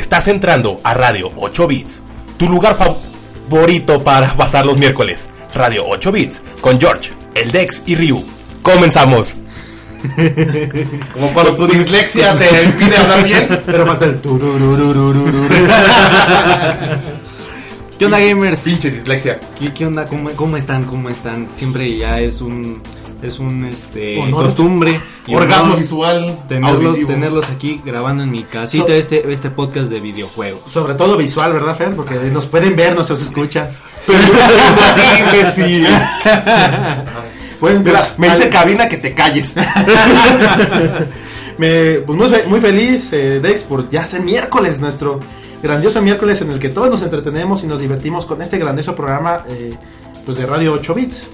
Estás 0.00 0.28
entrando 0.28 0.80
a 0.82 0.94
Radio 0.94 1.30
8 1.36 1.66
Bits, 1.66 2.02
tu 2.38 2.48
lugar 2.48 2.74
favorito 2.74 4.02
para 4.02 4.32
pasar 4.32 4.64
los 4.64 4.78
miércoles. 4.78 5.28
Radio 5.54 5.86
8 5.86 6.10
Bits 6.10 6.42
con 6.62 6.80
George, 6.80 7.10
el 7.34 7.50
Dex 7.50 7.82
y 7.84 7.96
Ryu. 7.96 8.24
Comenzamos. 8.62 9.36
Como 11.12 11.34
cuando 11.34 11.54
tu 11.54 11.66
dislexia 11.66 12.34
te 12.34 12.64
impide 12.64 12.96
hablar 12.96 13.24
bien. 13.24 13.60
Pero 13.66 13.86
falta 13.86 14.06
el 14.06 14.18
tururururururu. 14.22 15.48
¿Qué 17.98 18.06
onda 18.06 18.20
gamers? 18.20 18.60
Pinche 18.60 18.90
dislexia. 18.90 19.38
¿Qué, 19.58 19.74
qué 19.74 19.84
onda? 19.84 20.06
¿Cómo, 20.06 20.30
¿Cómo 20.30 20.56
están? 20.56 20.84
¿Cómo 20.84 21.10
están? 21.10 21.46
Siempre 21.54 21.98
ya 21.98 22.18
es 22.20 22.40
un 22.40 22.80
es 23.22 23.38
un 23.38 23.64
este 23.64 24.18
Honor. 24.18 24.44
costumbre 24.44 25.00
y 25.26 25.34
Orgasmo 25.34 25.64
honor 25.64 25.78
visual. 25.78 26.38
tenerlos 26.48 26.84
auditivo. 26.86 27.12
tenerlos 27.12 27.48
aquí 27.50 27.80
grabando 27.84 28.22
en 28.22 28.30
mi 28.30 28.44
casita 28.44 28.86
So- 28.86 28.92
este 28.94 29.32
este 29.32 29.50
podcast 29.50 29.90
de 29.90 30.00
videojuegos. 30.00 30.70
Sobre 30.70 30.94
todo 30.94 31.16
visual, 31.16 31.52
¿verdad, 31.52 31.76
Fer? 31.76 31.94
Porque 31.94 32.14
nos 32.32 32.46
pueden 32.46 32.74
ver, 32.76 32.94
no 32.96 33.04
se 33.04 33.12
os 33.12 33.22
escucha. 33.22 33.68
imbécil. 35.18 35.86
Ver. 37.60 37.78
Mira, 37.84 38.08
me 38.16 38.30
dice 38.30 38.48
cabina 38.48 38.88
que 38.88 38.96
te 38.96 39.14
calles. 39.14 39.54
Me, 41.58 41.94
pues 42.06 42.18
muy, 42.18 42.30
muy 42.48 42.60
feliz, 42.60 43.12
eh, 43.12 43.38
Dex, 43.40 43.64
por 43.64 43.90
ya 43.90 44.06
ser 44.06 44.22
miércoles, 44.22 44.80
nuestro 44.80 45.20
grandioso 45.62 46.00
miércoles 46.00 46.40
en 46.40 46.50
el 46.52 46.58
que 46.58 46.70
todos 46.70 46.88
nos 46.88 47.02
entretenemos 47.02 47.62
y 47.62 47.66
nos 47.66 47.80
divertimos 47.80 48.24
con 48.24 48.40
este 48.40 48.56
grandioso 48.56 48.94
programa 48.96 49.44
eh, 49.46 49.68
pues 50.24 50.38
de 50.38 50.46
Radio 50.46 50.72
8 50.72 50.94
Bits. 50.94 51.26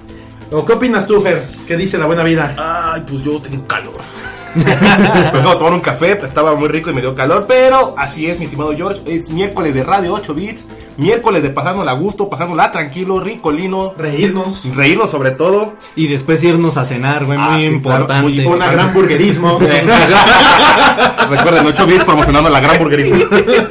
¿O 0.53 0.65
qué 0.65 0.73
opinas 0.75 1.07
tú, 1.07 1.21
Fer? 1.21 1.45
¿Qué 1.67 1.77
dice 1.77 1.99
la 1.99 2.07
buena 2.07 2.23
vida? 2.23 2.55
Ay, 2.57 3.03
pues 3.09 3.23
yo 3.23 3.41
tengo 3.41 3.67
calor. 3.67 3.95
me 4.57 4.73
acabo 4.73 5.51
de 5.51 5.57
tomar 5.57 5.73
un 5.75 5.81
café, 5.81 6.19
estaba 6.25 6.55
muy 6.55 6.69
rico 6.69 6.89
y 6.91 6.95
me 6.95 7.03
dio 7.03 7.15
calor, 7.15 7.45
pero 7.47 7.95
así 7.99 8.27
es, 8.27 8.39
mi 8.39 8.47
estimado 8.47 8.75
George. 8.75 9.03
Es 9.05 9.29
miércoles 9.29 9.75
de 9.75 9.85
Radio 9.85 10.15
8 10.15 10.33
Bits, 10.33 10.65
miércoles 10.97 11.43
de 11.43 11.51
pasárnosla 11.51 11.91
a 11.91 11.95
gusto, 11.95 12.31
pasárnosla 12.31 12.71
tranquilo, 12.71 13.21
rico, 13.21 13.51
lino, 13.53 13.93
Reírnos. 13.99 14.75
reírnos 14.75 15.11
sobre 15.11 15.33
todo. 15.33 15.75
Y 15.95 16.07
después 16.07 16.43
irnos 16.43 16.79
a 16.79 16.87
cenar, 16.87 17.27
güey, 17.27 17.39
Ah, 17.39 17.51
muy 17.51 17.61
sí, 17.61 17.67
importante. 17.67 18.07
claro, 18.07 18.23
muy 18.29 18.47
Una 18.47 18.73
gran 18.73 18.95
burguerismo. 18.95 19.59
Recuerden, 21.29 21.67
8 21.67 21.87
Bits 21.87 22.05
promocionando 22.05 22.49
la 22.49 22.61
gran 22.61 22.79
burguería. 22.79 23.27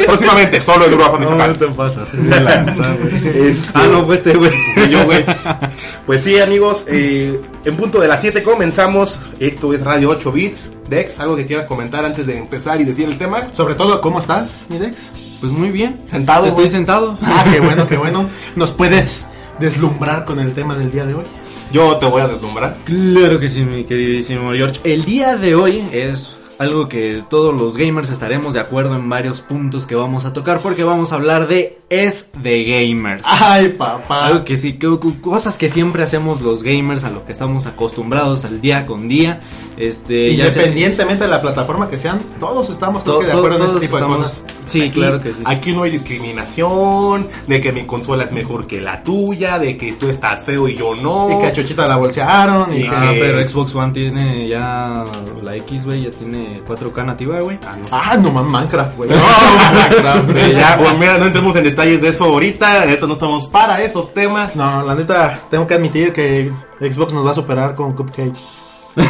Próximamente, 0.06 0.62
solo 0.62 0.86
en 0.86 0.92
Europa, 0.92 1.18
Michoacán. 1.18 1.54
te 1.58 1.68
pasas. 1.70 2.12
de 2.12 2.42
lanza, 2.42 2.94
güey. 3.02 3.50
Este, 3.50 3.70
Ah, 3.74 3.88
no, 3.92 4.06
pues 4.06 4.20
este 4.20 4.38
güey. 4.38 4.52
Yo, 4.92 5.04
güey. 5.06 5.26
Pues 6.06 6.22
sí, 6.22 6.40
amigos, 6.40 6.86
eh, 6.88 7.42
en 7.64 7.78
punto 7.78 8.00
de 8.00 8.08
las 8.08 8.22
7 8.22 8.44
comenzamos. 8.44 9.20
Esto 9.40 9.74
es 9.74 9.82
Radio 9.82 10.12
8 10.12 10.32
Bits. 10.32 10.72
Dex, 10.88 11.20
¿algo 11.20 11.36
que 11.36 11.48
quieras 11.48 11.66
comentar 11.66 12.06
antes 12.06 12.28
de 12.28 12.38
empezar 12.38 12.80
y 12.80 12.84
decir 12.84 13.10
el 13.10 13.18
tema? 13.18 13.48
Sobre 13.56 13.74
todo, 13.74 14.00
¿cómo 14.02 14.20
estás, 14.20 14.68
mi 14.70 14.78
Dex? 14.78 15.10
Pues 15.40 15.52
muy 15.52 15.72
bien. 15.72 15.98
Sentado, 16.06 16.46
Estoy 16.46 16.70
sentado. 16.70 17.16
Ah, 17.24 17.44
qué 17.52 17.60
bueno, 17.60 17.88
qué 17.90 17.98
bueno. 17.98 18.30
¿Nos 18.56 18.70
puedes 18.70 19.26
deslumbrar 19.60 20.26
con 20.26 20.40
el 20.40 20.54
tema 20.54 20.76
del 20.76 20.92
día 20.92 21.08
de 21.08 21.16
hoy? 21.16 21.24
Yo 21.72 21.98
te 21.98 22.06
voy 22.06 22.22
a 22.22 22.28
deslumbrar. 22.28 22.78
Claro 22.84 23.40
que 23.40 23.50
sí, 23.50 23.62
mi 23.64 23.84
queridísimo 23.84 24.52
George. 24.54 24.80
El 24.84 25.06
día 25.06 25.36
de 25.38 25.56
hoy 25.56 25.84
es 25.92 26.36
algo 26.60 26.88
que 26.88 27.24
todos 27.30 27.54
los 27.60 27.78
gamers 27.78 28.10
estaremos 28.10 28.54
de 28.54 28.60
acuerdo 28.60 28.96
en 28.96 29.10
varios 29.10 29.42
puntos 29.42 29.86
que 29.88 29.96
vamos 29.96 30.26
a 30.26 30.34
tocar 30.34 30.60
porque 30.62 30.84
vamos 30.84 31.12
a 31.12 31.16
hablar 31.16 31.48
de 31.48 31.80
es 31.90 32.32
de 32.42 32.64
gamers. 32.64 33.24
Ay, 33.26 33.70
papá. 33.70 34.28
Algo 34.28 34.46
que 34.46 34.58
sí, 34.58 34.74
que- 34.74 34.98
cosas 35.22 35.58
que 35.58 35.70
siempre 35.70 36.04
hacemos 36.04 36.42
los 36.42 36.64
gamers, 36.64 37.04
a 37.04 37.10
lo 37.12 37.26
que 37.26 37.32
estamos 37.32 37.66
acostumbrados 37.66 38.46
al 38.46 38.62
día 38.62 38.86
con 38.86 39.08
día. 39.08 39.40
Este, 39.78 40.36
ya 40.36 40.46
sea- 40.46 40.64
Independientemente 40.64 41.26
de 41.26 41.30
la 41.30 41.42
plataforma 41.42 41.90
que 41.90 41.98
sean, 41.98 42.20
todos 42.40 42.70
estamos 42.70 43.04
creo 43.04 43.16
To- 43.16 43.20
que 43.22 43.26
de 43.28 43.32
to- 43.34 43.38
acuerdo 43.40 43.58
en 43.58 43.64
este 43.68 43.80
tipo 43.82 43.98
estamos- 43.98 44.18
de 44.20 44.24
cosas. 44.24 44.44
Sí, 44.66 44.82
Aquí- 44.84 44.92
claro 44.92 45.22
que 45.22 45.34
sí. 45.34 45.42
Aquí 45.46 45.72
no 45.74 45.84
hay 45.84 45.92
discriminación, 45.92 47.28
de 47.48 47.62
que 47.62 47.72
mi 47.72 47.86
consola 47.86 48.24
es 48.24 48.32
mejor 48.32 48.66
que 48.68 48.82
la 48.82 49.04
tuya, 49.04 49.60
de 49.60 49.78
que 49.78 49.94
tú 49.94 50.10
estás 50.10 50.44
feo 50.44 50.68
y 50.68 50.76
yo 50.76 50.96
no. 50.96 51.30
Y 51.32 51.40
que 51.40 51.48
a 51.48 51.52
Chochita 51.52 51.88
la 51.88 51.98
bolsearon. 51.98 52.72
Y 52.72 52.78
Sí. 52.78 52.82
que- 52.84 52.90
Ah, 52.96 53.12
pero 53.12 53.48
Xbox 53.48 53.76
One 53.76 53.94
tiene 53.94 54.48
ya 54.48 55.04
la 55.44 55.56
X, 55.58 55.86
güey, 55.86 56.04
ya 56.04 56.10
tiene 56.12 56.54
4K 56.66 57.04
nativa, 57.04 57.40
güey. 57.42 57.60
Ah, 57.68 57.76
no. 57.78 57.88
Ah, 57.92 58.18
no 58.20 58.32
man, 58.32 58.50
Minecraft, 58.50 58.96
güey. 58.98 59.10
Eh, 60.36 60.56
ya, 60.58 60.78
bueno, 60.78 60.98
mira, 60.98 61.18
no 61.18 61.26
entremos 61.28 61.56
en 61.58 61.64
detalles 61.66 62.02
de 62.02 62.10
eso 62.10 62.26
ahorita. 62.26 62.86
Esto 62.86 63.08
no 63.08 63.14
estamos 63.14 63.48
para 63.48 63.82
esos 63.84 64.14
temas. 64.14 64.56
No, 64.56 64.84
la 64.84 64.96
neta, 64.96 65.42
tengo 65.50 65.68
que 65.68 65.74
admitir 65.76 66.12
que 66.14 66.52
Xbox 66.80 67.14
nos 67.14 67.26
va 67.26 67.32
a 67.32 67.36
superar 67.36 67.76
con 67.76 67.94
Cupcake. 67.94 68.34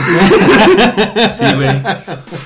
Sí, 1.38 1.46
güey. 1.56 1.82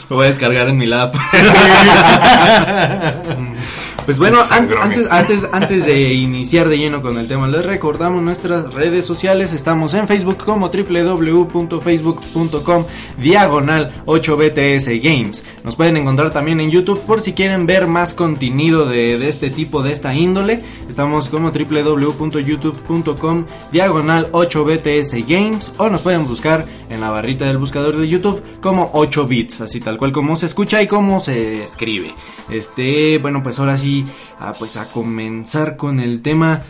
Lo 0.10 0.18
voy 0.18 0.26
a 0.26 0.30
descargar 0.30 0.68
en 0.70 0.78
mi 0.78 0.86
lap. 0.86 1.16
Pues 4.10 4.18
bueno, 4.18 4.40
an- 4.50 4.68
antes, 4.82 5.12
antes, 5.12 5.46
antes 5.52 5.86
de 5.86 6.16
iniciar 6.16 6.68
de 6.68 6.80
lleno 6.80 7.00
con 7.04 7.20
el 7.20 7.28
tema, 7.28 7.48
les 7.48 7.64
recordamos 7.64 8.24
nuestras 8.24 8.74
redes 8.74 9.06
sociales. 9.06 9.54
Estamos 9.54 9.94
en 9.94 10.08
Facebook 10.08 10.38
como 10.44 10.70
www.facebook.com 10.70 12.86
diagonal 13.20 13.92
8BTS 14.08 15.00
Games. 15.04 15.46
Nos 15.64 15.76
pueden 15.76 15.96
encontrar 15.98 16.32
también 16.32 16.60
en 16.60 16.72
YouTube 16.72 17.00
por 17.02 17.22
si 17.22 17.34
quieren 17.34 17.68
ver 17.68 17.86
más 17.86 18.16
contenido 18.16 18.88
de, 18.88 19.20
de 19.20 19.30
este 19.30 19.52
tipo, 19.52 19.84
de 19.84 19.92
esta 19.92 20.12
índole. 20.16 20.58
Estamos 20.90 21.30
como 21.30 21.52
www.youtube.com 21.52 23.46
diagonal 23.72 24.32
8BTS 24.32 25.24
Games 25.28 25.72
o 25.78 25.88
nos 25.88 26.02
pueden 26.02 26.28
buscar 26.28 26.66
en 26.90 27.00
la 27.02 27.12
barrita 27.12 27.46
del 27.46 27.60
buscador 27.60 27.96
de 27.96 28.08
YouTube 28.08 28.42
como 28.60 28.90
8 28.94 29.28
bits, 29.28 29.62
así 29.62 29.80
tal 29.80 30.00
cual 30.00 30.12
como 30.12 30.36
se 30.36 30.48
escucha 30.48 30.82
y 30.82 30.88
como 30.88 31.20
se 31.20 31.64
escribe. 31.64 32.16
Este, 32.50 33.20
bueno, 33.20 33.44
pues 33.44 33.60
ahora 33.60 33.78
sí, 33.78 33.99
ah, 34.40 34.54
pues 34.58 34.78
a 34.78 34.86
comenzar 34.86 35.76
con 35.78 36.00
el 36.00 36.22
tema. 36.22 36.62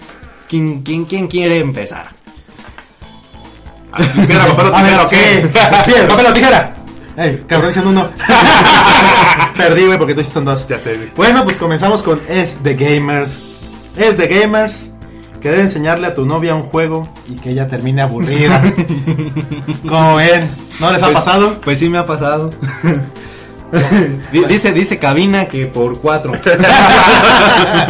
¿Quién, 0.48 0.82
quién, 0.82 1.06
quién 1.06 1.28
quiere 1.28 1.60
empezar? 1.60 2.08
Piedra, 4.28 4.46
papel 4.56 4.68
o 4.68 4.76
A 4.76 4.82
tijera, 4.84 5.04
¿o 5.04 5.10
qué? 5.10 5.18
¿qué? 5.52 5.92
Piedra, 5.92 6.08
papel 6.08 6.26
o 6.28 6.34
tijera. 6.34 6.76
Ey, 7.18 7.44
cabrón, 7.48 7.70
diciendo 7.70 7.90
uno. 7.92 8.10
Perdí, 9.58 9.86
güey, 9.88 9.98
porque 9.98 10.14
tú 10.14 10.22
hiciste 10.22 10.40
un 10.40 10.46
dos. 10.46 10.68
Ya. 10.68 10.80
Bueno, 11.16 11.44
pues 11.44 11.58
comenzamos 11.58 12.02
con 12.04 12.20
Es 12.30 12.64
de 12.64 12.76
Gamers. 12.76 13.38
Es 13.98 14.18
de 14.18 14.28
Gamers. 14.28 14.92
Querer 15.42 15.60
enseñarle 15.62 16.08
a 16.08 16.16
tu 16.16 16.26
novia 16.26 16.54
un 16.54 16.64
juego 16.64 17.10
y 17.28 17.36
que 17.36 17.52
ella 17.52 17.68
termine 17.68 18.02
aburrida. 18.02 18.62
¿Cómo 19.88 20.16
ven? 20.16 20.50
¿No 20.80 20.92
les 20.92 21.02
ha 21.02 21.06
Pues- 21.08 21.18
pasado? 21.20 21.56
Pues 21.64 21.80
sí 21.80 21.90
me 21.90 21.98
ha 21.98 22.06
pasado. 22.06 22.50
Di- 24.32 24.46
dice, 24.46 24.72
dice 24.74 24.98
cabina 24.98 25.46
que 25.46 25.66
por 25.68 26.00
cuatro. 26.00 26.32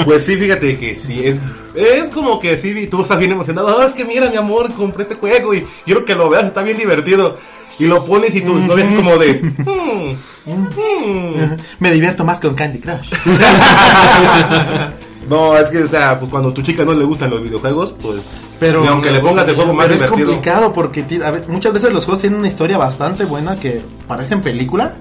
Pues 0.06 0.25
sí, 0.25 0.35
fíjate 0.38 0.78
que 0.78 0.95
sí, 0.95 1.22
es, 1.25 1.35
es 1.75 2.09
como 2.09 2.40
que 2.40 2.57
sí, 2.57 2.88
tú 2.88 3.01
estás 3.01 3.19
bien 3.19 3.31
emocionado. 3.31 3.78
"Ah, 3.79 3.85
es 3.85 3.94
que 3.94 4.03
mira, 4.06 4.29
mi 4.29 4.38
amor, 4.38 4.73
compré 4.73 5.03
este 5.03 5.16
juego 5.16 5.53
y 5.53 5.66
quiero 5.85 6.06
que 6.06 6.16
lo 6.16 6.29
veas, 6.29 6.45
está 6.45 6.62
bien 6.63 6.78
divertido. 6.78 7.38
Y 7.78 7.85
lo 7.85 8.03
pones 8.06 8.35
y 8.35 8.41
tu 8.41 8.56
novia 8.56 8.85
es 8.89 8.95
como 8.95 9.18
de. 9.18 9.42
"Hmm, 9.65 10.15
hmm". 10.45 11.56
Me 11.80 11.92
divierto 11.92 12.24
más 12.25 12.39
con 12.39 12.56
Candy 12.56 12.80
Crush. 12.80 13.13
No, 15.30 15.56
es 15.56 15.68
que, 15.68 15.83
o 15.83 15.88
sea, 15.88 16.18
pues 16.19 16.31
cuando 16.31 16.50
a 16.50 16.53
tu 16.56 16.63
chica 16.63 16.83
no 16.83 16.92
le 16.94 17.06
gustan 17.06 17.30
los 17.30 17.44
videojuegos, 17.44 17.94
pues. 18.01 18.42
Pero- 18.59 18.83
y 18.83 18.88
aunque 18.88 19.12
le 19.12 19.19
pongas 19.19 19.48
el 19.48 19.53
juego 19.56 19.74
más 19.74 19.86
Pero 19.86 19.95
es 19.95 20.01
divertido. 20.01 20.27
complicado 20.31 20.74
porque 20.74 21.03
ti- 21.03 21.19
a 21.24 21.30
ver, 21.30 21.48
muchas 21.48 21.71
veces 21.71 21.94
los 21.94 22.06
juegos 22.06 22.21
tienen 22.21 22.39
una 22.39 22.48
historia 22.48 22.80
bastante 22.80 23.25
buena 23.25 23.59
que 23.59 23.80
parecen 24.07 24.42
película. 24.42 24.95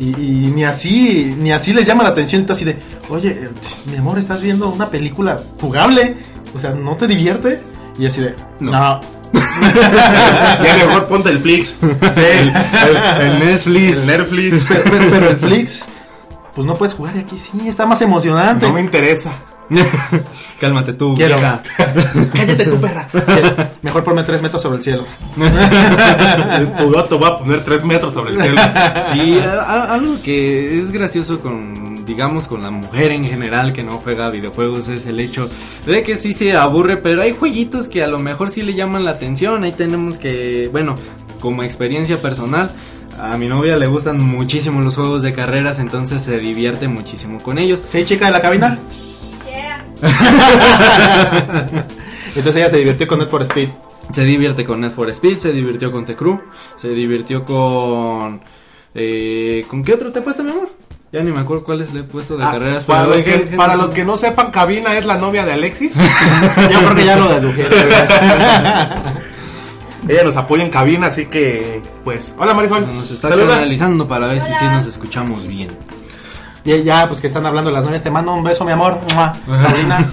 Y, 0.00 0.08
y 0.08 0.52
ni 0.54 0.64
así 0.64 1.36
ni 1.38 1.52
así 1.52 1.72
les 1.72 1.86
llama 1.86 2.02
la 2.02 2.08
atención. 2.08 2.42
Y 2.42 2.44
tú 2.46 2.52
así 2.54 2.64
de, 2.64 2.76
oye, 3.10 3.28
eh, 3.30 3.48
mi 3.90 3.96
amor, 3.98 4.18
estás 4.18 4.42
viendo 4.42 4.68
una 4.70 4.88
película 4.90 5.36
jugable. 5.60 6.16
O 6.56 6.60
sea, 6.60 6.70
¿no 6.72 6.96
te 6.96 7.06
divierte? 7.06 7.60
Y 7.98 8.06
así 8.06 8.20
de, 8.22 8.34
No. 8.60 8.70
no. 8.72 9.00
Ya 10.64 10.76
mejor 10.86 11.06
ponte 11.06 11.30
el 11.30 11.38
Flix. 11.38 11.76
Sí. 11.80 12.50
El 13.20 13.38
Netflix. 13.38 13.98
El 13.98 14.06
Netflix. 14.06 14.64
pero, 14.68 14.82
pero- 14.84 15.10
pero 15.10 15.30
el 15.30 15.36
Flix, 15.36 15.86
pues 16.54 16.66
no 16.66 16.74
puedes 16.74 16.94
jugar 16.94 17.14
y 17.16 17.20
aquí 17.20 17.38
sí, 17.38 17.68
está 17.68 17.86
más 17.86 18.00
emocionante. 18.02 18.66
No 18.66 18.72
me 18.72 18.80
interesa. 18.80 19.32
Cálmate 20.60 20.92
tú, 20.94 21.14
Quiero. 21.14 21.36
vieja. 21.36 21.62
Cállate 22.34 22.64
tu 22.64 22.80
perra. 22.80 23.08
Mejor 23.82 24.04
ponme 24.04 24.22
tres 24.24 24.42
metros 24.42 24.60
sobre 24.62 24.78
el 24.78 24.82
cielo. 24.84 25.04
tu 26.78 26.90
gato 26.90 27.18
va 27.20 27.28
a 27.28 27.38
poner 27.38 27.64
tres 27.64 27.84
metros 27.84 28.12
sobre 28.12 28.32
el 28.34 28.40
cielo. 28.40 28.60
Sí, 29.12 29.38
algo 29.40 30.16
que 30.22 30.78
es 30.80 30.90
gracioso 30.90 31.40
con, 31.40 32.04
digamos, 32.04 32.46
con 32.48 32.62
la 32.62 32.70
mujer 32.70 33.12
en 33.12 33.24
general 33.24 33.72
que 33.72 33.82
no 33.82 33.98
juega 34.00 34.28
videojuegos 34.30 34.88
es 34.88 35.06
el 35.06 35.20
hecho 35.20 35.48
de 35.86 36.02
que 36.02 36.16
sí 36.16 36.32
se 36.32 36.54
aburre, 36.56 36.96
pero 36.96 37.22
hay 37.22 37.32
jueguitos 37.32 37.88
que 37.88 38.02
a 38.02 38.06
lo 38.06 38.18
mejor 38.18 38.50
sí 38.50 38.62
le 38.62 38.74
llaman 38.74 39.04
la 39.04 39.12
atención. 39.12 39.64
Ahí 39.64 39.72
tenemos 39.72 40.18
que, 40.18 40.68
bueno, 40.72 40.94
como 41.40 41.62
experiencia 41.62 42.20
personal, 42.20 42.70
a 43.18 43.36
mi 43.36 43.48
novia 43.48 43.76
le 43.76 43.86
gustan 43.86 44.20
muchísimo 44.20 44.80
los 44.80 44.94
juegos 44.96 45.22
de 45.22 45.32
carreras, 45.32 45.78
entonces 45.78 46.22
se 46.22 46.38
divierte 46.38 46.88
muchísimo 46.88 47.38
con 47.40 47.58
ellos. 47.58 47.82
¿Sí, 47.86 48.04
chica 48.04 48.26
de 48.26 48.32
la 48.32 48.40
cabina? 48.40 48.78
Entonces 52.34 52.56
ella 52.56 52.70
se 52.70 52.78
divirtió 52.78 53.06
con 53.08 53.18
Net 53.18 53.28
for 53.28 53.42
Speed. 53.42 53.68
Se 54.12 54.24
divierte 54.24 54.64
con 54.64 54.80
Need 54.80 54.90
for 54.92 55.08
Speed, 55.10 55.38
se 55.38 55.52
divirtió 55.52 55.92
con 55.92 56.04
The 56.04 56.16
Crew, 56.16 56.40
se 56.76 56.88
divirtió 56.88 57.44
con... 57.44 58.40
Eh, 58.94 59.64
¿Con 59.68 59.84
qué 59.84 59.94
otro 59.94 60.10
te 60.10 60.18
he 60.18 60.22
puesto, 60.22 60.42
mi 60.42 60.50
amor? 60.50 60.68
Ya 61.12 61.22
ni 61.22 61.30
me 61.32 61.40
acuerdo 61.40 61.64
cuáles 61.64 61.92
le 61.92 62.00
he 62.00 62.04
puesto 62.04 62.36
de 62.36 62.44
Ah, 62.44 62.52
carreras. 62.52 62.84
para, 62.84 63.06
los 63.06 63.16
que, 63.18 63.38
para 63.56 63.76
los 63.76 63.90
que 63.90 64.04
no 64.04 64.16
sepan, 64.16 64.50
Cabina 64.50 64.96
es 64.98 65.06
la 65.06 65.16
novia 65.16 65.44
de 65.44 65.52
Alexis. 65.52 65.94
Yo 65.96 66.78
creo 66.78 66.94
que 66.94 67.04
ya 67.04 67.16
lo 67.16 67.28
deduje. 67.28 67.66
Ella 70.08 70.24
nos 70.24 70.36
apoya 70.36 70.64
en 70.64 70.70
cabina, 70.70 71.08
así 71.08 71.26
que, 71.26 71.82
pues, 72.04 72.34
hola 72.38 72.54
Marisol. 72.54 72.86
Nos 72.94 73.10
está 73.10 73.28
Saluda. 73.28 73.54
canalizando 73.56 74.08
para 74.08 74.26
ver 74.28 74.40
si 74.40 74.52
sí 74.54 74.64
nos 74.72 74.86
escuchamos 74.86 75.46
bien. 75.46 75.68
Y 76.64 76.82
ya, 76.82 77.08
pues 77.08 77.20
que 77.20 77.26
están 77.26 77.46
hablando 77.46 77.70
las 77.70 77.84
novias. 77.84 78.02
Te 78.02 78.10
mando 78.10 78.32
un 78.32 78.44
beso, 78.44 78.64
mi 78.64 78.72
amor. 78.72 78.98
Mua. 79.14 79.34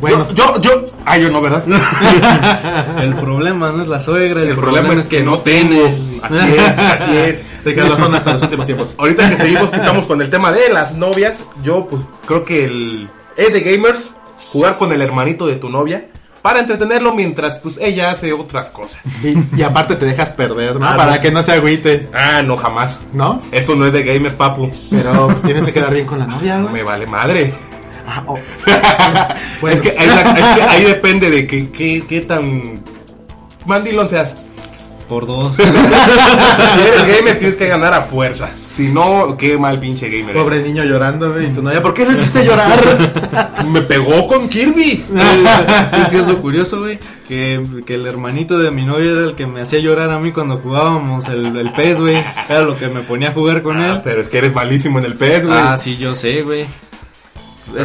Bueno, 0.00 0.26
Yo, 0.34 0.54
yo, 0.56 0.60
yo, 0.60 0.86
ah, 1.04 1.18
yo 1.18 1.30
no, 1.30 1.40
¿verdad? 1.40 1.64
El 3.02 3.14
problema 3.16 3.70
no 3.70 3.82
es 3.82 3.88
la 3.88 4.00
suegra, 4.00 4.42
el, 4.42 4.50
El 4.50 4.56
problema 4.56 4.94
es 4.94 5.08
que 5.08 5.22
no 5.22 5.38
tengo. 5.38 5.86
Así 6.22 6.54
es, 6.56 6.78
así 6.78 7.16
es. 7.16 7.44
Ricardo 7.64 7.96
son 7.96 8.14
hasta 8.14 8.32
los 8.32 8.42
últimos 8.42 8.66
tiempos. 8.66 8.94
Ahorita 8.98 9.30
que 9.30 9.36
seguimos, 9.36 9.70
que 9.70 9.76
estamos 9.76 10.06
con 10.06 10.20
el 10.20 10.30
tema 10.30 10.52
de 10.52 10.68
las 10.68 10.94
novias, 10.94 11.44
yo 11.62 11.86
pues 11.86 12.02
creo 12.26 12.44
que 12.44 12.64
el 12.64 13.08
es 13.36 13.52
de 13.52 13.60
gamers 13.60 14.10
jugar 14.52 14.78
con 14.78 14.92
el 14.92 15.00
hermanito 15.00 15.46
de 15.46 15.56
tu 15.56 15.68
novia 15.68 16.08
para 16.48 16.60
entretenerlo 16.60 17.14
mientras 17.14 17.58
pues 17.58 17.76
ella 17.78 18.10
hace 18.10 18.32
otras 18.32 18.70
cosas. 18.70 19.02
Y, 19.22 19.34
y 19.58 19.62
aparte 19.62 19.96
te 19.96 20.06
dejas 20.06 20.32
perder, 20.32 20.76
¿no? 20.80 20.88
Ah, 20.88 20.96
Para 20.96 21.16
no. 21.16 21.20
que 21.20 21.30
no 21.30 21.42
se 21.42 21.52
agüite, 21.52 22.08
Ah, 22.14 22.40
no, 22.42 22.56
jamás. 22.56 23.00
¿no? 23.12 23.42
Eso 23.52 23.74
no 23.76 23.84
es 23.86 23.92
de 23.92 24.02
gamer, 24.02 24.34
papu. 24.34 24.70
Pero 24.90 25.26
pues, 25.26 25.42
tienes 25.42 25.66
que 25.66 25.74
quedar 25.74 25.92
bien 25.92 26.06
con 26.06 26.18
la 26.20 26.26
novia, 26.26 26.56
No 26.56 26.62
güey. 26.68 26.72
me 26.76 26.82
vale 26.84 27.06
madre. 27.06 27.52
Ah, 28.06 28.22
oh. 28.26 28.38
es, 29.68 29.80
que 29.82 29.90
ahí, 29.90 30.06
la- 30.06 30.32
es 30.38 30.56
que 30.56 30.62
ahí 30.62 30.84
depende 30.84 31.30
de 31.30 31.46
que, 31.46 31.68
que- 31.70 32.06
qué 32.08 32.20
tan 32.22 32.82
mandilón 33.66 34.08
seas. 34.08 34.46
Por 35.08 35.26
dos. 35.26 35.56
Si 35.56 35.62
eres 35.62 37.06
gamer 37.16 37.38
tienes 37.38 37.56
que 37.56 37.66
ganar 37.66 37.94
a 37.94 38.02
fuerzas. 38.02 38.58
Si 38.60 38.88
no, 38.88 39.36
qué 39.38 39.56
mal 39.56 39.78
pinche 39.80 40.08
gamer. 40.10 40.30
eres. 40.30 40.42
Pobre 40.42 40.62
niño 40.62 40.84
llorando, 40.84 41.32
güey. 41.32 41.46
Y 41.46 41.48
tu 41.50 41.62
novia, 41.62 41.82
¿por 41.82 41.94
qué 41.94 42.04
lo 42.04 42.12
hiciste 42.12 42.44
llorar? 42.46 42.78
Me 43.70 43.80
pegó 43.82 44.26
con 44.26 44.48
Kirby. 44.48 44.82
Sí, 44.82 45.04
sí, 46.10 46.16
es 46.16 46.26
lo 46.26 46.36
curioso, 46.38 46.80
güey. 46.80 46.98
Que, 47.26 47.62
que 47.86 47.94
el 47.94 48.06
hermanito 48.06 48.58
de 48.58 48.70
mi 48.70 48.84
novia 48.84 49.12
era 49.12 49.20
el 49.20 49.34
que 49.34 49.46
me 49.46 49.60
hacía 49.62 49.78
llorar 49.80 50.10
a 50.10 50.18
mí 50.18 50.30
cuando 50.32 50.58
jugábamos 50.58 51.26
el, 51.28 51.56
el 51.56 51.72
PES, 51.72 52.00
güey. 52.00 52.22
Era 52.48 52.60
lo 52.62 52.76
que 52.76 52.88
me 52.88 53.00
ponía 53.00 53.30
a 53.30 53.32
jugar 53.32 53.62
con 53.62 53.78
Ah, 53.80 53.94
él. 53.96 54.00
pero 54.04 54.22
es 54.22 54.28
que 54.28 54.38
eres 54.38 54.54
malísimo 54.54 54.98
en 54.98 55.04
el 55.06 55.14
PES, 55.14 55.46
güey. 55.46 55.58
Ah, 55.58 55.76
sí, 55.76 55.96
yo 55.96 56.14
sé, 56.14 56.42
güey. 56.42 56.62
Es 56.62 56.68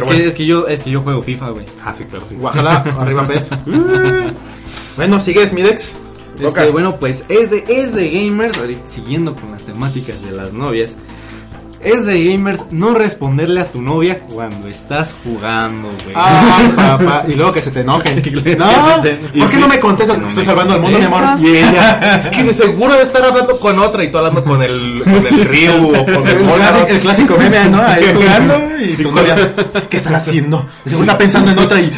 bueno. 0.00 0.24
es 0.24 0.34
que 0.34 0.46
yo, 0.46 0.66
es 0.66 0.82
que 0.82 0.90
yo 0.90 1.02
juego 1.02 1.22
FIFA, 1.22 1.50
güey. 1.50 1.66
Ah, 1.84 1.92
sí, 1.96 2.04
claro, 2.04 2.24
sí. 2.26 2.36
Ojalá, 2.40 2.76
arriba 2.98 3.26
pez. 3.26 3.50
bueno, 4.96 5.20
sigues, 5.20 5.52
Midex. 5.52 5.94
Este, 6.40 6.70
bueno, 6.70 6.98
pues 6.98 7.24
es 7.28 7.50
de, 7.50 7.64
es 7.68 7.94
de 7.94 8.10
gamers, 8.10 8.60
siguiendo 8.86 9.34
con 9.34 9.52
las 9.52 9.62
temáticas 9.62 10.22
de 10.22 10.32
las 10.32 10.52
novias. 10.52 10.96
Es 11.84 12.06
de 12.06 12.24
gamers 12.24 12.64
no 12.70 12.94
responderle 12.94 13.60
a 13.60 13.66
tu 13.66 13.82
novia 13.82 14.20
cuando 14.20 14.68
estás 14.68 15.14
jugando, 15.22 15.88
güey. 16.04 16.14
Ay, 16.16 16.68
papá. 16.76 17.24
Y 17.28 17.32
luego 17.34 17.52
que 17.52 17.60
se 17.60 17.70
te 17.70 17.80
enoje. 17.80 18.14
No, 18.58 19.00
te- 19.02 19.14
¿por 19.38 19.50
qué 19.50 19.56
no 19.58 19.68
me 19.68 19.78
contestas? 19.80 20.18
No 20.18 20.28
Estoy 20.28 20.42
me 20.42 20.46
salvando 20.46 20.74
al 20.74 20.80
mundo, 20.80 20.98
mi 20.98 21.04
amor. 21.04 21.20
contestas. 21.20 21.42
Y 21.42 21.56
ella, 21.58 22.16
es 22.16 22.26
que 22.28 22.42
de 22.42 22.54
seguro 22.54 22.94
de 22.94 23.02
estar 23.02 23.22
hablando 23.24 23.58
con 23.60 23.78
otra 23.78 24.02
y 24.02 24.08
tú 24.10 24.18
hablando 24.18 24.42
con 24.44 24.62
el, 24.62 25.02
con 25.04 25.26
el 25.26 25.44
Ryu 25.44 25.88
o 25.94 26.04
con 26.06 26.26
el 26.28 26.36
El 26.38 26.44
clásico, 26.46 26.86
el 26.88 27.00
clásico 27.00 27.36
meme, 27.36 27.68
¿no? 27.68 27.82
Ahí 27.82 28.04
jugando 28.14 28.62
y 28.82 28.94
tu 29.02 29.10
novia, 29.10 29.52
¿qué 29.90 29.96
estará 29.98 30.16
haciendo? 30.18 30.66
Seguro 30.84 31.02
está 31.04 31.18
pensando 31.18 31.50
en 31.50 31.58
otra 31.58 31.80
y... 31.80 31.92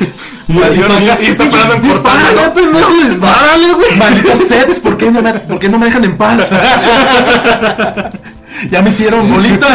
Y 0.49 0.59
está 0.59 1.45
esperando 1.45 1.75
en 1.75 1.83
¿no? 2.73 3.09
¡Dispárale, 3.11 3.73
güey! 3.75 3.97
Malditos 3.97 4.39
sets, 4.49 4.81
¿por 4.81 4.97
qué 4.97 5.11
no 5.11 5.21
me, 5.23 5.33
por 5.35 5.59
qué 5.59 5.69
no 5.69 5.79
me 5.79 5.87
dejan 5.87 6.05
en 6.05 6.17
paz? 6.17 6.53
Ya 8.71 8.83
me 8.83 8.91
hicieron 8.91 9.31
bolita. 9.31 9.67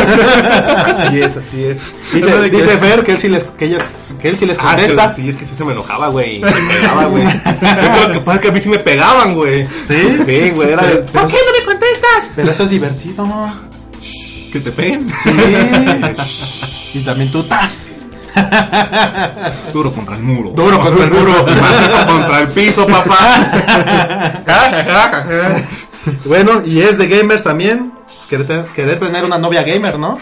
Así 0.87 1.21
es, 1.21 1.37
así 1.37 1.63
es. 1.65 1.77
Dice, 2.13 2.49
dice 2.49 2.77
Fer 2.77 3.03
que 3.03 3.11
él 3.13 3.17
sí 3.19 3.27
les, 3.29 3.43
que 3.43 3.65
ellas, 3.65 4.09
que 4.21 4.29
él 4.29 4.37
sí 4.37 4.45
les 4.45 4.57
Ah, 4.59 4.75
contesta. 4.75 5.09
sí, 5.09 5.29
es 5.29 5.37
que 5.37 5.45
sí 5.45 5.53
se 5.57 5.63
me 5.63 5.71
enojaba, 5.73 6.07
güey. 6.09 6.39
Me 6.39 6.51
pegaba, 6.51 7.05
güey. 7.05 7.23
Yo 7.25 7.31
creo 7.61 8.11
que 8.11 8.19
pasa 8.19 8.35
es 8.35 8.41
que 8.41 8.47
a 8.47 8.51
mí 8.51 8.59
sí 8.59 8.69
me 8.69 8.79
pegaban, 8.79 9.33
güey. 9.35 9.65
¿Sí? 9.87 9.95
Sí, 10.25 10.49
güey, 10.51 10.71
era 10.71 10.83
de. 10.83 10.95
Pero- 10.97 11.05
¿Por 11.21 11.27
qué 11.27 11.37
no 11.45 11.51
me 11.59 11.65
contestas? 11.65 12.31
Pero 12.35 12.51
eso 12.51 12.63
es 12.63 12.69
divertido. 12.69 13.27
Que 14.51 14.59
te 14.59 14.71
peguen. 14.71 15.09
Sí. 15.23 15.29
y 16.95 16.99
también 17.03 17.31
tú 17.31 17.43
tas. 17.43 17.97
Duro 19.73 19.91
contra 19.93 20.15
el 20.15 20.23
muro. 20.23 20.49
Duro 20.51 20.79
contra 20.79 21.03
el 21.05 21.11
muro. 21.11 21.45
Macizo 21.45 22.05
contra 22.07 22.39
el 22.39 22.47
piso, 22.49 22.87
papá. 22.87 23.51
Bueno, 26.25 26.63
y 26.65 26.81
es 26.81 26.97
de 26.97 27.07
gamers 27.07 27.43
también. 27.43 27.90
Querer, 28.31 28.65
querer 28.73 28.97
tener 28.97 29.25
una 29.25 29.37
novia 29.37 29.61
gamer, 29.63 29.99
¿no? 29.99 30.17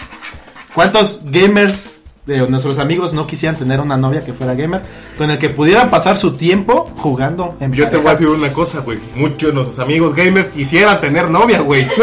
¿Cuántos 0.73 1.21
gamers 1.25 1.99
de 2.25 2.39
nuestros 2.49 2.79
amigos 2.79 3.13
no 3.13 3.27
quisieran 3.27 3.55
tener 3.55 3.79
una 3.81 3.97
novia 3.97 4.25
que 4.25 4.33
fuera 4.33 4.55
gamer? 4.55 4.81
Con 5.15 5.29
el 5.29 5.37
que 5.37 5.49
pudieran 5.49 5.91
pasar 5.91 6.17
su 6.17 6.35
tiempo 6.35 6.91
jugando 6.97 7.55
en 7.59 7.71
Yo 7.71 7.87
te 7.87 7.97
voy 7.97 8.07
a 8.07 8.11
decir 8.13 8.27
una 8.27 8.51
cosa, 8.51 8.79
güey. 8.79 8.97
Muchos 9.13 9.49
de 9.49 9.53
nuestros 9.53 9.77
amigos 9.77 10.15
gamers 10.15 10.47
quisieran 10.47 10.99
tener 10.99 11.29
novia, 11.29 11.59
güey. 11.59 11.85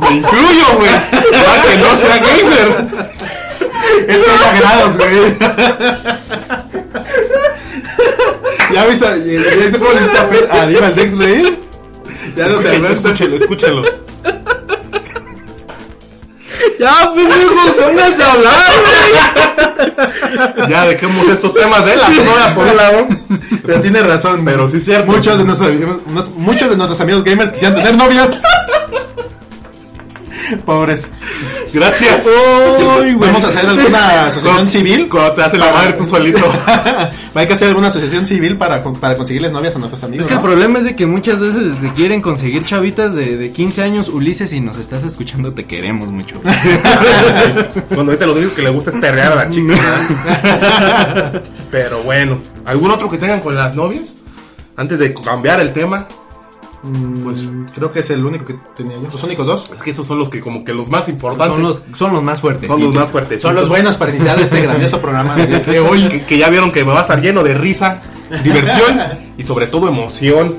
Me 0.00 0.10
incluyo, 0.10 0.78
güey. 0.78 0.90
Para 1.10 1.62
que 1.62 1.76
no 1.76 1.96
sea 1.96 2.16
gamer. 2.16 2.88
Es 4.08 4.22
grados, 4.58 4.96
güey. 4.96 5.36
¿Ya 8.72 8.86
viste? 8.86 9.06
¿Ya 9.06 9.54
viste 9.62 9.78
cómo 9.78 9.92
le 9.92 10.00
hiciste 10.00 10.18
a 10.50 10.66
Diva 10.66 10.90
Dex, 10.92 11.14
güey? 11.14 11.55
Ya 12.36 12.46
Escúchenlo, 12.46 12.88
escúchenlo, 12.88 13.36
escúchenlo. 13.36 13.82
Ya, 16.78 17.12
pendejos, 17.14 17.70
pónganse 17.82 18.22
a 18.22 18.32
hablar, 18.32 18.60
Ya 20.68 20.84
dejemos 20.84 21.26
estos 21.28 21.54
temas 21.54 21.86
de 21.86 21.96
la 21.96 22.08
novia 22.10 22.54
por 22.54 22.66
un 22.66 22.76
lado. 22.76 23.08
Pero 23.64 23.80
tiene 23.80 24.02
razón. 24.02 24.44
Pero 24.44 24.68
sí 24.68 24.76
es 24.76 24.84
cierto. 24.84 25.10
Muchos 25.10 25.38
de 25.38 25.44
nuestros, 25.44 25.70
muchos 26.36 26.68
de 26.68 26.76
nuestros 26.76 27.00
amigos 27.00 27.24
gamers 27.24 27.52
quisieran 27.52 27.76
tener 27.76 27.96
novias. 27.96 28.28
Pobres. 30.66 31.08
Gracias. 31.72 32.26
Uy. 32.26 33.14
Vamos 33.14 33.44
a 33.44 33.48
hacer 33.48 33.66
alguna 33.66 34.26
asociación 34.26 34.68
civil. 34.68 35.08
Cuando 35.08 35.32
te 35.32 35.42
hace 35.42 35.58
la 35.58 35.72
madre 35.72 35.92
tú 35.92 36.04
solito. 36.04 36.40
Hay 37.34 37.46
que 37.46 37.52
hacer 37.52 37.68
alguna 37.68 37.88
asociación 37.88 38.24
civil 38.24 38.56
para, 38.56 38.82
para 38.82 39.14
conseguirles 39.14 39.52
novias 39.52 39.76
a 39.76 39.78
nuestros 39.78 40.02
amigos. 40.04 40.24
Es 40.24 40.28
que 40.28 40.34
el 40.34 40.40
problema 40.40 40.78
es 40.78 40.84
de 40.86 40.96
que 40.96 41.06
muchas 41.06 41.40
veces 41.40 41.76
se 41.78 41.92
quieren 41.92 42.22
conseguir 42.22 42.64
chavitas 42.64 43.14
de, 43.14 43.36
de 43.36 43.52
15 43.52 43.82
años. 43.82 44.08
Ulises, 44.08 44.50
si 44.50 44.60
nos 44.60 44.78
estás 44.78 45.04
escuchando, 45.04 45.52
te 45.52 45.64
queremos 45.64 46.08
mucho. 46.08 46.40
Cuando 47.88 48.12
ahorita 48.12 48.26
lo 48.26 48.34
único 48.34 48.54
que 48.54 48.62
le 48.62 48.70
gusta 48.70 48.90
es 48.90 48.96
perrear 48.96 49.32
a 49.32 49.36
las 49.36 49.50
chicas. 49.50 49.78
Pero 51.70 52.02
bueno, 52.02 52.38
¿algún 52.64 52.90
otro 52.90 53.10
que 53.10 53.18
tengan 53.18 53.40
con 53.40 53.54
las 53.54 53.74
novias? 53.74 54.16
Antes 54.76 54.98
de 54.98 55.12
cambiar 55.14 55.60
el 55.60 55.72
tema, 55.72 56.06
Pues 57.24 57.48
creo 57.74 57.92
que 57.92 58.00
es 58.00 58.10
el 58.10 58.24
único 58.24 58.44
que 58.44 58.56
tenía 58.76 58.96
yo. 58.96 59.08
Los 59.10 59.22
únicos 59.24 59.46
dos. 59.46 59.70
es 59.74 59.82
que 59.82 59.90
esos 59.90 60.06
son 60.06 60.18
los 60.18 60.28
que 60.28 60.40
como 60.40 60.64
que 60.64 60.72
los 60.72 60.88
más 60.88 61.08
importantes. 61.08 61.54
Son 61.54 61.62
los, 61.62 61.82
son 61.96 62.12
los 62.12 62.22
más 62.22 62.40
fuertes. 62.40 62.68
Son 62.68 62.80
los 62.80 62.94
más 62.94 63.08
fuertes. 63.08 63.42
Son 63.42 63.54
los 63.54 63.68
buenos 63.68 63.96
para 63.96 64.12
iniciar 64.12 64.38
este 64.38 64.60
grandioso 64.62 65.00
programa 65.00 65.36
de, 65.36 65.46
de 65.60 65.80
hoy. 65.80 66.08
que, 66.08 66.22
que 66.22 66.38
ya 66.38 66.48
vieron 66.48 66.72
que 66.72 66.84
me 66.84 66.92
va 66.92 67.00
a 67.00 67.02
estar 67.02 67.20
lleno 67.20 67.42
de 67.42 67.54
risa, 67.54 68.02
diversión 68.42 69.00
y 69.36 69.42
sobre 69.42 69.66
todo 69.66 69.88
emoción. 69.88 70.56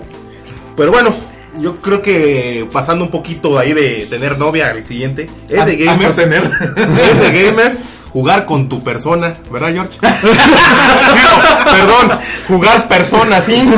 Pero 0.76 0.92
bueno, 0.92 1.16
yo 1.60 1.82
creo 1.82 2.02
que 2.02 2.68
pasando 2.72 3.06
un 3.06 3.12
poquito 3.12 3.58
ahí 3.58 3.74
de 3.74 4.08
tener 4.10 4.38
novia 4.38 4.70
al 4.70 4.86
siguiente, 4.86 5.30
es 5.50 5.66
de 5.66 5.78
gamers. 5.78 6.16
tener. 6.16 6.52
Es 6.76 7.22
de 7.22 7.44
gamers 7.46 7.80
jugar 8.18 8.48
con 8.48 8.68
tu 8.68 8.84
persona, 8.84 9.32
¿verdad, 9.52 9.74
George? 9.74 10.00
Perdón, 11.66 12.20
jugar 12.48 12.88
persona 12.88 13.40
5. 13.40 13.78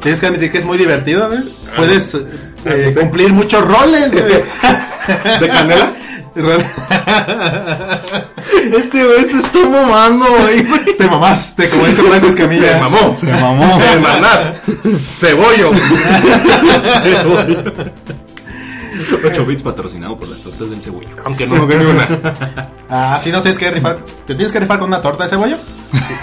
Tienes 0.00 0.18
que 0.20 0.26
admitir 0.26 0.50
que 0.52 0.56
es 0.56 0.64
muy 0.64 0.78
divertido, 0.78 1.30
¿eh? 1.34 1.42
Puedes 1.76 2.14
eh, 2.14 2.24
Ah, 2.64 2.70
sí. 2.88 2.98
cumplir 2.98 3.30
muchos 3.34 3.62
roles. 3.62 4.10
¿De 5.40 5.48
canela? 5.52 5.92
Este 8.74 9.04
güey 9.04 9.24
se 9.26 9.38
está 9.38 9.68
mamando, 9.68 10.24
güey. 10.30 10.64
Te 10.96 11.06
mamaste, 11.06 11.68
como 11.68 11.84
dice 11.84 12.02
Franco 12.02 12.26
Escamilla. 12.28 12.72
Se 12.72 12.80
mamó. 12.80 13.16
Se 13.18 13.26
mamó. 13.26 13.80
Semanar. 13.82 14.62
Cebollo. 15.20 15.72
8 19.24 19.46
bits 19.46 19.62
patrocinado 19.62 20.16
por 20.16 20.28
las 20.28 20.40
tortas 20.40 20.70
del 20.70 20.80
cebollo. 20.82 21.08
Aunque 21.24 21.46
no 21.46 21.56
nos 21.56 21.68
dé 21.68 21.78
ni 21.78 21.84
una. 21.84 22.08
Ah, 22.88 23.18
si 23.20 23.32
no 23.32 23.42
tienes 23.42 23.58
que 23.58 23.68
rifar. 23.68 24.04
¿Te 24.26 24.34
tienes 24.36 24.52
que 24.52 24.60
rifar 24.60 24.78
con 24.78 24.86
una 24.88 25.02
torta 25.02 25.24
de 25.24 25.30
cebollo? 25.30 25.56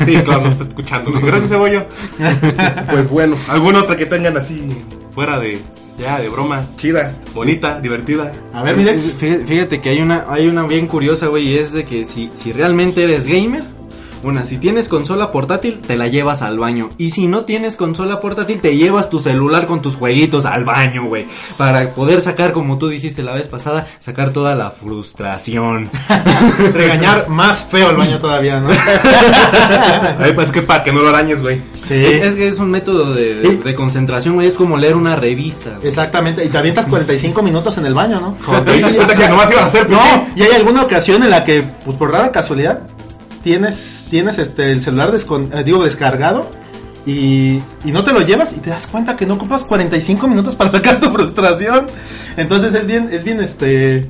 Sí, 0.05 0.15
claro, 0.23 0.43
no 0.43 0.49
está 0.49 0.63
escuchando. 0.63 1.11
Gracias, 1.11 1.49
Cebollo. 1.49 1.85
Pues 2.89 3.09
bueno, 3.09 3.35
¿alguna 3.49 3.79
otra 3.81 3.97
que 3.97 4.05
tengan 4.05 4.37
así 4.37 4.69
fuera 5.11 5.39
de 5.39 5.59
ya 5.99 6.19
de 6.21 6.29
broma? 6.29 6.61
Chida, 6.77 7.13
bonita, 7.33 7.81
divertida. 7.81 8.31
A 8.53 8.63
ver, 8.63 8.77
mi 8.77 8.83
Dex. 8.85 9.19
Fí- 9.19 9.45
Fíjate 9.45 9.81
que 9.81 9.89
hay 9.89 9.99
una, 10.01 10.23
hay 10.29 10.47
una 10.47 10.63
bien 10.63 10.87
curiosa, 10.87 11.27
güey, 11.27 11.49
y 11.49 11.57
es 11.57 11.73
de 11.73 11.83
que 11.85 12.05
si, 12.05 12.31
si 12.33 12.53
realmente 12.53 13.03
eres 13.03 13.27
gamer, 13.27 13.65
una, 14.23 14.45
si 14.45 14.57
tienes 14.57 14.87
consola 14.89 15.31
portátil, 15.31 15.79
te 15.79 15.97
la 15.97 16.07
llevas 16.07 16.41
al 16.41 16.57
baño. 16.59 16.89
Y 16.97 17.11
si 17.11 17.27
no 17.27 17.41
tienes 17.41 17.75
consola 17.75 18.19
portátil, 18.19 18.59
te 18.61 18.75
llevas 18.77 19.09
tu 19.09 19.19
celular 19.19 19.65
con 19.67 19.81
tus 19.81 19.95
jueguitos 19.97 20.45
al 20.45 20.63
baño, 20.65 21.05
güey. 21.05 21.25
Para 21.57 21.89
poder 21.91 22.21
sacar, 22.21 22.53
como 22.53 22.77
tú 22.77 22.87
dijiste 22.87 23.23
la 23.23 23.33
vez 23.33 23.47
pasada, 23.47 23.87
sacar 23.99 24.31
toda 24.31 24.55
la 24.55 24.71
frustración. 24.71 25.89
Regañar 26.73 27.27
más 27.29 27.63
feo 27.69 27.89
el 27.89 27.97
baño 27.97 28.19
todavía, 28.19 28.59
¿no? 28.59 28.69
Ay, 30.19 30.33
pues 30.33 30.47
es 30.47 30.53
que 30.53 30.61
para 30.61 30.83
que 30.83 30.91
no 30.93 31.01
lo 31.01 31.09
arañes, 31.09 31.41
güey. 31.41 31.61
Sí. 31.87 31.95
Es, 31.95 32.35
que 32.35 32.47
es 32.47 32.59
un 32.59 32.71
método 32.71 33.13
de, 33.13 33.35
de- 33.35 33.75
concentración, 33.75 34.35
güey. 34.35 34.47
Es 34.47 34.53
como 34.53 34.77
leer 34.77 34.95
una 34.95 35.15
revista. 35.15 35.71
güey. 35.75 35.87
Exactamente, 35.87 36.43
y 36.45 36.49
te 36.49 36.57
avientas 36.57 36.85
45 36.87 37.41
minutos 37.41 37.77
en 37.77 37.85
el 37.85 37.93
baño, 37.93 38.19
¿no? 38.19 38.37
Que 38.65 39.27
nomás 39.29 39.51
ibas 39.51 39.63
a 39.63 39.65
hacer. 39.67 39.89
No, 39.89 39.99
y 40.35 40.43
hay 40.43 40.51
alguna 40.53 40.83
ocasión 40.83 41.23
en 41.23 41.29
la 41.29 41.43
que, 41.43 41.63
pues 41.85 41.97
por 41.97 42.11
rara 42.11 42.31
casualidad, 42.31 42.81
tienes, 43.43 44.02
tienes 44.13 44.37
este 44.37 44.71
el 44.71 44.83
celular 44.83 45.11
eh, 45.11 45.63
digo, 45.65 45.83
descargado 45.83 46.45
y, 47.03 47.59
y 47.83 47.91
no 47.91 48.03
te 48.03 48.13
lo 48.13 48.21
llevas 48.21 48.53
y 48.53 48.59
te 48.59 48.69
das 48.69 48.85
cuenta 48.85 49.15
que 49.15 49.25
no 49.25 49.33
ocupas 49.33 49.63
45 49.63 50.27
minutos 50.27 50.55
para 50.55 50.69
sacar 50.71 50.99
tu 50.99 51.09
frustración. 51.09 51.87
Entonces 52.37 52.75
es 52.75 52.85
bien, 52.85 53.09
es 53.11 53.23
bien 53.23 53.39
este 53.39 54.07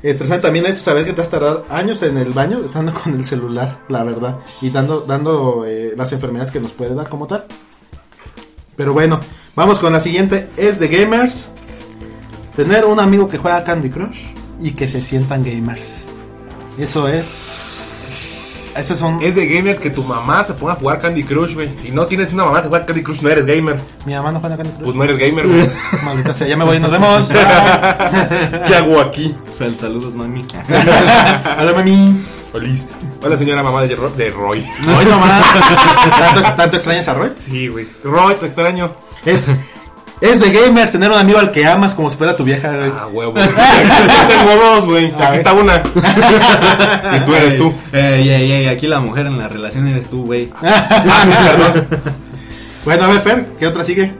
estresante 0.00 0.42
también 0.42 0.66
esto 0.66 0.82
saber 0.82 1.04
que 1.04 1.12
te 1.12 1.22
has 1.22 1.28
tardado 1.28 1.66
años 1.70 2.02
en 2.02 2.18
el 2.18 2.32
baño 2.32 2.60
estando 2.64 2.94
con 3.02 3.16
el 3.16 3.24
celular, 3.24 3.80
la 3.88 4.04
verdad, 4.04 4.38
y 4.60 4.70
dando, 4.70 5.00
dando 5.00 5.64
eh, 5.66 5.94
las 5.96 6.12
enfermedades 6.12 6.52
que 6.52 6.60
nos 6.60 6.70
puede 6.70 6.94
dar 6.94 7.08
como 7.08 7.26
tal. 7.26 7.44
Pero 8.76 8.92
bueno, 8.92 9.18
vamos 9.56 9.80
con 9.80 9.92
la 9.92 9.98
siguiente, 9.98 10.50
es 10.56 10.78
de 10.78 10.86
gamers. 10.86 11.50
Tener 12.54 12.84
un 12.84 13.00
amigo 13.00 13.28
que 13.28 13.38
juega 13.38 13.64
Candy 13.64 13.90
Crush 13.90 14.20
y 14.62 14.70
que 14.70 14.86
se 14.86 15.02
sientan 15.02 15.42
gamers. 15.42 16.06
Eso 16.78 17.08
es. 17.08 17.61
Esos 18.76 18.98
son. 18.98 19.22
Es 19.22 19.34
de 19.34 19.46
gamers 19.46 19.78
que 19.78 19.90
tu 19.90 20.02
mamá 20.02 20.44
te 20.46 20.54
ponga 20.54 20.72
a 20.72 20.76
jugar 20.76 20.98
Candy 20.98 21.24
Crush, 21.24 21.54
güey. 21.54 21.70
Si 21.82 21.90
no 21.92 22.06
tienes 22.06 22.32
una 22.32 22.44
mamá 22.46 22.62
que 22.62 22.68
juega 22.68 22.86
Candy 22.86 23.02
Crush, 23.02 23.20
no 23.20 23.28
eres 23.28 23.44
gamer. 23.46 23.78
Mi 24.06 24.14
mamá 24.14 24.32
no 24.32 24.40
juega 24.40 24.56
Candy 24.56 24.72
Crush. 24.72 24.84
Pues 24.84 24.96
no 24.96 25.04
eres 25.04 25.18
gamer, 25.18 25.46
güey. 25.46 25.70
Maldita 26.04 26.32
sea, 26.34 26.46
ya 26.48 26.56
me 26.56 26.64
voy, 26.64 26.80
nos 26.80 26.90
vemos. 26.90 27.28
¿Qué 28.66 28.74
hago 28.74 29.00
aquí? 29.00 29.34
Sal- 29.58 29.76
Saludos, 29.76 30.14
mami. 30.14 30.42
Hola, 30.68 31.72
mami. 31.74 32.20
Feliz. 32.52 32.88
Hola, 33.22 33.36
señora 33.36 33.62
mamá 33.62 33.82
de, 33.82 33.94
Ro- 33.96 34.10
de 34.10 34.30
Roy. 34.30 34.66
Nomás. 34.84 35.44
¿Tanto, 36.18 36.54
tanto 36.56 36.76
extrañas 36.76 37.08
a 37.08 37.14
Roy? 37.14 37.30
Sí, 37.44 37.68
güey. 37.68 37.86
Roy, 38.04 38.34
te 38.36 38.46
extraño. 38.46 38.92
Es, 39.24 39.46
es 40.22 40.40
de 40.40 40.52
gamers 40.52 40.92
tener 40.92 41.10
un 41.10 41.16
amigo 41.16 41.40
al 41.40 41.50
que 41.50 41.66
amas 41.66 41.96
como 41.96 42.08
si 42.08 42.16
fuera 42.16 42.36
tu 42.36 42.44
vieja, 42.44 42.70
güey. 42.76 42.92
Ah, 42.96 43.08
huevo. 43.12 43.34
Tengo 43.34 44.64
dos, 44.64 44.86
güey. 44.86 45.12
Aquí 45.18 45.38
está 45.38 45.52
una. 45.52 45.82
y 47.16 47.20
tú 47.24 47.34
eres 47.34 47.58
tú. 47.58 47.74
Ey, 47.92 48.28
ey, 48.30 48.52
ey, 48.52 48.66
aquí 48.68 48.86
la 48.86 49.00
mujer 49.00 49.26
en 49.26 49.36
la 49.36 49.48
relación 49.48 49.88
eres 49.88 50.08
tú, 50.08 50.24
güey. 50.24 50.48
Ah, 50.62 51.24
sí, 51.24 51.30
perdón. 51.48 51.88
Bueno, 52.84 53.04
a 53.04 53.08
ver, 53.08 53.20
Fer, 53.20 53.46
¿qué 53.58 53.66
otra 53.66 53.82
sigue? 53.82 54.14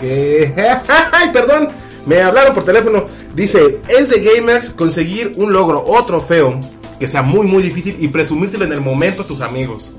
Que... 0.00 0.54
Ay, 1.12 1.30
perdón. 1.32 1.70
Me 2.06 2.22
hablaron 2.22 2.54
por 2.54 2.64
teléfono. 2.64 3.06
Dice, 3.34 3.80
es 3.88 4.08
de 4.08 4.20
gamers 4.22 4.70
conseguir 4.70 5.32
un 5.36 5.52
logro 5.52 5.84
o 5.84 6.04
trofeo 6.04 6.60
que 7.00 7.08
sea 7.08 7.22
muy, 7.22 7.48
muy 7.48 7.64
difícil 7.64 7.96
y 7.98 8.06
presumírselo 8.06 8.66
en 8.66 8.72
el 8.72 8.80
momento 8.80 9.22
a 9.22 9.26
tus 9.26 9.40
amigos. 9.40 9.96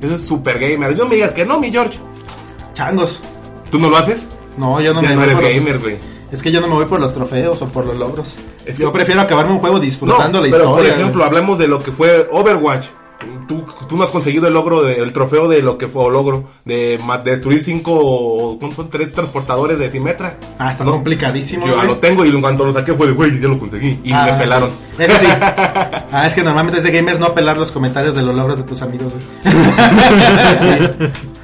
Eso 0.00 0.14
es 0.14 0.24
super 0.24 0.58
gamer. 0.58 0.96
Yo 0.96 1.06
me 1.06 1.16
digas 1.16 1.32
que 1.32 1.44
no, 1.44 1.60
mi 1.60 1.70
George. 1.70 1.98
Changos. 2.72 3.20
¿Tú 3.74 3.80
no 3.80 3.90
lo 3.90 3.96
haces? 3.96 4.28
No, 4.56 4.80
yo 4.80 4.94
no 4.94 5.02
ya 5.02 5.08
me 5.08 5.14
no 5.16 5.20
voy 5.22 5.24
eres 5.30 5.34
por 5.34 5.42
los- 5.44 5.52
gamer, 5.54 5.78
güey. 5.80 5.96
Es 6.30 6.42
que 6.44 6.52
yo 6.52 6.60
no 6.60 6.68
me 6.68 6.74
voy 6.74 6.84
por 6.84 7.00
los 7.00 7.12
trofeos 7.12 7.60
o 7.60 7.66
por 7.66 7.84
los 7.86 7.98
logros. 7.98 8.36
Es 8.64 8.78
yo 8.78 8.92
prefiero 8.92 9.20
acabarme 9.20 9.50
un 9.50 9.58
juego 9.58 9.80
disfrutando 9.80 10.40
la 10.40 10.44
pero 10.48 10.64
historia. 10.66 10.74
por 10.76 10.86
ejemplo, 11.00 11.24
hablemos 11.24 11.58
de 11.58 11.66
lo 11.66 11.82
que 11.82 11.90
fue 11.90 12.28
Overwatch. 12.30 12.86
Tú, 13.48 13.64
tú 13.88 13.96
no 13.96 14.04
has 14.04 14.10
conseguido 14.10 14.46
el 14.46 14.54
logro, 14.54 14.82
de- 14.82 14.98
el 14.98 15.12
trofeo 15.12 15.48
de 15.48 15.60
lo 15.60 15.76
que 15.76 15.88
fue 15.88 16.04
o 16.04 16.10
logro 16.10 16.44
de, 16.64 17.00
destruir 17.24 17.64
cinco, 17.64 17.94
o 18.00 18.58
¿cuántos 18.60 18.76
son? 18.76 18.90
Tres 18.90 19.12
transportadores 19.12 19.76
de 19.76 19.90
Simetra. 19.90 20.36
Ah, 20.56 20.70
está 20.70 20.84
No, 20.84 20.92
complicadísimo. 20.92 21.66
Yo 21.66 21.74
güey. 21.74 21.86
lo 21.88 21.96
tengo 21.98 22.24
y 22.24 22.28
en 22.28 22.40
cuanto 22.40 22.64
lo 22.64 22.72
saqué 22.72 22.94
fue 22.94 23.08
de, 23.08 23.12
güey, 23.14 23.40
ya 23.40 23.48
lo 23.48 23.58
conseguí. 23.58 23.98
Y 24.04 24.12
Ah, 24.12 24.26
me 24.30 24.32
pelaron. 24.38 24.70
sí. 24.96 25.02
Eso 25.02 25.18
sí. 25.18 25.26
Ah, 26.12 26.28
es 26.28 26.34
que 26.34 26.44
normalmente 26.44 26.78
es 26.78 26.84
de 26.84 26.92
gamers 26.92 27.18
no 27.18 27.34
pelar 27.34 27.56
los 27.56 27.72
comentarios 27.72 28.14
de 28.14 28.22
los 28.22 28.36
logros 28.38 28.56
de 28.58 28.62
tus 28.62 28.82
amigos. 28.82 29.12
güey. 29.12 29.24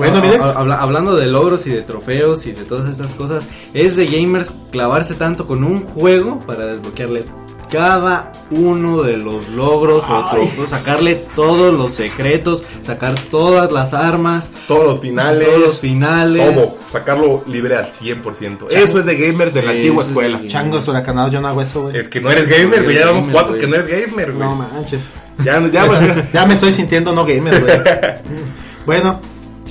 bueno, 0.00 0.18
Ah, 0.18 0.20
miren. 0.26 0.40
ah, 0.42 0.54
habla- 0.56 0.76
hablando 0.76 1.16
de 1.16 1.26
logros 1.26 1.66
y 1.66 1.70
de 1.70 1.82
trofeos 1.82 2.46
y 2.46 2.52
de 2.52 2.64
todas 2.64 2.90
estas 2.90 3.14
cosas, 3.14 3.44
es 3.74 3.96
de 3.96 4.06
gamers 4.06 4.52
clavarse 4.72 5.14
tanto 5.14 5.46
con 5.46 5.62
un 5.64 5.78
juego 5.82 6.38
para 6.40 6.66
desbloquearle 6.66 7.24
cada 7.70 8.32
uno 8.50 9.02
de 9.02 9.16
los 9.16 9.48
logros 9.50 10.02
o 10.10 10.24
trofeos, 10.28 10.70
sacarle 10.70 11.14
todos 11.36 11.72
los 11.72 11.92
secretos, 11.92 12.64
sacar 12.82 13.14
todas 13.30 13.70
las 13.70 13.94
armas, 13.94 14.50
Todos 14.66 14.84
los 14.86 15.00
finales. 15.00 15.46
todos 15.46 15.60
los 15.60 15.78
finales. 15.78 16.52
Todo. 16.54 16.76
Sacarlo 16.90 17.44
libre 17.46 17.76
al 17.76 17.86
100%. 17.86 18.66
Eso 18.70 18.98
es 18.98 19.06
de 19.06 19.16
gamers 19.16 19.54
de 19.54 19.62
la 19.62 19.70
Eso 19.70 19.76
antigua 19.78 20.02
es 20.02 20.08
escuela. 20.08 20.36
gamers. 20.38 20.52
Changos 20.52 20.88
huracanados, 20.88 21.30
yo 21.32 21.40
no 21.40 21.46
hago 21.46 21.62
eso, 21.62 21.82
güey. 21.82 21.96
Es 21.98 22.08
que 22.08 22.20
no 22.20 22.30
eres 22.32 22.48
gamer, 22.48 22.82
güey. 22.82 22.96
Ya 22.96 23.02
llevamos 23.02 23.26
cuatro 23.30 23.50
güey. 23.50 23.60
que 23.60 23.66
no 23.68 23.76
eres 23.76 23.88
gamer, 24.08 24.32
güey. 24.32 24.48
No 24.48 24.54
manches. 24.56 25.02
Ya, 25.44 25.60
ya. 25.70 26.28
Ya 26.32 26.46
me 26.46 26.54
estoy 26.54 26.72
sintiendo 26.72 27.12
no 27.12 27.24
gamer, 27.24 27.60
güey. 27.62 27.78
bueno, 28.84 29.20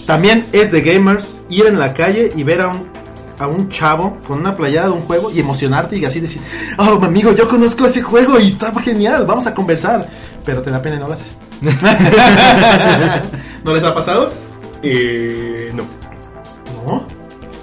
también 0.09 0.43
es 0.53 0.71
de 0.71 0.81
gamers 0.81 1.39
ir 1.49 1.67
en 1.67 1.77
la 1.77 1.93
calle 1.93 2.31
y 2.35 2.41
ver 2.41 2.61
a 2.61 2.69
un, 2.69 2.89
a 3.37 3.45
un 3.45 3.69
chavo 3.69 4.17
con 4.25 4.39
una 4.39 4.55
playera 4.55 4.85
de 4.85 4.93
un 4.93 5.01
juego 5.01 5.29
y 5.29 5.39
emocionarte 5.39 5.97
y 5.97 6.05
así 6.05 6.19
decir, 6.19 6.41
oh, 6.79 6.99
amigo, 7.03 7.31
yo 7.35 7.47
conozco 7.47 7.85
ese 7.85 8.01
juego 8.01 8.39
y 8.39 8.47
está 8.47 8.73
genial, 8.81 9.27
vamos 9.27 9.45
a 9.45 9.53
conversar. 9.53 10.09
Pero 10.43 10.63
te 10.63 10.71
da 10.71 10.81
pena 10.81 10.95
y 10.95 10.99
no 10.99 11.09
lo 11.09 11.13
haces. 11.13 11.37
¿No 13.63 13.71
les 13.71 13.83
ha 13.83 13.93
pasado? 13.93 14.31
Eh, 14.81 15.71
no. 15.75 15.83
No. 16.87 17.05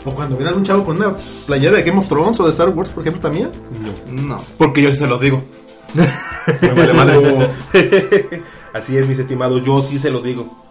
O 0.05 0.15
cuando 0.15 0.37
ven 0.37 0.47
a 0.47 0.51
algún 0.51 0.63
chavo 0.63 0.85
con 0.85 0.99
una 0.99 1.17
playera 1.47 1.79
de 1.79 1.83
Game 1.83 1.99
of 1.99 2.09
Thrones 2.09 2.39
o 2.39 2.45
de 2.45 2.53
Star 2.53 2.69
Wars, 2.69 2.91
por 2.91 3.03
ejemplo, 3.03 3.23
también. 3.23 3.51
No. 4.07 4.23
No. 4.23 4.37
Porque 4.57 4.83
yo 4.83 4.93
sí 4.93 4.99
se 4.99 5.09
los 5.09 5.21
digo. 5.21 5.43
Me 6.63 6.69
vale 6.69 6.93
madre. 6.93 7.51
Así 8.73 8.97
es, 8.97 9.09
mis 9.09 9.19
estimados. 9.19 9.65
Yo 9.65 9.83
sí 9.83 9.99
se 9.99 10.11
los 10.11 10.23
digo. 10.23 10.66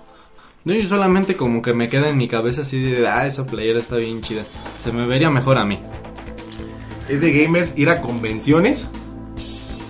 No, 0.66 0.74
yo 0.74 0.90
solamente 0.90 1.36
como 1.36 1.62
que 1.62 1.74
me 1.74 1.88
queda 1.88 2.08
en 2.10 2.18
mi 2.18 2.28
cabeza 2.28 2.62
así 2.62 2.82
de, 2.82 3.08
ah, 3.08 3.28
esa 3.28 3.46
playera 3.46 3.78
está 3.78 3.98
bien 3.98 4.22
chida. 4.22 4.42
Se 4.80 4.92
me 4.92 5.06
vería 5.06 5.30
mejor 5.30 5.60
a 5.60 5.64
mí. 5.64 5.80
Es 7.08 7.22
de 7.22 7.32
gamers 7.32 7.78
ir 7.78 7.88
a 7.92 8.02
convenciones 8.02 8.90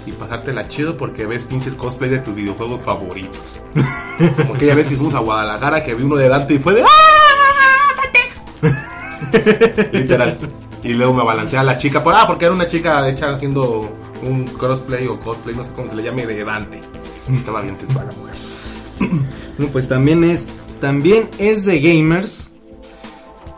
y 0.05 0.11
pasártela 0.11 0.67
chido 0.67 0.97
porque 0.97 1.25
ves 1.25 1.45
pinches 1.45 1.75
cosplays 1.75 2.11
de 2.11 2.19
tus 2.19 2.35
videojuegos 2.35 2.81
favoritos. 2.81 3.63
Como 4.37 4.55
aquella 4.55 4.75
vez 4.75 4.87
que 4.87 4.97
fuimos 4.97 5.13
a 5.13 5.19
Guadalajara 5.19 5.81
que 5.81 5.95
vi 5.95 6.03
uno 6.03 6.17
de 6.17 6.27
Dante 6.27 6.55
y 6.55 6.59
fue 6.59 6.73
de 6.73 6.83
¡Ah! 6.83 6.87
Literal. 9.93 10.37
Y 10.83 10.89
luego 10.89 11.13
me 11.13 11.23
balancea 11.23 11.61
a 11.61 11.63
la 11.63 11.77
chica, 11.77 12.03
por, 12.03 12.13
ah, 12.13 12.27
porque 12.27 12.45
era 12.45 12.53
una 12.53 12.67
chica 12.67 13.07
hecha 13.07 13.33
haciendo 13.33 13.97
un 14.23 14.43
crossplay 14.43 15.07
o 15.07 15.19
cosplay, 15.21 15.55
no 15.55 15.63
sé 15.63 15.71
cómo 15.73 15.89
se 15.89 15.95
le 15.95 16.03
llame, 16.03 16.25
de 16.25 16.43
Dante. 16.43 16.81
Estaba 17.33 17.61
bien 17.61 17.77
sensual 17.77 18.09
la 18.11 18.17
mujer. 18.17 18.35
No, 19.57 19.67
pues 19.67 19.87
también 19.87 20.23
es, 20.25 20.47
también 20.79 21.29
es 21.39 21.65
de 21.65 21.79
gamers, 21.79 22.49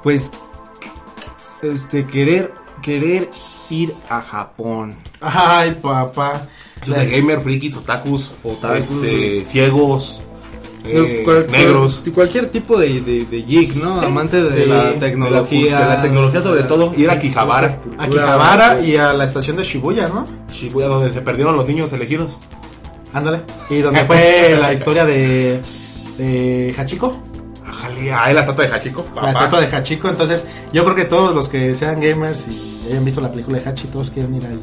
pues, 0.04 0.32
este, 1.62 2.06
querer, 2.06 2.54
querer 2.82 3.30
ir 3.70 3.94
a 4.10 4.22
Japón. 4.22 4.96
Ay, 5.22 5.78
papá. 5.82 6.48
Eso 6.82 6.94
es 6.96 7.10
de 7.12 7.18
gamer, 7.20 7.42
frikis, 7.42 7.76
otakus, 7.76 8.34
Otakus, 8.44 9.04
este, 9.04 9.46
ciegos, 9.46 10.22
eh, 10.86 11.24
Cual- 11.26 11.48
negros. 11.52 12.00
cual- 12.04 12.14
cualquier 12.14 12.50
tipo 12.52 12.78
de, 12.80 13.02
de, 13.02 13.26
de 13.26 13.42
geek, 13.42 13.74
¿no? 13.76 14.00
Amante 14.02 14.42
de 14.42 14.52
Sí, 14.64 14.70
la 14.70 14.84
de 14.86 14.94
la 14.94 15.00
tecnología. 15.00 15.80
de 15.80 15.86
la 15.86 16.02
tecnología 16.02 16.42
sobre 16.42 16.64
todo, 16.64 16.94
ir 16.96 17.10
a 17.10 17.20
cultura, 17.20 17.82
A 17.98 18.08
Kihabara 18.08 18.80
y 18.82 18.96
a 18.96 19.12
la 19.14 19.26
estación 19.26 19.58
de 19.58 19.64
Shibuya, 19.64 20.08
¿no? 20.08 20.26
Shibuya, 20.52 20.88
donde 20.88 21.12
se 21.14 21.22
perdieron 21.22 21.56
los 21.56 21.66
niños 21.68 21.92
elegidos. 21.94 22.40
Ándale. 23.12 23.42
Y 23.72 23.80
donde 23.80 24.02
fue 24.06 24.56
la 24.62 24.72
historia 24.72 25.04
de, 25.04 25.60
de 26.18 26.74
Hachiko. 26.78 27.12
Ajale, 27.66 28.14
ah, 28.14 28.32
la 28.34 28.42
estatua 28.42 28.66
de 28.66 28.74
Hachiko. 28.76 29.06
La 29.16 29.32
estatua 29.32 29.62
de 29.62 29.76
Hachiko. 29.76 30.10
Entonces, 30.10 30.46
yo 30.72 30.84
creo 30.84 30.96
que 30.96 31.06
todos 31.06 31.36
los 31.36 31.50
que 31.50 31.76
sean 31.76 32.00
gamers 32.00 32.48
y 32.48 32.88
hayan 32.90 33.04
visto 33.04 33.22
la 33.22 33.32
película 33.32 33.60
de 33.60 33.70
Hachi, 33.70 33.88
todos 33.88 34.10
quieren 34.10 34.36
ir 34.36 34.46
ahí. 34.46 34.60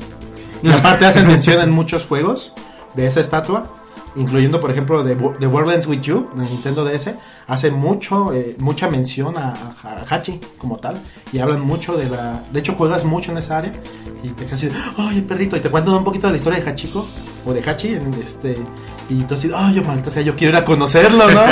Y 0.62 0.70
aparte 0.70 1.04
hacen 1.04 1.26
mención 1.26 1.60
en 1.60 1.70
muchos 1.70 2.06
juegos 2.06 2.52
de 2.94 3.06
esa 3.06 3.20
estatua, 3.20 3.66
incluyendo 4.16 4.60
por 4.60 4.70
ejemplo 4.70 5.04
The, 5.04 5.16
The 5.38 5.46
World 5.46 5.72
Ends 5.72 5.86
With 5.86 6.00
You 6.02 6.28
de 6.34 6.44
Nintendo 6.44 6.84
DS, 6.84 7.10
hace 7.46 7.70
mucho, 7.70 8.32
eh, 8.32 8.54
mucha 8.58 8.88
mención 8.88 9.34
a, 9.36 9.52
Hachi 10.08 10.40
como 10.58 10.76
tal, 10.78 11.00
y 11.32 11.38
hablan 11.38 11.60
mucho 11.62 11.96
de 11.96 12.08
la... 12.08 12.42
De 12.52 12.60
hecho 12.60 12.74
juegas 12.74 13.04
mucho 13.04 13.32
en 13.32 13.38
esa 13.38 13.58
área, 13.58 13.72
y 14.22 14.28
te 14.28 14.44
quedas 14.44 14.54
así, 14.54 14.66
de, 14.68 14.74
ay 14.98 15.18
el 15.18 15.24
perrito, 15.24 15.56
y 15.56 15.60
te 15.60 15.68
cuentan 15.70 15.94
un 15.94 16.04
poquito 16.04 16.26
de 16.28 16.32
la 16.32 16.36
historia 16.38 16.60
de 16.60 16.70
Hachiko, 16.70 17.06
o 17.44 17.52
de 17.52 17.60
Hachi, 17.68 17.98
este... 18.22 18.56
Y 19.10 19.20
entonces, 19.20 19.50
ay, 19.54 19.74
yo 19.74 19.82
maldita 19.84 20.10
sea, 20.10 20.22
yo 20.22 20.34
quiero 20.34 20.52
ir 20.56 20.62
a 20.62 20.64
conocerlo, 20.64 21.30
¿no? 21.30 21.42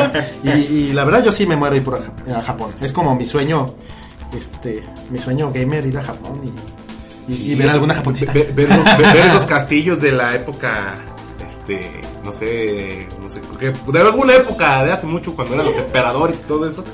y, 0.45 0.51
y 0.51 0.93
la 0.95 1.05
verdad 1.05 1.23
yo 1.23 1.31
sí 1.33 1.47
me 1.47 1.55
muero 1.57 1.77
ir 1.77 1.85
por 1.85 1.97
a, 1.97 2.37
a 2.37 2.41
Japón. 2.41 2.71
Es 2.81 2.95
como 2.95 3.15
mi 3.15 3.27
sueño, 3.27 3.67
este, 4.37 4.83
mi 5.11 5.19
sueño 5.19 5.53
gamer 5.53 5.85
ir 5.85 5.99
a 5.99 6.03
Japón 6.03 6.41
y, 7.29 7.33
y- 7.33 7.53
y 7.53 7.55
ver 7.55 7.69
alguna 7.71 7.95
japonesita. 7.95 8.33
Ver 8.33 8.69
los 9.35 9.45
castillos 9.49 10.01
de 10.01 10.13
la 10.13 10.35
época, 10.35 10.95
este, 11.63 12.01
no 12.25 12.33
sé, 12.33 13.07
no 13.21 13.31
sé, 13.31 13.41
de 13.93 14.01
alguna 14.01 14.35
época 14.35 14.85
de 14.85 14.93
hace 14.93 15.07
mucho, 15.07 15.35
cuando 15.37 15.55
eran 15.55 15.67
los 15.67 15.77
emperadores 15.77 16.41
y 16.43 16.49
todo 16.49 16.69
eso, 16.69 16.85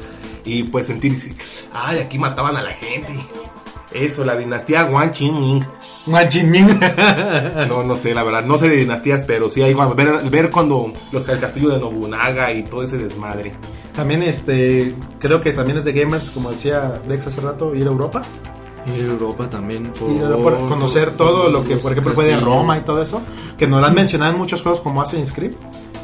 y 0.44 0.64
pues 0.64 0.86
sentir, 0.86 1.16
ay, 1.72 2.00
aquí 2.00 2.18
mataban 2.18 2.56
a 2.56 2.62
la 2.62 2.72
gente. 2.72 3.14
Eso, 3.92 4.22
la 4.26 4.36
dinastía 4.36 4.84
Wang 4.84 5.12
Qinming. 5.12 5.64
Majin 6.06 6.52
No, 7.68 7.82
no 7.82 7.96
sé, 7.96 8.12
la 8.12 8.22
verdad, 8.22 8.44
no 8.44 8.58
sé 8.58 8.68
de 8.68 8.76
dinastías, 8.76 9.24
pero 9.26 9.48
sí 9.48 9.62
hay 9.62 9.72
ver, 9.72 10.28
ver 10.30 10.50
cuando 10.50 10.92
los, 11.10 11.26
el 11.26 11.40
castillo 11.40 11.70
de 11.70 11.78
Nobunaga 11.78 12.52
y 12.52 12.64
todo 12.64 12.82
ese 12.82 12.98
desmadre. 12.98 13.52
También 13.94 14.22
este 14.22 14.94
creo 15.18 15.40
que 15.40 15.52
también 15.52 15.78
es 15.78 15.86
de 15.86 15.92
gamers, 15.92 16.30
como 16.30 16.50
decía 16.50 17.00
Lex 17.08 17.28
hace 17.28 17.40
rato, 17.40 17.74
ir 17.74 17.86
a 17.86 17.90
Europa. 17.90 18.22
Ir 18.94 19.02
a 19.02 19.12
Europa 19.12 19.48
también. 19.48 19.92
Por, 19.92 20.10
Ir 20.10 20.22
a 20.22 20.28
Europa, 20.28 20.56
conocer 20.68 21.12
todo 21.12 21.50
lo 21.50 21.64
que 21.64 21.76
por 21.76 21.92
ejemplo 21.92 22.14
fue 22.14 22.26
de. 22.26 22.38
Roma 22.38 22.78
y 22.78 22.80
todo 22.82 23.02
eso. 23.02 23.22
Que 23.56 23.66
nos 23.66 23.80
lo 23.80 23.86
han 23.86 23.94
mencionado 23.94 24.32
en 24.32 24.38
muchos 24.38 24.62
juegos 24.62 24.80
como 24.80 25.02
Assassin's 25.02 25.32
Creed. 25.32 25.52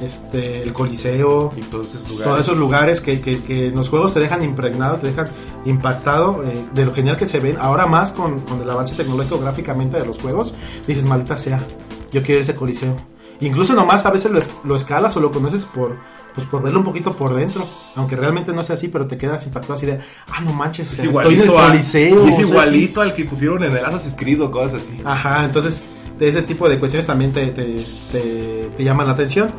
Este, 0.03 0.63
el 0.63 0.73
Coliseo. 0.73 1.53
Y 1.57 1.61
todos 1.63 1.89
esos 1.89 2.09
lugares. 2.09 2.25
Todos 2.25 2.41
esos 2.41 2.59
lugares 2.59 3.01
que, 3.01 3.21
que, 3.21 3.43
que 3.43 3.71
los 3.71 3.89
juegos 3.89 4.15
te 4.15 4.21
dejan 4.21 4.43
impregnado, 4.43 4.97
te 4.97 5.07
dejan 5.07 5.27
impactado 5.65 6.43
eh, 6.45 6.53
de 6.75 6.85
lo 6.85 6.93
genial 6.93 7.17
que 7.17 7.27
se 7.27 7.41
ven. 7.41 7.57
Ahora 7.61 7.87
más 7.87 8.13
con, 8.13 8.41
con 8.41 8.61
el 8.61 8.69
avance 8.69 8.95
tecnológico 8.95 9.39
gráficamente 9.39 9.99
de 9.99 10.07
los 10.07 10.19
juegos, 10.19 10.55
dices, 10.87 11.05
maldita 11.05 11.37
sea, 11.37 11.63
yo 12.11 12.23
quiero 12.23 12.41
ese 12.41 12.55
coliseo. 12.55 12.97
Incluso 13.41 13.75
nomás 13.75 14.07
a 14.07 14.11
veces 14.11 14.31
lo, 14.31 14.41
lo 14.65 14.77
escalas 14.77 15.17
o 15.17 15.21
lo 15.21 15.31
conoces 15.31 15.65
por, 15.65 15.99
pues 16.35 16.47
por 16.49 16.63
verlo 16.63 16.81
un 16.81 16.85
poquito 16.85 17.13
por 17.15 17.35
dentro. 17.35 17.67
Aunque 17.97 18.17
realmente 18.17 18.53
no 18.53 18.63
sea 18.65 18.75
así, 18.75 18.89
pero 18.89 19.07
te 19.07 19.17
quedas 19.17 19.47
impactado 19.47 19.75
así 19.75 19.87
de, 19.87 20.01
ah, 20.33 20.41
no 20.41 20.53
manches, 20.53 20.89
o 20.89 20.91
Es 20.91 20.97
sea, 20.97 21.05
estoy 21.07 21.35
en 21.35 21.41
el 21.43 21.53
coliseo. 21.53 22.27
es 22.27 22.33
o 22.33 22.37
sea, 22.37 22.41
igualito 22.47 23.01
al 23.01 23.15
que 23.15 23.25
pusieron 23.25 23.63
en 23.65 23.77
el 23.77 23.85
Assassin's 23.85 24.17
Creed 24.19 24.41
o 24.43 24.51
cosas 24.51 24.83
así. 24.83 24.91
sí. 24.97 25.03
Ajá, 25.05 25.45
entonces 25.45 25.85
de 26.19 26.29
ese 26.29 26.43
tipo 26.43 26.69
de 26.69 26.79
cuestiones 26.79 27.07
también 27.07 27.33
te, 27.33 27.47
te, 27.49 27.85
te, 28.13 28.71
te 28.77 28.85
llaman 28.85 29.07
la 29.07 29.13
atención. 29.15 29.51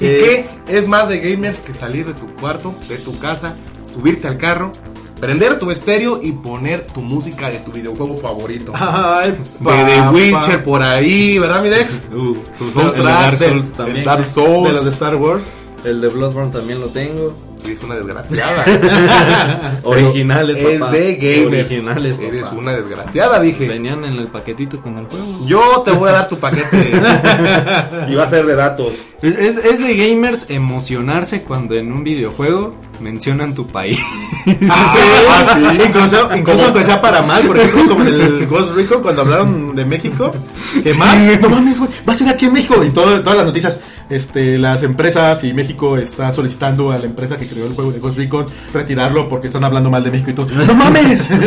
¿Y 0.00 0.06
Eh, 0.06 0.46
qué 0.66 0.76
es 0.78 0.88
más 0.88 1.08
de 1.08 1.18
gamers 1.20 1.58
que 1.60 1.72
salir 1.74 2.06
de 2.06 2.14
tu 2.14 2.26
cuarto, 2.36 2.74
de 2.88 2.96
tu 2.98 3.18
casa, 3.18 3.54
subirte 3.90 4.26
al 4.28 4.36
carro, 4.38 4.72
prender 5.20 5.58
tu 5.58 5.70
estéreo 5.70 6.20
y 6.22 6.32
poner 6.32 6.86
tu 6.86 7.00
música 7.00 7.48
de 7.48 7.58
tu 7.58 7.70
videojuego 7.70 8.16
favorito? 8.16 8.72
Ay, 8.74 9.30
de 9.60 9.70
The. 9.70 10.00
Witcher 10.10 10.62
por 10.64 10.82
ahí, 10.82 11.38
¿verdad, 11.38 11.62
mi 11.62 11.68
Dex? 11.68 12.02
Uh, 12.12 12.34
Tu 12.58 13.02
Dark 13.02 13.38
Souls 13.38 13.72
también. 13.72 14.04
Dark 14.04 14.24
Souls. 14.24 14.64
de 14.64 14.72
los 14.72 14.84
de 14.84 14.90
Star 14.90 15.16
Wars. 15.16 15.68
El 15.84 16.00
de 16.00 16.08
Bloodborne 16.08 16.50
también 16.50 16.80
lo 16.80 16.88
tengo. 16.88 17.34
Es 17.68 17.82
una 17.82 17.96
desgraciada. 17.96 18.64
Originales, 19.84 20.58
es 20.58 20.80
papá. 20.80 20.92
de 20.92 21.16
gamers. 21.16 21.70
Originales, 21.70 22.16
papá. 22.16 22.28
Eres 22.28 22.52
una 22.52 22.72
desgraciada, 22.72 23.40
dije. 23.40 23.68
Venían 23.68 24.04
en 24.04 24.14
el 24.14 24.28
paquetito 24.28 24.80
con 24.80 24.98
el 24.98 25.06
juego. 25.06 25.46
Yo 25.46 25.82
te 25.84 25.92
voy 25.92 26.10
a 26.10 26.12
dar 26.12 26.28
tu 26.28 26.38
paquete. 26.38 26.92
y 28.08 28.14
va 28.14 28.24
a 28.24 28.28
ser 28.28 28.46
de 28.46 28.54
datos. 28.54 28.92
Es, 29.22 29.56
es 29.58 29.78
de 29.78 29.94
gamers 29.96 30.50
emocionarse 30.50 31.42
cuando 31.42 31.74
en 31.74 31.92
un 31.92 32.04
videojuego 32.04 32.74
mencionan 33.00 33.54
tu 33.54 33.66
país. 33.66 33.98
Ah, 34.68 35.54
sí. 35.54 35.82
Incluso, 35.86 36.36
incluso 36.36 36.64
aunque 36.66 36.84
sea 36.84 37.00
para 37.00 37.22
mal, 37.22 37.46
por 37.46 37.56
ejemplo, 37.56 37.88
como 37.88 38.02
en 38.02 38.20
el 38.20 38.46
Ghost 38.46 38.74
Recon 38.74 39.00
cuando 39.00 39.22
hablaron 39.22 39.74
de 39.74 39.86
México, 39.86 40.30
que 40.82 40.92
mal, 40.92 41.40
no 41.40 41.48
mames, 41.48 41.78
güey, 41.78 41.90
va 42.06 42.12
a 42.12 42.16
ser 42.16 42.28
aquí 42.28 42.44
en 42.44 42.52
México 42.52 42.84
y 42.84 42.90
todo, 42.90 43.22
todas 43.22 43.38
las 43.38 43.46
noticias, 43.46 43.80
este, 44.10 44.58
las 44.58 44.82
empresas 44.82 45.42
y 45.44 45.54
México 45.54 45.96
está 45.96 46.32
solicitando 46.32 46.92
a 46.92 46.98
la 46.98 47.04
empresa 47.04 47.36
que 47.36 47.46
creó 47.46 47.66
el 47.66 47.74
juego 47.74 47.92
de 47.92 47.98
Ghost 48.00 48.18
Recon 48.18 48.46
retirarlo 48.72 49.28
porque 49.28 49.46
están 49.48 49.64
hablando 49.64 49.90
mal 49.90 50.02
de 50.04 50.10
México 50.10 50.30
y 50.30 50.34
todo. 50.34 50.46
No 50.66 50.74
mames. 50.74 51.28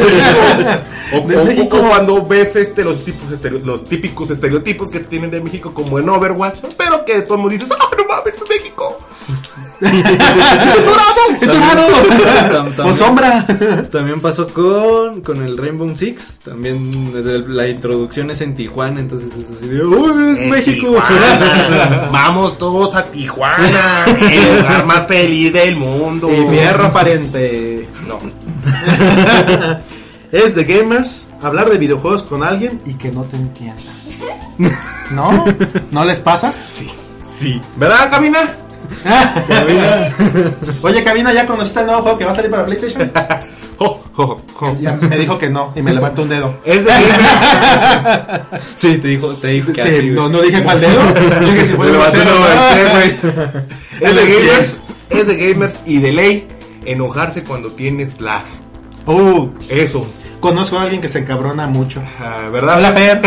O, 1.14 1.26
de 1.28 1.38
o- 1.38 1.46
México. 1.46 1.78
o 1.78 1.88
cuando 1.90 2.26
ves 2.26 2.56
este 2.58 2.84
los 2.84 3.04
tipos 3.06 3.32
estereo- 3.32 3.62
los 3.64 3.86
típicos 3.86 4.30
estereotipos 4.30 4.90
que 4.92 5.00
tienen 5.00 5.32
de 5.32 5.40
México 5.42 5.74
como 5.74 6.00
en 6.00 6.10
Overwatch, 6.10 6.60
pero 6.78 7.06
que 7.06 7.22
todo 7.22 7.36
el 7.36 7.42
mundo 7.42 7.54
dices, 7.58 7.72
¡ah, 7.72 7.86
no 7.98 8.06
mames, 8.08 8.36
es 8.36 8.42
México! 8.50 8.98
¡Es 9.80 10.86
dorado! 10.86 12.52
Tam- 12.52 12.76
Con 12.76 12.98
sombra. 12.98 13.46
También 13.92 14.20
pasó 14.22 14.48
con, 14.48 15.22
con 15.22 15.44
el 15.44 15.58
Rainbow 15.58 15.90
Six. 15.96 16.40
También 16.46 17.14
la 17.56 17.68
introducción 17.68 18.32
es 18.32 18.42
en 18.42 18.56
Tijuana, 18.56 19.00
entonces 19.00 19.30
es 19.38 19.50
así 19.56 19.68
de, 19.68 19.84
¡Uy, 19.86 20.34
es 20.34 20.40
En 20.40 20.50
México! 20.50 20.88
Tijuana. 20.88 22.08
Todos 22.54 22.96
a 22.96 23.06
Tijuana, 23.06 24.06
el 24.32 24.58
lugar 24.58 24.86
más 24.86 25.08
feliz 25.08 25.54
del 25.54 25.76
mundo. 25.76 26.30
Y 26.32 26.48
fierro 26.50 26.92
pariente. 26.92 27.88
No. 28.08 28.20
Es 30.30 30.56
de 30.56 30.66
gamers 30.66 31.30
hablar 31.42 31.70
de 31.70 31.78
videojuegos 31.78 32.24
con 32.24 32.44
alguien 32.44 32.82
y 32.86 32.96
que 32.96 33.10
no 33.12 33.24
te 33.24 33.38
entienda. 33.38 33.82
¿No? 35.12 35.46
¿No 35.92 36.04
les 36.04 36.20
pasa? 36.20 36.52
Sí. 36.52 36.92
Sí. 37.40 37.62
¿Verdad, 37.78 38.10
Camina? 38.10 38.40
Oye, 40.82 41.04
Cabina, 41.04 41.34
¿ya 41.34 41.46
conociste 41.46 41.82
el 41.82 41.86
nuevo 41.86 42.02
juego 42.02 42.18
que 42.18 42.26
va 42.26 42.32
a 42.32 42.36
salir 42.36 42.52
para 42.52 42.66
PlayStation? 42.66 43.12
Ya 44.82 44.94
me 44.94 45.18
dijo 45.18 45.38
que 45.38 45.50
no 45.50 45.72
y 45.76 45.82
me 45.82 45.94
levantó 45.94 46.24
un 46.24 46.30
dedo. 46.30 46.60
Es 46.66 46.84
de 46.86 46.92
gamers. 46.92 48.42
Sí, 48.76 48.98
te 48.98 49.08
dijo, 49.10 49.34
te 49.36 49.48
dijo 49.48 49.72
que 49.72 49.84
Sí, 49.84 49.90
así, 49.90 50.10
no, 50.10 50.30
no 50.30 50.42
dije 50.42 50.64
cuál 50.64 50.82
dedo. 50.82 51.02
Dije 51.42 51.66
si 51.66 51.74
fue. 51.74 51.88
Es 54.02 54.16
de 54.16 54.26
gamers. 54.26 54.78
Es 55.10 55.28
de 55.28 55.36
gamers 55.36 55.80
y 55.86 56.00
de 56.00 56.12
ley 56.12 56.48
enojarse 56.86 57.44
cuando 57.44 57.72
tienes 57.72 58.20
lag. 58.20 58.44
Uh, 59.06 59.50
Eso. 59.70 60.06
conozco 60.40 60.78
a 60.78 60.84
alguien 60.84 61.00
que 61.02 61.10
se 61.10 61.20
encabrona 61.20 61.68
mucho. 61.68 62.02
Ah, 62.20 62.50
¿Verdad? 62.52 62.78
Hola, 62.78 62.92
Fer. 62.94 63.22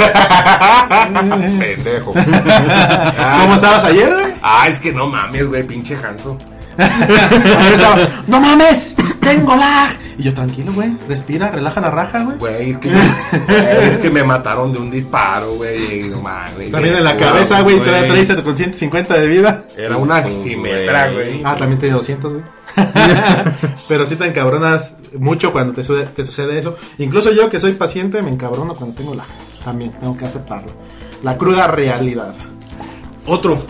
Pendejo. 1.58 2.12
¿Cómo 2.12 3.54
estabas 3.54 3.84
ayer? 3.84 4.12
güey? 4.12 4.32
Ah, 4.42 4.68
es 4.68 4.78
que 4.78 4.92
no 4.92 5.06
mames, 5.06 5.46
güey, 5.48 5.66
pinche 5.66 5.96
Hanso. 5.96 6.36
Estaba, 7.75 7.97
no 8.27 8.40
mames, 8.40 8.97
tengo 9.21 9.57
lag. 9.57 9.90
Y 10.19 10.25
yo, 10.25 10.35
tranquilo, 10.35 10.73
güey, 10.75 10.90
respira, 11.09 11.51
relaja 11.51 11.81
la 11.81 11.90
raja, 11.90 12.25
güey. 12.25 12.37
Güey, 12.37 12.71
es 12.73 12.79
que, 12.79 12.90
güey, 12.90 13.88
es 13.88 13.99
que 13.99 14.11
me 14.11 14.23
mataron 14.23 14.71
de 14.73 14.79
un 14.79 14.90
disparo, 14.90 15.55
güey. 15.55 16.07
y 16.07 16.09
No 16.11 16.21
mames. 16.21 16.71
También 16.71 16.97
en 16.97 17.05
la 17.05 17.16
cabeza, 17.16 17.61
güey, 17.62 17.79
güey. 17.79 17.88
trae 17.88 18.07
Tracer 18.09 18.43
con 18.43 18.57
150 18.57 19.14
de 19.14 19.27
vida. 19.29 19.64
Era 19.79 19.97
una 19.97 20.23
jimetra, 20.23 21.11
güey. 21.11 21.40
Ah, 21.45 21.57
también 21.57 21.79
tiene 21.79 21.95
200, 21.95 22.33
güey. 22.35 22.45
Pero 23.88 24.07
sí 24.07 24.16
te 24.16 24.27
encabronas 24.27 24.97
mucho 25.19 25.53
cuando 25.53 25.73
te, 25.73 25.83
sude- 25.83 26.07
te 26.14 26.25
sucede 26.25 26.59
eso. 26.59 26.77
Incluso 26.99 27.33
yo 27.33 27.49
que 27.49 27.59
soy 27.59 27.73
paciente 27.73 28.21
me 28.23 28.31
encabrono 28.31 28.75
cuando 28.75 28.97
tengo 28.97 29.14
lag. 29.14 29.27
También 29.64 29.93
tengo 29.93 30.16
que 30.16 30.27
aceptarlo. 30.27 30.71
La 31.23 31.37
cruda 31.38 31.66
realidad. 31.66 32.35
Otro, 33.27 33.62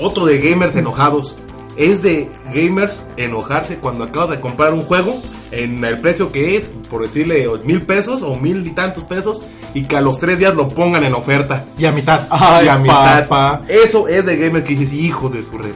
otro 0.00 0.26
de 0.26 0.38
gamers 0.38 0.74
enojados. 0.76 1.36
Es 1.76 2.02
de 2.02 2.28
gamers 2.54 3.06
enojarse 3.16 3.78
cuando 3.78 4.04
acabas 4.04 4.30
de 4.30 4.40
comprar 4.40 4.72
un 4.72 4.82
juego 4.82 5.20
en 5.50 5.84
el 5.84 5.98
precio 5.98 6.32
que 6.32 6.56
es, 6.56 6.72
por 6.90 7.02
decirle, 7.02 7.46
mil 7.64 7.82
pesos 7.82 8.22
o 8.22 8.36
mil 8.36 8.66
y 8.66 8.70
tantos 8.70 9.04
pesos, 9.04 9.42
y 9.74 9.82
que 9.82 9.96
a 9.96 10.00
los 10.00 10.18
tres 10.18 10.38
días 10.38 10.54
lo 10.54 10.68
pongan 10.68 11.04
en 11.04 11.14
oferta. 11.14 11.64
Y 11.78 11.84
a 11.84 11.92
mitad. 11.92 12.26
Ay, 12.30 12.66
y 12.66 12.68
a 12.68 12.78
mitad. 12.78 13.28
papá. 13.28 13.62
Eso 13.68 14.08
es 14.08 14.24
de 14.24 14.36
gamers 14.36 14.64
que 14.64 14.74
dices, 14.74 14.94
hijo 14.94 15.28
de 15.28 15.42
su 15.42 15.58
red. 15.58 15.74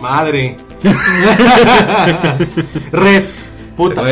Madre. 0.00 0.56
Red. 2.92 3.24
Puta. 3.76 4.02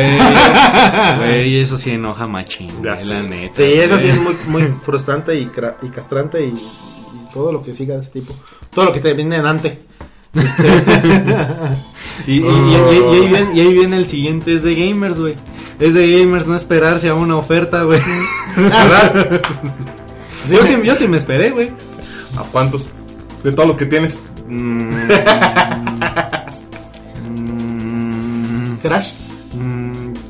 Güey, 1.17 1.59
eso 1.59 1.77
sí 1.77 1.91
enoja 1.91 2.25
machín, 2.27 2.71
sé. 2.97 3.05
la 3.05 3.21
neta. 3.21 3.55
Sí, 3.55 3.63
eso 3.63 3.99
sí 3.99 4.07
es 4.07 4.19
muy, 4.19 4.35
muy 4.47 4.63
frustrante 4.83 5.37
y 5.37 5.45
castrante 5.93 6.43
y, 6.45 6.49
y 6.49 7.33
todo 7.33 7.51
lo 7.51 7.61
que 7.61 7.73
siga 7.73 7.95
de 7.95 7.99
ese 7.99 8.09
tipo. 8.09 8.33
Todo 8.73 8.85
lo 8.85 8.93
que 8.93 9.01
te 9.01 9.13
viene 9.13 9.37
delante. 9.37 9.79
Y, 12.27 12.33
y- 12.33 12.35
y- 12.35 12.41
y- 12.41 12.43
y 12.43 12.75
ahí 12.75 13.27
viene, 13.29 13.53
y 13.55 13.59
ahí 13.61 13.73
viene 13.73 13.97
el 13.97 14.05
siguiente, 14.05 14.53
es 14.53 14.61
de 14.63 14.75
gamers, 14.75 15.17
güey. 15.17 15.33
Es 15.79 15.95
de 15.95 16.19
gamers 16.19 16.45
no 16.45 16.55
esperarse 16.55 17.09
a 17.09 17.15
una 17.15 17.35
oferta, 17.35 17.81
güey. 17.83 17.99
¿Verdad? 18.55 19.41
yo, 20.49 20.63
sí, 20.63 20.75
yo 20.83 20.95
sí 20.95 21.07
me 21.07 21.17
esperé, 21.17 21.49
güey. 21.49 21.71
¿A 22.37 22.43
cuántos? 22.51 22.89
De 23.43 23.51
todos 23.51 23.69
los 23.69 23.77
que 23.77 23.87
tienes. 23.87 24.19
Mm, 24.47 24.89
mm, 27.29 28.75
Crash. 28.83 29.13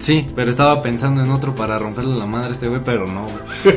Sí, 0.01 0.25
pero 0.35 0.49
estaba 0.49 0.81
pensando 0.81 1.23
en 1.23 1.29
otro 1.31 1.53
para 1.55 1.77
romperle 1.77 2.17
la 2.17 2.25
madre 2.25 2.49
a 2.49 2.51
este 2.51 2.67
güey, 2.67 2.81
pero 2.83 3.05
no. 3.05 3.27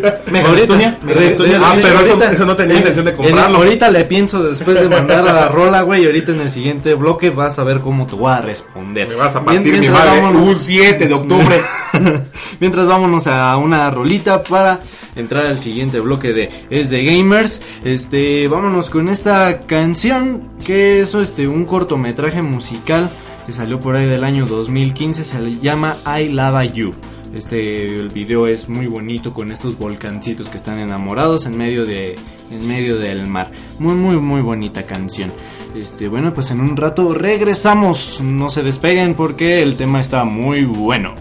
Ah, 1.63 1.75
pero 1.83 1.99
ahorita- 1.99 2.33
eso 2.33 2.45
no 2.47 2.57
tenía 2.57 2.77
intención 2.77 3.05
de 3.05 3.11
en- 3.13 3.17
comprarlo. 3.17 3.59
ahorita 3.59 3.91
le 3.91 4.05
pienso 4.05 4.43
después 4.43 4.81
de 4.81 4.89
mandar 4.89 5.27
a 5.29 5.33
la 5.33 5.49
rola, 5.49 5.83
güey, 5.83 6.03
y 6.03 6.07
ahorita 6.07 6.33
en 6.33 6.41
el 6.41 6.51
siguiente 6.51 6.95
bloque 6.95 7.31
vas 7.31 7.59
a 7.59 7.65
ver 7.65 7.81
cómo 7.81 8.07
te 8.07 8.15
voy 8.17 8.33
a 8.33 8.39
responder. 8.41 9.09
Me 9.09 9.15
vas 9.15 9.37
a 9.37 9.45
partir 9.45 9.63
mi 9.73 9.79
mientras 9.81 9.93
madre 10.07 10.21
vámonos- 10.23 10.49
un 10.49 10.57
7 10.57 11.07
de 11.09 11.15
octubre. 11.15 11.63
Mientras 12.61 12.89
vámonos 12.89 13.27
a 13.29 13.57
una 13.57 13.89
rolita 13.91 14.43
para 14.43 14.81
entrar 15.15 15.47
al 15.47 15.59
siguiente 15.59 16.01
bloque 16.01 16.33
de 16.33 16.49
Es 16.71 16.91
de 16.91 17.05
Gamers. 17.05 17.63
Este, 17.85 18.49
vámonos 18.49 18.91
con 18.91 19.09
esta 19.09 19.61
canción 19.61 20.43
que 20.65 21.01
es 21.03 21.15
este 21.15 21.47
un 21.47 21.65
cortometraje 21.67 22.43
musical 22.43 23.11
que 23.45 23.53
salió 23.53 23.79
por 23.81 23.97
ahí 23.97 24.07
del 24.07 24.25
año 24.25 24.47
2015, 24.47 25.25
se 25.25 25.53
llama 25.61 25.97
I 26.07 26.29
Lava 26.29 26.65
You. 26.65 26.95
Este 27.35 27.87
el 27.87 28.11
video 28.11 28.47
es 28.47 28.69
muy 28.69 28.87
bonito 28.87 29.35
con 29.35 29.51
estos 29.51 29.77
volcancitos 29.77 30.49
que 30.49 30.57
están 30.57 30.79
enamorados 30.79 31.47
en 31.47 31.59
medio 31.59 31.85
de 31.85 32.17
en 32.51 32.69
medio 32.69 32.99
del 32.99 33.27
mar. 33.27 33.51
Muy 33.79 33.95
muy 33.95 34.17
muy 34.17 34.41
bonita 34.41 34.85
canción. 34.85 35.33
Este, 35.75 36.07
bueno, 36.07 36.33
pues 36.33 36.53
en 36.53 36.61
un 36.61 36.77
rato 36.77 37.13
regresamos. 37.13 38.21
No 38.23 38.51
se 38.51 38.63
despeguen 38.63 39.15
porque 39.15 39.63
el 39.63 39.77
tema 39.77 40.01
está 40.01 40.25
muy 40.25 40.65
bueno. 40.65 41.15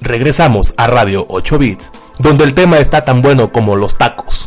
Regresamos 0.00 0.72
a 0.78 0.86
Radio 0.86 1.26
8 1.28 1.58
Bits, 1.58 1.92
donde 2.18 2.44
el 2.44 2.54
tema 2.54 2.78
está 2.78 3.04
tan 3.04 3.20
bueno 3.20 3.52
como 3.52 3.76
los 3.76 3.98
tacos. 3.98 4.43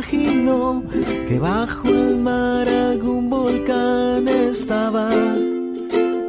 Nunca 0.00 0.16
imaginó 0.16 0.82
que 1.28 1.38
bajo 1.38 1.88
el 1.88 2.16
mar 2.18 2.68
algún 2.68 3.28
volcán 3.28 4.26
estaba 4.28 5.10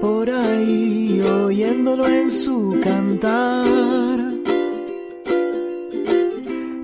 por 0.01 0.29
ahí 0.29 1.21
oyéndolo 1.21 2.05
en 2.07 2.31
su 2.31 2.79
cantar. 2.84 4.19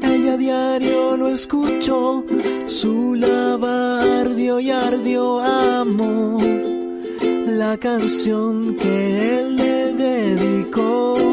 Ella 0.01 0.37
diario 0.37 1.17
lo 1.17 1.27
escuchó, 1.29 2.23
su 2.67 3.15
lava 3.15 4.21
ardió 4.21 4.59
y 4.59 4.71
ardió, 4.71 5.39
amó 5.39 6.39
la 7.45 7.77
canción 7.77 8.75
que 8.75 9.39
él 9.39 9.55
le 9.55 9.93
dedicó. 9.93 11.26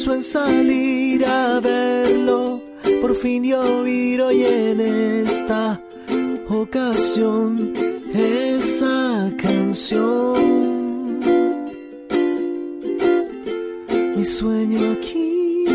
Pensó 0.00 0.14
en 0.14 0.22
salir 0.22 1.26
a 1.26 1.60
verlo, 1.60 2.62
por 3.02 3.14
fin 3.14 3.44
y 3.44 3.52
oír 3.52 4.22
hoy 4.22 4.46
en 4.46 4.80
esta 4.80 5.78
ocasión 6.48 7.74
esa 8.14 9.30
canción. 9.36 11.20
Mi 14.16 14.24
sueño 14.24 14.92
aquí 14.92 15.66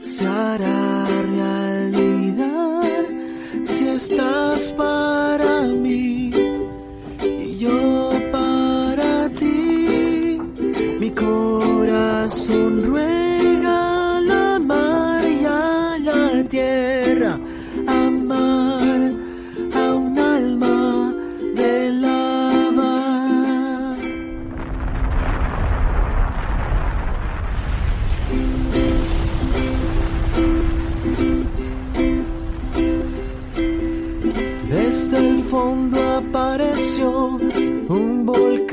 se 0.00 0.26
hará 0.26 1.06
realidad 1.22 3.04
si 3.64 3.88
estás 3.88 4.72
para 4.72 5.53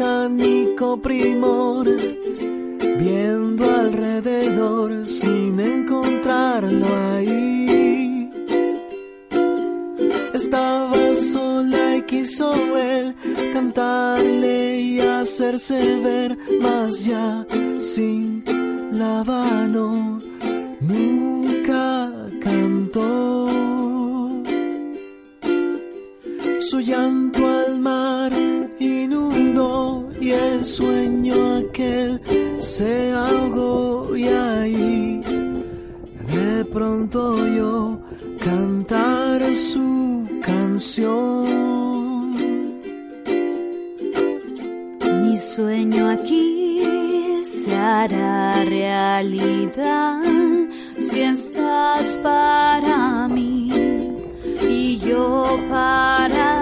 un 0.02 0.38
volcánico 0.38 1.00
primor, 1.02 1.88
viendo 2.98 3.70
alrededor 3.70 5.06
sin 5.06 5.60
encontrarlo 5.60 6.88
ahí. 7.16 8.30
Estaba 10.34 11.14
sola 11.16 11.98
y 11.98 12.02
quiso 12.04 12.54
él 12.78 13.16
cantarle 13.54 14.80
y 14.80 15.00
hacerse 15.00 16.00
ver, 16.00 16.38
más 16.62 17.06
ya 17.06 17.46
sin 17.82 18.44
la 18.92 19.24
mano 19.24 20.20
nunca 20.82 22.12
cantó 22.40 23.50
su 26.60 26.80
llanto 26.80 27.61
el 30.32 30.63
sueño 30.63 31.58
aquel 31.58 32.22
se 32.60 33.12
ahogó 33.12 34.15
y 34.15 34.28
ahí 34.28 35.22
de 36.34 36.65
pronto 36.65 37.36
oyó 37.36 38.00
cantar 38.39 39.56
su 39.56 40.28
canción. 40.41 41.52
Mi 45.24 45.38
sueño 45.38 46.10
aquí 46.10 46.82
se 47.44 47.76
hará 47.76 48.63
realidad 48.63 50.22
si 51.00 51.22
estás 51.22 52.17
para 52.17 53.28
mí 53.28 53.70
y 54.70 54.98
yo 54.98 55.60
para 55.70 56.61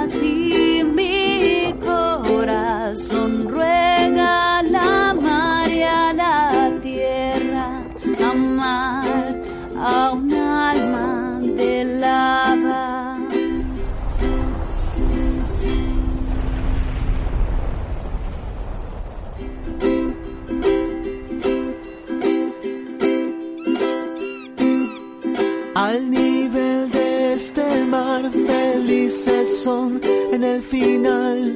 Al 25.89 26.07
nivel 26.11 26.91
de 26.91 27.33
este 27.33 27.83
mar, 27.85 28.21
felices 28.29 29.63
son 29.63 29.99
en 30.31 30.43
el 30.43 30.61
final. 30.61 31.55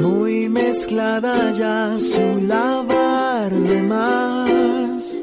Muy 0.00 0.50
mezclada 0.50 1.50
ya 1.52 1.96
su 1.98 2.26
lavar 2.46 3.50
de 3.50 3.82
más. 3.94 5.22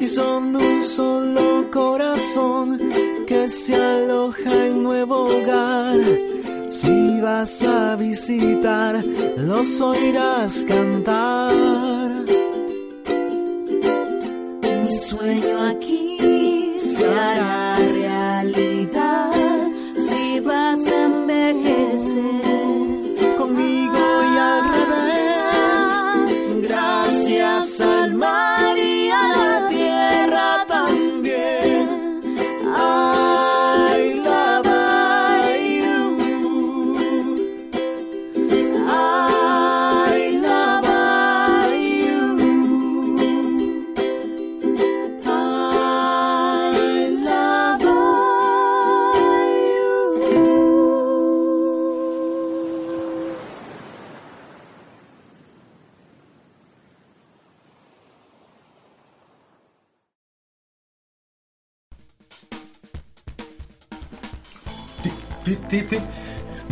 Y 0.00 0.06
son 0.06 0.56
un 0.56 0.82
solo 0.82 1.70
corazón 1.70 2.78
que 3.26 3.50
se 3.50 3.74
aloja 3.74 4.52
en 4.68 4.82
nuevo 4.82 5.16
hogar. 5.26 6.00
Si 6.70 7.20
vas 7.20 7.62
a 7.62 7.96
visitar, 7.96 9.04
los 9.36 9.82
oirás 9.82 10.64
cantar. 10.64 11.81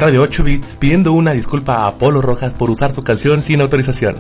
Radio 0.01 0.23
8 0.23 0.43
Bits 0.45 0.77
pidiendo 0.77 1.13
una 1.13 1.33
disculpa 1.33 1.75
a 1.77 1.87
Apolo 1.89 2.23
Rojas 2.23 2.55
por 2.55 2.71
usar 2.71 2.91
su 2.93 3.05
canción 3.05 3.43
sin 3.43 3.61
autorización. 3.61 4.17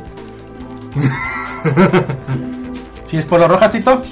Si 3.06 3.16
es 3.18 3.26
Polo 3.26 3.48
Rojas, 3.48 3.72
Tito. 3.72 4.04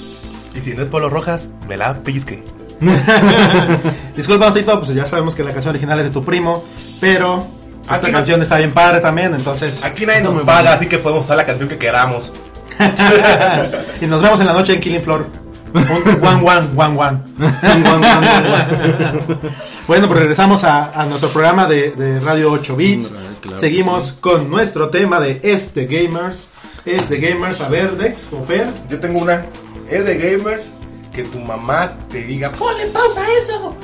Y 0.57 0.61
si 0.61 0.75
no 0.75 0.83
es 0.83 0.89
Polo 0.89 1.09
Rojas, 1.09 1.51
me 1.69 1.77
la 1.77 2.03
pellizque. 2.03 2.43
Disculpa, 4.17 4.53
Tito, 4.53 4.77
pues 4.81 4.93
ya 4.93 5.07
sabemos 5.07 5.37
que 5.37 5.45
la 5.45 5.53
canción 5.53 5.71
original 5.71 6.01
es 6.01 6.07
de 6.07 6.11
tu 6.11 6.25
primo, 6.25 6.65
pero 7.01 7.47
esta 7.81 7.95
Aquí 7.95 8.07
no- 8.07 8.13
canción 8.13 8.43
está 8.43 8.59
bien 8.59 8.73
padre 8.73 9.01
también, 9.01 9.33
entonces. 9.35 9.85
Aquí 9.85 10.05
nadie 10.05 10.23
nos 10.23 10.43
paga, 10.43 10.73
así 10.73 10.87
que 10.89 10.99
podemos 10.99 11.25
usar 11.25 11.37
la 11.37 11.45
canción 11.45 11.69
que 11.69 11.79
queramos. 11.79 12.33
y 14.01 14.07
nos 14.07 14.21
vemos 14.21 14.41
en 14.41 14.47
la 14.47 14.53
noche 14.53 14.75
en 14.75 14.81
Killing 14.81 15.03
Floor. 15.03 15.27
One, 15.75 16.43
one, 16.45 16.69
one, 16.77 16.99
one. 16.99 17.21
bueno, 19.87 20.09
pues 20.09 20.21
regresamos 20.21 20.65
a, 20.65 20.91
a 20.99 21.07
nuestro 21.07 21.29
programa 21.29 21.67
de, 21.67 21.91
de 21.93 22.21
Radio 22.21 22.53
8 22.53 22.77
Bits. 22.77 23.13
Claro, 23.41 23.59
Seguimos 23.59 24.13
con 24.13 24.51
nuestro 24.51 24.89
tema 24.91 25.21
de 25.21 25.41
Este 25.43 25.87
Gamers. 25.87 26.51
Este 26.85 27.19
Gamers, 27.19 27.61
a 27.61 27.69
ver, 27.69 27.97
Dex, 27.97 28.29
o 28.33 28.43
Fer. 28.45 28.69
Yo 28.89 28.99
tengo 28.99 29.19
una. 29.21 29.45
Es 29.91 30.05
de 30.05 30.19
gamers 30.19 30.73
que 31.13 31.23
tu 31.25 31.39
mamá 31.39 31.91
te 32.11 32.23
diga, 32.23 32.53
ponle 32.53 32.87
pausa 32.89 33.23
a 33.23 33.33
eso. 33.39 33.75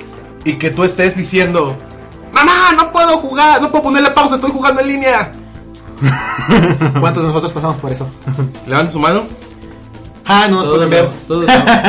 Y 0.45 0.55
que 0.55 0.71
tú 0.71 0.85
estés 0.85 1.17
diciendo, 1.17 1.77
mamá, 2.33 2.73
no 2.77 2.93
puedo 2.93 3.19
jugar, 3.19 3.61
no 3.63 3.71
puedo 3.71 3.85
ponerle 3.85 4.11
pausa, 4.11 4.35
estoy 4.35 4.51
jugando 4.51 4.83
en 4.83 4.89
línea. 4.89 5.33
¿Cuántos 7.01 7.23
de 7.23 7.29
nosotros 7.29 7.53
pasamos 7.53 7.77
por 7.77 7.91
eso? 7.93 8.07
Levanta 8.67 8.93
su 8.93 8.99
mano. 8.99 9.27
Ah, 10.27 10.47
no 10.49 10.63
Todos, 10.63 10.77
pueden 10.77 10.91
ver. 10.91 11.09
todos, 11.29 11.47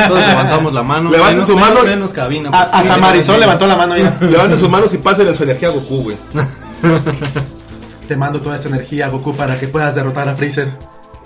todos 0.08 0.26
levantamos 0.26 0.72
la 0.74 0.82
mano. 0.82 1.10
Levanten 1.10 1.36
Menos- 1.36 1.46
su 1.48 1.56
mano. 1.56 1.74
Menos, 1.76 1.86
menos 1.86 2.10
cabina. 2.10 2.50
A- 2.52 2.62
hasta 2.78 2.96
Marisol 2.98 3.40
levantó 3.40 3.66
la 3.66 3.76
mano 3.76 3.96
ya. 3.96 4.16
Levanten 4.20 4.58
sus 4.60 4.68
manos 4.68 4.92
y 4.92 4.98
pasen 4.98 5.34
su 5.36 5.42
energía 5.44 5.68
a 5.68 5.72
Goku, 5.72 6.02
güey. 6.02 6.16
Te 8.08 8.16
mando 8.16 8.40
toda 8.40 8.54
esta 8.56 8.68
energía, 8.68 9.08
Goku, 9.08 9.34
para 9.34 9.56
que 9.56 9.68
puedas 9.68 9.94
derrotar 9.94 10.28
a 10.28 10.34
Freezer. 10.34 10.70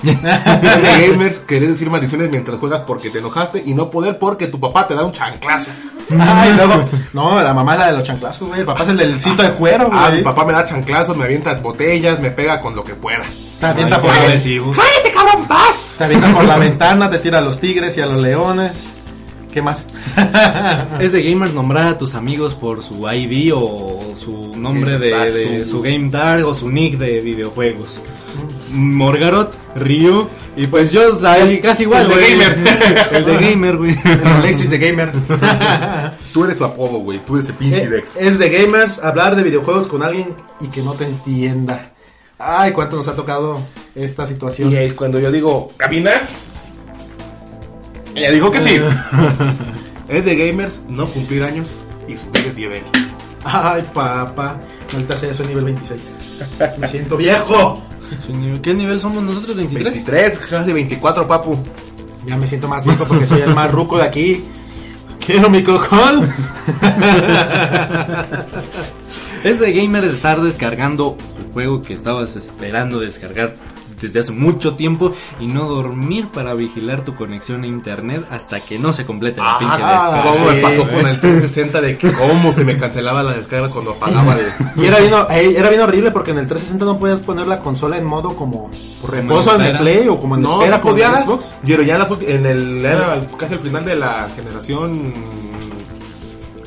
Gamers, 0.03 1.41
querés 1.41 1.69
decir 1.69 1.91
maldiciones 1.91 2.31
mientras 2.31 2.59
juegas 2.59 2.81
porque 2.83 3.11
te 3.11 3.19
enojaste 3.19 3.63
y 3.67 3.75
no 3.75 3.91
poder 3.91 4.19
porque 4.19 4.47
tu 4.47 4.59
papá 4.59 4.87
te 4.87 4.95
da 4.95 5.05
un 5.05 5.13
chanclazo. 5.13 5.73
Ay, 6.19 6.55
luego. 6.55 6.85
No, 7.13 7.39
la 7.43 7.53
mamá 7.53 7.75
es 7.75 7.79
la 7.81 7.87
de 7.89 7.93
los 7.99 8.03
chanclazos, 8.05 8.49
güey. 8.49 8.61
El 8.61 8.67
papá 8.67 8.85
es 8.85 8.89
el 8.89 8.97
del 8.97 9.21
cinto 9.21 9.43
de 9.43 9.51
cuero, 9.53 9.89
güey. 9.89 9.99
Ah, 10.03 10.11
mi 10.11 10.23
papá 10.23 10.45
me 10.47 10.55
da 10.55 10.65
chanclazos, 10.65 11.15
me 11.17 11.25
avienta 11.25 11.53
botellas, 11.55 12.19
me 12.19 12.31
pega 12.31 12.61
con 12.63 12.75
lo 12.75 12.83
que 12.83 12.95
pueda. 12.95 13.25
Te 13.61 13.67
avienta, 13.67 14.01
por. 14.01 14.11
¡Cállate, 14.11 15.13
cabrón, 15.15 15.47
paz! 15.47 15.97
te 15.99 16.05
avienta 16.05 16.33
por 16.33 16.45
la 16.45 16.57
ventana, 16.57 17.11
te 17.11 17.19
tira 17.19 17.39
a 17.39 17.43
los 17.43 17.61
tigres 17.61 17.97
y 17.97 18.01
a 18.01 18.07
los 18.07 18.23
leones. 18.23 18.73
¿Qué 19.53 19.61
más? 19.61 19.87
Es 21.01 21.13
de 21.13 21.23
gamers 21.23 21.53
nombrar 21.53 21.89
a 21.89 21.99
tus 21.99 22.15
amigos 22.15 22.55
por 22.55 22.83
su 22.85 23.07
ID 23.11 23.53
o 23.55 24.15
su 24.17 24.55
nombre 24.57 24.97
de, 24.99 25.11
Game 25.11 25.25
tag, 25.25 25.33
de- 25.35 25.65
su- 25.67 25.71
su 25.73 25.83
game 25.83 26.09
tag 26.09 26.47
o 26.47 26.55
su 26.55 26.71
nick 26.71 26.97
de 26.99 27.21
videojuegos. 27.21 28.01
Morgarot, 28.71 29.53
Ryu 29.77 30.29
y 30.57 30.67
pues 30.69 30.93
yo 30.93 31.03
ahí 31.27 31.59
casi 31.61 31.83
igual. 31.83 32.11
El 32.13 32.19
de 32.19 32.31
gamer. 32.31 33.09
El 33.13 33.25
de 33.25 33.37
gamer, 33.51 33.77
güey. 33.77 33.99
El 34.05 34.27
Alexis 34.27 34.71
de 34.71 34.79
Gamer. 34.79 35.13
Tú 36.33 36.45
eres 36.45 36.57
tu 36.57 36.65
apodo, 36.65 36.99
güey. 36.99 37.19
Tú 37.25 37.37
eres 37.37 37.49
el 37.49 37.55
pinche 37.57 37.83
Eh, 37.83 37.89
Dex. 37.89 38.17
es 38.17 38.39
de 38.39 38.49
gamers 38.51 38.99
hablar 39.03 39.35
de 39.37 39.43
videojuegos 39.43 39.87
con 39.89 40.03
alguien 40.05 40.35
y 40.61 40.69
que 40.69 40.81
no 40.83 40.93
te 40.93 41.05
entienda. 41.07 41.91
Ay, 42.43 42.73
cuánto 42.73 42.97
nos 42.97 43.07
ha 43.07 43.15
tocado 43.15 43.61
esta 43.95 44.27
situación. 44.27 44.73
Y 44.73 44.77
es 44.77 44.95
cuando 44.95 45.21
yo 45.21 45.31
digo, 45.31 45.69
¿camina? 45.77 46.23
Ella 48.15 48.31
dijo 48.31 48.51
que 48.51 48.63
sí. 48.63 48.81
es 50.09 50.25
de 50.25 50.37
gamers 50.37 50.87
no 50.89 51.07
cumplir 51.07 51.45
años 51.45 51.83
y 52.09 52.17
subir 52.17 52.45
de 52.45 52.55
nivel. 52.55 52.83
Ay, 53.45 53.83
papá. 53.93 54.59
Ahorita 54.91 55.19
sea 55.19 55.33
eso 55.33 55.45
nivel 55.45 55.65
26. 55.65 56.01
Me 56.79 56.89
siento 56.89 57.19
viejo. 57.19 57.83
¿Qué 58.63 58.73
nivel 58.73 58.99
somos 58.99 59.23
nosotros? 59.23 59.55
¿23? 59.59 59.85
23, 59.85 60.39
casi 60.39 60.73
24, 60.73 61.29
papu. 61.29 61.63
Ya 62.25 62.39
me 62.39 62.49
siento 62.49 62.69
más 62.69 62.87
viejo 62.87 63.05
porque 63.05 63.27
soy 63.27 63.43
el 63.43 63.55
más 63.55 63.71
ruco 63.71 63.99
de 63.99 64.05
aquí. 64.05 64.45
Quiero 65.25 65.51
mi 65.51 65.63
cocol. 65.63 66.27
Es 69.43 69.59
de 69.59 69.73
gamer 69.73 70.05
estar 70.05 70.39
descargando 70.43 71.17
juego 71.53 71.83
que 71.83 71.95
estabas 71.95 72.37
esperando 72.37 73.01
descargar 73.01 73.55
desde 74.01 74.21
hace 74.21 74.33
mucho 74.33 74.77
tiempo 74.77 75.13
y 75.41 75.47
no 75.47 75.69
dormir 75.69 76.29
para 76.33 76.55
vigilar 76.55 77.05
tu 77.05 77.15
conexión 77.15 77.65
a 77.65 77.67
internet 77.67 78.25
hasta 78.31 78.59
que 78.61 78.79
no 78.79 78.95
se 78.95 79.05
complete 79.05 79.43
la 79.43 79.59
pinche 79.59 79.77
descarga. 79.77 80.23
¿Cómo 80.33 80.45
me 80.47 80.55
pasó 80.63 80.83
con 80.89 81.07
el 81.07 81.21
360 81.21 81.81
de 81.83 81.99
que 81.99 82.11
cómo 82.13 82.51
se 82.51 82.65
me 82.65 82.79
cancelaba 82.79 83.23
la 83.23 83.33
descarga 83.35 83.69
cuando 83.69 83.91
apagaba 83.91 84.37
el... 84.39 84.47
Y 84.77 84.87
era 84.87 85.01
bien, 85.01 85.13
era 85.55 85.69
bien 85.69 85.83
horrible 85.83 86.13
porque 86.13 86.31
en 86.31 86.39
el 86.39 86.47
360 86.47 86.83
no 86.87 86.99
podías 86.99 87.19
poner 87.21 87.47
la 87.47 87.59
consola 87.61 87.99
en 87.99 88.07
modo 88.07 88.35
como 88.35 88.71
reposo 89.07 89.57
en 89.57 89.61
el. 89.63 89.79
Play 89.79 90.09
o 90.09 90.19
como 90.19 90.37
en 90.37 90.43
No, 90.43 90.63
espera 90.63 90.81
podías, 90.81 91.27
Xbox. 91.27 91.59
pero 91.67 91.83
ya 91.83 91.93
en, 91.95 91.99
las 92.01 92.09
ulti- 92.11 92.29
en 92.29 92.47
el 92.47 92.83
era 92.87 93.21
casi 93.37 93.53
el 93.53 93.61
final 93.61 93.85
de 93.85 93.97
la 93.97 94.29
generación 94.35 95.13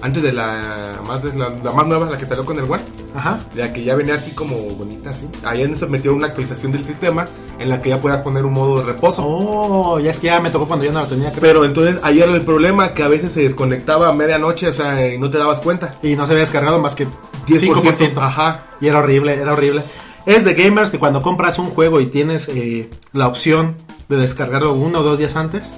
antes 0.03 0.21
de 0.21 0.33
la 0.33 0.99
más 1.07 1.23
la, 1.23 1.49
la 1.63 1.71
más 1.71 1.87
nueva 1.87 2.09
la 2.11 2.17
que 2.17 2.25
salió 2.25 2.45
con 2.45 2.57
el 2.59 2.65
One, 2.65 2.83
Ajá. 3.15 3.39
la 3.55 3.71
que 3.71 3.83
ya 3.83 3.95
venía 3.95 4.15
así 4.15 4.31
como 4.31 4.57
bonita 4.57 5.11
así. 5.11 5.29
Ahí 5.45 5.61
en 5.63 5.73
eso 5.73 5.87
metió 5.87 6.13
una 6.13 6.27
actualización 6.27 6.73
del 6.73 6.83
sistema 6.83 7.25
en 7.57 7.69
la 7.69 7.81
que 7.81 7.87
ya 7.89 8.01
podías 8.01 8.19
poner 8.19 8.43
un 8.45 8.51
modo 8.51 8.79
de 8.79 8.83
reposo. 8.85 9.23
Oh, 9.25 9.99
ya 9.99 10.11
es 10.11 10.19
que 10.19 10.27
ya 10.27 10.41
me 10.41 10.51
tocó 10.51 10.67
cuando 10.67 10.83
yo 10.83 10.91
no 10.91 10.99
lo 11.01 11.07
tenía 11.07 11.31
creo. 11.31 11.41
Pero 11.41 11.63
entonces 11.65 12.03
ahí 12.03 12.19
era 12.19 12.33
el 12.33 12.41
problema 12.41 12.93
que 12.93 13.01
a 13.01 13.07
veces 13.07 13.31
se 13.31 13.43
desconectaba 13.43 14.09
a 14.09 14.13
medianoche, 14.13 14.67
o 14.67 14.73
sea, 14.73 15.07
y 15.13 15.17
no 15.17 15.29
te 15.29 15.37
dabas 15.37 15.61
cuenta. 15.61 15.95
Y 16.03 16.17
no 16.17 16.25
se 16.25 16.33
había 16.33 16.43
descargado 16.43 16.79
más 16.79 16.95
que 16.95 17.07
10%. 17.47 17.73
5%. 17.73 18.17
Ajá. 18.17 18.65
Y 18.81 18.87
era 18.87 18.99
horrible, 18.99 19.33
era 19.35 19.53
horrible. 19.53 19.83
Es 20.25 20.43
de 20.43 20.53
gamers 20.53 20.91
que 20.91 20.99
cuando 20.99 21.21
compras 21.21 21.59
un 21.59 21.69
juego 21.69 22.01
y 22.01 22.07
tienes 22.07 22.49
eh, 22.49 22.89
la 23.13 23.27
opción 23.27 23.75
de 24.09 24.17
descargarlo 24.17 24.73
uno 24.73 24.99
o 24.99 25.03
dos 25.03 25.17
días 25.17 25.35
antes, 25.37 25.69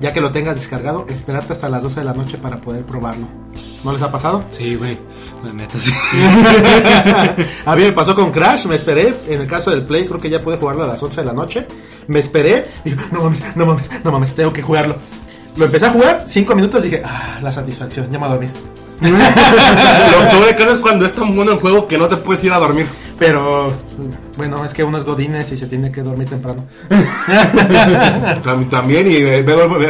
ya 0.00 0.12
que 0.12 0.20
lo 0.20 0.32
tengas 0.32 0.54
descargado, 0.56 1.06
esperarte 1.08 1.52
hasta 1.52 1.68
las 1.68 1.82
12 1.82 2.00
de 2.00 2.06
la 2.06 2.14
noche 2.14 2.38
para 2.38 2.60
poder 2.60 2.84
probarlo. 2.84 3.26
¿No 3.84 3.92
les 3.92 4.02
ha 4.02 4.10
pasado? 4.10 4.44
Sí, 4.50 4.74
güey. 4.74 4.98
La 5.44 5.52
neta, 5.52 5.78
sí. 5.78 5.92
a 7.66 7.76
mí 7.76 7.82
me 7.82 7.92
pasó 7.92 8.14
con 8.14 8.30
Crash, 8.30 8.66
me 8.66 8.74
esperé. 8.74 9.14
En 9.28 9.42
el 9.42 9.46
caso 9.46 9.70
del 9.70 9.84
Play, 9.84 10.06
creo 10.06 10.20
que 10.20 10.30
ya 10.30 10.40
pude 10.40 10.56
jugarlo 10.56 10.84
a 10.84 10.86
las 10.86 11.02
11 11.02 11.20
de 11.20 11.26
la 11.26 11.32
noche. 11.32 11.66
Me 12.08 12.20
esperé. 12.20 12.66
Dije, 12.84 12.96
no 13.12 13.22
mames, 13.24 13.56
no 13.56 13.66
mames, 13.66 13.90
no 14.04 14.12
mames, 14.12 14.34
tengo 14.34 14.52
que 14.52 14.62
jugarlo. 14.62 14.96
Lo 15.56 15.64
empecé 15.66 15.86
a 15.86 15.90
jugar, 15.90 16.24
5 16.26 16.54
minutos, 16.54 16.82
dije, 16.82 17.02
ah, 17.04 17.38
la 17.42 17.52
satisfacción, 17.52 18.06
ya 18.10 18.18
me 18.18 18.26
voy 18.26 18.28
a 18.28 18.30
dormir. 18.30 18.50
Lo 19.00 20.30
peor 20.30 20.46
de 20.46 20.56
caso 20.56 20.72
es 20.74 20.78
cuando 20.80 21.06
es 21.06 21.12
tan 21.12 21.34
bueno 21.34 21.52
el 21.52 21.58
juego 21.58 21.88
que 21.88 21.96
no 21.96 22.06
te 22.06 22.16
puedes 22.16 22.44
ir 22.44 22.52
a 22.52 22.58
dormir. 22.58 22.86
Pero, 23.20 23.68
bueno, 24.38 24.64
es 24.64 24.72
que 24.74 24.82
uno 24.82 24.96
es 24.98 25.04
Godines 25.04 25.52
y 25.52 25.56
se 25.58 25.66
tiene 25.66 25.92
que 25.92 26.02
dormir 26.02 26.28
temprano. 26.28 26.64
Tam- 28.42 28.68
También, 28.68 29.06
y 29.10 29.20
me, 29.22 29.36
he 29.36 29.42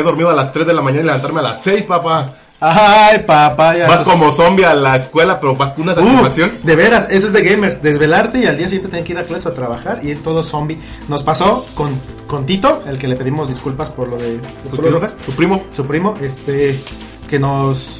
dormido 0.02 0.30
a 0.30 0.34
las 0.34 0.52
3 0.52 0.66
de 0.66 0.74
la 0.74 0.82
mañana 0.82 1.02
y 1.02 1.06
levantarme 1.06 1.40
a 1.40 1.44
las 1.44 1.62
6, 1.62 1.86
papá. 1.86 2.28
Ay, 2.62 3.20
papá, 3.26 3.74
ya. 3.76 3.86
Vas 3.86 4.00
sos- 4.00 4.08
como 4.08 4.32
zombie 4.32 4.64
a 4.66 4.74
la 4.74 4.96
escuela, 4.96 5.40
pero 5.40 5.56
vas 5.56 5.70
con 5.72 5.84
una 5.84 5.92
Uh, 5.92 5.96
satisfacción. 5.96 6.50
de 6.62 6.76
veras, 6.76 7.06
eso 7.08 7.28
es 7.28 7.32
de 7.32 7.42
gamers. 7.42 7.80
Desvelarte 7.82 8.40
y 8.40 8.46
al 8.46 8.58
día 8.58 8.66
siguiente 8.66 8.88
tener 8.90 9.04
que 9.04 9.12
ir 9.14 9.18
a 9.18 9.22
clase 9.22 9.48
a 9.48 9.52
trabajar 9.52 10.00
y 10.02 10.08
ir 10.08 10.22
todo 10.22 10.42
zombie. 10.42 10.78
Nos 11.08 11.22
pasó 11.22 11.64
con, 11.74 11.90
con 12.26 12.44
Tito, 12.44 12.82
el 12.86 12.98
que 12.98 13.08
le 13.08 13.16
pedimos 13.16 13.48
disculpas 13.48 13.88
por 13.90 14.08
lo 14.10 14.18
de 14.18 14.40
Su, 14.68 14.76
Rojas. 14.76 15.14
su 15.24 15.32
primo. 15.32 15.62
su 15.72 15.86
primo, 15.86 16.16
este, 16.20 16.78
que 17.30 17.38
nos 17.38 17.99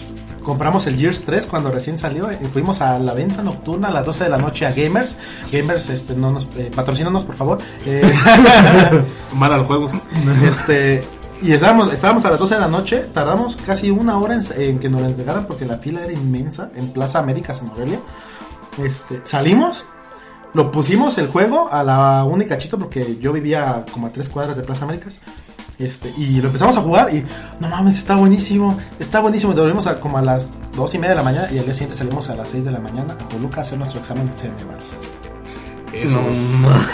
compramos 0.51 0.85
el 0.89 0.97
Gears 0.97 1.25
3 1.27 1.47
cuando 1.47 1.71
recién 1.71 1.97
salió. 1.97 2.29
Y 2.33 2.45
fuimos 2.47 2.81
a 2.81 2.99
la 2.99 3.15
venta 3.15 3.41
nocturna 3.41 3.87
a 3.87 3.93
las 3.93 4.05
12 4.05 4.25
de 4.25 4.31
la 4.31 4.39
noche 4.39 4.67
a 4.67 4.73
Gamers. 4.73 5.17
Gamers, 5.53 5.89
este, 5.91 6.17
no 6.17 6.33
nos, 6.33 6.49
eh, 6.57 6.73
patrocínanos, 6.75 7.23
por 7.23 7.37
favor. 7.37 7.59
Eh, 7.87 8.03
Mal 9.33 9.53
a 9.53 9.59
los 9.59 9.67
juegos. 9.69 9.93
este, 10.45 11.05
y 11.41 11.53
estábamos, 11.53 11.93
estábamos 11.93 12.25
a 12.25 12.31
las 12.31 12.41
12 12.41 12.55
de 12.55 12.61
la 12.61 12.67
noche. 12.67 13.07
Tardamos 13.15 13.57
casi 13.65 13.93
una 13.93 14.19
hora 14.19 14.35
en, 14.35 14.43
en 14.61 14.79
que 14.81 14.89
nos 14.89 15.03
la 15.03 15.07
entregaran 15.07 15.47
porque 15.47 15.65
la 15.67 15.79
fila 15.79 16.03
era 16.03 16.13
inmensa 16.13 16.73
en 16.75 16.89
Plaza 16.89 17.21
Américas 17.21 17.61
en 17.61 17.69
Morelia. 17.69 18.01
Este, 18.85 19.21
salimos. 19.23 19.85
Lo 20.53 20.73
pusimos 20.73 21.17
el 21.19 21.29
juego 21.29 21.69
a 21.71 21.85
la 21.85 22.25
única 22.25 22.59
chito 22.59 22.77
porque 22.77 23.19
yo 23.21 23.33
vivía 23.33 23.85
como 23.93 24.09
a 24.09 24.11
tres 24.11 24.29
cuadras 24.29 24.57
de 24.57 24.65
Plaza 24.65 24.85
Américas. 24.85 25.21
Este, 25.81 26.13
y 26.19 26.41
lo 26.43 26.49
empezamos 26.49 26.77
a 26.77 26.83
jugar 26.83 27.13
y 27.15 27.25
no 27.59 27.69
mames, 27.69 27.97
está 27.99 28.15
buenísimo, 28.15 28.79
está 28.99 29.21
buenísimo. 29.21 29.55
Dormimos 29.55 29.87
a, 29.87 29.99
como 29.99 30.19
a 30.19 30.23
las 30.23 30.53
dos 30.77 30.95
y 30.95 30.99
media 30.99 31.11
de 31.11 31.17
la 31.17 31.23
mañana 31.23 31.49
y 31.51 31.59
al 31.59 31.65
día 31.65 31.73
siguiente 31.73 31.97
salimos 31.97 32.29
a 32.29 32.35
las 32.37 32.51
6 32.51 32.67
de 32.67 32.71
la 32.71 32.81
mañana 32.81 33.15
a 33.15 33.29
Toluca 33.29 33.61
a 33.61 33.63
hacer 33.63 33.79
nuestro 33.79 34.01
examen 34.01 34.27
de 34.27 34.33
CNEVAL. 34.33 34.77
Eso. 35.93 36.21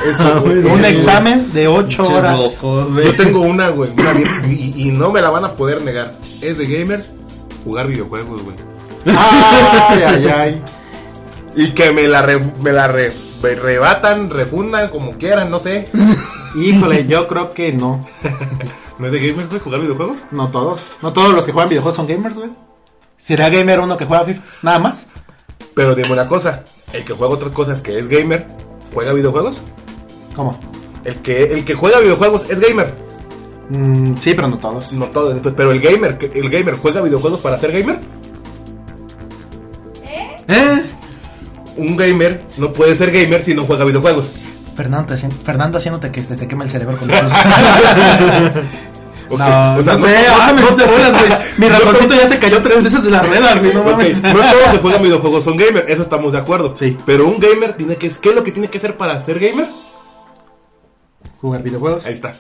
Eso, 0.09 0.41
güey. 0.41 0.59
Un 0.65 0.85
examen 0.85 1.53
de 1.53 1.67
8 1.69 1.87
Pinches 1.87 2.09
horas. 2.17 2.39
locos. 2.63 2.89
Yo 3.05 3.15
tengo 3.17 3.41
una, 3.41 3.69
güey. 3.71 3.91
una 3.91 4.13
y, 4.49 4.73
y 4.77 4.91
no 4.93 5.11
me 5.11 5.21
la 5.21 5.31
van 5.31 5.45
a 5.45 5.53
poder 5.53 5.83
negar. 5.83 6.15
Es 6.41 6.57
de 6.57 6.67
gamers 6.67 7.13
jugar 7.65 7.89
videojuegos, 7.89 8.41
güey. 8.43 8.57
Ay, 9.07 10.03
ay, 10.03 10.29
ay. 10.29 10.63
Y 11.57 11.71
que 11.73 11.93
me 11.93 12.07
la, 12.09 12.23
re- 12.23 12.41
me 12.63 12.73
la 12.73 12.87
re- 12.89 13.13
rebatan, 13.43 14.31
refundan, 14.31 14.89
como 14.91 15.13
quieran, 15.19 15.51
no 15.51 15.59
sé. 15.59 15.89
Híjole, 16.57 17.07
yo 17.07 17.27
creo 17.29 17.53
que 17.53 17.73
no. 17.73 18.05
¿No 18.99 19.07
es 19.07 19.13
de 19.13 19.29
gamers, 19.29 19.49
güey, 19.51 19.61
jugar 19.61 19.81
videojuegos? 19.81 20.19
No 20.31 20.51
todos. 20.51 20.99
No 21.03 21.13
todos 21.13 21.35
los 21.35 21.45
que 21.45 21.53
juegan 21.53 21.69
videojuegos 21.69 21.97
son 21.97 22.07
gamers, 22.07 22.39
güey. 22.39 22.51
¿Será 23.19 23.49
gamer 23.51 23.81
uno 23.81 23.97
que 23.97 24.07
juega 24.07 24.25
FIFA? 24.25 24.43
Nada 24.63 24.79
más. 24.79 25.07
Pero 25.75 25.95
dime 25.95 26.13
una 26.13 26.27
cosa. 26.29 26.65
El 26.93 27.05
que 27.05 27.13
juega 27.13 27.35
otras 27.35 27.53
cosas 27.53 27.83
que 27.83 27.99
es 27.99 28.09
gamer, 28.09 28.47
¿juega 28.95 29.13
videojuegos? 29.13 29.57
¿Cómo? 30.35 30.59
El 31.05 31.17
que, 31.23 31.45
el 31.45 31.65
que 31.65 31.75
juega 31.75 32.01
videojuegos 32.01 32.49
es 32.49 32.59
gamer. 32.59 32.95
Mm, 33.69 34.17
sí, 34.17 34.33
pero 34.35 34.49
no 34.49 34.59
todos. 34.59 34.93
No 34.93 35.07
todo. 35.07 35.31
Entonces, 35.33 35.55
pero 35.57 35.73
el 35.73 35.81
gamer, 35.81 36.17
que- 36.17 36.33
el 36.35 36.49
gamer 36.49 36.79
juega 36.79 37.03
videojuegos 37.03 37.41
para 37.41 37.59
ser 37.59 37.73
gamer. 37.73 38.01
¿Eh? 40.49 40.83
Un 41.77 41.97
gamer 41.97 42.43
no 42.59 42.73
puede 42.73 42.95
ser 42.97 43.11
gamer 43.11 43.43
si 43.43 43.55
no 43.55 43.65
juega 43.65 43.85
videojuegos. 43.85 44.31
Fernando, 44.77 45.15
te- 45.15 45.31
Fernando 45.31 45.79
haciéndote 45.79 46.11
que 46.11 46.23
se 46.23 46.37
te 46.37 46.47
quema 46.47 46.65
el 46.65 46.71
cerebro 46.71 46.97
con 46.97 47.11
esos. 47.13 47.33
Ok, 49.29 49.39
No, 49.41 49.77
o 49.77 49.83
sea, 49.83 49.95
no 49.97 50.07
sé, 50.07 50.17
hiciste 50.63 50.85
bolas, 50.85 51.13
güey. 51.13 51.39
Mi 51.59 51.69
ratoncito 51.69 52.15
ya 52.15 52.29
se 52.29 52.39
cayó 52.39 52.63
tres 52.63 52.85
veces 52.85 53.03
de 53.03 53.11
la 53.11 53.23
rueda, 53.23 53.55
güey, 53.59 53.75
no 53.75 53.83
mames. 53.83 54.23
no 54.23 54.33
todos 54.33 54.55
los 54.63 54.71
que 54.73 54.79
juegan 54.79 55.03
videojuegos 55.03 55.45
son 55.45 55.57
gamer, 55.57 55.85
eso 55.89 56.03
estamos 56.03 56.33
de 56.33 56.39
acuerdo. 56.39 56.75
Sí. 56.77 56.97
Pero 57.05 57.27
un 57.27 57.41
gamer 57.41 57.73
tiene 57.73 57.97
que, 57.97 58.09
¿qué 58.11 58.29
es 58.29 58.35
lo 58.35 58.45
que 58.45 58.53
tiene 58.53 58.69
que 58.69 58.79
hacer 58.79 58.97
para 58.97 59.21
ser 59.21 59.41
gamer? 59.41 59.67
Jugar 61.41 61.63
videojuegos. 61.63 62.07
Ahí 62.07 62.13
está. 62.15 62.35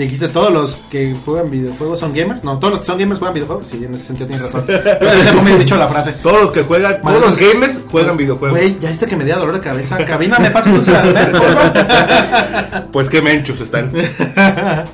Dijiste 0.00 0.28
todos 0.28 0.50
los 0.50 0.76
que 0.90 1.14
juegan 1.26 1.50
videojuegos 1.50 2.00
son 2.00 2.14
gamers. 2.14 2.42
No, 2.42 2.58
todos 2.58 2.72
los 2.72 2.80
que 2.80 2.86
son 2.86 2.96
gamers 2.96 3.18
juegan 3.18 3.34
videojuegos. 3.34 3.68
Sí, 3.68 3.84
en 3.84 3.94
ese 3.94 4.06
sentido 4.06 4.28
tienes 4.28 4.46
razón. 4.46 4.64
Pero 4.66 5.42
me 5.42 5.52
has 5.52 5.58
dicho 5.58 5.76
la 5.76 5.88
frase. 5.88 6.12
Todos 6.22 6.40
los 6.40 6.52
que 6.52 6.62
juegan, 6.62 7.02
todos 7.02 7.20
los 7.20 7.36
gamers 7.36 7.84
juegan 7.90 8.16
videojuegos. 8.16 8.58
Güey, 8.58 8.78
ya 8.78 8.88
viste 8.88 9.06
que 9.06 9.14
me 9.14 9.26
dio 9.26 9.38
dolor 9.38 9.52
de 9.52 9.60
cabeza. 9.60 10.02
Cabina, 10.06 10.38
me 10.38 10.50
pasas 10.50 10.72
un 10.72 10.82
celular? 10.82 12.86
Pues 12.92 13.10
qué 13.10 13.20
menchos 13.20 13.60
están. 13.60 13.92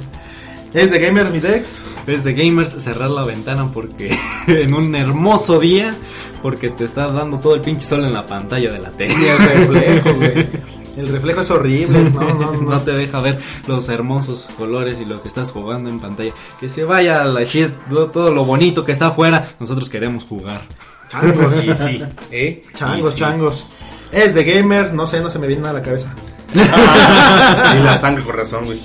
Es 0.74 0.90
de 0.90 0.98
gamer 0.98 1.30
mi 1.30 1.38
Dex. 1.38 1.84
Desde 2.04 2.32
gamers 2.32 2.70
cerrar 2.82 3.10
la 3.10 3.24
ventana 3.24 3.70
porque 3.72 4.10
en 4.48 4.74
un 4.74 4.92
hermoso 4.96 5.60
día 5.60 5.94
porque 6.42 6.68
te 6.68 6.84
está 6.84 7.12
dando 7.12 7.38
todo 7.38 7.54
el 7.54 7.60
pinche 7.60 7.86
sol 7.86 8.04
en 8.04 8.12
la 8.12 8.26
pantalla 8.26 8.72
de 8.72 8.78
la 8.80 8.90
tele. 8.90 9.36
Reflejo, 9.36 10.14
güey. 10.14 10.75
El 10.96 11.08
reflejo 11.08 11.42
es 11.42 11.50
horrible. 11.50 12.10
No, 12.10 12.34
no, 12.34 12.52
no. 12.52 12.62
No 12.76 12.80
te 12.82 12.92
deja 12.92 13.20
ver 13.20 13.38
los 13.66 13.88
hermosos 13.88 14.48
colores 14.56 14.98
y 15.00 15.04
lo 15.04 15.20
que 15.22 15.28
estás 15.28 15.50
jugando 15.52 15.90
en 15.90 16.00
pantalla. 16.00 16.32
Que 16.58 16.68
se 16.68 16.84
vaya 16.84 17.24
la 17.24 17.44
shit, 17.44 17.70
todo 17.88 18.10
todo 18.10 18.30
lo 18.32 18.44
bonito 18.44 18.84
que 18.84 18.92
está 18.92 19.08
afuera. 19.08 19.48
Nosotros 19.60 19.88
queremos 19.90 20.24
jugar. 20.24 20.62
Changos, 21.08 21.54
Sí, 21.54 21.70
sí. 21.78 22.02
¿Eh? 22.30 22.62
changos, 22.74 23.14
Sí, 23.14 23.20
changos. 23.20 23.66
Es 24.12 24.34
de 24.34 24.44
gamers, 24.44 24.92
no 24.92 25.06
sé, 25.06 25.20
no 25.20 25.30
se 25.30 25.38
me 25.38 25.46
viene 25.46 25.62
nada 25.62 25.78
a 25.78 25.80
la 25.80 25.84
cabeza. 25.84 26.14
Y 26.54 27.82
la 27.82 27.98
sangre 27.98 28.24
con 28.24 28.36
razón, 28.36 28.64
güey. 28.64 28.80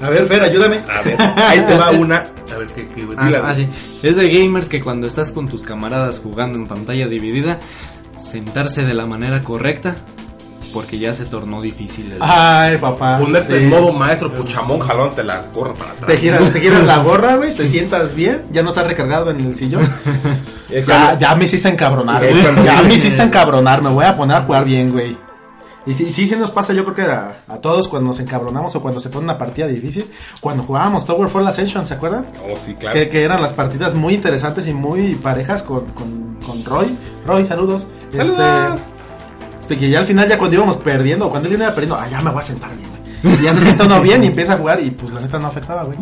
A 0.00 0.10
ver, 0.10 0.26
Fer, 0.26 0.42
ayúdame. 0.42 0.82
A 0.88 1.02
ver, 1.02 1.16
ahí 1.20 1.64
te 1.66 1.76
va 1.76 1.90
una. 1.90 2.24
A 2.52 2.58
ver, 2.58 2.66
¿qué, 2.68 2.86
qué, 2.88 3.06
Ah, 3.16 3.30
ah, 3.42 3.54
sí. 3.54 3.66
Es 4.02 4.16
de 4.16 4.28
gamers 4.30 4.68
que 4.68 4.80
cuando 4.80 5.06
estás 5.06 5.32
con 5.32 5.48
tus 5.48 5.64
camaradas 5.64 6.20
jugando 6.22 6.58
en 6.58 6.66
pantalla 6.66 7.06
dividida, 7.08 7.58
sentarse 8.18 8.84
de 8.84 8.94
la 8.94 9.06
manera 9.06 9.42
correcta 9.42 9.96
porque 10.74 10.98
ya 10.98 11.14
se 11.14 11.24
tornó 11.24 11.62
difícil. 11.62 12.12
el- 12.12 12.18
Ay, 12.20 12.76
papá. 12.76 13.16
Ponerte 13.18 13.56
sí. 13.58 13.64
en 13.64 13.70
modo 13.70 13.92
maestro 13.92 14.30
puchamón, 14.34 14.80
jalón, 14.80 15.14
te 15.14 15.24
la 15.24 15.40
corro 15.52 15.72
para 15.72 15.92
atrás. 15.92 16.06
Te 16.10 16.16
giras, 16.18 16.52
te 16.52 16.60
giras 16.60 16.84
la 16.84 16.98
gorra, 16.98 17.36
güey, 17.36 17.54
te 17.54 17.64
sientas 17.66 18.14
bien, 18.14 18.44
ya 18.50 18.62
no 18.62 18.70
estás 18.70 18.86
recargado 18.86 19.30
en 19.30 19.40
el 19.40 19.56
sillón. 19.56 19.88
Ya, 20.86 21.16
ya 21.16 21.34
me 21.36 21.44
hiciste 21.44 21.68
encabronar, 21.68 22.20
güey. 22.28 22.42
Ya 22.64 22.82
me 22.82 22.94
hiciste 22.94 23.22
encabronar, 23.22 23.80
me 23.80 23.90
voy 23.90 24.04
a 24.06 24.16
poner 24.16 24.38
a 24.38 24.42
jugar 24.42 24.64
bien, 24.64 24.90
güey. 24.90 25.16
Y 25.86 25.94
sí, 25.94 26.10
sí, 26.10 26.26
sí 26.26 26.34
nos 26.34 26.50
pasa, 26.50 26.72
yo 26.72 26.82
creo 26.82 26.94
que 26.96 27.02
a, 27.02 27.44
a 27.46 27.56
todos 27.58 27.86
cuando 27.86 28.08
nos 28.08 28.18
encabronamos 28.18 28.74
o 28.74 28.80
cuando 28.82 28.98
se 29.00 29.08
pone 29.10 29.24
una 29.24 29.38
partida 29.38 29.68
difícil. 29.68 30.06
Cuando 30.40 30.64
jugábamos 30.64 31.04
Tower 31.04 31.28
Fall 31.28 31.46
Ascension, 31.46 31.86
¿se 31.86 31.94
acuerdan? 31.94 32.26
Oh, 32.50 32.56
sí, 32.58 32.74
claro. 32.74 32.94
Que, 32.98 33.08
que 33.08 33.22
eran 33.22 33.40
las 33.40 33.52
partidas 33.52 33.94
muy 33.94 34.14
interesantes 34.14 34.66
y 34.66 34.74
muy 34.74 35.14
parejas 35.14 35.62
con, 35.62 35.84
con, 35.92 36.38
con 36.44 36.64
Roy. 36.64 36.96
Roy, 37.26 37.44
saludos. 37.44 37.86
Saludos. 38.10 38.80
Este, 38.80 38.93
que 39.66 39.88
ya 39.90 39.98
al 40.00 40.06
final, 40.06 40.28
ya 40.28 40.38
cuando 40.38 40.56
íbamos 40.56 40.76
perdiendo, 40.76 41.28
cuando 41.30 41.48
él 41.48 41.54
iba 41.54 41.68
perdiendo, 41.70 41.96
ah, 41.96 42.06
ya 42.10 42.20
me 42.20 42.30
voy 42.30 42.40
a 42.40 42.44
sentar 42.44 42.70
bien, 42.76 42.88
güey. 43.22 43.36
Y 43.40 43.42
ya 43.44 43.54
se 43.54 43.60
sienta 43.62 43.84
uno 43.84 44.00
bien 44.02 44.22
y 44.24 44.26
empieza 44.28 44.54
a 44.54 44.58
jugar 44.58 44.80
y 44.80 44.90
pues 44.90 45.12
la 45.12 45.20
neta 45.20 45.38
no 45.38 45.46
afectaba, 45.48 45.82
güey. 45.84 45.98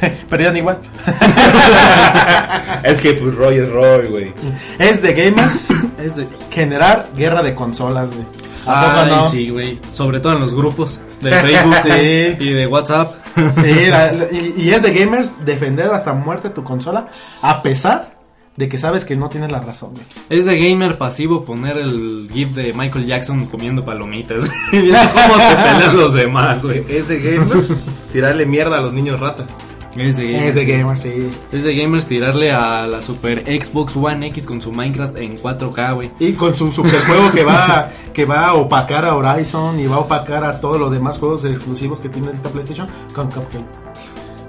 Perdían 0.30 0.56
igual. 0.56 0.78
Es 2.82 3.00
que 3.00 3.12
pues 3.14 3.34
Roy 3.34 3.56
es 3.58 3.68
Roy, 3.70 4.06
güey. 4.08 4.32
Es 4.78 5.02
de 5.02 5.12
gamers, 5.14 5.68
es 6.02 6.16
de 6.16 6.26
generar 6.50 7.06
guerra 7.16 7.42
de 7.42 7.54
consolas, 7.54 8.08
güey. 8.10 8.24
¿A 8.66 8.84
poco 8.86 9.00
Ay, 9.04 9.10
no? 9.10 9.28
sí, 9.28 9.50
güey. 9.50 9.78
Sobre 9.92 10.20
todo 10.20 10.34
en 10.34 10.40
los 10.40 10.54
grupos 10.54 11.00
de 11.20 11.32
Facebook 11.32 11.76
Sí. 11.84 12.36
y 12.44 12.50
de 12.52 12.66
WhatsApp. 12.66 13.14
Sí, 13.54 13.86
la- 13.88 14.12
y, 14.30 14.54
y 14.56 14.70
es 14.70 14.82
de 14.82 14.92
gamers 14.92 15.44
defender 15.44 15.92
hasta 15.92 16.12
muerte 16.12 16.50
tu 16.50 16.62
consola 16.64 17.08
a 17.40 17.62
pesar 17.62 18.10
de 18.56 18.68
que 18.68 18.78
sabes 18.78 19.04
que 19.04 19.16
no 19.16 19.28
tienes 19.28 19.50
la 19.50 19.60
razón, 19.60 19.94
güey. 19.94 20.04
Es 20.28 20.44
de 20.44 20.58
gamer 20.58 20.98
pasivo 20.98 21.44
poner 21.44 21.78
el 21.78 22.28
GIF 22.32 22.50
de 22.50 22.72
Michael 22.74 23.06
Jackson 23.06 23.46
comiendo 23.46 23.84
palomitas. 23.84 24.50
Y 24.72 24.90
cómo 24.90 25.38
se 25.38 25.56
pelean 25.56 25.96
los 25.96 26.14
demás, 26.14 26.62
güey. 26.62 26.84
Es 26.88 27.08
de 27.08 27.18
gamers 27.20 27.72
tirarle 28.12 28.44
mierda 28.46 28.78
a 28.78 28.82
los 28.82 28.92
niños 28.92 29.20
ratas. 29.20 29.46
Es 29.96 30.16
de 30.16 30.24
gamers. 30.24 30.48
Es 30.48 30.54
de 30.54 30.64
gamers, 30.64 31.00
sí. 31.00 31.30
Es 31.52 31.64
de 31.64 31.74
gamers 31.74 32.06
tirarle 32.06 32.50
a 32.50 32.86
la 32.86 33.02
Super 33.02 33.44
Xbox 33.44 33.96
One 33.96 34.26
X 34.28 34.46
con 34.46 34.62
su 34.62 34.72
Minecraft 34.72 35.18
en 35.18 35.36
4K, 35.36 35.94
güey. 35.94 36.10
Y 36.18 36.32
con 36.32 36.56
su 36.56 36.72
superjuego 36.72 37.30
que 37.30 37.44
va 37.44 37.90
que 38.12 38.24
va 38.24 38.48
a 38.48 38.54
opacar 38.54 39.04
a 39.04 39.14
Horizon 39.14 39.78
y 39.78 39.86
va 39.86 39.96
a 39.96 40.00
opacar 40.00 40.44
a 40.44 40.60
todos 40.60 40.78
los 40.78 40.90
demás 40.90 41.18
juegos 41.18 41.44
exclusivos 41.44 42.00
que 42.00 42.08
tiene 42.08 42.28
ahorita 42.28 42.48
PlayStation 42.50 42.86
con 43.14 43.30
Cuphead. 43.30 43.62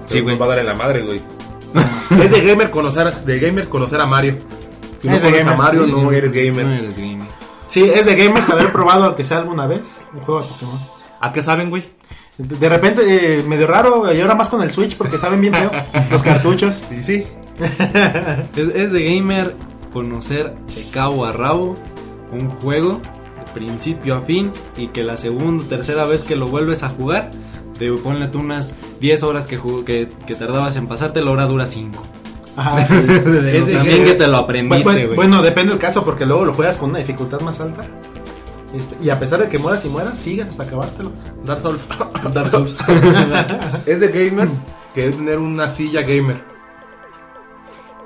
Sí, 0.06 0.20
güey. 0.20 0.34
Nos 0.34 0.40
va 0.40 0.46
a 0.46 0.48
dar 0.48 0.58
en 0.60 0.66
la 0.66 0.74
madre, 0.74 1.02
güey. 1.02 1.20
es 2.10 2.30
de 2.30 2.40
gamer 2.40 2.70
conocer, 2.70 3.14
de 3.14 3.38
gamers 3.38 3.68
conocer 3.68 4.00
a 4.00 4.06
Mario. 4.06 4.38
Si 5.00 5.08
no 5.08 5.16
Es 5.16 5.22
de 5.22 5.30
conoces 5.30 5.48
a 5.48 5.56
Mario, 5.56 5.84
sí, 5.84 5.92
no 5.92 6.12
eres 6.12 6.32
gamer. 6.32 6.66
No 6.66 6.72
eres 6.72 6.96
gamer. 6.96 7.28
Sí, 7.68 7.84
es 7.84 8.06
de 8.06 8.14
gamers 8.14 8.48
haber 8.48 8.72
probado 8.72 9.04
aunque 9.04 9.24
sea 9.24 9.38
alguna 9.38 9.66
vez 9.66 9.98
un 10.12 10.20
juego 10.20 10.42
de 10.42 10.48
Pokémon. 10.48 10.80
¿A 11.20 11.32
qué 11.32 11.42
saben, 11.42 11.70
güey? 11.70 11.82
De 12.38 12.56
de 12.56 12.68
repente, 12.68 13.02
eh, 13.38 13.42
medio 13.42 13.66
raro, 13.66 14.12
y 14.12 14.20
ahora 14.20 14.34
más 14.34 14.48
con 14.48 14.62
el 14.62 14.70
Switch 14.70 14.96
porque 14.96 15.18
saben 15.18 15.40
bien 15.40 15.54
feo 15.54 15.70
los 16.10 16.22
cartuchos. 16.22 16.84
Sí, 16.88 17.02
sí. 17.04 17.26
Es, 18.56 18.68
es 18.74 18.92
de 18.92 19.04
gamer 19.04 19.54
conocer 19.92 20.54
de 20.74 20.82
cabo 20.90 21.24
a 21.24 21.30
rabo 21.30 21.76
un 22.32 22.50
juego 22.50 23.00
de 23.44 23.52
principio 23.52 24.16
a 24.16 24.20
fin 24.20 24.50
y 24.76 24.88
que 24.88 25.04
la 25.04 25.16
segunda 25.16 25.64
o 25.64 25.68
tercera 25.68 26.04
vez 26.04 26.24
que 26.24 26.34
lo 26.34 26.48
vuelves 26.48 26.82
a 26.82 26.90
jugar, 26.90 27.30
te 27.78 27.90
ponle 27.92 28.28
tú 28.28 28.40
unas 28.40 28.74
10 29.00 29.22
horas 29.22 29.46
que, 29.46 29.60
que, 29.84 30.08
que 30.26 30.34
tardabas 30.34 30.76
en 30.76 30.86
pasarte, 30.86 31.22
la 31.22 31.30
hora 31.30 31.46
dura 31.46 31.66
5. 31.66 32.02
Ajá, 32.56 32.86
sí. 32.86 32.94
Es 32.94 33.24
de 33.66 33.74
También 33.74 34.04
que 34.04 34.14
te 34.14 34.26
lo 34.28 34.36
aprendiste, 34.38 35.06
güey. 35.06 35.16
bueno, 35.16 35.42
depende 35.42 35.72
del 35.72 35.80
caso 35.80 36.04
porque 36.04 36.24
luego 36.24 36.44
lo 36.44 36.54
juegas 36.54 36.78
con 36.78 36.90
una 36.90 37.00
dificultad 37.00 37.40
más 37.40 37.60
alta. 37.60 37.84
Este, 38.74 38.96
y 39.04 39.10
a 39.10 39.18
pesar 39.20 39.40
de 39.40 39.48
que 39.48 39.58
mueras 39.58 39.84
y 39.84 39.88
mueras, 39.88 40.18
sigues 40.18 40.48
hasta 40.48 40.64
acabártelo. 40.64 41.12
Dark 41.44 41.60
Souls. 41.62 41.80
Dark 42.32 42.50
Souls. 42.50 42.76
es 43.86 44.00
de 44.00 44.08
gamers 44.08 44.52
que 44.94 45.08
es 45.08 45.16
tener 45.16 45.38
una 45.38 45.68
silla 45.70 46.02
gamer. 46.02 46.36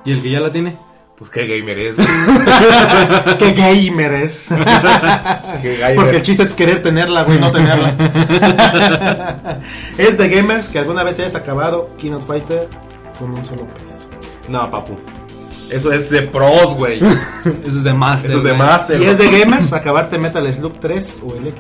¿Y 0.05 0.13
el 0.13 0.23
que 0.23 0.31
ya 0.31 0.41
la 0.41 0.51
tiene? 0.51 0.79
Pues 1.19 1.31
qué 1.31 1.47
gamer 1.49 1.79
es, 1.81 1.97
güey. 1.97 2.09
¿Qué 3.39 3.53
gamer 3.53 4.15
es? 4.15 4.49
Qué 5.63 5.77
gamer. 5.77 5.97
Porque 5.97 6.17
el 6.19 6.23
chiste 6.23 6.45
es 6.45 6.55
querer 6.55 6.81
tenerla, 6.81 7.25
güey, 7.25 7.41
no 7.41 7.51
tenerla. 7.51 7.97
es 9.99 10.17
de 10.17 10.29
gamers 10.29 10.69
que 10.69 10.79
alguna 10.79 11.03
vez 11.03 11.19
hayas 11.19 11.35
acabado 11.35 11.91
Keynote 11.99 12.25
Fighter 12.25 12.69
con 13.19 13.33
un 13.33 13.45
solo 13.45 13.67
peso. 13.67 14.09
No, 14.49 14.71
papu. 14.71 14.97
Eso 15.69 15.93
es 15.93 16.09
de 16.09 16.23
pros, 16.23 16.77
güey. 16.77 16.99
Eso 16.99 17.19
es 17.67 17.83
de 17.83 17.93
Master. 17.93 18.31
Eso 18.31 18.39
es 18.39 18.45
de 18.45 18.51
güey. 18.51 18.63
Master. 18.63 19.03
Y 19.03 19.07
es 19.07 19.19
de 19.19 19.41
gamers 19.41 19.73
acabarte 19.73 20.19
Metal 20.19 20.53
Slug 20.53 20.79
3 20.79 21.19
o 21.27 21.35
el 21.35 21.49
X 21.49 21.59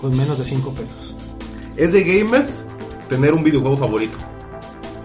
con 0.00 0.16
menos 0.16 0.38
de 0.38 0.44
5 0.44 0.72
pesos. 0.72 1.16
Es 1.76 1.92
de 1.92 2.04
gamers 2.04 2.64
tener 3.08 3.32
un 3.32 3.42
videojuego 3.42 3.76
favorito. 3.76 4.16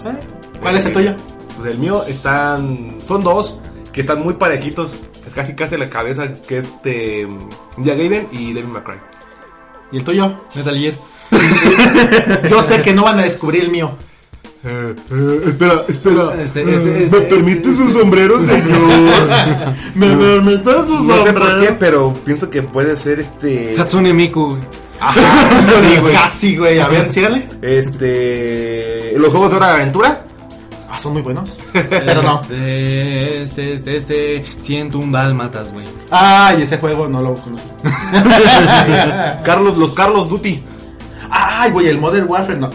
¿Eh? 0.06 0.14
¿Cuál 0.62 0.76
es 0.76 0.86
el 0.86 0.94
tuyo? 0.94 1.16
Pues 1.58 1.74
el 1.74 1.80
mío 1.80 2.04
están. 2.04 2.98
Son 3.06 3.24
dos 3.24 3.60
que 4.00 4.04
están 4.04 4.24
muy 4.24 4.36
parejitos. 4.36 4.98
Es 5.28 5.34
casi 5.34 5.56
casi 5.56 5.76
la 5.76 5.90
cabeza. 5.90 6.32
Que 6.48 6.60
es 6.60 6.68
este. 6.68 7.28
Ninja 7.76 7.96
Gaiden 7.96 8.30
y 8.32 8.54
Devil 8.54 8.72
May 8.72 8.82
Cry. 8.82 8.96
¿Y 9.92 9.98
el 9.98 10.04
tuyo? 10.06 10.38
Metal 10.56 10.74
Gear. 10.78 10.94
Yo 12.50 12.64
sé 12.64 12.82
que 12.82 12.94
no 12.94 13.04
van 13.04 13.20
a 13.20 13.24
descubrir 13.24 13.64
el 13.64 13.70
mío. 13.72 13.92
espera, 15.46 15.84
espera. 15.90 16.42
Este- 16.42 16.62
este- 16.62 17.04
este- 17.08 17.52
este- 17.52 17.76
su 17.76 17.92
sombrero, 17.92 18.40
señor? 18.40 18.64
Me 19.96 20.08
permiten 20.16 20.86
sus 20.88 21.04
no 21.04 21.22
sé 21.26 21.34
por 21.34 21.60
qué, 21.60 21.74
pero 21.78 22.14
pienso 22.24 22.50
que 22.50 22.62
puede 22.64 22.96
ser 22.96 23.20
este. 23.20 23.76
Hatsune 23.78 24.14
Miku. 24.14 24.52
güey. 24.52 24.62
Sí, 25.90 25.98
güey. 26.00 26.14
Casi, 26.14 26.56
güey. 26.56 26.80
A 26.80 26.88
ver, 26.88 27.12
sígale. 27.12 27.50
Este. 27.62 29.14
Los 29.18 29.32
juegos 29.32 29.50
de 29.52 29.58
hora 29.58 29.68
de 29.68 29.74
aventura. 29.74 30.26
Ah, 31.00 31.02
son 31.02 31.14
muy 31.14 31.22
buenos. 31.22 31.50
Pero 31.74 32.22
no. 32.22 32.42
Este, 32.42 33.44
este, 33.44 33.74
este, 33.74 33.98
este. 33.98 34.46
Siento 34.58 34.98
un 35.00 35.12
dálmatas, 35.12 35.72
güey. 35.72 35.86
Ay, 36.12 36.64
ese 36.64 36.78
juego 36.78 37.08
no 37.08 37.22
lo 37.22 37.34
conozco. 37.36 37.76
Carlos, 39.44 39.78
los 39.78 39.92
Carlos 39.92 40.30
Duty. 40.30 40.62
Ay, 41.30 41.72
güey, 41.72 41.88
el 41.88 42.00
Modern 42.00 42.30
Warfare 42.30 42.60
no. 42.60 42.70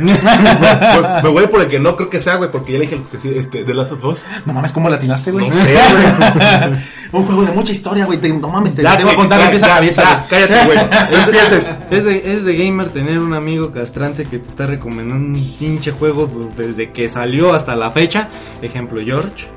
Me 1.22 1.28
voy 1.28 1.46
por 1.48 1.62
el 1.62 1.68
que 1.68 1.78
no 1.78 1.96
creo 1.96 2.08
que 2.10 2.20
sea, 2.20 2.36
güey, 2.36 2.50
porque 2.50 2.72
ya 2.72 2.78
le 2.78 2.86
dije 2.86 3.00
que 3.10 3.18
sí, 3.18 3.32
este, 3.34 3.64
de 3.64 3.74
Last 3.74 3.92
of 3.92 4.04
Us. 4.04 4.24
No 4.46 4.52
mames, 4.52 4.72
¿cómo 4.72 4.88
latinaste, 4.88 5.30
güey? 5.32 5.48
No 5.48 5.54
sé, 5.56 5.74
güey. 5.74 6.80
Un 7.12 7.24
juego 7.26 7.42
de 7.44 7.52
mucha 7.52 7.72
historia, 7.72 8.04
güey. 8.06 8.18
No 8.32 8.48
mames, 8.48 8.74
te 8.74 8.82
Ya, 8.82 8.96
te 8.96 9.02
voy 9.02 9.12
a 9.12 9.16
que- 9.16 9.20
contar 9.20 9.38
ya, 9.40 9.44
de 9.46 9.50
pieza 9.50 9.66
a 9.66 9.68
ya, 9.68 9.74
cabeza. 9.74 10.24
cállate, 10.30 10.64
güey. 10.66 10.78
No 11.10 11.24
empieces. 11.24 11.70
Es 11.90 12.04
de, 12.04 12.32
es 12.34 12.44
de 12.44 12.56
gamer 12.56 12.88
tener 12.90 13.18
un 13.18 13.34
amigo 13.34 13.72
castrante 13.72 14.24
que 14.26 14.38
te 14.38 14.48
está 14.48 14.66
recomendando 14.66 15.26
un 15.26 15.54
pinche 15.58 15.90
juego 15.92 16.30
desde 16.56 16.90
que 16.92 17.08
salió 17.08 17.52
hasta 17.54 17.74
la 17.76 17.90
fecha. 17.90 18.28
Ejemplo, 18.62 19.00
George. 19.04 19.48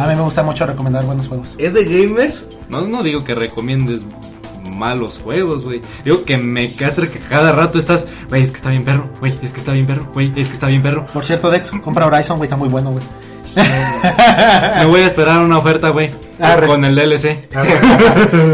A 0.00 0.06
mí 0.08 0.14
me 0.16 0.22
gusta 0.22 0.42
mucho 0.42 0.66
recomendar 0.66 1.04
buenos 1.04 1.28
juegos. 1.28 1.54
Es 1.58 1.72
de 1.74 1.84
gamers. 1.84 2.44
No, 2.68 2.80
no 2.82 3.02
digo 3.02 3.22
que 3.22 3.34
recomiendes 3.34 4.00
malos 4.74 5.20
juegos, 5.22 5.64
güey. 5.64 5.80
Digo 6.04 6.24
que 6.24 6.36
me 6.36 6.72
castra 6.72 7.06
que 7.08 7.18
cada 7.18 7.52
rato 7.52 7.78
estás, 7.78 8.06
güey, 8.28 8.42
es 8.42 8.50
que 8.50 8.56
está 8.56 8.70
bien 8.70 8.84
perro, 8.84 9.08
güey, 9.20 9.34
es 9.42 9.52
que 9.52 9.58
está 9.60 9.72
bien 9.72 9.86
perro, 9.86 10.08
güey, 10.12 10.32
es 10.36 10.48
que 10.48 10.54
está 10.54 10.66
bien 10.68 10.82
perro. 10.82 11.06
Por 11.06 11.24
cierto, 11.24 11.50
Dex, 11.50 11.70
compra 11.82 12.06
Horizon, 12.06 12.36
güey, 12.36 12.46
está 12.46 12.56
muy 12.56 12.68
bueno, 12.68 12.90
güey. 12.90 13.04
Me 14.78 14.84
voy 14.86 15.00
a 15.00 15.06
esperar 15.06 15.40
una 15.40 15.58
oferta, 15.58 15.90
güey, 15.90 16.10
con 16.66 16.84
el 16.84 16.94
DLC. 16.94 17.48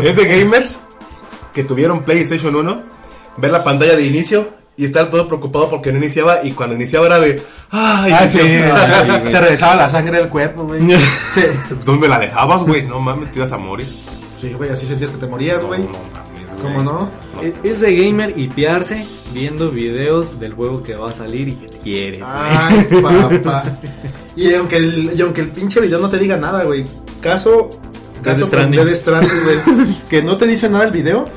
Es 0.05 0.17
de 0.17 0.25
gamers 0.27 0.79
que 1.53 1.65
tuvieron 1.65 2.03
PlayStation 2.03 2.55
1. 2.55 2.83
Ver 3.39 3.53
la 3.53 3.65
pantalla 3.65 3.97
de 3.97 4.05
inicio 4.05 4.49
y 4.77 4.85
estar 4.85 5.09
todo 5.09 5.27
preocupado 5.27 5.71
porque 5.71 5.91
no 5.93 5.99
iniciaba. 5.99 6.45
Y 6.45 6.53
cuando 6.53 6.75
iniciaba 6.75 7.07
era 7.07 7.19
de. 7.19 7.43
¡Ay! 7.71 8.13
Ah, 8.13 8.27
sí, 8.27 8.41
inició". 8.41 8.75
ah, 8.75 8.89
sí, 9.03 9.09
güey. 9.21 9.33
te 9.33 9.41
regresaba 9.41 9.75
la 9.77 9.89
sangre 9.89 10.19
del 10.19 10.29
cuerpo, 10.29 10.65
güey. 10.65 10.81
Sí, 11.35 11.43
¿Dónde 11.85 12.09
la 12.09 12.19
dejabas, 12.19 12.63
güey? 12.65 12.83
No 12.83 12.99
mames, 12.99 13.31
te 13.33 13.39
ibas 13.39 13.53
a 13.53 13.57
morir. 13.57 13.89
Sí, 14.41 14.53
güey, 14.55 14.71
así 14.71 14.87
sentías 14.87 15.11
que 15.11 15.19
te 15.19 15.27
morías, 15.27 15.63
güey. 15.65 15.81
¿Cómo 16.63 16.83
no? 16.83 17.11
Es- 17.43 17.55
Es 17.63 17.81
de 17.81 17.95
gamer 17.97 18.37
hipearse 18.39 19.07
viendo 19.33 19.71
videos 19.71 20.39
del 20.41 20.53
juego 20.55 20.83
que 20.83 20.95
va 20.95 21.11
a 21.11 21.15
salir 21.15 21.49
y 21.49 21.53
que 21.55 21.69
quieres. 21.69 22.19
güey. 22.21 22.33
Ay, 22.33 22.87
papá. 23.43 23.63
Y 24.37 24.53
aunque 24.55 24.77
el, 24.77 25.13
y 25.17 25.21
aunque 25.23 25.41
el 25.43 25.49
pinche 25.51 25.81
video 25.81 26.01
no 26.01 26.09
te 26.11 26.19
diga 26.19 26.37
nada, 26.37 26.65
güey. 26.65 26.85
Caso. 27.21 27.71
Caso 28.23 28.45
Stranding. 28.45 28.85
Death 28.85 28.97
Stranding, 28.97 29.41
güey. 29.45 29.87
Que 30.11 30.23
no 30.23 30.37
te 30.37 30.47
dice 30.47 30.69
nada 30.69 30.85
el 30.85 30.91
video. 30.91 31.29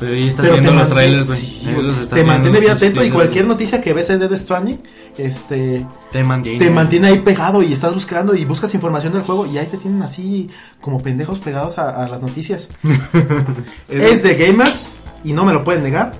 Pero 0.00 0.14
ahí 0.14 0.26
estás 0.28 0.46
Pero 0.46 0.54
viendo 0.60 0.72
los 0.72 0.88
trailers, 0.88 1.26
güey. 1.26 1.38
sí, 1.38 1.62
te 2.10 2.24
mantiene 2.24 2.58
bien 2.60 2.72
atento 2.72 3.04
y 3.04 3.10
cualquier 3.10 3.46
noticia 3.46 3.80
que 3.82 3.92
ves 3.92 4.08
de 4.08 4.16
Death 4.18 4.36
Stranding, 4.40 4.78
este, 5.18 5.86
te 6.10 6.24
mantiene. 6.24 6.58
te 6.58 6.64
güey. 6.64 6.74
mantiene 6.74 7.08
ahí 7.08 7.18
pegado 7.20 7.62
y 7.62 7.72
estás 7.72 7.92
buscando 7.94 8.34
y 8.34 8.44
buscas 8.46 8.74
información 8.74 9.12
del 9.12 9.22
juego 9.22 9.46
y 9.46 9.58
ahí 9.58 9.66
te 9.66 9.76
tienen 9.76 10.02
así 10.02 10.48
como 10.80 11.00
pendejos 11.02 11.38
pegados 11.38 11.76
a, 11.78 12.02
a 12.04 12.08
las 12.08 12.20
noticias. 12.22 12.68
es 13.88 14.22
de 14.22 14.34
gamers 14.34 14.92
y 15.24 15.32
no 15.32 15.44
me 15.44 15.52
lo 15.52 15.62
pueden 15.64 15.82
negar. 15.82 16.12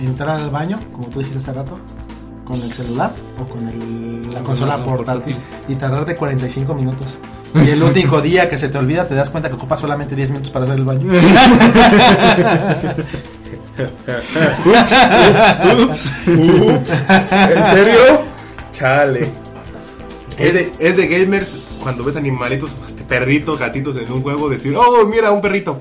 Entrar 0.00 0.40
al 0.40 0.50
baño, 0.50 0.78
como 0.92 1.08
tú 1.08 1.20
dijiste 1.20 1.38
hace 1.38 1.52
rato, 1.52 1.78
con 2.44 2.60
el 2.60 2.72
celular 2.72 3.12
o 3.40 3.44
con 3.48 3.66
el- 3.68 4.22
la 4.28 4.34
Con 4.36 4.44
consola 4.44 4.76
la 4.76 4.84
portátil 4.84 5.34
portátil. 5.34 5.36
y 5.68 5.74
tardar 5.76 6.04
de 6.04 6.14
45 6.16 6.74
minutos. 6.74 7.18
Y 7.64 7.70
el 7.70 7.82
último 7.82 8.20
día 8.20 8.48
que 8.48 8.58
se 8.58 8.68
te 8.68 8.78
olvida 8.78 9.06
te 9.06 9.14
das 9.14 9.30
cuenta 9.30 9.48
que 9.48 9.54
ocupas 9.54 9.80
solamente 9.80 10.14
10 10.14 10.30
minutos 10.30 10.52
para 10.52 10.64
hacer 10.64 10.78
el 10.78 10.84
baño. 10.84 11.12
¿En 17.14 17.66
serio? 17.66 18.24
Chale. 18.72 19.28
Es 20.38 20.54
de, 20.54 20.72
es 20.78 20.96
de 20.96 21.06
gamers 21.06 21.56
cuando 21.82 22.04
ves 22.04 22.16
animalitos, 22.16 22.70
perritos, 23.08 23.58
gatitos 23.58 23.96
en 23.96 24.10
un 24.12 24.22
juego, 24.22 24.48
decir, 24.48 24.76
oh, 24.76 25.06
mira, 25.06 25.30
un 25.30 25.40
perrito. 25.40 25.80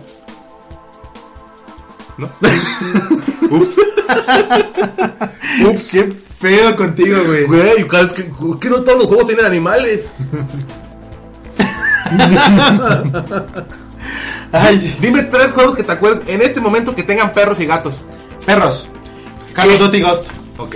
¿No? 2.17 2.29
Ups. 3.51 3.77
Ups. 5.67 5.91
Qué 5.91 6.13
feo 6.39 6.75
contigo, 6.75 7.17
güey. 7.25 7.45
Güey, 7.45 7.87
cada 7.87 8.03
vez 8.03 8.13
que, 8.13 8.29
que 8.61 8.69
no 8.69 8.81
todos 8.83 8.99
los 8.99 9.07
juegos 9.07 9.27
tienen 9.27 9.45
animales. 9.45 10.11
Ay, 14.51 14.97
Dime 15.01 15.23
tres 15.23 15.51
juegos 15.51 15.75
que 15.75 15.83
te 15.83 15.91
acuerdas 15.91 16.21
en 16.27 16.41
este 16.41 16.61
momento 16.61 16.95
que 16.95 17.03
tengan 17.03 17.31
perros 17.33 17.59
y 17.59 17.65
gatos. 17.65 18.05
perros. 18.45 18.87
Call 19.53 19.71
of 19.71 19.79
Duty 19.79 20.01
Ghost. 20.01 20.25
Ok. 20.57 20.75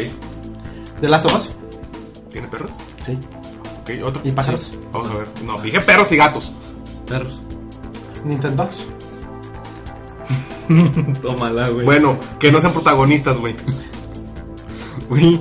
¿De 1.02 1.08
Last 1.10 1.26
of 1.26 1.36
Us? 1.36 1.50
¿Tiene 2.32 2.48
perros? 2.48 2.72
Sí. 3.06 3.18
Ok, 3.82 3.92
otro. 4.04 4.22
¿Y 4.24 4.32
pájaros? 4.32 4.70
Sí. 4.72 4.80
Vamos 4.92 5.12
a 5.12 5.14
ver. 5.20 5.28
No, 5.46 5.58
dije 5.62 5.80
perros 5.82 6.12
y 6.12 6.18
gatos. 6.18 6.52
Perros. 7.08 7.40
Nintendo. 8.24 8.70
Tómala, 11.22 11.70
güey. 11.70 11.86
Bueno, 11.86 12.18
que 12.40 12.52
no 12.52 12.60
sean 12.62 12.74
protagonistas, 12.74 13.38
güey. 13.38 13.56
güey. 15.10 15.40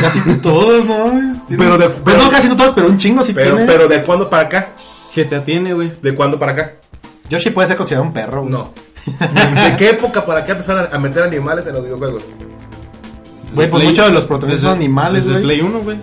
Casi 0.00 0.20
todos, 0.40 0.84
¿no? 0.86 1.12
Pero 1.56 1.78
de- 1.78 1.88
Pues 1.88 2.16
no, 2.16 2.30
casi 2.30 2.48
no 2.48 2.56
todos, 2.56 2.72
pero 2.74 2.88
un 2.88 2.98
chingo 2.98 3.22
sí 3.22 3.32
Pero, 3.32 3.56
tiene. 3.56 3.70
pero 3.72 3.88
¿de 3.88 4.02
cuándo 4.02 4.28
para 4.30 4.44
acá? 4.44 4.68
GTA 5.14 5.44
tiene, 5.44 5.72
güey. 5.74 5.92
¿De 6.02 6.14
cuándo 6.14 6.38
para 6.38 6.52
acá? 6.52 6.72
Yoshi 7.30 7.50
puede 7.50 7.68
ser 7.68 7.76
considerado 7.76 8.06
un 8.06 8.12
perro. 8.12 8.40
güey. 8.42 8.52
No. 8.52 8.72
¿De 9.64 9.76
qué 9.76 9.90
época 9.90 10.24
para 10.24 10.40
acá 10.40 10.52
empezaron 10.52 10.88
a 10.92 10.98
meter 10.98 11.22
animales 11.22 11.66
en 11.66 11.74
los 11.74 11.82
videojuegos? 11.84 12.22
Güey, 13.54 13.70
pues 13.70 13.84
muchos 13.84 14.06
de 14.06 14.12
los 14.12 14.24
protagonistas 14.24 14.70
son 14.70 14.78
animales, 14.78 15.26
Desde 15.26 15.38
el 15.38 15.44
güey. 15.44 15.58
Play 15.58 15.68
1, 15.68 15.80
güey. 15.80 15.98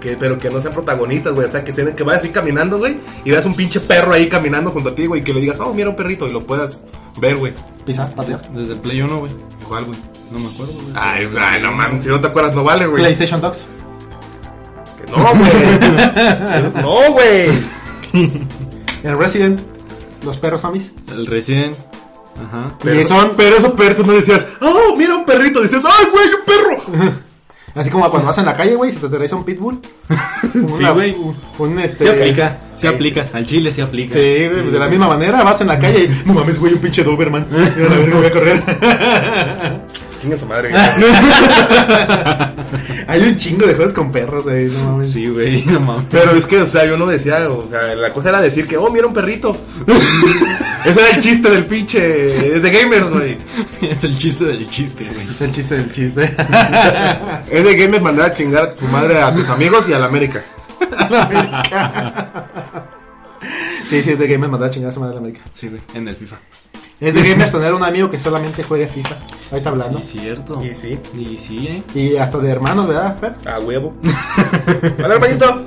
Que, 0.00 0.16
pero 0.16 0.38
que 0.38 0.50
no 0.50 0.60
sean 0.60 0.72
protagonistas, 0.72 1.34
güey. 1.34 1.46
O 1.46 1.50
sea, 1.50 1.62
que, 1.62 1.72
se, 1.72 1.94
que 1.94 2.02
vayas 2.02 2.22
así 2.22 2.30
caminando, 2.32 2.78
güey. 2.78 2.98
Y 3.24 3.30
veas 3.30 3.44
un 3.46 3.54
pinche 3.54 3.78
perro 3.80 4.12
ahí 4.12 4.28
caminando 4.28 4.70
junto 4.70 4.88
a 4.88 4.94
ti, 4.94 5.06
güey. 5.06 5.20
Y 5.20 5.24
que 5.24 5.32
le 5.34 5.40
digas, 5.40 5.60
oh, 5.60 5.72
mira 5.74 5.90
un 5.90 5.96
perrito. 5.96 6.26
Y 6.26 6.32
lo 6.32 6.44
puedas 6.46 6.80
ver, 7.20 7.36
güey. 7.36 7.52
Pisar, 7.84 8.12
patear. 8.14 8.40
Desde 8.52 8.72
el 8.72 8.78
Play 8.80 9.00
1, 9.02 9.18
güey. 9.18 9.32
¿Cuál, 9.68 9.84
güey? 9.84 9.98
No 10.32 10.38
me 10.38 10.48
acuerdo, 10.48 10.72
güey. 10.74 10.86
Ay, 10.94 11.26
ay, 11.40 11.60
no 11.62 11.72
mames. 11.72 12.02
Si 12.02 12.08
no 12.08 12.20
te 12.20 12.26
acuerdas, 12.28 12.54
no 12.54 12.64
vale, 12.64 12.86
güey. 12.86 13.02
PlayStation 13.02 13.40
Dogs. 13.40 13.66
Que 15.04 15.10
No, 15.12 15.34
güey. 15.34 16.72
no, 16.82 17.12
güey. 17.12 17.62
El 19.02 19.16
Resident. 19.18 19.60
Los 20.24 20.38
perros 20.38 20.60
zombies. 20.62 20.92
El 21.08 21.26
Resident. 21.26 21.76
Ajá. 22.40 22.74
Pero, 22.82 23.00
Y 23.00 23.04
son- 23.04 23.32
pero 23.36 23.56
esos 23.56 23.72
perritos 23.72 24.06
no 24.06 24.12
decías, 24.14 24.48
oh, 24.60 24.94
mira 24.96 25.14
un 25.16 25.24
perrito. 25.24 25.60
Decías, 25.60 25.82
ay, 25.84 26.06
güey, 26.10 26.26
un 26.28 26.44
perro. 26.46 27.12
Así 27.74 27.88
como 27.88 28.08
cuando 28.10 28.26
vas 28.28 28.36
en 28.36 28.44
la 28.44 28.54
calle, 28.54 28.74
güey, 28.74 28.92
se 28.92 29.00
te 29.00 29.06
atraviesa 29.06 29.36
un 29.36 29.44
pitbull. 29.44 29.80
Sí, 30.52 30.84
güey. 30.92 31.14
Un, 31.14 31.34
un, 31.58 31.78
este... 31.80 32.04
Se 32.04 32.10
aplica, 32.10 32.58
se 32.76 32.88
aplica. 32.88 33.24
Al 33.32 33.46
chile 33.46 33.70
se 33.72 33.80
aplica. 33.80 34.12
Sí, 34.14 34.20
güey, 34.48 34.60
pues 34.62 34.72
de 34.72 34.78
la 34.78 34.88
misma 34.88 35.08
manera 35.08 35.42
vas 35.42 35.60
en 35.62 35.68
la 35.68 35.78
calle 35.78 36.04
y 36.04 36.26
no 36.26 36.34
mames, 36.34 36.58
güey, 36.58 36.74
un 36.74 36.80
pinche 36.80 37.02
Doberman. 37.04 37.46
Mira, 37.48 37.88
la 37.88 37.96
verga, 37.96 38.16
voy 38.16 38.26
a 38.26 38.30
correr. 38.32 38.62
Chinga 40.22 40.38
su 40.38 40.46
madre. 40.46 40.72
Hay 43.08 43.20
un 43.22 43.36
chingo 43.36 43.66
de 43.66 43.74
juegos 43.74 43.92
con 43.92 44.12
perros, 44.12 44.46
no 44.46 44.84
mames. 44.84 45.10
Sí, 45.10 45.26
güey. 45.26 45.64
No 45.64 45.80
mames. 45.80 46.06
Pero 46.08 46.30
es 46.30 46.46
que, 46.46 46.62
o 46.62 46.68
sea, 46.68 46.84
yo 46.84 46.96
no 46.96 47.06
decía, 47.06 47.50
o 47.50 47.68
sea, 47.68 47.96
la 47.96 48.12
cosa 48.12 48.28
era 48.28 48.40
decir 48.40 48.68
que, 48.68 48.76
oh, 48.76 48.88
mira 48.88 49.08
un 49.08 49.14
perrito. 49.14 49.56
Ese 50.84 51.00
era 51.00 51.10
el 51.10 51.20
chiste 51.20 51.50
del 51.50 51.64
pinche. 51.66 52.54
Es 52.56 52.62
de 52.62 52.70
gamers, 52.70 53.10
güey. 53.10 53.36
Es 53.80 54.04
el 54.04 54.16
chiste 54.16 54.44
del 54.44 54.70
chiste, 54.70 55.04
güey. 55.12 55.26
Es 55.26 55.40
el 55.40 55.50
chiste 55.50 55.74
del 55.74 55.90
chiste. 55.90 56.22
Es 57.50 57.64
de 57.64 57.76
gamers 57.76 58.02
mandar 58.02 58.26
a 58.30 58.32
chingar 58.32 58.62
a 58.62 58.74
tu 58.74 58.86
madre 58.86 59.20
a 59.20 59.34
tus 59.34 59.48
amigos 59.48 59.88
y 59.88 59.92
a 59.92 59.98
la 59.98 60.06
América. 60.06 60.44
Al 60.98 61.16
América. 61.16 62.46
sí, 63.88 64.02
sí, 64.04 64.10
es 64.12 64.18
de 64.20 64.28
gamers 64.28 64.52
mandar 64.52 64.68
a 64.68 64.72
chingar 64.72 64.90
a 64.90 64.92
su 64.92 65.00
madre 65.00 65.14
al 65.14 65.18
América. 65.18 65.40
Sí, 65.52 65.66
güey, 65.66 65.82
en 65.94 66.06
el 66.06 66.14
FIFA. 66.14 66.36
Es 67.02 67.14
de 67.14 67.28
gamers 67.28 67.50
tener 67.52 67.74
un 67.74 67.82
amigo 67.82 68.08
que 68.08 68.18
solamente 68.20 68.62
juegue 68.62 68.86
FIFA. 68.86 69.16
Ahí 69.50 69.58
está 69.58 69.70
hablando. 69.70 69.98
Sí, 69.98 70.18
cierto. 70.20 70.62
Y 70.64 70.74
sí. 70.74 70.98
Y 71.16 71.36
sí, 71.36 71.66
eh. 71.66 71.82
Y 71.94 72.16
hasta 72.16 72.38
de 72.38 72.48
hermanos, 72.50 72.86
¿verdad, 72.86 73.16
Fer? 73.18 73.34
A 73.48 73.58
huevo. 73.58 73.92
Hola, 75.04 75.14
hermanito. 75.14 75.66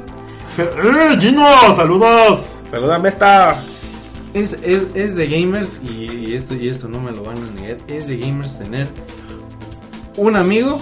Fer- 0.57 1.11
¡Eh, 1.13 1.17
Gino! 1.19 1.45
¡Saludos! 1.75 2.61
Salúdame 2.71 3.09
esta. 3.09 3.57
Es, 4.33 4.53
es, 4.63 4.87
es 4.95 5.15
de 5.17 5.27
gamers, 5.27 5.79
y, 5.83 6.09
y 6.29 6.33
esto 6.35 6.55
y 6.55 6.67
esto 6.69 6.87
no 6.87 6.99
me 7.01 7.11
lo 7.11 7.23
van 7.23 7.37
a 7.37 7.51
negar, 7.61 7.77
es 7.87 8.07
de 8.07 8.17
gamers 8.17 8.57
tener 8.59 8.87
un 10.17 10.35
amigo 10.35 10.81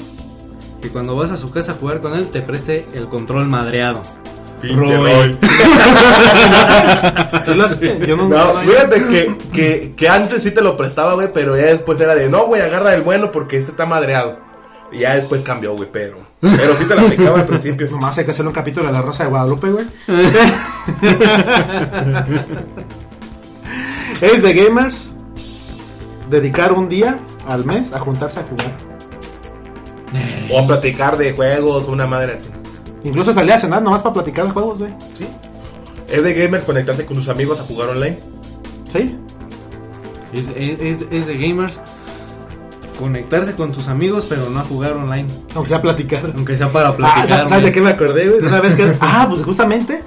que 0.82 0.90
cuando 0.90 1.16
vas 1.16 1.30
a 1.32 1.38
su 1.38 1.52
casa 1.52 1.74
a 1.74 1.76
jugar 1.76 2.02
con 2.02 2.14
él 2.16 2.28
te 2.30 2.42
preste 2.42 2.86
el 2.96 3.08
control 3.10 3.48
madreado. 3.48 4.02
Pinche 4.68 4.98
Roy. 4.98 5.14
Roy. 5.14 5.38
Sí 7.46 7.54
las- 7.56 7.80
yo 7.80 8.16
no, 8.18 8.28
No, 8.30 8.54
no- 8.54 8.60
fíjate 8.62 9.06
que, 9.08 9.36
que, 9.54 9.94
que 9.96 10.10
antes 10.10 10.44
sí 10.44 10.52
te 10.52 10.62
lo 10.62 10.78
prestaba, 10.78 11.14
güey, 11.16 11.30
pero 11.34 11.58
ya 11.58 11.66
después 11.66 12.00
era 12.00 12.16
de, 12.16 12.30
no, 12.30 12.46
güey, 12.48 12.62
agarra 12.62 12.94
el 12.94 13.02
bueno 13.02 13.32
porque 13.32 13.58
ese 13.58 13.72
está 13.72 13.86
madreado. 13.86 14.40
Y 14.92 15.00
ya 15.00 15.16
después 15.16 15.42
cambió, 15.42 15.76
güey, 15.76 15.90
pero... 15.92 16.18
Pero 16.40 16.76
sí 16.78 16.86
te 16.86 16.96
la 16.96 17.02
aplicaba 17.02 17.40
al 17.40 17.46
principio. 17.48 17.88
Nomás 17.92 18.18
hay 18.18 18.26
que 18.26 18.32
hacerle 18.32 18.50
un 18.50 18.56
capítulo 18.56 18.88
de 18.88 18.94
la 18.94 19.02
Rosa 19.02 19.24
de 19.24 19.30
Guadalupe, 19.30 19.70
güey. 19.72 19.86
es 24.22 24.44
de 24.44 24.54
gamers 24.54 25.14
dedicar 26.30 26.72
un 26.74 26.88
día 26.90 27.18
al 27.48 27.66
mes 27.66 27.92
a 27.94 28.00
juntarse 28.00 28.40
a 28.40 28.44
jugar. 28.44 28.72
O 30.52 30.60
a 30.60 30.68
platicar 30.68 31.18
de 31.18 31.34
juegos, 31.34 31.88
una 31.88 32.06
madre 32.06 32.34
así. 32.36 32.52
Incluso 33.04 33.34
salía 33.34 33.56
a 33.56 33.58
cenar 33.58 33.82
nomás 33.82 34.02
para 34.02 34.14
platicar 34.14 34.46
de 34.46 34.52
juegos, 34.52 34.80
güey. 34.80 34.94
¿Sí? 35.18 35.28
Es 36.10 36.24
de 36.24 36.34
gamer 36.34 36.64
conectarse 36.64 37.06
con 37.06 37.16
sus 37.18 37.28
amigos 37.30 37.60
a 37.60 37.64
jugar 37.64 37.90
online. 37.90 38.20
¿Sí? 38.92 39.18
Es, 40.34 40.50
es, 40.56 41.06
es- 41.12 41.28
de 41.28 41.38
gamers 41.38 41.80
conectarse 43.00 43.54
con 43.56 43.72
tus 43.72 43.88
amigos 43.88 44.26
pero 44.30 44.50
no 44.50 44.60
a 44.60 44.64
jugar 44.64 44.94
online. 44.94 45.28
Aunque 45.56 45.70
sea 45.70 45.82
platicar. 45.82 46.32
Aunque 46.36 46.58
sea 46.58 46.70
para 46.72 46.90
Ah, 46.90 46.96
platicar. 46.98 47.48
¿sabes 47.48 47.66
de 47.66 47.72
qué 47.72 47.82
me 47.82 47.90
acordé, 47.90 48.28
güey? 48.30 48.42
De 48.42 48.48
una 48.48 48.62
vez 48.62 48.76
que... 48.76 48.96
Ah, 49.00 49.26
pues 49.30 49.42
justamente 49.44 50.02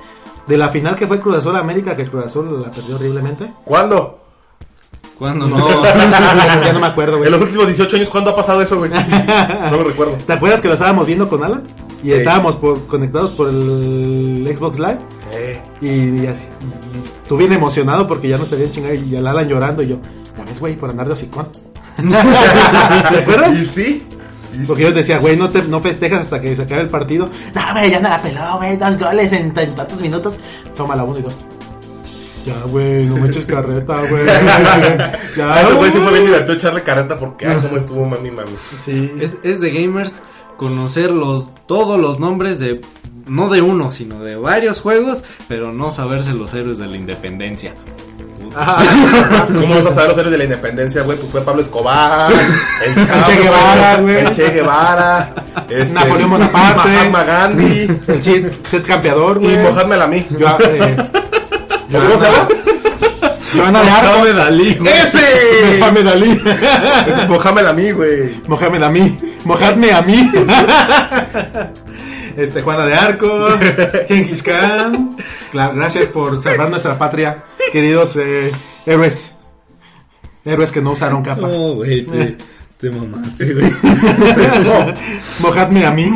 de 0.46 0.56
la 0.58 0.68
final 0.68 0.94
que 0.96 1.06
fue 1.06 1.20
Cruz 1.20 1.38
Azul 1.38 1.56
América, 1.56 1.96
que 1.96 2.02
el 2.02 2.10
Cruz 2.10 2.26
Azul 2.26 2.62
la 2.62 2.70
perdió 2.70 2.94
horriblemente. 2.96 3.52
¿Cuándo? 3.64 4.20
Cuando 5.18 5.48
no. 5.48 5.82
ya 6.64 6.72
no 6.72 6.80
me 6.80 6.86
acuerdo, 6.86 7.16
güey. 7.18 7.26
En 7.28 7.32
los 7.32 7.40
últimos 7.42 7.66
18 7.68 7.96
años, 7.96 8.08
¿cuándo 8.10 8.30
ha 8.30 8.36
pasado 8.36 8.60
eso, 8.60 8.76
güey? 8.76 8.90
No 9.70 9.78
me 9.78 9.84
recuerdo. 9.84 10.12
¿Te 10.26 10.32
acuerdas 10.34 10.60
que 10.60 10.68
lo 10.68 10.74
estábamos 10.74 11.06
viendo 11.06 11.28
con 11.28 11.42
Alan? 11.42 11.62
Y 12.02 12.08
Sí. 12.08 12.12
estábamos 12.12 12.56
por- 12.56 12.86
conectados 12.86 13.30
por 13.30 13.48
el 13.48 14.52
Xbox 14.54 14.78
Live. 14.78 14.98
Eh, 15.32 15.62
Y, 15.80 15.88
y 16.22 16.26
así, 16.26 16.44
y- 16.62 17.26
tú 17.28 17.36
bien 17.38 17.52
emocionado 17.52 18.06
porque 18.06 18.28
ya 18.28 18.36
no 18.38 18.44
sabían 18.44 18.70
chingar 18.70 18.94
y 18.94 19.16
el 19.16 19.26
Alan 19.26 19.48
llorando 19.48 19.82
y 19.82 19.88
yo, 19.88 19.96
ya 20.36 20.44
ves, 20.44 20.60
güey, 20.60 20.76
por 20.76 20.90
andar 20.90 21.06
de 21.08 21.14
hocicón. 21.14 21.48
¿Te 21.96 23.18
acuerdas? 23.18 23.56
y 23.56 23.66
sí. 23.66 24.06
Porque 24.66 24.84
yo 24.84 24.92
decía, 24.92 25.18
güey, 25.18 25.36
no, 25.36 25.50
te, 25.50 25.62
no 25.62 25.80
festejas 25.80 26.20
hasta 26.22 26.40
que 26.40 26.54
se 26.56 26.62
acabe 26.62 26.82
el 26.82 26.88
partido. 26.88 27.28
No, 27.54 27.62
güey, 27.72 27.90
ya 27.90 28.00
no 28.00 28.08
la 28.08 28.22
peló, 28.22 28.56
güey, 28.58 28.76
dos 28.76 28.98
goles 28.98 29.32
en, 29.32 29.46
en 29.58 29.74
tantos 29.74 30.00
minutos. 30.00 30.38
Toma 30.76 30.96
la 30.96 31.04
uno 31.04 31.18
y 31.18 31.22
dos. 31.22 31.36
Ya, 32.46 32.60
güey, 32.68 33.06
no 33.06 33.16
me 33.16 33.28
eches 33.28 33.44
carreta, 33.44 33.96
güey. 34.08 34.24
ya, 35.36 35.52
Ah, 35.52 35.64
güey 35.76 35.90
sí 35.90 35.98
fue 35.98 36.12
bien 36.12 36.26
divertido 36.26 36.54
echarle 36.54 36.82
careta 36.82 37.18
porque, 37.18 37.46
ah, 37.48 37.58
cómo 37.60 37.76
estuvo, 37.76 38.04
mami, 38.04 38.30
mami. 38.30 38.52
Sí. 38.78 39.12
Es, 39.20 39.36
es 39.42 39.60
de 39.60 39.70
gamers 39.70 40.22
conocer 40.56 41.10
los, 41.10 41.50
todos 41.66 42.00
los 42.00 42.20
nombres 42.20 42.58
de, 42.60 42.80
no 43.26 43.48
de 43.48 43.62
uno, 43.62 43.90
sino 43.90 44.22
de 44.22 44.36
varios 44.36 44.80
juegos, 44.80 45.24
pero 45.48 45.72
no 45.72 45.90
saberse 45.90 46.32
los 46.34 46.54
héroes 46.54 46.78
de 46.78 46.86
la 46.86 46.96
independencia. 46.96 47.74
Ajá. 48.54 49.46
¿Cómo 49.48 49.74
vas 49.74 49.86
a 49.86 49.94
saber 49.94 50.08
los 50.10 50.18
héroes 50.18 50.30
de 50.32 50.38
la 50.38 50.44
independencia, 50.44 51.02
güey? 51.02 51.18
Pues 51.18 51.30
fue 51.32 51.40
Pablo 51.42 51.62
Escobar, 51.62 52.32
el, 52.32 52.94
Chavo, 52.94 53.26
Che 53.26 53.42
Guevara, 53.42 53.96
güey. 54.00 54.16
el 54.18 54.30
Che 54.30 54.50
Guevara, 54.50 55.34
este, 55.68 55.94
Napoleón 55.94 56.30
Bonaparte. 56.30 56.88
Mahatma 56.88 57.24
Gandhi 57.24 58.00
El 58.06 58.22
set, 58.22 58.64
set 58.64 58.86
campeador, 58.86 59.38
y 59.42 59.46
güey. 59.46 59.58
Mohamed 59.62 60.00
Ali. 60.00 60.26
Yo, 60.38 60.46
eh, 60.60 60.96
¿Cómo 61.92 62.18
se 62.18 62.24
llama? 62.24 62.48
Joana 63.54 63.82
de 63.82 63.90
Arco. 63.90 64.18
Mohamed 64.18 64.38
Ali, 64.38 64.74
güey. 64.74 64.92
¡Ese! 64.92 65.78
Mohamed 65.78 66.06
Ali. 66.06 66.30
Es 67.06 67.28
Mohamed 67.28 67.66
Ali, 67.66 67.90
güey. 67.92 68.30
Mohamed 68.46 68.82
a 68.82 68.90
mí. 68.90 69.16
Mojadme 69.44 69.92
a 69.92 70.02
mí. 70.02 70.30
Este, 72.36 72.60
Juana 72.60 72.84
de 72.84 72.94
Arco. 72.94 73.48
Genghis 74.08 74.42
Khan. 74.42 75.16
Claro, 75.50 75.74
gracias 75.74 76.06
por 76.08 76.42
salvar 76.42 76.68
nuestra 76.68 76.98
patria, 76.98 77.44
queridos 77.72 78.16
eh, 78.16 78.52
héroes. 78.84 79.34
Héroes 80.44 80.70
que 80.70 80.82
no 80.82 80.92
usaron 80.92 81.22
capa. 81.22 81.48
No, 81.48 81.76
güey, 81.76 82.04
te, 82.04 82.36
te 82.78 82.90
mamaste, 82.90 83.54
güey. 83.54 83.72
Mojadme 85.38 85.86
a 85.86 85.90
mí. 85.92 86.12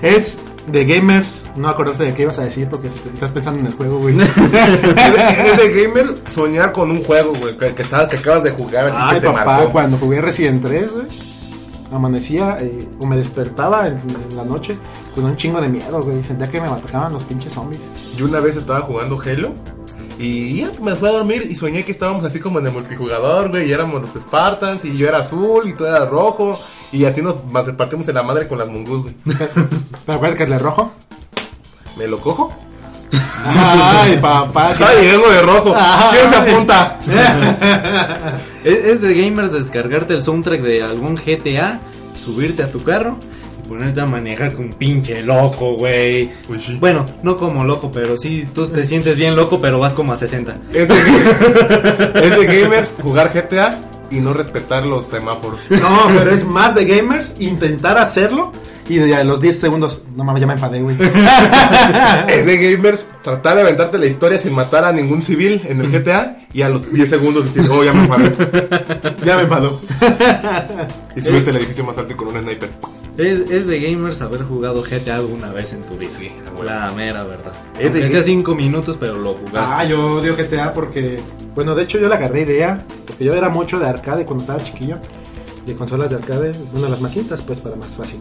es 0.00 0.38
de 0.66 0.84
gamers. 0.84 1.44
No 1.56 1.68
acordarse 1.68 2.04
de 2.04 2.14
qué 2.14 2.22
ibas 2.22 2.38
a 2.38 2.44
decir 2.44 2.68
porque 2.68 2.88
estás 2.88 3.32
pensando 3.32 3.60
en 3.60 3.66
el 3.66 3.74
juego, 3.74 3.98
güey. 3.98 4.16
Es 4.20 4.34
de, 4.36 5.50
es 5.50 5.56
de 5.56 5.82
gamer 5.84 6.14
soñar 6.26 6.72
con 6.72 6.90
un 6.90 7.02
juego, 7.02 7.32
güey, 7.40 7.56
que, 7.56 7.74
que, 7.74 7.82
acabas 7.82 8.42
de 8.44 8.50
jugar, 8.50 8.88
así 8.88 8.98
Ay, 9.00 9.14
que 9.16 9.20
te 9.22 9.26
papá, 9.26 9.44
marcó. 9.44 9.72
cuando 9.72 9.96
jugué 9.98 10.20
Resident 10.20 10.62
3, 10.62 10.92
güey, 10.92 11.06
amanecía 11.92 12.58
eh, 12.60 12.88
o 12.98 13.06
me 13.06 13.16
despertaba 13.16 13.86
en, 13.86 14.00
en 14.30 14.36
la 14.36 14.44
noche 14.44 14.76
con 15.14 15.24
un 15.24 15.36
chingo 15.36 15.60
de 15.60 15.68
miedo, 15.68 16.02
güey. 16.02 16.22
Sentía 16.24 16.50
que 16.50 16.60
me 16.60 16.68
atacaban 16.68 17.12
los 17.12 17.24
pinches 17.24 17.52
zombies. 17.52 17.82
Yo 18.16 18.26
una 18.26 18.40
vez 18.40 18.56
estaba 18.56 18.80
jugando 18.80 19.20
Halo 19.20 19.54
y 20.18 20.60
ya 20.60 20.70
me 20.80 20.94
fui 20.94 21.08
a 21.08 21.12
dormir 21.12 21.46
y 21.50 21.56
soñé 21.56 21.84
que 21.84 21.92
estábamos 21.92 22.24
así 22.24 22.38
como 22.40 22.58
en 22.60 22.66
el 22.66 22.72
multijugador, 22.72 23.50
güey, 23.50 23.68
y 23.68 23.72
éramos 23.72 24.00
los 24.02 24.22
Spartans 24.22 24.84
y 24.84 24.96
yo 24.96 25.08
era 25.08 25.18
azul 25.18 25.68
y 25.68 25.74
tú 25.74 25.84
eras 25.84 26.08
rojo 26.08 26.58
y 26.94 27.04
así 27.04 27.20
nos 27.20 27.34
partimos 27.76 28.06
en 28.08 28.14
la 28.14 28.22
madre 28.22 28.46
con 28.46 28.58
las 28.58 28.68
mongus, 28.68 29.02
güey. 29.02 29.14
¿Te 30.06 30.12
acuerdas 30.12 30.36
que 30.36 30.44
el 30.44 30.50
de 30.50 30.58
rojo? 30.58 30.92
¿Me 31.98 32.06
lo 32.06 32.20
cojo? 32.20 32.52
Ay, 33.44 34.16
papá. 34.18 34.74
¡Ay, 34.78 35.08
algo 35.08 35.28
de 35.28 35.42
rojo! 35.42 35.74
¿Quién 36.12 36.28
se 36.28 36.36
apunta? 36.36 36.98
Es, 38.64 38.82
es 38.82 39.00
de 39.02 39.12
gamers 39.12 39.52
descargarte 39.52 40.14
el 40.14 40.22
soundtrack 40.22 40.62
de 40.62 40.82
algún 40.82 41.16
GTA, 41.16 41.80
subirte 42.16 42.62
a 42.62 42.72
tu 42.72 42.82
carro 42.82 43.18
y 43.62 43.68
ponerte 43.68 44.00
a 44.00 44.06
manejar 44.06 44.54
con 44.54 44.70
pinche 44.70 45.22
loco, 45.22 45.74
güey. 45.74 46.30
Pues 46.46 46.64
sí. 46.64 46.78
Bueno, 46.80 47.04
no 47.22 47.36
como 47.36 47.62
loco, 47.64 47.90
pero 47.92 48.16
sí, 48.16 48.48
tú 48.54 48.66
te 48.66 48.86
sientes 48.86 49.18
bien 49.18 49.36
loco, 49.36 49.60
pero 49.60 49.78
vas 49.78 49.92
como 49.92 50.14
a 50.14 50.16
60. 50.16 50.56
Es 50.72 50.88
de, 50.88 50.94
es 50.94 52.38
de 52.38 52.46
gamers 52.46 52.94
jugar 53.02 53.30
GTA 53.34 53.78
y 54.14 54.20
no 54.20 54.32
respetar 54.32 54.86
los 54.86 55.06
semáforos. 55.06 55.60
No, 55.84 56.06
pero 56.16 56.30
es 56.30 56.46
más 56.46 56.74
de 56.74 56.86
gamers 56.86 57.40
intentar 57.40 57.98
hacerlo 57.98 58.52
y 58.88 58.96
de 58.96 59.14
a 59.14 59.24
los 59.24 59.40
10 59.40 59.60
segundos, 59.60 60.02
no 60.14 60.24
mames, 60.24 60.40
ya 60.40 60.46
me 60.46 60.54
enfadé, 60.54 60.80
güey. 60.80 60.96
Es 62.28 62.46
de 62.46 62.58
gamers 62.58 63.08
tratar 63.22 63.56
de 63.56 63.62
aventarte 63.62 63.98
la 63.98 64.06
historia 64.06 64.38
sin 64.38 64.54
matar 64.54 64.84
a 64.84 64.92
ningún 64.92 65.20
civil 65.20 65.60
en 65.64 65.80
el 65.80 65.90
GTA 65.90 66.38
y 66.52 66.62
a 66.62 66.68
los 66.68 66.90
10 66.92 67.10
segundos 67.10 67.52
decir, 67.52 67.70
oh, 67.70 67.82
ya 67.82 67.92
me 67.92 68.04
enfadé. 68.04 68.34
ya 69.24 69.36
me 69.36 69.42
enfadó. 69.42 69.80
Y 71.16 71.22
subirte 71.22 71.50
al 71.50 71.56
edificio 71.56 71.84
más 71.84 71.98
alto 71.98 72.12
y 72.12 72.16
con 72.16 72.28
un 72.28 72.42
sniper. 72.42 72.70
Es, 73.16 73.48
es 73.50 73.66
de 73.68 73.80
gamers 73.80 74.20
haber 74.22 74.42
jugado 74.42 74.82
GTA 74.82 75.16
alguna 75.16 75.52
vez 75.52 75.72
en 75.72 75.82
tu 75.82 75.96
vida. 75.96 76.10
Sí. 76.10 76.32
La 76.62 76.90
mera 76.90 77.22
verdad. 77.22 77.52
Es 77.78 77.92
de 77.92 78.00
Aunque 78.00 78.08
sea 78.08 78.22
5 78.22 78.54
minutos, 78.54 78.96
pero 78.98 79.16
lo 79.16 79.34
jugaste. 79.34 79.74
Ah, 79.74 79.84
yo 79.84 80.16
odio 80.16 80.36
GTA 80.36 80.72
porque, 80.72 81.20
bueno, 81.54 81.74
de 81.74 81.84
hecho 81.84 81.98
yo 81.98 82.08
le 82.08 82.14
agarré 82.16 82.42
idea, 82.42 82.84
porque 83.06 83.24
yo 83.24 83.34
era 83.34 83.48
mucho 83.50 83.78
de 83.78 83.86
arcade 83.86 84.24
cuando 84.24 84.42
estaba 84.42 84.62
chiquillo, 84.62 84.98
de 85.64 85.74
consolas 85.74 86.10
de 86.10 86.16
arcade, 86.16 86.52
bueno, 86.72 86.88
las 86.88 87.00
maquinitas, 87.00 87.42
pues 87.42 87.60
para 87.60 87.76
más 87.76 87.88
fácil. 87.88 88.20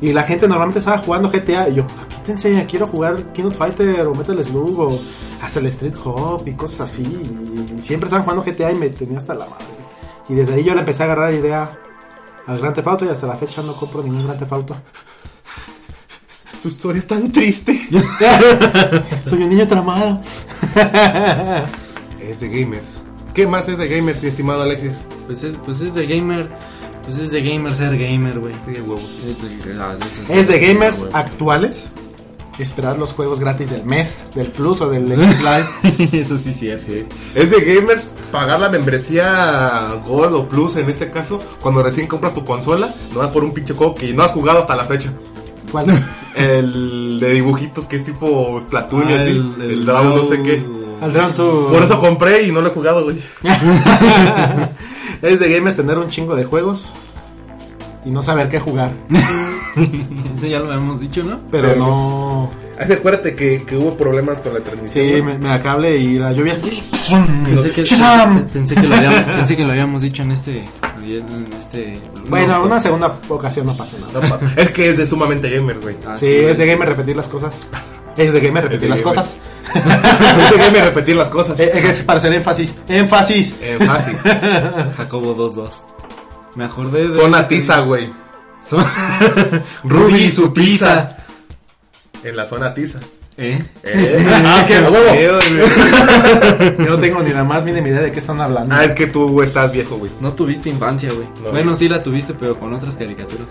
Y 0.00 0.12
la 0.12 0.24
gente 0.24 0.48
normalmente 0.48 0.80
estaba 0.80 0.98
jugando 0.98 1.30
GTA 1.30 1.68
y 1.68 1.76
yo, 1.76 1.84
quítense, 2.08 2.66
quiero 2.68 2.88
jugar 2.88 3.32
King 3.32 3.44
of 3.44 3.56
Fighter 3.56 4.04
o 4.08 4.14
Metal 4.14 4.42
Slug 4.42 4.80
o 4.80 4.98
hasta 5.40 5.60
el 5.60 5.66
Street 5.66 5.94
Hop 6.04 6.42
y 6.46 6.54
cosas 6.54 6.90
así. 6.90 7.02
Y 7.04 7.82
siempre 7.82 8.06
estaban 8.06 8.24
jugando 8.24 8.42
GTA 8.42 8.72
y 8.72 8.74
me 8.74 8.88
tenía 8.88 9.18
hasta 9.18 9.34
la 9.34 9.46
madre. 9.46 9.64
Y 10.28 10.34
desde 10.34 10.54
ahí 10.54 10.64
yo 10.64 10.74
le 10.74 10.80
empecé 10.80 11.04
a 11.04 11.06
agarrar 11.06 11.32
idea 11.32 11.70
al 12.46 12.58
Grand 12.58 12.74
Theft 12.74 12.88
Auto 12.88 13.04
y 13.04 13.08
hasta 13.08 13.26
la 13.26 13.36
fecha 13.36 13.62
no 13.62 13.74
compro 13.74 14.02
ningún 14.02 14.24
Grand 14.24 14.38
Theft 14.38 14.52
Auto. 14.52 14.76
Su 16.60 16.68
historia 16.68 17.00
es 17.00 17.06
tan 17.06 17.32
triste. 17.32 17.88
Soy 19.24 19.42
un 19.42 19.48
niño 19.48 19.66
tramado. 19.66 20.20
Es 22.22 22.38
de 22.38 22.48
gamers. 22.48 23.02
¿Qué 23.34 23.48
más 23.48 23.68
es 23.68 23.76
de 23.76 23.88
gamers, 23.88 24.22
mi 24.22 24.28
estimado 24.28 24.62
Alexis? 24.62 24.92
Pues, 25.26 25.42
es, 25.42 25.56
pues 25.64 25.80
es 25.80 25.94
de 25.94 26.06
gamer. 26.06 26.48
Pues 27.02 27.16
es 27.16 27.32
de 27.32 27.42
gamer 27.42 27.74
ser 27.74 27.98
gamer, 27.98 28.38
güey. 28.38 28.54
Sí, 28.64 28.72
de 28.74 28.82
huevos. 28.82 29.24
Es 29.26 29.64
de, 29.66 29.82
ah, 29.82 29.96
Es 30.28 30.46
de 30.46 30.60
gamers 30.60 31.04
actuales. 31.12 31.92
Esperar 32.58 32.98
los 32.98 33.12
juegos 33.14 33.40
gratis 33.40 33.70
del 33.70 33.84
mes, 33.84 34.26
del 34.34 34.48
Plus 34.48 34.80
o 34.82 34.90
del 34.90 35.08
Xbox 35.08 35.40
Live. 36.12 36.20
Eso 36.20 36.36
sí, 36.36 36.52
sí, 36.52 36.70
sí. 36.86 37.04
Es 37.34 37.50
de 37.50 37.60
gamers 37.60 38.12
pagar 38.30 38.60
la 38.60 38.68
membresía 38.68 39.94
Gold 40.06 40.34
o 40.34 40.48
Plus 40.48 40.76
en 40.76 40.88
este 40.90 41.10
caso 41.10 41.40
cuando 41.60 41.82
recién 41.82 42.06
compras 42.06 42.34
tu 42.34 42.44
consola, 42.44 42.92
no 43.14 43.30
por 43.32 43.42
un 43.44 43.52
pinche 43.52 43.74
juego 43.74 43.94
que 43.94 44.12
no 44.12 44.22
has 44.22 44.32
jugado 44.32 44.58
hasta 44.58 44.76
la 44.76 44.84
fecha. 44.84 45.12
¿Cuál? 45.70 45.86
El 46.36 47.18
de 47.20 47.32
dibujitos 47.32 47.86
que 47.86 47.96
es 47.96 48.04
tipo 48.04 48.60
Splatoon 48.60 49.10
y 49.10 49.12
Ah, 49.12 49.16
así. 49.16 49.28
el- 49.30 49.54
El, 49.58 49.70
el 49.70 49.84
Dragon, 49.86 50.14
no 50.16 50.24
sé 50.24 50.42
qué. 50.42 50.64
Al 51.00 51.12
Drown 51.12 51.32
to- 51.32 51.68
Por 51.72 51.82
eso 51.82 51.98
compré 52.00 52.42
y 52.44 52.52
no 52.52 52.60
lo 52.60 52.68
he 52.68 52.72
jugado, 52.72 53.04
güey. 53.04 53.20
es 55.22 55.40
de 55.40 55.48
gamers 55.52 55.76
tener 55.76 55.98
un 55.98 56.08
chingo 56.08 56.36
de 56.36 56.44
juegos 56.44 56.88
y 58.04 58.10
no 58.10 58.22
saber 58.22 58.48
qué 58.48 58.60
jugar. 58.60 58.92
Ese 60.36 60.50
ya 60.50 60.58
lo 60.58 60.66
habíamos 60.72 61.00
dicho, 61.00 61.22
¿no? 61.22 61.40
Pero 61.50 61.68
Pero 61.68 61.76
no. 61.80 62.50
Acuérdate 62.78 63.36
que, 63.36 63.62
que 63.64 63.76
hubo 63.76 63.96
problemas 63.96 64.40
con 64.40 64.54
la 64.54 64.60
transmisión. 64.60 65.06
Sí, 65.06 65.22
me, 65.22 65.38
me 65.38 65.48
da 65.50 65.60
cable 65.60 65.96
y 65.98 66.16
la 66.16 66.32
lluvia. 66.32 66.54
Pensé 66.54 67.70
que, 67.70 67.84
¡Shazam! 67.84 68.46
pensé 68.48 68.74
que 68.74 68.86
lo 68.86 68.94
habíamos, 68.96 69.22
pensé 69.22 69.56
que 69.56 69.64
lo 69.64 69.70
habíamos 69.72 70.02
dicho 70.02 70.22
en 70.22 70.32
este. 70.32 70.64
En 71.04 71.48
este 71.58 72.00
Bueno, 72.28 72.58
no, 72.58 72.64
una 72.64 72.80
segunda 72.80 73.14
ocasión 73.28 73.66
no 73.66 73.76
pasa 73.76 73.96
nada. 74.00 74.28
No, 74.40 74.40
es 74.60 74.70
que 74.70 74.90
es 74.90 74.96
de 74.98 75.06
sumamente 75.06 75.48
gamers, 75.50 75.80
güey. 75.80 75.96
Ah, 76.06 76.16
Sí, 76.16 76.26
es 76.26 76.58
de 76.58 76.66
gamer 76.66 76.88
repetir 76.88 77.14
las 77.16 77.28
cosas. 77.28 77.60
Es 78.16 78.32
de 78.32 78.40
gamer 78.40 78.64
repetir 78.64 78.82
de 78.82 78.88
las 78.90 79.02
gamer. 79.02 79.14
cosas. 79.16 79.38
es 79.74 80.50
de 80.50 80.58
gamer 80.64 80.84
repetir 80.84 81.16
las 81.16 81.28
cosas. 81.28 81.60
Eh, 81.60 81.70
Es 81.74 82.02
para 82.02 82.18
hacer 82.18 82.32
énfasis. 82.32 82.74
¡Énfasis! 82.88 83.54
Énfasis. 83.62 84.20
Jacobo 84.96 85.36
2-2. 85.36 85.70
Me 86.56 86.64
acordé 86.64 87.08
de. 87.08 87.14
Zona 87.14 87.46
tiza, 87.48 87.80
güey. 87.80 88.12
Son- 88.64 88.86
Ruby 89.84 90.24
y 90.24 90.30
su 90.30 90.52
pizza. 90.52 91.16
En 92.24 92.36
la 92.36 92.46
zona 92.46 92.72
tiza. 92.72 93.00
¿Eh? 93.36 93.62
Eh, 93.82 94.26
Ah, 94.44 94.64
qué 94.66 94.78
huevo. 94.80 95.38
Yo 96.78 96.90
no 96.90 96.98
tengo 96.98 97.22
ni 97.22 97.32
la 97.32 97.44
más 97.44 97.64
mínima 97.64 97.88
idea 97.88 98.00
de 98.02 98.12
qué 98.12 98.18
están 98.20 98.40
hablando. 98.40 98.74
Ah, 98.74 98.84
es 98.84 98.92
que 98.92 99.06
tú 99.06 99.28
güey, 99.28 99.48
estás 99.48 99.72
viejo, 99.72 99.96
güey. 99.96 100.12
No 100.20 100.32
tuviste 100.34 100.68
infancia, 100.68 101.10
güey. 101.12 101.26
No. 101.42 101.50
bueno, 101.50 101.74
sí 101.74 101.88
la 101.88 102.02
tuviste, 102.02 102.34
pero 102.34 102.54
con 102.58 102.72
otras 102.74 102.94
caricaturas. 102.96 103.46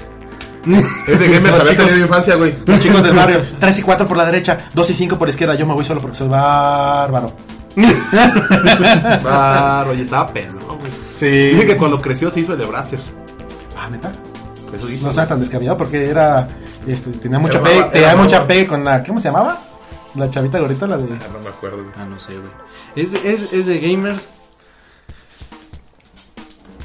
Es 1.07 1.19
de 1.19 1.41
No, 1.41 1.57
chicos. 1.63 1.75
tenido 1.87 1.97
infancia, 2.05 2.35
güey. 2.35 2.53
Los 2.65 2.79
chicos 2.79 3.03
del 3.03 3.13
barrio, 3.13 3.41
3 3.59 3.79
y 3.79 3.81
4 3.81 4.07
por 4.07 4.15
la 4.15 4.25
derecha, 4.25 4.59
2 4.73 4.89
y 4.91 4.93
5 4.93 5.17
por 5.17 5.27
la 5.27 5.31
izquierda. 5.31 5.55
Yo 5.55 5.65
me 5.65 5.73
voy 5.73 5.83
solo 5.83 5.99
porque 5.99 6.17
soy 6.17 6.27
bárbaro. 6.27 7.35
Claro, 9.21 9.93
y 9.95 10.01
estaba 10.01 10.27
pedo, 10.27 10.53
güey. 10.67 10.91
Sí. 11.13 11.27
Dice 11.55 11.65
que 11.65 11.77
cuando 11.77 11.99
creció 11.99 12.29
se 12.29 12.41
hizo 12.41 12.53
el 12.53 12.59
de 12.59 12.65
Brazzers. 12.65 13.11
Ah, 13.77 13.89
neta. 13.89 14.11
Eso 14.73 14.85
dice. 14.85 15.03
No 15.03 15.09
estaba 15.09 15.27
tan 15.27 15.39
descabellado 15.39 15.77
porque 15.77 16.09
era. 16.09 16.47
Este, 16.87 17.11
tenía 17.11 17.39
mucha 17.39 17.59
Era 17.59 17.63
pegue, 17.63 17.83
tenía 17.91 18.15
mucha 18.15 18.47
pegue 18.47 18.67
con 18.67 18.83
la. 18.83 19.03
¿Cómo 19.03 19.19
se 19.19 19.29
llamaba? 19.29 19.59
La 20.15 20.29
chavita 20.29 20.59
gorita, 20.59 20.87
la 20.87 20.97
de. 20.97 21.13
Ah, 21.13 21.27
no 21.31 21.39
me 21.39 21.49
acuerdo. 21.49 21.83
Ah, 21.97 22.05
no 22.05 22.19
sé, 22.19 22.33
güey. 22.33 22.51
Es, 22.95 23.13
es, 23.13 23.53
es 23.53 23.65
de 23.65 23.79
gamers 23.79 24.27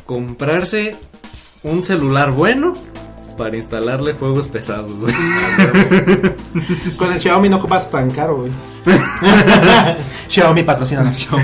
comprarse 0.06 0.96
un 1.64 1.82
celular 1.82 2.30
bueno 2.30 2.74
para 3.36 3.56
instalarle 3.56 4.14
juegos 4.14 4.48
pesados, 4.48 4.92
güey. 5.00 5.14
Con 6.96 7.12
el 7.12 7.20
Xiaomi 7.20 7.48
no 7.50 7.56
ocupas 7.56 7.90
tan 7.90 8.10
caro, 8.10 8.38
güey. 8.38 8.52
Xiaomi 10.28 10.62
patrocina. 10.62 11.12
Por 11.30 11.42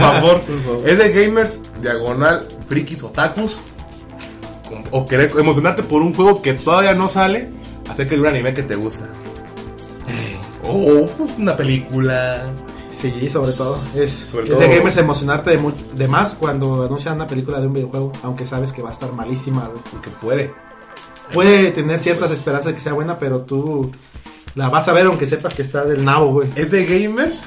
favor. 0.00 0.40
Es 0.86 0.96
de 0.98 1.12
gamers, 1.12 1.60
diagonal, 1.82 2.46
frikis, 2.68 3.02
otakus. 3.02 3.58
O 4.90 5.06
querer 5.06 5.32
emocionarte 5.38 5.82
por 5.82 6.02
un 6.02 6.14
juego 6.14 6.40
que 6.42 6.54
todavía 6.54 6.94
no 6.94 7.08
sale 7.08 7.50
acerca 7.90 8.14
de 8.14 8.20
un 8.20 8.26
anime 8.26 8.54
que 8.54 8.62
te 8.62 8.76
gusta. 8.76 9.06
O 10.64 11.06
una 11.38 11.56
película. 11.56 12.52
Sí, 12.92 13.28
sobre 13.30 13.52
todo. 13.52 13.80
Es, 13.96 14.10
Sobre 14.12 14.44
es 14.44 14.50
todo- 14.50 14.60
de 14.60 14.68
gamers 14.68 14.96
emocionarte 14.98 15.58
de, 15.94 16.08
más 16.08 16.34
cuando 16.34 16.84
anuncian 16.84 17.14
una 17.16 17.26
película 17.26 17.60
de 17.60 17.66
un 17.66 17.72
videojuego, 17.72 18.12
aunque 18.22 18.46
sabes 18.46 18.72
que 18.72 18.82
va 18.82 18.90
a 18.90 18.92
estar 18.92 19.12
malísima, 19.12 19.68
güey. 19.68 20.02
Que 20.02 20.10
puede. 20.10 20.54
Puede 21.32 21.70
tener 21.72 21.98
ciertas 21.98 22.30
esperanzas 22.30 22.66
de 22.66 22.74
que 22.74 22.80
sea 22.80 22.92
buena, 22.92 23.18
pero 23.18 23.40
tú 23.40 23.90
la 24.54 24.68
vas 24.68 24.86
a 24.88 24.92
ver 24.92 25.06
aunque 25.06 25.26
sepas 25.26 25.54
que 25.54 25.62
está 25.62 25.84
del 25.84 26.04
nabo, 26.04 26.32
güey. 26.32 26.48
Es 26.54 26.70
de 26.70 26.84
gamers. 26.84 27.42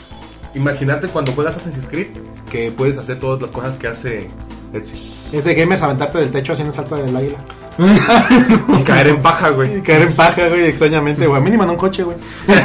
Imagínate 0.56 1.08
cuando 1.10 1.32
juegas 1.34 1.56
Assassin's 1.58 1.86
Creed 1.88 2.08
que 2.50 2.72
puedes 2.72 2.98
hacer 2.98 3.20
todas 3.20 3.40
las 3.42 3.52
cosas 3.52 3.76
que 3.78 3.88
hace 3.88 4.28
Etsy. 4.74 5.14
Es 5.32 5.44
de 5.44 5.54
gamers 5.56 5.82
aventarte 5.82 6.20
del 6.20 6.32
techo 6.32 6.54
haciendo 6.54 6.72
el 6.72 6.76
salto 6.76 6.96
del 6.96 7.16
águila. 7.16 7.38
Y 8.80 8.84
caer 8.84 9.08
en 9.08 9.22
paja, 9.22 9.50
güey. 9.50 9.78
Y 9.78 9.82
caer 9.84 10.04
en 10.04 10.14
paja, 10.14 10.48
güey, 10.48 10.68
extrañamente, 10.68 11.28
güey. 11.28 11.42
Mínimo 11.42 11.64
en 11.64 11.72
un 11.72 11.78
coche, 11.78 12.04
güey. 12.04 12.18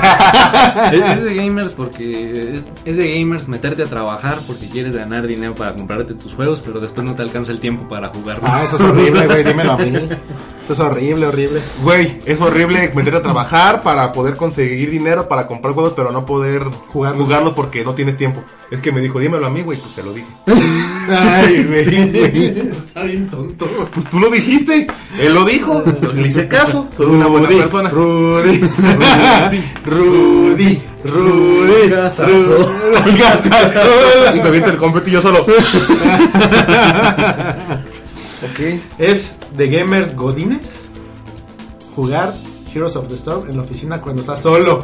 Es, 0.92 1.18
es 1.18 1.24
de 1.24 1.34
gamers 1.34 1.72
porque 1.74 2.54
es, 2.54 2.64
es 2.84 2.96
de 2.96 3.18
gamers 3.18 3.48
meterte 3.48 3.82
a 3.82 3.86
trabajar 3.86 4.38
porque 4.46 4.68
quieres 4.68 4.94
ganar 4.96 5.26
dinero 5.26 5.54
para 5.54 5.74
comprarte 5.74 6.14
tus 6.14 6.34
juegos, 6.34 6.62
pero 6.64 6.80
después 6.80 7.06
no 7.06 7.14
te 7.14 7.22
alcanza 7.22 7.52
el 7.52 7.58
tiempo 7.60 7.88
para 7.88 8.08
jugar. 8.08 8.38
Ah, 8.42 8.62
eso 8.64 8.76
es 8.76 8.82
horrible, 8.82 9.26
güey. 9.26 9.44
Dímelo 9.44 9.72
a 9.72 9.76
mí. 9.76 9.92
Es 10.70 10.78
horrible, 10.78 11.26
horrible. 11.26 11.60
Güey, 11.82 12.18
es 12.26 12.40
horrible 12.40 12.92
meterte 12.94 13.18
a 13.18 13.22
trabajar 13.22 13.82
para 13.82 14.12
poder 14.12 14.36
conseguir 14.36 14.90
dinero 14.90 15.26
para 15.28 15.46
comprar 15.46 15.74
juegos, 15.74 15.94
pero 15.96 16.12
no 16.12 16.24
poder 16.24 16.64
Jugarlos. 16.88 17.24
jugarlos 17.26 17.52
porque 17.54 17.84
no 17.84 17.94
tienes 17.94 18.16
tiempo. 18.16 18.42
Es 18.70 18.80
que 18.80 18.92
me 18.92 19.00
dijo, 19.00 19.18
dímelo 19.18 19.46
a 19.46 19.50
mí, 19.50 19.62
güey, 19.62 19.78
pues 19.78 19.92
se 19.92 20.02
lo 20.02 20.12
dije. 20.12 20.28
Ay, 21.10 21.64
güey. 21.68 22.70
Está 22.70 23.02
bien 23.02 23.26
tonto. 23.28 23.66
Pues 23.92 24.08
tú 24.08 24.20
lo 24.20 24.30
dijiste, 24.30 24.86
él 25.18 25.34
lo 25.34 25.44
dijo, 25.44 25.82
le 26.14 26.28
hice 26.28 26.46
caso, 26.46 26.88
soy 26.96 27.06
una 27.06 27.26
buena 27.26 27.48
Rudy, 27.48 27.58
persona. 27.58 27.90
Rudy, 27.90 28.60
Rudy, 29.86 30.82
Rudy, 31.04 31.88
Gasazo. 31.88 32.26
Rudy, 32.28 33.18
Gasazo. 33.18 33.80
Y 34.36 34.40
me 34.40 34.48
avienta 34.48 34.70
el 34.70 34.76
confeti 34.76 35.10
yo 35.10 35.20
solo. 35.22 35.44
Es 38.98 39.38
de 39.56 39.66
gamers 39.66 40.14
godines 40.16 40.86
jugar 41.94 42.34
Heroes 42.74 42.96
of 42.96 43.08
the 43.08 43.14
Storm 43.14 43.48
en 43.50 43.56
la 43.56 43.62
oficina 43.62 44.00
cuando 44.00 44.20
estás 44.20 44.42
solo. 44.42 44.80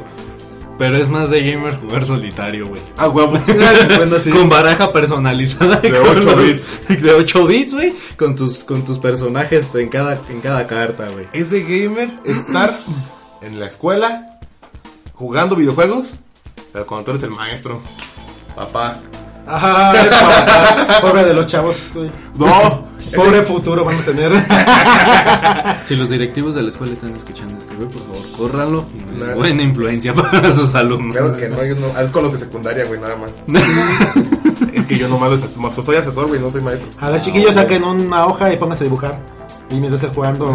Pero 0.79 0.99
es 0.99 1.09
más 1.09 1.31
de 1.31 1.41
gamers 1.43 1.77
jugar 1.79 2.05
solitario, 2.05 2.69
güey. 2.69 2.81
Ah, 2.99 3.09
huevo. 3.09 3.33
Bueno, 3.97 4.19
sí. 4.19 4.29
Con 4.29 4.51
baraja 4.51 4.93
personalizada 4.93 5.77
De 5.81 5.91
con 5.91 6.19
8 6.19 6.21
los- 6.21 6.45
bits. 6.45 6.69
De 7.03 7.13
8 7.15 7.47
bits, 7.47 7.73
güey. 7.73 7.95
Con 8.19 8.37
tus, 8.37 8.59
con 8.65 8.85
tus 8.85 8.99
personajes 8.99 9.67
en 9.73 9.89
cada, 9.89 10.21
en 10.29 10.41
cada 10.43 10.67
carta, 10.67 11.09
güey. 11.09 11.27
Es 11.33 11.49
de 11.51 11.63
gamers 11.63 12.19
estar 12.25 12.79
en 13.41 13.59
la 13.59 13.67
escuela 13.69 14.39
jugando 15.15 15.57
videojuegos, 15.57 16.09
pero 16.75 16.87
cuando 16.87 17.07
tú 17.07 17.11
eres 17.13 17.23
el 17.23 17.31
maestro. 17.31 17.81
Papá. 18.55 18.99
Papá. 19.47 21.01
Pobre 21.01 21.25
de 21.25 21.35
los 21.35 21.47
chavos, 21.47 21.77
güey. 21.95 22.11
No. 22.37 22.87
Pobre 23.15 23.43
futuro 23.43 23.85
van 23.85 23.97
a 23.99 24.03
tener. 24.03 24.33
Si 25.87 25.95
los 25.95 26.11
directivos 26.11 26.55
de 26.57 26.63
la 26.63 26.69
escuela 26.71 26.93
están 26.95 27.15
escuchando 27.15 27.57
este 27.59 27.75
güey, 27.77 27.89
por 27.89 28.03
favor, 28.03 28.23
córranlo. 28.37 28.87
No 29.07 29.13
es 29.13 29.19
Nada. 29.21 29.35
buena 29.37 29.63
influencia 29.63 30.13
para 30.15 30.53
sus 30.55 30.75
alumnos. 30.75 31.15
Claro 31.17 31.33
que 31.35 31.49
no, 31.49 31.65
yo 31.65 31.75
no, 31.77 31.99
es 32.01 32.11
con 32.11 32.25
los 32.25 32.33
de 32.33 32.39
secundaria, 32.41 32.85
güey, 32.87 32.99
nada 33.01 33.15
más. 33.17 33.31
es 34.73 34.87
que 34.87 34.99
yo 34.99 35.07
nomás 35.09 35.31
los- 35.31 35.57
más 35.57 35.75
soy 35.75 35.97
asesor, 35.97 36.27
güey, 36.27 36.41
no 36.41 36.51
soy 36.51 36.61
maestro. 36.63 36.89
A 37.01 37.11
ver, 37.11 37.21
chiquillos, 37.21 37.55
saquen 37.55 37.85
una 37.85 38.27
hoja 38.27 38.53
y 38.53 38.57
pónganse 38.57 38.83
a 38.83 38.87
dibujar. 38.87 39.19
Y 39.71 39.75
mientras 39.75 40.03
estén 40.03 40.15
jugando 40.15 40.53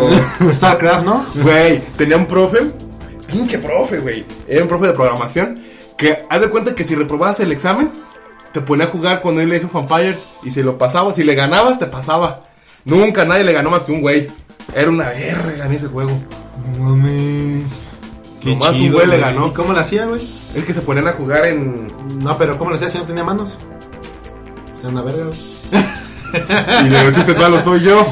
StarCraft, 0.51 1.05
¿no? 1.05 1.25
Güey, 1.35 1.79
tenía 1.97 2.17
un 2.17 2.25
profe, 2.25 2.59
pinche 3.27 3.57
profe, 3.59 3.99
güey. 3.99 4.25
Era 4.47 4.63
un 4.63 4.69
profe 4.69 4.87
de 4.87 4.93
programación 4.93 5.61
que 5.97 6.23
haz 6.29 6.41
de 6.41 6.49
cuenta 6.49 6.75
que 6.75 6.83
si 6.83 6.95
reprobabas 6.95 7.39
el 7.39 7.51
examen, 7.53 7.91
te 8.53 8.61
ponía 8.61 8.85
a 8.85 8.89
jugar 8.89 9.21
con 9.21 9.39
el 9.39 9.51
Age 9.51 9.65
of 9.65 9.75
Empires 9.75 10.27
y 10.43 10.51
si 10.51 10.61
lo 10.63 10.77
pasabas, 10.77 11.15
si 11.15 11.23
le 11.23 11.35
ganabas, 11.35 11.79
te 11.79 11.87
pasaba. 11.87 12.41
Nunca 12.85 13.25
nadie 13.25 13.43
le 13.43 13.53
ganó 13.53 13.69
más 13.69 13.83
que 13.83 13.91
un 13.91 14.01
güey. 14.01 14.27
Era 14.73 14.89
una 14.89 15.09
verga 15.09 15.65
en 15.65 15.71
ese 15.73 15.87
juego. 15.87 16.11
Mames. 16.79 17.65
Nomás 18.43 18.77
un 18.77 18.91
güey 18.91 19.07
le 19.07 19.17
ganó. 19.17 19.47
¿Y 19.47 19.51
cómo 19.51 19.73
lo 19.73 19.79
hacía, 19.79 20.05
güey? 20.05 20.27
Es 20.55 20.65
que 20.65 20.73
se 20.73 20.81
ponían 20.81 21.07
a 21.07 21.13
jugar 21.13 21.45
en. 21.45 21.87
No, 22.19 22.37
pero 22.37 22.57
¿cómo 22.57 22.71
lo 22.71 22.75
hacía 22.75 22.89
si 22.89 22.97
no 22.97 23.05
tenía 23.05 23.23
manos? 23.23 23.55
O 24.77 24.81
sea, 24.81 24.89
una 24.89 25.01
verga, 25.01 25.25
güey. 25.25 25.39
Y 26.85 26.87
de 26.87 27.09
hecho 27.09 27.19
ese 27.19 27.33
malo 27.35 27.59
soy 27.59 27.81
yo. 27.81 28.07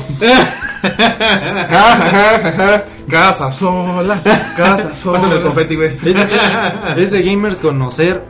Casa 3.10 3.52
sola, 3.52 4.22
casa 4.58 4.94
sola. 4.96 5.20
Pásame 5.20 5.38
el 5.38 5.44
confeti, 5.44 5.76
güey. 5.76 5.96
Es 6.06 6.14
de, 6.96 7.04
es 7.04 7.12
de 7.12 7.22
gamers 7.24 7.60
conocer 7.60 8.22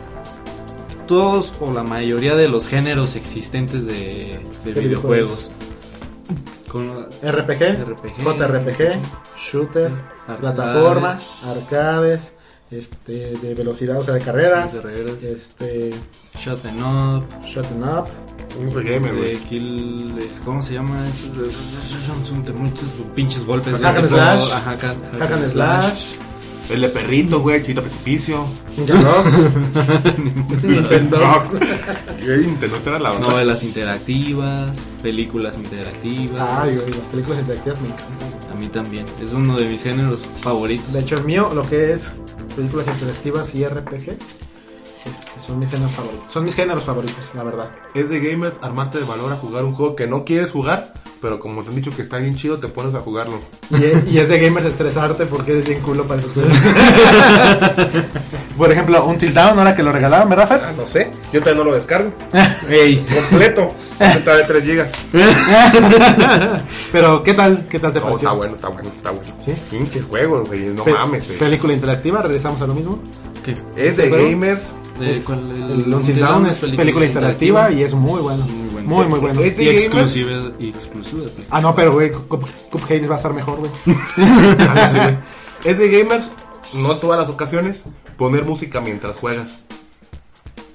todos 1.10 1.54
o 1.60 1.72
la 1.74 1.84
mayoría 1.84 2.36
de 2.36 2.48
los 2.48 2.68
géneros 2.68 3.16
existentes 3.18 3.86
de, 3.86 4.40
de 4.64 4.74
De 4.74 4.80
videojuegos. 4.82 5.52
Con- 6.70 7.06
RPG, 7.24 7.84
RPG, 7.84 8.24
JRPG, 8.24 9.02
shooter, 9.52 9.92
Arcades. 10.28 10.40
plataforma, 10.40 11.20
arcades, 11.48 12.36
este, 12.70 13.34
de 13.42 13.56
velocidad, 13.56 13.98
o 13.98 14.04
sea, 14.04 14.14
de 14.14 14.22
carreras, 14.22 14.74
De 14.76 14.82
carreras. 14.82 15.24
este, 15.24 15.90
Shot 16.40 16.64
and 16.68 16.80
Up. 17.24 17.44
shut 17.44 17.66
'em 17.66 17.82
up, 17.82 18.06
No 18.62 18.70
soy 18.70 18.84
gamer, 18.84 19.10
este, 19.16 19.18
güey. 19.18 19.38
kill, 19.50 20.20
es- 20.20 20.40
¿Cómo 20.46 20.62
se 20.62 20.74
llama? 20.76 21.04
Son 22.28 22.62
muchos 22.62 22.90
pinches 23.16 23.46
golpes. 23.48 23.80
de 23.80 23.86
Hack 23.86 23.98
and 23.98 24.08
tipo- 24.08 24.16
slash. 24.20 24.50
Hack 25.20 25.32
and 25.32 25.50
slash, 25.50 26.02
El 26.70 26.82
de 26.82 26.90
perrito, 26.90 27.40
güey, 27.42 27.64
chito 27.64 27.82
precipicio. 27.82 28.46
Rocks, 28.78 30.64
Nintendo. 30.64 31.18
Esa 32.78 32.90
era 32.90 33.00
la 33.00 33.14
otra. 33.14 33.30
Novelas 33.30 33.64
interactivas, 33.64 34.78
películas 35.02 35.58
interactivas. 35.58 36.62
Ay, 36.62 36.76
güey, 36.76 36.92
las 36.92 37.08
películas 37.08 37.40
interactivas 37.40 37.82
me 37.82 37.88
encantan. 37.88 38.52
A 38.52 38.56
mí 38.56 38.68
también. 38.68 39.06
Es 39.24 39.34
uno 39.34 39.58
de 39.58 39.66
mis 39.66 39.82
géneros 39.82 40.20
favoritos. 40.42 40.94
De 40.94 41.00
hecho, 41.00 41.16
el 41.16 41.26
mío, 41.26 41.52
lo 41.56 41.68
que 41.68 41.92
es 41.92 42.14
películas 42.56 42.86
interactivas 42.88 43.56
y 43.56 43.66
RPGs, 43.66 44.18
es- 45.10 45.44
son 45.46 45.60
mis 45.60 45.70
géneros 45.70 45.92
favoritos. 45.94 46.26
Son 46.34 46.44
mis 46.44 46.56
géneros 46.56 46.84
favoritos, 46.84 47.26
la 47.36 47.44
verdad. 47.44 47.70
Es 47.94 48.10
de 48.10 48.20
gamers 48.20 48.56
armarte 48.62 49.00
de 49.00 49.06
valor 49.06 49.32
a 49.32 49.36
jugar 49.36 49.64
un 49.66 49.74
juego 49.76 49.96
que 49.96 50.08
no 50.08 50.24
quieres 50.26 50.52
jugar, 50.52 50.94
pero 51.22 51.40
como 51.40 51.64
te 51.64 51.70
han 51.70 51.76
dicho 51.76 51.92
que 51.92 52.02
está 52.04 52.18
bien 52.18 52.36
chido, 52.36 52.58
te 52.60 52.68
pones 52.68 52.94
a 52.96 53.00
jugarlo. 53.02 53.40
Y 53.72 53.84
es, 53.84 54.08
y 54.12 54.20
es 54.20 54.30
de 54.30 54.40
gamers 54.40 54.66
estresarte 54.66 55.26
porque 55.26 55.52
eres 55.54 55.68
bien 55.68 55.82
culo 55.82 56.06
para 56.06 56.20
esos 56.20 56.32
juegos. 56.34 56.54
Por 58.58 58.72
ejemplo, 58.72 59.06
un 59.06 59.18
Till 59.18 59.34
Down, 59.34 59.58
ahora 59.60 59.76
que 59.76 59.84
lo 59.84 59.92
regalaron, 59.92 60.30
¿verdad, 60.30 60.48
Fer? 60.48 60.62
Ah, 60.66 60.72
no 60.78 60.86
sé, 60.86 61.10
yo 61.32 61.40
todavía 61.42 61.64
no 61.64 61.70
lo 61.70 61.76
descargo. 61.76 62.12
Ey. 62.70 63.06
Completo. 63.14 63.70
Está 64.00 64.36
de 64.38 64.44
3 64.46 64.64
gigas. 64.64 64.92
Pero, 66.92 67.24
¿qué 67.24 67.34
tal? 67.34 67.66
¿Qué 67.68 67.80
tal 67.80 67.94
te 67.94 68.00
No, 68.00 68.06
pareció? 68.06 68.28
está 68.30 68.38
bueno, 68.38 68.56
está 68.56 68.68
bueno, 68.70 68.90
está 68.90 69.12
bueno. 69.12 69.34
¿Sí? 69.40 69.54
Pinches 69.70 70.06
juegos, 70.06 70.48
güey, 70.48 70.62
no 70.68 70.84
Pe- 70.84 70.94
mames, 70.94 71.26
güey. 71.28 71.38
Película 71.40 71.74
interactiva, 71.74 72.22
regresamos 72.22 72.62
a 72.62 72.68
lo 72.68 72.74
mismo. 72.76 73.00
¿Qué? 73.44 73.56
Es 73.76 73.98
de 73.98 74.10
juego? 74.10 74.30
gamers. 74.30 74.72
¿De 75.00 75.12
Es- 75.14 75.24
cuál? 75.24 75.50
el 75.50 75.94
es 76.50 76.60
película, 76.76 77.06
interactiva, 77.06 77.72
y 77.72 77.82
es 77.84 77.94
muy 77.94 78.22
bueno. 78.22 78.44
Muy 78.46 78.70
bueno. 78.70 78.88
Muy, 78.90 79.06
muy 79.08 79.20
bueno. 79.20 79.42
Es 79.42 79.56
de 79.58 79.64
Y 79.64 79.66
gamers. 79.68 79.84
exclusiva, 79.86 80.32
y 80.60 80.70
exclusiva 80.70 81.18
de 81.22 81.30
PlayStation. 81.30 81.58
Ah, 81.58 81.62
no, 81.62 81.76
pero, 81.76 81.94
güey, 81.94 82.12
Cup- 82.12 82.46
Cuphead 82.72 83.10
va 83.10 83.16
a 83.16 83.18
estar 83.18 83.34
mejor, 83.34 83.60
güey. 83.60 83.72
Ah. 84.60 85.20
Es 85.64 85.78
de 85.78 85.90
gamers, 85.90 86.30
no 86.74 86.94
en 86.94 87.00
todas 87.00 87.20
las 87.20 87.30
ocasiones, 87.30 87.84
poner 88.18 88.44
música 88.46 88.80
mientras 88.82 89.16
juegas. 89.18 89.64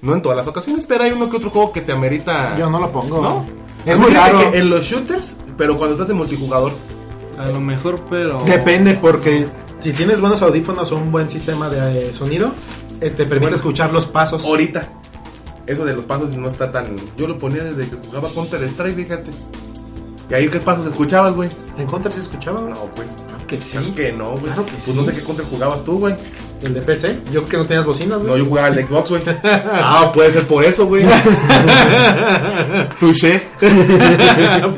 No 0.05 0.13
en 0.13 0.21
todas 0.21 0.37
las 0.37 0.47
ocasiones, 0.47 0.85
pero 0.87 1.03
hay 1.03 1.11
uno 1.11 1.29
que 1.29 1.37
otro 1.37 1.49
juego 1.49 1.71
que 1.73 1.81
te 1.81 1.91
amerita. 1.91 2.55
Yo 2.57 2.69
no 2.69 2.79
lo 2.79 2.91
pongo. 2.91 3.21
¿No? 3.21 3.45
Es 3.85 3.97
muy 3.97 4.11
raro. 4.11 4.51
que 4.51 4.59
en 4.59 4.69
los 4.69 4.85
shooters, 4.85 5.35
pero 5.57 5.77
cuando 5.77 5.95
estás 5.95 6.09
en 6.11 6.17
multijugador. 6.17 6.71
A 7.39 7.47
lo 7.47 7.59
mejor, 7.59 7.99
pero. 8.09 8.37
Depende, 8.43 8.93
porque 9.01 9.47
si 9.79 9.93
tienes 9.93 10.21
buenos 10.21 10.41
audífonos 10.43 10.91
o 10.91 10.97
un 10.97 11.11
buen 11.11 11.29
sistema 11.29 11.69
de 11.69 12.09
eh, 12.09 12.13
sonido, 12.13 12.53
eh, 13.01 13.09
te 13.09 13.23
permite 13.25 13.39
Bueno. 13.39 13.55
escuchar 13.55 13.91
los 13.91 14.05
pasos. 14.05 14.45
Ahorita. 14.45 14.89
Eso 15.65 15.83
de 15.83 15.95
los 15.95 16.05
pasos 16.05 16.37
no 16.37 16.47
está 16.47 16.71
tan. 16.71 16.95
Yo 17.17 17.27
lo 17.27 17.39
ponía 17.39 17.63
desde 17.63 17.89
que 17.89 18.07
jugaba 18.07 18.29
Counter 18.29 18.61
Strike, 18.63 18.95
fíjate. 18.95 19.31
¿Y 20.29 20.33
ahí 20.35 20.47
qué 20.49 20.59
pasos 20.59 20.85
escuchabas, 20.85 21.33
güey? 21.33 21.49
¿En 21.77 21.87
Counter 21.87 22.11
se 22.11 22.21
escuchaba? 22.21 22.61
No, 22.61 22.75
güey. 22.95 23.07
Claro 23.27 23.47
que 23.47 23.59
sí. 23.59 23.77
Claro 23.77 23.95
que 23.95 24.11
no, 24.13 24.29
güey. 24.31 24.43
Claro 24.45 24.65
que 24.65 24.71
pues 24.73 24.83
sí. 24.83 24.93
no 24.95 25.03
sé 25.03 25.13
qué 25.13 25.21
Counter 25.23 25.45
jugabas 25.47 25.83
tú, 25.83 25.97
güey. 25.99 26.15
¿El 26.61 26.73
de 26.73 26.81
PC? 26.81 27.19
Yo 27.31 27.41
creo 27.43 27.45
que 27.45 27.57
no 27.57 27.65
tenías 27.65 27.85
bocinas, 27.85 28.21
No, 28.21 28.29
güey. 28.29 28.39
yo 28.39 28.45
jugaba 28.45 28.67
al 28.67 28.75
Xbox, 28.85 29.09
güey. 29.11 29.21
ah, 29.43 30.11
puede 30.13 30.31
ser 30.31 30.43
por 30.47 30.63
eso, 30.63 30.85
güey. 30.87 31.05
Touché. 32.99 33.41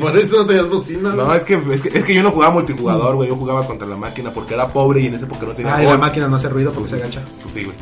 Por 0.00 0.18
eso 0.18 0.38
no 0.38 0.46
tenías 0.46 0.68
bocinas. 0.68 1.14
No, 1.14 1.24
güey. 1.26 1.38
es 1.38 1.44
que, 1.44 1.54
es 1.72 1.82
que 1.82 1.98
es 1.98 2.04
que 2.04 2.14
yo 2.14 2.22
no 2.22 2.30
jugaba 2.30 2.52
multijugador, 2.54 3.14
güey. 3.16 3.28
Yo 3.28 3.36
jugaba 3.36 3.66
contra 3.66 3.86
la 3.86 3.96
máquina 3.96 4.30
porque 4.30 4.54
era 4.54 4.68
pobre 4.68 5.00
y 5.00 5.06
en 5.06 5.14
esa 5.14 5.24
época 5.24 5.46
no 5.46 5.52
tenía 5.52 5.74
Ay, 5.76 5.84
la 5.84 5.92
gol. 5.92 6.00
máquina 6.00 6.28
no 6.28 6.36
hace 6.36 6.48
ruido 6.48 6.72
porque 6.72 6.90
se 6.90 6.96
agacha. 6.96 7.22
Pues 7.42 7.54
sí, 7.54 7.64
güey. 7.64 7.76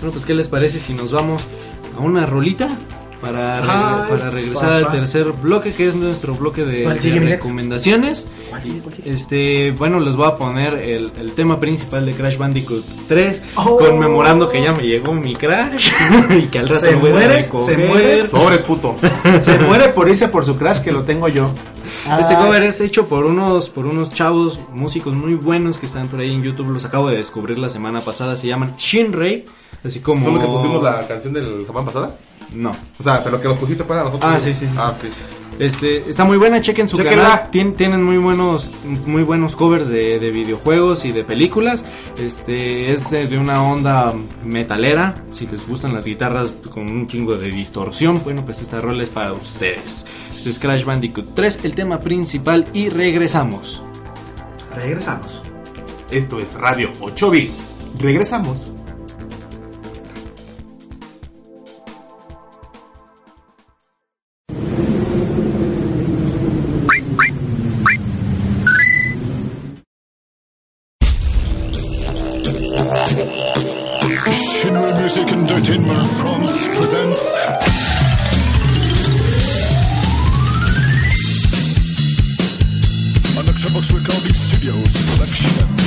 Bueno, 0.00 0.12
pues, 0.12 0.26
¿qué 0.26 0.34
les 0.34 0.48
parece 0.48 0.78
si 0.78 0.92
nos 0.92 1.12
vamos 1.12 1.44
a 1.96 2.00
una 2.00 2.26
rolita? 2.26 2.68
Para, 3.24 4.02
Ay, 4.04 4.10
para 4.10 4.30
regresar 4.30 4.72
al 4.72 4.90
tercer 4.90 5.32
bloque, 5.32 5.72
que 5.72 5.88
es 5.88 5.94
nuestro 5.94 6.34
bloque 6.34 6.64
de, 6.64 6.82
¿Cuál 6.82 6.96
de 6.96 7.02
sigue, 7.02 7.20
Mirex? 7.20 7.36
recomendaciones. 7.38 8.26
Este, 9.04 9.72
bueno, 9.72 10.00
les 10.00 10.16
voy 10.16 10.26
a 10.28 10.36
poner 10.36 10.74
el, 10.74 11.10
el 11.18 11.32
tema 11.32 11.58
principal 11.60 12.04
de 12.06 12.12
Crash 12.12 12.36
Bandicoot 12.36 12.84
3, 13.08 13.42
Oh. 13.56 13.76
conmemorando 13.78 14.48
que 14.48 14.62
ya 14.62 14.72
me 14.72 14.82
llegó 14.82 15.12
mi 15.12 15.34
Crash 15.34 15.90
y 16.38 16.42
que 16.46 16.58
al 16.58 16.68
rato 16.68 16.80
Se 16.80 16.92
lo 16.92 17.00
voy 17.00 17.10
a 17.10 17.12
muere, 17.14 17.42
recoger. 17.42 17.76
se 17.76 17.86
muere. 17.88 18.26
Sobres, 18.28 18.60
puto. 18.62 18.96
Se 19.40 19.58
muere 19.58 19.88
por 19.88 20.08
irse 20.08 20.28
por 20.28 20.44
su 20.44 20.56
crash 20.56 20.80
que 20.80 20.92
lo 20.92 21.02
tengo 21.02 21.28
yo. 21.28 21.46
Este 22.20 22.34
Ah, 22.34 22.38
cover 22.38 22.62
es 22.62 22.80
hecho 22.80 23.06
por 23.06 23.24
unos, 23.24 23.70
por 23.70 23.86
unos 23.86 24.12
chavos 24.12 24.58
músicos 24.72 25.14
muy 25.14 25.34
buenos 25.34 25.78
que 25.78 25.86
están 25.86 26.08
por 26.08 26.20
ahí 26.20 26.32
en 26.32 26.42
YouTube. 26.42 26.68
Los 26.70 26.84
acabo 26.84 27.08
de 27.08 27.16
descubrir 27.16 27.58
la 27.58 27.68
semana 27.70 28.00
pasada. 28.02 28.36
Se 28.36 28.46
llaman 28.46 28.74
Shinrei. 28.76 29.44
Así 29.84 30.00
como. 30.00 30.24
¿Son 30.24 30.34
los 30.34 30.42
que 30.42 30.48
pusimos 30.50 30.82
la 30.82 31.06
canción 31.06 31.32
del 31.32 31.60
la 31.62 31.66
semana 31.66 31.86
pasada? 31.86 32.16
No. 32.54 32.70
O 32.98 33.02
sea, 33.02 33.22
pero 33.22 33.40
que 33.40 33.48
lo 33.48 33.56
pusiste 33.56 33.84
para 33.84 34.04
nosotros. 34.04 34.30
Ah, 34.32 34.38
sí, 34.40 34.54
sí, 34.54 34.66
sí, 34.66 34.74
Ah, 34.78 34.92
sí. 35.00 35.08
sí. 35.08 35.14
Este, 35.56 36.10
está 36.10 36.24
muy 36.24 36.36
buena, 36.36 36.60
chequen 36.60 36.88
su 36.88 36.96
Chéquenla. 36.96 37.22
canal. 37.22 37.50
Tien- 37.52 37.74
tienen 37.76 38.02
muy 38.02 38.16
buenos, 38.16 38.68
muy 39.06 39.22
buenos 39.22 39.54
covers 39.54 39.88
de, 39.88 40.18
de 40.18 40.30
videojuegos 40.32 41.04
y 41.04 41.12
de 41.12 41.22
películas. 41.22 41.84
Este, 42.18 42.90
es 42.92 43.08
de, 43.10 43.28
de 43.28 43.38
una 43.38 43.62
onda 43.62 44.12
metalera. 44.44 45.14
Si 45.30 45.46
les 45.46 45.64
gustan 45.68 45.94
las 45.94 46.06
guitarras 46.06 46.52
con 46.72 46.88
un 46.90 47.06
chingo 47.06 47.36
de 47.36 47.50
distorsión, 47.50 48.20
bueno, 48.24 48.44
pues 48.44 48.62
esta 48.62 48.80
rol 48.80 49.00
es 49.00 49.10
para 49.10 49.32
ustedes. 49.32 50.04
Esto 50.34 50.50
es 50.50 50.58
Crash 50.58 50.84
Bandicoot 50.84 51.34
3, 51.36 51.60
el 51.62 51.74
tema 51.76 52.00
principal 52.00 52.64
y 52.72 52.88
regresamos. 52.88 53.80
Regresamos. 54.74 55.40
Esto 56.10 56.40
es 56.40 56.54
Radio 56.54 56.90
8 57.00 57.30
Bits. 57.30 57.68
Regresamos. 58.00 58.72
Entertainment 75.54 76.04
France 76.04 76.66
presents 76.66 77.32
an 83.38 83.46
Octobox 83.46 83.94
Recording 83.94 84.34
Studios 84.34 85.10
production. 85.12 85.84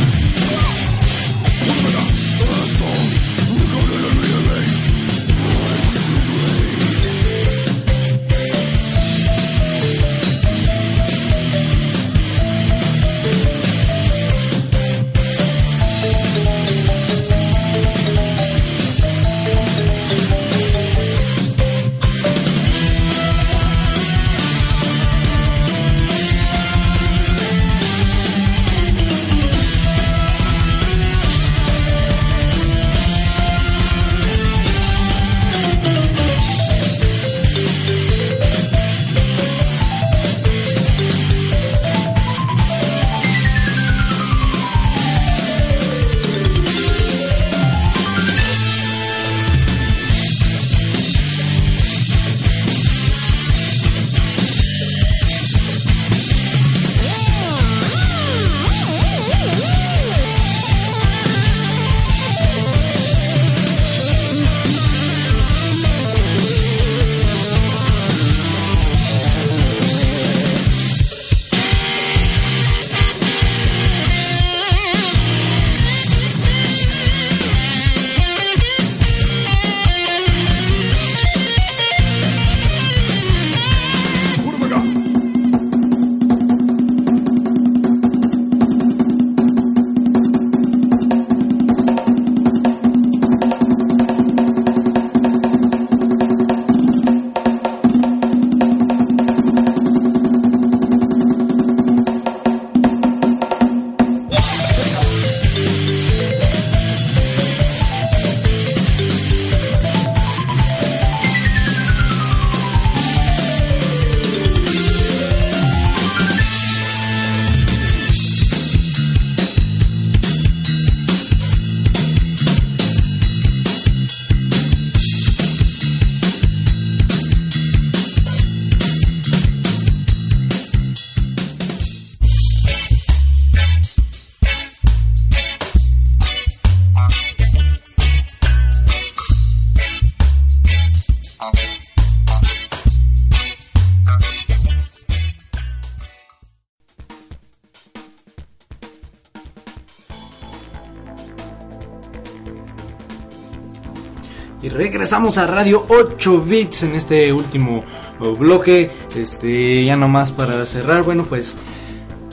A 155.36 155.45
Radio 155.47 155.86
8 155.89 156.41
Bits 156.41 156.84
en 156.84 156.95
este 156.95 157.34
último 157.34 157.84
oh, 158.19 158.34
bloque. 158.34 158.89
Este, 159.15 159.84
ya 159.84 159.95
nomás 159.97 160.32
para 160.32 160.65
cerrar, 160.65 161.03
bueno, 161.03 161.25
pues 161.25 161.55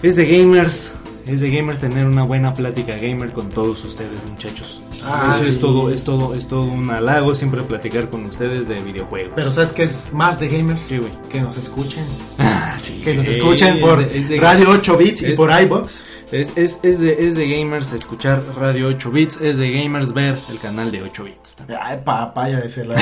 es 0.03 0.17
de 0.17 0.27
gamers. 0.27 0.95
Es 1.27 1.41
de 1.41 1.51
gamers 1.51 1.81
tener 1.81 2.07
una 2.07 2.23
buena 2.23 2.53
plática 2.53 2.97
gamer 2.99 3.33
con 3.33 3.49
todos 3.49 3.83
ustedes, 3.85 4.21
muchachos. 4.31 4.83
Ah, 5.03 5.35
Eso 5.41 5.49
es 5.49 5.59
todo, 5.59 5.91
es 5.91 6.05
todo, 6.05 6.35
es 6.35 6.47
todo 6.47 6.63
un 6.63 6.91
halago 6.91 7.35
siempre 7.35 7.63
platicar 7.63 8.11
con 8.11 8.27
ustedes 8.27 8.69
de 8.69 8.75
videojuegos. 8.75 9.33
Pero 9.35 9.51
¿sabes 9.51 9.73
qué 9.73 9.85
es 9.85 10.13
más 10.13 10.39
de 10.39 10.49
gamers? 10.49 10.83
Que 11.31 11.41
nos 11.41 11.57
escuchen. 11.57 12.05
Ah, 12.39 12.77
sí. 12.83 13.01
Que 13.05 13.15
nos 13.15 13.27
escuchen 13.27 13.77
es 13.77 13.81
por 13.81 14.07
de- 14.07 14.19
es 14.19 14.29
de- 14.29 14.39
Radio 14.41 14.69
8 14.71 14.97
Bits 14.99 15.23
y 15.23 15.33
por 15.35 15.51
iBox. 15.63 16.03
Es, 16.35 16.53
es, 16.57 16.81
es, 16.83 16.99
de, 16.99 17.27
es 17.29 17.37
de 17.37 17.49
gamers 17.49 17.93
escuchar 17.93 18.43
Radio 18.57 18.89
8 18.89 19.11
Bits, 19.13 19.41
es 19.41 19.57
de 19.57 19.71
gamers 19.71 20.13
ver 20.13 20.37
el 20.51 20.59
canal 20.59 20.91
de 20.91 21.03
8 21.03 21.25
Bits. 21.25 21.55
también. 21.55 21.79
Ay, 21.81 22.01
papaya 22.05 22.59
de 22.61 22.67
ese 22.67 22.85
lado. 22.85 23.01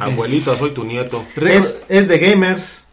Abuelito, 0.00 0.54
soy 0.58 0.72
tu 0.72 0.84
nieto. 0.84 1.24
es, 1.36 1.86
es 1.88 2.08
de 2.08 2.18
gamers 2.18 2.86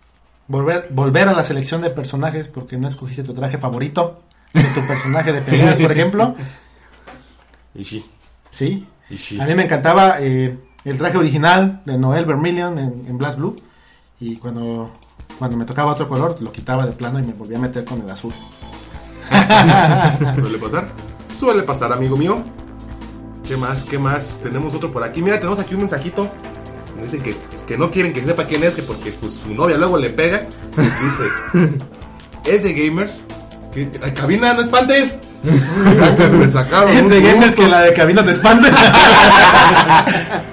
volver, 0.48 0.88
volver 0.92 1.28
a 1.28 1.34
la 1.34 1.44
selección 1.44 1.82
de 1.82 1.90
personajes 1.90 2.48
porque 2.48 2.78
no 2.78 2.88
escogiste 2.88 3.24
tu 3.24 3.34
traje 3.34 3.58
favorito 3.58 4.22
de 4.54 4.64
tu 4.64 4.86
personaje 4.88 5.34
de 5.34 5.42
peleas, 5.42 5.82
por 5.82 5.92
ejemplo. 5.92 6.36
Y 7.76 7.84
sí. 7.84 8.06
Sí. 8.50 8.88
Y 9.10 9.18
sí. 9.18 9.42
A 9.42 9.46
mí 9.46 9.56
me 9.56 9.64
encantaba 9.64 10.22
eh, 10.22 10.58
el 10.86 10.98
traje 10.98 11.18
original 11.18 11.82
de 11.86 11.98
Noel 11.98 12.24
Vermilion 12.26 12.78
en, 12.78 13.06
en 13.08 13.18
Blast 13.18 13.38
Blue. 13.38 13.58
Y 14.22 14.38
cuando, 14.38 14.92
cuando 15.38 15.58
me 15.58 15.66
tocaba 15.66 15.92
otro 15.92 16.08
color, 16.08 16.42
lo 16.42 16.52
quitaba 16.52 16.86
de 16.86 16.94
plano 16.94 17.20
y 17.20 17.24
me 17.24 17.34
volvía 17.34 17.58
a 17.58 17.62
meter 17.62 17.84
con 17.84 18.02
el 18.02 18.10
azul. 18.10 18.34
¿Suele 20.40 20.58
pasar? 20.58 20.88
Suele 21.38 21.64
pasar, 21.64 21.94
amigo 21.94 22.18
mío. 22.18 22.44
¿Qué 23.48 23.56
más? 23.58 23.84
¿Qué 23.84 23.98
más? 23.98 24.40
Tenemos 24.44 24.74
otro 24.76 24.92
por 24.92 25.04
aquí. 25.04 25.22
Mira, 25.22 25.38
tenemos 25.38 25.60
aquí 25.60 25.74
un 25.76 25.82
mensajito. 25.82 26.30
Dicen 27.02 27.22
que, 27.24 27.36
que 27.68 27.78
no 27.78 27.90
quieren 27.92 28.12
que 28.14 28.24
sepa 28.24 28.44
quién 28.46 28.64
es, 28.64 28.74
que 28.74 28.82
porque 28.84 29.12
pues, 29.14 29.34
su 29.34 29.54
novia 29.54 29.78
luego 29.78 29.98
le 29.98 30.10
pega. 30.10 30.46
Dice, 30.76 31.24
es 32.46 32.64
de 32.64 32.74
gamers. 32.74 33.22
¿Qué? 33.74 33.90
Ay, 34.04 34.12
cabina, 34.14 34.54
no 34.54 34.62
espantes. 34.62 35.20
Sacan, 35.98 36.40
me 36.40 36.48
sacaron. 36.50 36.90
Es 36.90 37.10
de 37.10 37.22
gamers 37.22 37.56
gusto. 37.56 37.62
que 37.64 37.68
la 37.70 37.82
de 37.82 37.94
cabina 37.94 38.24
te 38.24 38.32
espanta. 38.32 38.70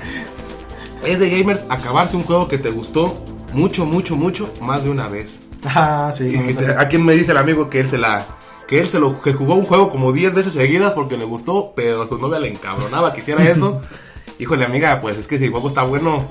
Es 1.05 1.21
de 1.21 1.31
gamers 1.31 1.65
acabarse 1.69 2.17
un 2.17 2.25
juego 2.25 2.49
que 2.49 2.59
te 2.59 2.69
gustó 2.71 3.15
mucho, 3.53 3.87
mucho, 3.87 4.17
mucho, 4.17 4.53
más 4.61 4.83
de 4.83 4.91
una 4.91 5.09
vez. 5.09 5.41
ah, 5.65 6.11
sí. 6.13 6.27
Y 6.27 6.37
no, 6.39 6.47
que 6.49 6.55
no, 6.55 6.61
te- 6.63 6.75
no. 6.75 6.81
a 6.81 6.89
quien 6.89 7.05
me 7.05 7.13
dice 7.13 7.31
el 7.31 7.39
amigo 7.39 7.71
que 7.71 7.79
él 7.81 7.89
se 7.89 7.97
la 7.97 8.25
que 8.69 8.81
él 8.81 8.89
se 8.89 8.99
lo 9.01 9.21
que 9.23 9.33
jugó 9.33 9.55
un 9.55 9.65
juego 9.65 9.91
como 9.91 10.13
10 10.13 10.35
veces 10.35 10.53
seguidas 10.55 10.93
porque 10.93 11.17
le 11.17 11.25
gustó, 11.25 11.73
pero 11.77 12.03
a 12.03 12.09
su 12.09 12.19
novia 12.19 12.39
le 12.41 12.49
encabronaba 12.49 13.13
que 13.13 13.21
hiciera 13.21 13.49
eso. 13.49 13.81
Híjole, 14.39 14.65
amiga, 14.65 15.01
pues 15.01 15.19
es 15.19 15.27
que 15.27 15.39
si 15.39 15.45
el 15.45 15.51
juego 15.51 15.69
está 15.69 15.83
bueno, 15.85 16.29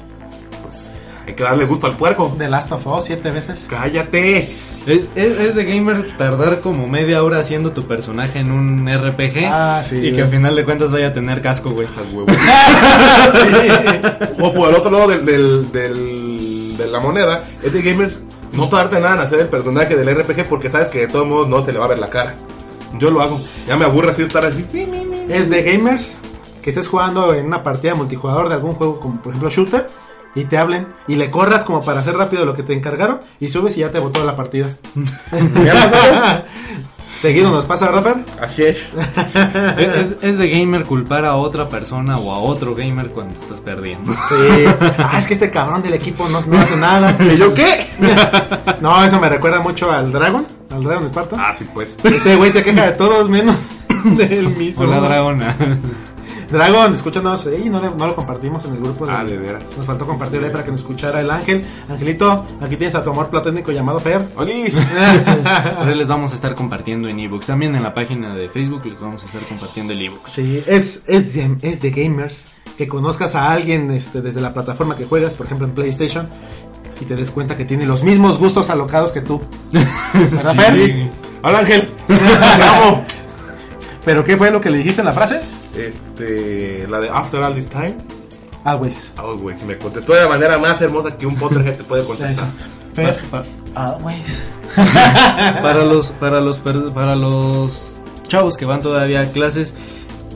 pues 0.64 0.92
hay 1.28 1.34
que 1.34 1.44
darle 1.44 1.66
gusto 1.66 1.88
al 1.88 1.96
puerco. 1.98 2.34
The 2.38 2.48
Last 2.50 2.72
of 2.72 2.86
Us 2.88 3.06
siete 3.06 3.32
veces. 3.32 3.66
Cállate. 3.70 4.50
Es, 4.86 5.10
es, 5.16 5.40
es 5.40 5.56
de 5.56 5.66
gamer 5.66 6.16
tardar 6.16 6.62
como 6.62 6.88
media 6.88 7.24
hora 7.24 7.40
haciendo 7.40 7.72
tu 7.72 7.88
personaje 7.88 8.38
en 8.38 8.52
un 8.52 8.88
RPG 8.88 9.48
Ah, 9.50 9.82
sí, 9.84 9.96
y 9.98 10.12
que 10.14 10.22
al 10.22 10.28
final 10.30 10.56
de 10.56 10.64
cuentas 10.64 10.92
vaya 10.92 11.08
a 11.08 11.14
tener 11.14 11.42
casco, 11.42 11.72
güey. 11.72 11.88
O 14.40 14.54
por 14.54 14.70
el 14.70 14.76
otro 14.76 14.92
lado 14.92 15.08
del, 15.08 15.26
del, 15.26 15.72
del- 15.72 16.78
de 16.78 16.86
la 16.88 17.00
moneda, 17.00 17.44
es 17.64 17.74
de 17.74 17.82
gamers 17.82 18.22
no 18.56 18.70
tardarte 18.70 19.00
nada 19.00 19.16
en 19.16 19.22
hacer 19.22 19.40
el 19.40 19.48
personaje 19.48 19.96
del 19.96 20.16
RPG 20.16 20.48
porque 20.48 20.70
sabes 20.70 20.88
que 20.88 21.02
de 21.02 21.08
todos 21.08 21.28
modos 21.28 21.48
no 21.48 21.62
se 21.62 21.72
le 21.72 21.80
va 21.80 21.86
a 21.86 21.90
ver 21.90 22.00
la 22.00 22.10
cara. 22.10 22.36
Yo 23.00 23.12
lo 23.12 23.22
hago. 23.22 23.40
Ya 23.68 23.76
me 23.76 23.86
aburre 23.86 24.12
así 24.12 24.22
estar 24.24 24.46
así. 24.46 24.66
Es 25.28 25.50
de 25.50 25.64
gamers 25.64 26.18
que 26.62 26.70
estés 26.70 26.88
jugando 26.88 27.34
en 27.34 27.46
una 27.46 27.64
partida 27.64 27.96
multijugador 27.96 28.50
de 28.50 28.56
algún 28.56 28.74
juego 28.74 29.00
como 29.00 29.22
por 29.22 29.32
ejemplo 29.32 29.50
Shooter 29.50 29.88
y 30.34 30.46
te 30.46 30.58
hablen 30.58 30.88
y 31.08 31.16
le 31.16 31.30
corras 31.32 31.64
como 31.64 31.84
para 31.84 32.00
hacer 32.00 32.16
rápido 32.16 32.46
lo 32.46 32.56
que 32.56 32.64
te 32.64 32.74
encargaron 32.74 33.22
y 33.40 33.50
subes 33.50 33.78
y 33.78 33.82
ya 33.82 33.92
te 33.92 34.00
botó 34.00 34.24
la 34.24 34.36
partida. 34.36 34.68
Seguido 37.26 37.50
nos 37.50 37.66
pasa, 37.66 37.90
¿verdad, 37.90 38.04
Fer? 38.04 38.26
Así 38.40 38.62
es. 38.62 38.78
Es, 39.96 40.16
es 40.22 40.38
de 40.38 40.48
gamer 40.48 40.84
culpar 40.84 41.26
a 41.26 41.38
otra 41.38 41.68
persona 41.68 42.20
o 42.20 42.32
a 42.32 42.38
otro 42.38 42.76
gamer 42.76 43.10
cuando 43.10 43.34
estás 43.34 43.60
perdiendo. 43.62 44.14
Sí. 44.14 44.66
Ah, 45.00 45.18
es 45.18 45.26
que 45.26 45.34
este 45.34 45.50
cabrón 45.50 45.82
del 45.82 45.96
equipo 45.96 46.30
no, 46.30 46.40
no 46.42 46.60
hace 46.60 46.78
nada. 46.78 47.18
¿Y 47.34 47.38
yo 47.38 47.52
qué? 47.56 47.88
No, 48.80 49.04
eso 49.04 49.20
me 49.20 49.28
recuerda 49.28 49.60
mucho 49.60 49.92
al 49.92 50.12
Dragon, 50.12 50.46
al 50.70 50.84
Dragon 50.84 51.06
Sparta. 51.08 51.36
Ah, 51.40 51.54
sí, 51.56 51.68
pues. 51.74 51.98
Ese 52.04 52.36
güey 52.36 52.52
se 52.52 52.62
queja 52.62 52.86
de 52.86 52.92
todos 52.92 53.28
menos 53.28 53.72
del 54.04 54.50
mismo. 54.50 54.84
Hola, 54.84 55.00
dragona. 55.00 55.56
Dragon, 56.50 56.94
escúchanos. 56.94 57.46
No, 57.46 58.08
lo 58.08 58.16
compartimos 58.16 58.66
en 58.66 58.76
el 58.76 58.82
grupo. 58.82 59.06
Ah, 59.10 59.24
de 59.24 59.38
veras. 59.38 59.64
Nos 59.78 59.86
faltó 59.86 60.06
compartirle 60.06 60.50
para 60.50 60.64
que 60.64 60.72
nos 60.72 60.82
escuchara 60.82 61.22
el 61.22 61.30
ángel. 61.30 61.64
Angelito, 61.90 62.46
aquí 62.62 62.78
tienes 62.78 62.96
a 62.96 63.04
tu 63.04 63.10
amor 63.12 63.30
platónico 63.30 63.72
llamado 63.72 64.00
Fer. 64.00 64.26
¡Olis! 64.36 64.76
Ahí 65.80 65.96
les 65.96 66.08
vamos 66.08 66.32
a 66.32 66.36
estar 66.36 66.56
compartiendo 66.56 67.08
en 67.08 67.20
ebooks. 67.20 67.48
También 67.48 67.76
en 67.76 67.84
la 67.84 67.94
página 67.94 68.34
de 68.36 68.50
Facebook 68.50 68.86
les 68.86 69.00
vamos 69.00 69.24
a 69.24 69.26
estar 69.26 69.42
compartiendo 69.44 69.94
el 69.94 70.02
ebook. 70.02 70.28
Sí, 70.28 70.64
es, 70.68 71.04
es, 71.08 71.34
de, 71.34 71.58
es 71.62 71.82
de 71.82 71.92
gamers. 71.92 72.56
Que 72.78 72.88
conozcas 72.88 73.36
a 73.36 73.52
alguien 73.52 73.90
este, 73.92 74.22
desde 74.22 74.42
la 74.42 74.54
plataforma 74.54 74.98
que 74.98 75.06
juegas, 75.06 75.34
por 75.34 75.46
ejemplo 75.46 75.66
en 75.66 75.74
PlayStation, 75.74 76.28
y 77.00 77.06
te 77.06 77.16
des 77.16 77.32
cuenta 77.32 77.56
que 77.56 77.64
tiene 77.64 77.86
los 77.86 78.04
mismos 78.04 78.38
gustos 78.38 78.70
alocados 78.70 79.12
que 79.12 79.22
tú. 79.22 79.42
¿Verdad, 79.72 80.56
Fer? 80.56 81.10
Hola, 81.42 81.60
Ángel. 81.60 81.88
¿Pero 84.06 84.24
qué 84.24 84.36
fue 84.36 84.52
lo 84.52 84.60
que 84.60 84.70
le 84.70 84.80
dijiste 84.80 85.02
en 85.02 85.06
la 85.06 85.14
frase? 85.14 85.40
Este, 85.78 86.88
la 86.88 87.00
de 87.00 87.10
After 87.10 87.44
All 87.44 87.54
This 87.54 87.68
Time. 87.68 87.96
Always. 88.64 89.12
Oh, 89.22 89.38
güey, 89.38 89.56
me 89.68 89.78
contestó 89.78 90.14
de 90.14 90.22
la 90.22 90.28
manera 90.28 90.58
más 90.58 90.82
hermosa 90.82 91.16
que 91.18 91.26
un 91.28 91.36
Potterhead 91.36 91.78
te 91.78 91.84
puede 91.84 92.04
contestar. 92.04 92.48
Fer. 92.94 93.22
Always. 93.76 94.46
Para 94.76 95.84
los, 95.86 96.10
para 96.10 96.42
los, 96.42 96.58
para 96.94 97.16
los 97.16 97.98
chavos 98.28 98.58
que 98.58 98.66
van 98.66 98.82
todavía 98.82 99.22
a 99.22 99.26
clases, 99.32 99.74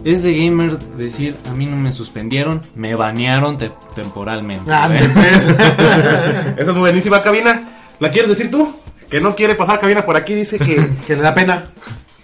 es 0.05 0.23
de 0.23 0.33
gamer 0.33 0.77
decir, 0.95 1.35
a 1.49 1.53
mí 1.53 1.65
no 1.65 1.75
me 1.75 1.91
suspendieron, 1.91 2.61
me 2.75 2.95
banearon 2.95 3.57
te- 3.57 3.71
temporalmente. 3.95 4.71
Ah. 4.71 4.87
Esa 4.95 6.55
es 6.57 6.67
muy 6.67 6.79
buenísima 6.81 7.21
cabina. 7.21 7.69
¿La 7.99 8.11
quieres 8.11 8.29
decir 8.29 8.49
tú? 8.49 8.73
Que 9.09 9.19
no 9.19 9.35
quiere 9.35 9.55
pasar 9.55 9.79
cabina 9.79 10.05
por 10.05 10.15
aquí, 10.15 10.35
dice 10.35 10.57
que 10.59 10.89
que 11.05 11.15
le 11.15 11.21
da 11.23 11.33
pena. 11.33 11.65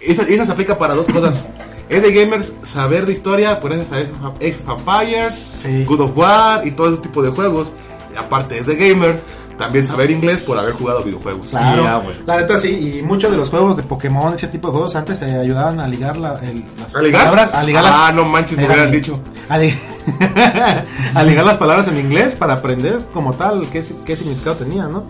esa, 0.00 0.22
esa 0.22 0.46
se 0.46 0.52
aplica 0.52 0.78
para 0.78 0.94
dos 0.94 1.06
cosas. 1.08 1.44
Es 1.88 2.02
de 2.02 2.12
gamers 2.12 2.54
saber 2.64 3.06
de 3.06 3.12
historia, 3.12 3.60
por 3.60 3.72
eso 3.72 3.84
saber 3.84 4.10
Age 4.40 4.56
of 4.66 4.80
Empires, 4.80 5.46
Sí. 5.62 5.84
God 5.84 6.00
of 6.00 6.16
War 6.16 6.66
y 6.66 6.72
todo 6.72 6.92
ese 6.92 7.02
tipo 7.02 7.22
de 7.22 7.30
juegos. 7.30 7.72
Y 8.14 8.18
aparte 8.18 8.58
es 8.58 8.66
de 8.66 8.74
gamers 8.76 9.24
también 9.56 9.86
saber 9.86 10.10
inglés 10.10 10.42
por 10.42 10.58
haber 10.58 10.74
jugado 10.74 11.02
videojuegos. 11.02 11.46
Claro, 11.46 11.86
ah, 11.86 12.02
la 12.26 12.36
neta 12.38 12.58
sí, 12.58 12.98
y 12.98 13.02
muchos 13.02 13.30
de 13.30 13.36
los 13.38 13.48
juegos 13.48 13.76
de 13.76 13.82
Pokémon, 13.84 14.34
ese 14.34 14.48
tipo 14.48 14.68
de 14.68 14.72
juegos, 14.72 14.96
antes 14.96 15.18
te 15.20 15.24
ayudaban 15.26 15.80
a 15.80 15.86
ligar 15.88 16.16
la, 16.18 16.34
el- 16.40 16.64
las 16.78 16.94
¿A 16.94 17.00
ligar? 17.00 17.24
palabras. 17.30 17.54
A 17.54 17.62
ligar 17.62 17.84
Ah, 17.86 17.90
las- 18.06 18.14
no 18.14 18.24
manches, 18.26 18.56
me 18.58 18.64
Era- 18.64 18.74
hubieran 18.74 18.92
dicho. 18.92 19.22
A, 19.48 19.56
li- 19.58 19.72
a 21.14 21.22
ligar 21.22 21.46
las 21.46 21.56
palabras 21.56 21.86
en 21.88 21.98
inglés 21.98 22.34
para 22.34 22.54
aprender 22.54 22.98
como 23.14 23.32
tal 23.34 23.68
qué 23.70 23.80
significado 23.82 24.56
tenía, 24.56 24.84
¿no? 24.88 25.04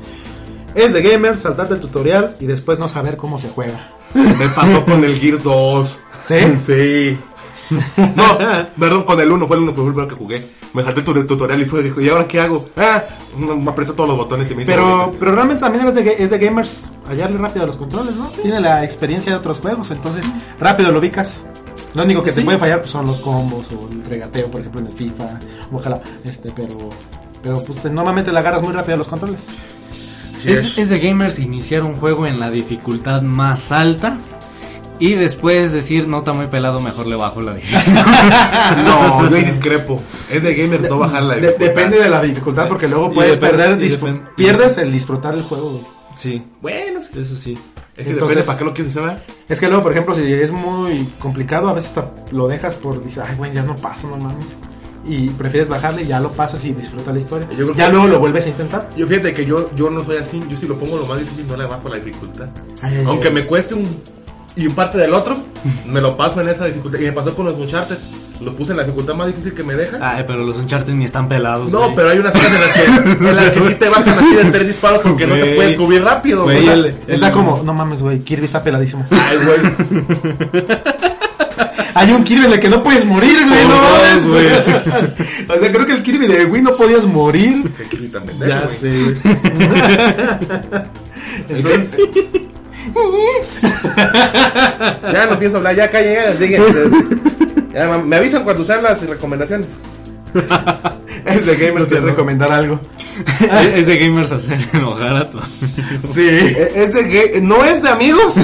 Es 0.76 0.92
de 0.92 1.02
gamer, 1.02 1.36
saltarte 1.36 1.74
el 1.74 1.80
tutorial 1.80 2.36
y 2.38 2.46
después 2.46 2.78
no 2.78 2.86
saber 2.88 3.16
cómo 3.16 3.38
se 3.38 3.48
juega. 3.48 3.88
Me 4.14 4.48
pasó 4.50 4.84
con 4.84 5.02
el 5.04 5.18
Gears 5.18 5.42
2. 5.42 6.00
¿Sí? 6.24 6.34
Sí. 6.66 7.18
No, 8.14 8.38
perdón, 8.78 9.02
con 9.02 9.20
el 9.20 9.30
1 9.32 9.46
fue 9.48 9.56
el 9.56 9.62
único 9.64 9.84
primero 9.84 10.06
que 10.06 10.14
jugué. 10.14 10.40
Me 10.72 10.84
salté 10.84 11.02
tu 11.02 11.12
tutorial 11.26 11.60
y 11.62 11.64
fue, 11.64 11.82
dijo, 11.82 12.00
¿y 12.00 12.08
ahora 12.08 12.26
qué 12.28 12.38
hago? 12.40 12.64
Ah, 12.76 13.02
me 13.36 13.68
apretó 13.70 13.92
todos 13.94 14.08
los 14.10 14.18
botones 14.18 14.48
y 14.50 14.54
me 14.54 14.62
hizo. 14.62 14.70
Pero, 14.70 15.12
pero 15.18 15.32
realmente 15.32 15.62
también 15.62 15.86
es 15.88 15.94
de, 15.96 16.04
ga- 16.04 16.14
es 16.18 16.30
de 16.30 16.38
gamers 16.38 16.88
hallarle 17.08 17.38
rápido 17.38 17.64
a 17.64 17.66
los 17.66 17.76
controles, 17.76 18.14
¿no? 18.14 18.26
Tiene 18.42 18.60
la 18.60 18.84
experiencia 18.84 19.32
de 19.32 19.38
otros 19.38 19.58
juegos, 19.58 19.90
entonces 19.90 20.24
rápido 20.60 20.92
lo 20.92 21.00
ubicas. 21.00 21.44
Lo 21.94 22.04
único 22.04 22.22
que 22.22 22.30
te 22.30 22.42
puede 22.42 22.58
fallar 22.58 22.80
pues, 22.80 22.92
son 22.92 23.06
los 23.06 23.16
combos 23.20 23.64
o 23.72 23.88
el 23.90 24.04
regateo, 24.04 24.48
por 24.50 24.60
ejemplo, 24.60 24.82
en 24.82 24.86
el 24.88 24.92
FIFA. 24.92 25.28
Ojalá, 25.72 26.00
este, 26.24 26.52
pero, 26.54 26.90
pero 27.42 27.64
pues 27.64 27.80
te- 27.82 27.90
normalmente 27.90 28.30
le 28.30 28.38
agarras 28.38 28.62
muy 28.62 28.72
rápido 28.74 28.94
a 28.94 28.98
los 28.98 29.08
controles. 29.08 29.44
Es, 30.44 30.78
es 30.78 30.90
de 30.90 30.98
gamers 30.98 31.38
iniciar 31.38 31.82
un 31.82 31.94
juego 31.96 32.26
en 32.26 32.38
la 32.40 32.50
dificultad 32.50 33.22
más 33.22 33.72
alta 33.72 34.18
y 34.98 35.14
después 35.14 35.72
decir, 35.72 36.08
no 36.08 36.18
está 36.18 36.32
muy 36.32 36.46
pelado, 36.46 36.80
mejor 36.80 37.06
le 37.06 37.16
bajo 37.16 37.40
la 37.42 37.54
dificultad. 37.54 38.76
No, 38.84 39.28
yo 39.28 39.36
discrepo. 39.36 40.00
Es 40.30 40.42
de 40.42 40.54
gamers 40.54 40.88
no 40.88 40.98
bajar 40.98 41.22
la 41.22 41.34
De- 41.34 41.40
dificultad. 41.42 41.66
depende 41.74 41.98
de 42.02 42.08
la 42.10 42.22
dificultad, 42.22 42.68
porque 42.68 42.88
luego 42.88 43.12
puedes 43.12 43.40
depende- 43.40 43.78
perder, 43.78 44.20
pierdes 44.36 44.78
el 44.78 44.92
disfrutar 44.92 45.34
el 45.34 45.42
juego. 45.42 45.70
güey. 45.70 45.84
sí, 46.16 46.42
Bueno, 46.62 47.00
sí. 47.02 47.18
eso 47.20 47.36
sí. 47.36 47.58
Es 47.96 48.04
que 48.04 48.10
Entonces- 48.12 48.36
depende 48.36 48.42
para 48.46 48.58
qué 48.58 48.64
lo 48.64 48.74
quieres 48.74 48.96
hacer. 48.96 49.22
Es 49.48 49.58
que 49.60 49.68
luego, 49.68 49.82
por 49.82 49.92
ejemplo, 49.92 50.14
si 50.14 50.30
es 50.32 50.50
muy 50.52 51.08
complicado, 51.18 51.68
a 51.68 51.72
veces 51.72 51.96
hasta 51.96 52.12
lo 52.30 52.46
dejas 52.48 52.74
por, 52.74 53.02
dices, 53.02 53.22
ay, 53.26 53.36
güey, 53.36 53.52
ya 53.54 53.62
no 53.62 53.74
paso, 53.76 54.08
no 54.08 54.16
mames. 54.18 54.46
Y 55.08 55.28
prefieres 55.30 55.68
bajarle, 55.68 56.04
ya 56.06 56.18
lo 56.20 56.32
pasas 56.32 56.64
y 56.64 56.72
disfruta 56.72 57.12
la 57.12 57.18
historia. 57.20 57.46
Yo 57.56 57.72
Ya 57.74 57.88
luego 57.88 58.06
lo 58.08 58.18
vuelves 58.18 58.46
a 58.46 58.48
intentar. 58.48 58.88
Yo 58.96 59.06
fíjate 59.06 59.32
que 59.32 59.46
yo, 59.46 59.70
yo 59.74 59.88
no 59.90 60.02
soy 60.02 60.16
así. 60.16 60.42
Yo 60.48 60.56
si 60.56 60.66
lo 60.66 60.76
pongo 60.76 60.96
lo 60.98 61.06
más 61.06 61.18
difícil 61.20 61.46
no 61.46 61.56
le 61.56 61.64
bajo 61.66 61.88
la 61.88 61.96
dificultad. 61.96 62.48
Ay, 62.82 63.04
Aunque 63.06 63.28
ay. 63.28 63.34
me 63.34 63.46
cueste 63.46 63.74
un 63.74 63.86
y 64.56 64.66
un 64.66 64.74
parte 64.74 64.98
del 64.98 65.12
otro, 65.14 65.36
me 65.86 66.00
lo 66.00 66.16
paso 66.16 66.40
en 66.40 66.48
esa 66.48 66.64
dificultad. 66.66 66.98
Y 66.98 67.02
me 67.04 67.12
pasó 67.12 67.34
con 67.36 67.44
los 67.46 67.54
Uncharted. 67.54 67.96
los 68.40 68.54
puse 68.54 68.72
en 68.72 68.78
la 68.78 68.82
dificultad 68.84 69.14
más 69.14 69.28
difícil 69.28 69.54
que 69.54 69.62
me 69.62 69.74
deja. 69.74 69.98
Ay, 70.00 70.24
pero 70.26 70.44
los 70.44 70.56
Uncharted 70.56 70.92
ni 70.94 71.04
están 71.04 71.28
pelados. 71.28 71.70
No, 71.70 71.82
güey. 71.84 71.94
pero 71.94 72.08
hay 72.10 72.18
unas 72.18 72.32
cosas 72.32 72.52
en 72.52 72.60
las 72.60 72.72
que, 72.72 72.84
en 73.28 73.36
las 73.36 73.50
que 73.50 73.68
sí 73.68 73.74
te 73.76 73.88
bajan 73.88 74.18
así 74.18 74.34
de 74.34 74.44
tres 74.46 74.66
disparos 74.66 75.00
porque 75.02 75.26
no 75.26 75.34
te 75.34 75.40
Güey. 75.42 75.56
puedes 75.56 75.76
cubrir 75.76 76.02
rápido, 76.02 76.42
Güey, 76.44 76.64
güey. 76.64 76.68
el- 76.80 76.94
Está 77.06 77.30
como, 77.32 77.62
no 77.64 77.72
mames, 77.74 78.02
güey, 78.02 78.18
Kirby 78.20 78.46
está 78.46 78.60
peladísimo. 78.62 79.04
Ay, 79.10 79.36
güey. 79.44 80.66
Hay 81.96 82.12
un 82.12 82.22
Kirby 82.24 82.44
en 82.44 82.52
el 82.52 82.60
que 82.60 82.68
no 82.68 82.82
puedes 82.82 83.06
morir, 83.06 83.38
güey, 83.48 83.66
no 83.68 83.80
güey. 84.30 84.46
o 85.48 85.58
sea, 85.60 85.72
creo 85.72 85.86
que 85.86 85.92
el 85.92 86.02
Kirby 86.02 86.26
de 86.26 86.44
Wii 86.44 86.62
no 86.62 86.76
podías 86.76 87.04
morir. 87.04 87.72
Qué 87.76 87.84
Kirby 87.84 88.08
pendejo, 88.08 88.44
Ya 88.46 88.60
güey. 88.60 88.74
sé. 88.74 89.16
Entonces, 91.48 91.96
Ya 95.12 95.26
no 95.30 95.38
pienso 95.38 95.56
hablar, 95.56 95.74
ya 95.74 95.90
calle, 95.90 96.18
ya 97.72 97.98
me 97.98 98.16
avisan 98.16 98.44
cuando 98.44 98.62
sean 98.64 98.82
las 98.82 99.00
recomendaciones. 99.06 99.68
Es 101.24 101.46
de 101.46 101.56
gamers 101.56 101.88
te 101.88 102.00
recomendar 102.00 102.52
algo. 102.52 102.78
es 103.74 103.86
de 103.86 103.96
gamers 103.98 104.32
hacer 104.32 104.68
enojar 104.72 105.16
a 105.16 105.30
tu 105.30 105.38
Sí. 106.12 106.26
Eh, 106.28 106.72
Es 106.76 106.92
de 106.94 107.40
no 107.42 107.64
es 107.64 107.82
de 107.82 107.88
amigos. 107.88 108.36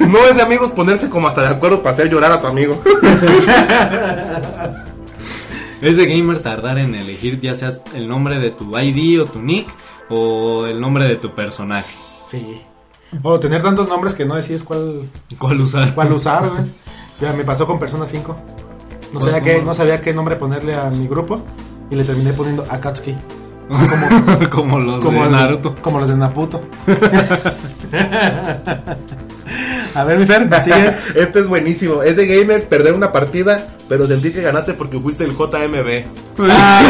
No 0.00 0.26
es 0.26 0.36
de 0.36 0.42
amigos 0.42 0.70
ponerse 0.72 1.08
como 1.08 1.28
hasta 1.28 1.40
de 1.42 1.48
acuerdo 1.48 1.82
para 1.82 1.94
hacer 1.94 2.10
llorar 2.10 2.32
a 2.32 2.40
tu 2.40 2.46
amigo. 2.46 2.80
Es 5.80 5.96
de 5.96 6.06
gamer 6.06 6.38
tardar 6.40 6.78
en 6.78 6.94
elegir 6.94 7.40
ya 7.40 7.54
sea 7.54 7.78
el 7.94 8.06
nombre 8.06 8.38
de 8.38 8.50
tu 8.50 8.76
ID 8.78 9.20
o 9.22 9.26
tu 9.26 9.40
nick 9.40 9.66
o 10.08 10.66
el 10.66 10.80
nombre 10.80 11.06
de 11.06 11.16
tu 11.16 11.34
personaje. 11.34 11.94
Sí. 12.30 12.60
O 13.22 13.38
tener 13.38 13.62
tantos 13.62 13.86
nombres 13.88 14.14
que 14.14 14.24
no 14.24 14.34
decides 14.34 14.64
cuál, 14.64 15.08
¿Cuál 15.38 15.60
usar? 15.60 15.94
cuál 15.94 16.12
usar. 16.12 16.50
Ya 17.20 17.32
me 17.32 17.44
pasó 17.44 17.66
con 17.66 17.78
Persona 17.78 18.06
5. 18.06 18.36
No 19.14 19.20
¿Cuál, 19.20 19.32
sabía, 19.32 19.42
qué, 19.54 19.62
no 19.62 19.74
sabía 19.74 20.00
qué 20.00 20.12
nombre 20.12 20.36
ponerle 20.36 20.74
a 20.74 20.90
mi 20.90 21.06
grupo 21.08 21.40
y 21.90 21.94
le 21.94 22.04
terminé 22.04 22.32
poniendo 22.32 22.64
Akatsuki. 22.68 23.14
Como 24.50 24.78
los 24.80 25.02
Como, 25.02 25.20
de 25.20 25.26
el- 25.26 25.32
Naruto. 25.32 25.74
como 25.80 26.00
los 26.00 26.08
de 26.10 26.16
Naputo. 26.16 26.60
a 29.94 30.04
ver, 30.04 30.18
mi 30.18 30.26
Fer, 30.26 30.46
¿me 30.48 30.60
sigues? 30.62 30.96
Este 31.14 31.40
es 31.40 31.46
buenísimo. 31.46 32.02
Es 32.02 32.16
de 32.16 32.26
gamers 32.26 32.64
perder 32.64 32.94
una 32.94 33.12
partida, 33.12 33.68
pero 33.88 34.06
sentir 34.06 34.32
que 34.34 34.42
ganaste 34.42 34.74
porque 34.74 34.98
fuiste 34.98 35.24
el 35.24 35.30
JMB. 35.32 36.04
Ah, 36.50 36.82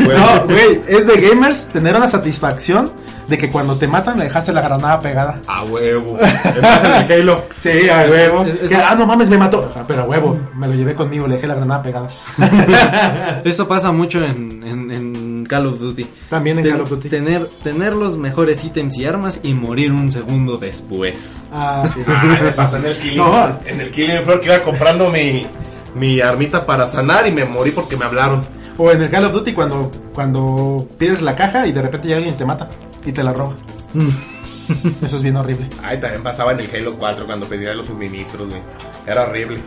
no, 0.00 0.44
güey, 0.46 0.80
es 0.88 1.06
de 1.06 1.20
gamers 1.20 1.68
tener 1.68 1.94
una 1.96 2.08
satisfacción 2.08 2.90
de 3.28 3.36
que 3.38 3.50
cuando 3.50 3.76
te 3.76 3.86
matan 3.86 4.18
le 4.18 4.24
dejaste 4.24 4.52
la 4.52 4.62
granada 4.62 4.98
pegada. 4.98 5.40
A 5.46 5.62
huevo. 5.64 6.18
El 6.18 7.12
Halo. 7.12 7.44
Sí, 7.60 7.88
a 7.90 8.06
huevo. 8.10 8.44
Es- 8.44 8.62
es- 8.62 8.68
Que, 8.70 8.76
ah, 8.76 8.94
no 8.98 9.06
mames, 9.06 9.28
me 9.28 9.36
mató. 9.38 9.70
Ah, 9.76 9.84
Pero 9.86 10.02
a 10.02 10.04
huevo, 10.06 10.38
me 10.54 10.66
lo 10.68 10.74
llevé 10.74 10.94
conmigo, 10.94 11.26
le 11.26 11.34
dejé 11.36 11.46
la 11.46 11.54
granada 11.56 11.82
pegada. 11.82 12.08
Esto 13.44 13.66
pasa 13.68 13.92
mucho 13.92 14.24
en, 14.24 14.62
en- 14.66 14.90
en 14.90 15.46
Call 15.46 15.66
of 15.66 15.78
Duty. 15.78 16.06
También 16.30 16.58
en 16.58 16.64
Ten- 16.64 16.72
Call 16.72 16.80
of 16.82 16.90
Duty. 16.90 17.08
Tener, 17.08 17.46
tener 17.62 17.94
los 17.94 18.16
mejores 18.16 18.64
ítems 18.64 18.96
y 18.98 19.06
armas 19.06 19.40
y 19.42 19.54
morir 19.54 19.92
un 19.92 20.10
segundo 20.10 20.56
después. 20.56 21.46
Ah, 21.52 21.84
sí. 21.92 22.00
Ay, 22.06 22.38
me 22.42 22.50
pasó 22.52 22.76
en 22.76 22.86
el 22.86 22.96
Killing. 22.98 23.16
No. 23.18 23.58
En 23.66 23.80
el 23.80 23.90
Killing 23.90 24.22
Floor 24.22 24.40
que 24.40 24.46
iba 24.46 24.62
comprando 24.62 25.10
mi, 25.10 25.46
mi 25.94 26.20
armita 26.20 26.64
para 26.64 26.86
sanar 26.88 27.26
y 27.26 27.32
me 27.32 27.44
morí 27.44 27.70
porque 27.72 27.96
me 27.96 28.04
hablaron. 28.04 28.42
O 28.76 28.90
en 28.92 29.02
el 29.02 29.10
Call 29.10 29.24
of 29.24 29.32
Duty 29.32 29.52
cuando, 29.52 29.90
cuando 30.14 30.86
pides 30.98 31.20
la 31.22 31.34
caja 31.34 31.66
y 31.66 31.72
de 31.72 31.82
repente 31.82 32.06
llega 32.06 32.18
alguien 32.18 32.36
te 32.36 32.44
mata 32.44 32.68
y 33.04 33.12
te 33.12 33.22
la 33.22 33.32
roba. 33.32 33.54
Eso 35.02 35.16
es 35.16 35.22
bien 35.22 35.36
horrible. 35.36 35.68
Ay, 35.82 35.98
también 35.98 36.22
pasaba 36.22 36.52
en 36.52 36.60
el 36.60 36.70
Halo 36.74 36.96
4 36.98 37.24
cuando 37.26 37.46
pedía 37.46 37.72
los 37.74 37.86
suministros, 37.86 38.48
güey. 38.48 38.60
Era 39.06 39.22
horrible. 39.22 39.58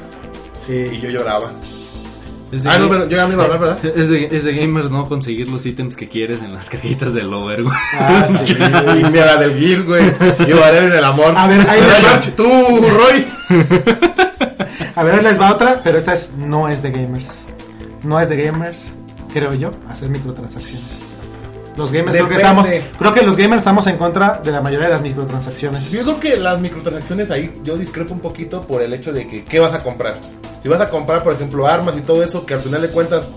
Y 0.68 0.90
Sí. 0.90 1.00
yo 1.02 1.10
lloraba. 1.10 1.52
Es 2.52 2.64
de, 2.64 2.70
Ah, 2.70 2.78
no, 2.78 2.88
pero 2.90 3.08
yo 3.10 3.16
ya 3.18 3.26
no 3.26 3.34
iba 3.34 3.44
a 3.44 3.46
hablar, 3.46 3.60
¿verdad? 3.62 3.86
es 3.96 4.10
de, 4.10 4.28
es 4.30 4.44
de 4.44 4.54
gamers 4.54 4.92
no 4.92 5.08
conseguir 5.08 5.48
los 5.50 5.66
ítems 5.66 5.96
que 5.96 6.08
quieres 6.10 6.44
en 6.44 6.54
las 6.54 6.70
cajitas 6.70 7.14
del 7.14 7.34
over, 7.34 7.64
güey. 7.64 7.76
Ah, 7.98 8.28
sí. 8.46 8.54
Y 8.54 9.04
mira 9.06 9.38
del 9.38 9.58
Gears, 9.58 9.86
güey. 9.86 10.04
Y 10.48 10.54
Valerio 10.54 10.90
en 10.90 10.96
el 10.98 11.04
amor. 11.04 11.34
A 11.36 11.48
ver, 11.48 11.68
ahí 11.68 11.80
les 11.82 12.36
tú, 12.36 12.44
Roy. 12.44 13.26
A 14.96 15.04
ver, 15.04 15.16
ahí 15.16 15.24
les 15.24 15.40
va 15.40 15.54
otra, 15.54 15.80
pero 15.84 15.98
esta 15.98 16.14
es 16.14 16.32
no 16.38 16.68
es 16.70 16.82
de 16.84 16.92
gamers. 16.92 17.48
No 18.04 18.20
es 18.20 18.30
de 18.30 18.36
gamers, 18.44 18.84
creo 19.34 19.54
yo, 19.56 19.72
hacer 19.90 20.10
microtransacciones. 20.10 21.00
Los 21.78 21.92
gamers 21.92 22.18
creo 22.18 22.28
que 22.28 22.36
estamos, 22.36 22.68
creo 23.00 23.14
que 23.14 23.22
los 23.22 23.38
gamers 23.38 23.62
estamos 23.62 23.88
en 23.88 23.98
contra 23.98 24.42
de 24.44 24.52
la 24.52 24.62
mayoría 24.62 24.88
de 24.88 24.94
las 24.94 25.02
microtransacciones. 25.02 25.90
Yo 25.90 26.02
creo 26.04 26.20
que 26.20 26.38
las 26.38 26.60
microtransacciones 26.60 27.32
ahí 27.32 27.62
yo 27.64 27.78
discrepo 27.78 28.14
un 28.14 28.20
poquito 28.20 28.68
por 28.68 28.82
el 28.82 28.94
hecho 28.94 29.14
de 29.14 29.28
que 29.28 29.46
¿qué 29.46 29.60
vas 29.60 29.74
a 29.74 29.80
comprar? 29.80 30.20
Si 30.62 30.70
vas 30.70 30.82
a 30.82 30.90
comprar, 30.90 31.24
por 31.24 31.34
ejemplo, 31.34 31.66
armas 31.66 31.98
y 31.98 32.02
todo 32.02 32.24
eso, 32.24 32.46
que 32.46 32.54
al 32.54 32.60
final 32.60 32.82
de 32.82 32.90
cuentas, 32.90 33.32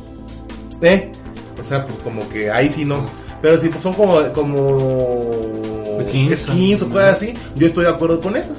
eh, 0.82 1.12
o 1.58 1.62
sea, 1.62 1.84
pues 1.84 2.02
como 2.02 2.28
que 2.28 2.50
ahí 2.50 2.68
sí 2.68 2.84
no. 2.84 3.04
Pero 3.40 3.58
si 3.58 3.68
pues, 3.68 3.82
son 3.82 3.94
como, 3.94 4.32
como 4.32 6.02
Skins. 6.02 6.40
skins 6.40 6.82
o 6.82 6.90
cosas 6.90 7.16
así, 7.16 7.34
yo 7.54 7.66
estoy 7.66 7.84
de 7.84 7.90
acuerdo 7.90 8.20
con 8.20 8.36
esas. 8.36 8.58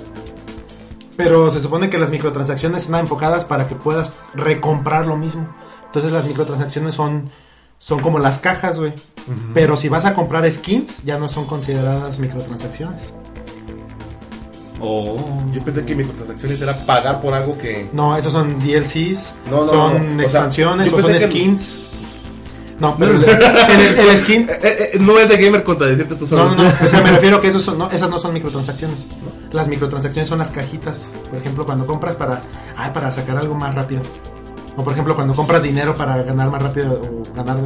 Pero 1.17 1.49
se 1.49 1.59
supone 1.59 1.89
que 1.89 1.97
las 1.97 2.11
microtransacciones 2.11 2.84
están 2.84 3.01
enfocadas 3.01 3.45
para 3.45 3.67
que 3.67 3.76
puedas 3.76 4.13
recomprar 4.34 5.05
lo 5.07 5.17
mismo. 5.17 5.47
Entonces 5.86 6.11
las 6.11 6.26
microtransacciones 6.26 6.93
son, 6.93 7.30
son 7.80 7.99
como 7.99 8.19
las 8.19 8.39
cajas, 8.39 8.80
güey. 8.80 8.93
Pero 9.53 9.76
si 9.78 9.89
vas 9.89 10.05
a 10.05 10.13
comprar 10.13 10.49
skins, 10.51 11.03
ya 11.03 11.17
no 11.17 11.28
son 11.30 11.45
consideradas 11.45 12.19
microtransacciones. 12.19 13.13
Oh. 14.80 15.15
Yo 15.53 15.63
pensé 15.63 15.86
que 15.86 15.95
microtransacciones 15.95 16.61
era 16.61 16.76
pagar 16.86 17.21
por 17.21 17.34
algo 17.34 17.57
que... 17.57 17.89
No, 17.93 18.17
esos 18.17 18.34
son 18.34 18.59
DLCs, 18.59 19.34
No, 19.49 19.63
no, 19.65 19.67
son 19.67 20.17
no, 20.17 20.26
o 20.26 20.30
sea, 20.30 20.41
expansiones 20.41 20.91
o 20.93 20.99
son 21.01 21.11
que- 21.13 21.19
skins. 21.21 21.82
No, 22.80 22.95
pero 22.99 23.11
el, 23.13 23.23
el- 23.23 23.99
el 24.09 24.19
skin... 24.19 24.49
Eh, 24.61 24.91
eh, 24.93 24.97
no 24.99 25.17
es 25.17 25.30
de 25.30 25.38
gamer 25.38 25.63
contradecirte 25.63 26.15
tú 26.15 26.28
solo. 26.28 26.49
No, 26.49 26.55
no, 26.55 26.63
no, 26.63 26.73
o 26.86 26.89
sea, 26.89 27.01
me 27.01 27.11
refiero 27.13 27.39
que 27.39 27.47
esos 27.47 27.61
son, 27.63 27.78
no, 27.80 27.89
esas 27.89 28.09
no 28.09 28.19
son 28.19 28.34
microtransacciones. 28.34 29.07
Las 29.53 29.67
microtransacciones 29.69 30.28
son 30.28 30.39
las 30.39 30.51
cajitas. 30.51 31.05
Por 31.30 31.39
ejemplo, 31.39 31.65
cuando 31.65 31.86
compras 31.86 32.15
para, 32.15 32.41
ah, 32.76 32.91
para 32.93 33.11
sacar 33.11 33.38
algo 33.38 33.55
más 33.55 33.73
rápido. 33.73 34.01
O 34.78 34.84
por 34.84 34.93
ejemplo, 34.93 35.15
cuando 35.15 35.34
compras 35.34 35.63
dinero 35.63 35.95
para 35.95 36.21
ganar 36.23 36.49
más 36.51 36.61
rápido 36.61 37.01
o 37.01 37.34
ganar 37.34 37.57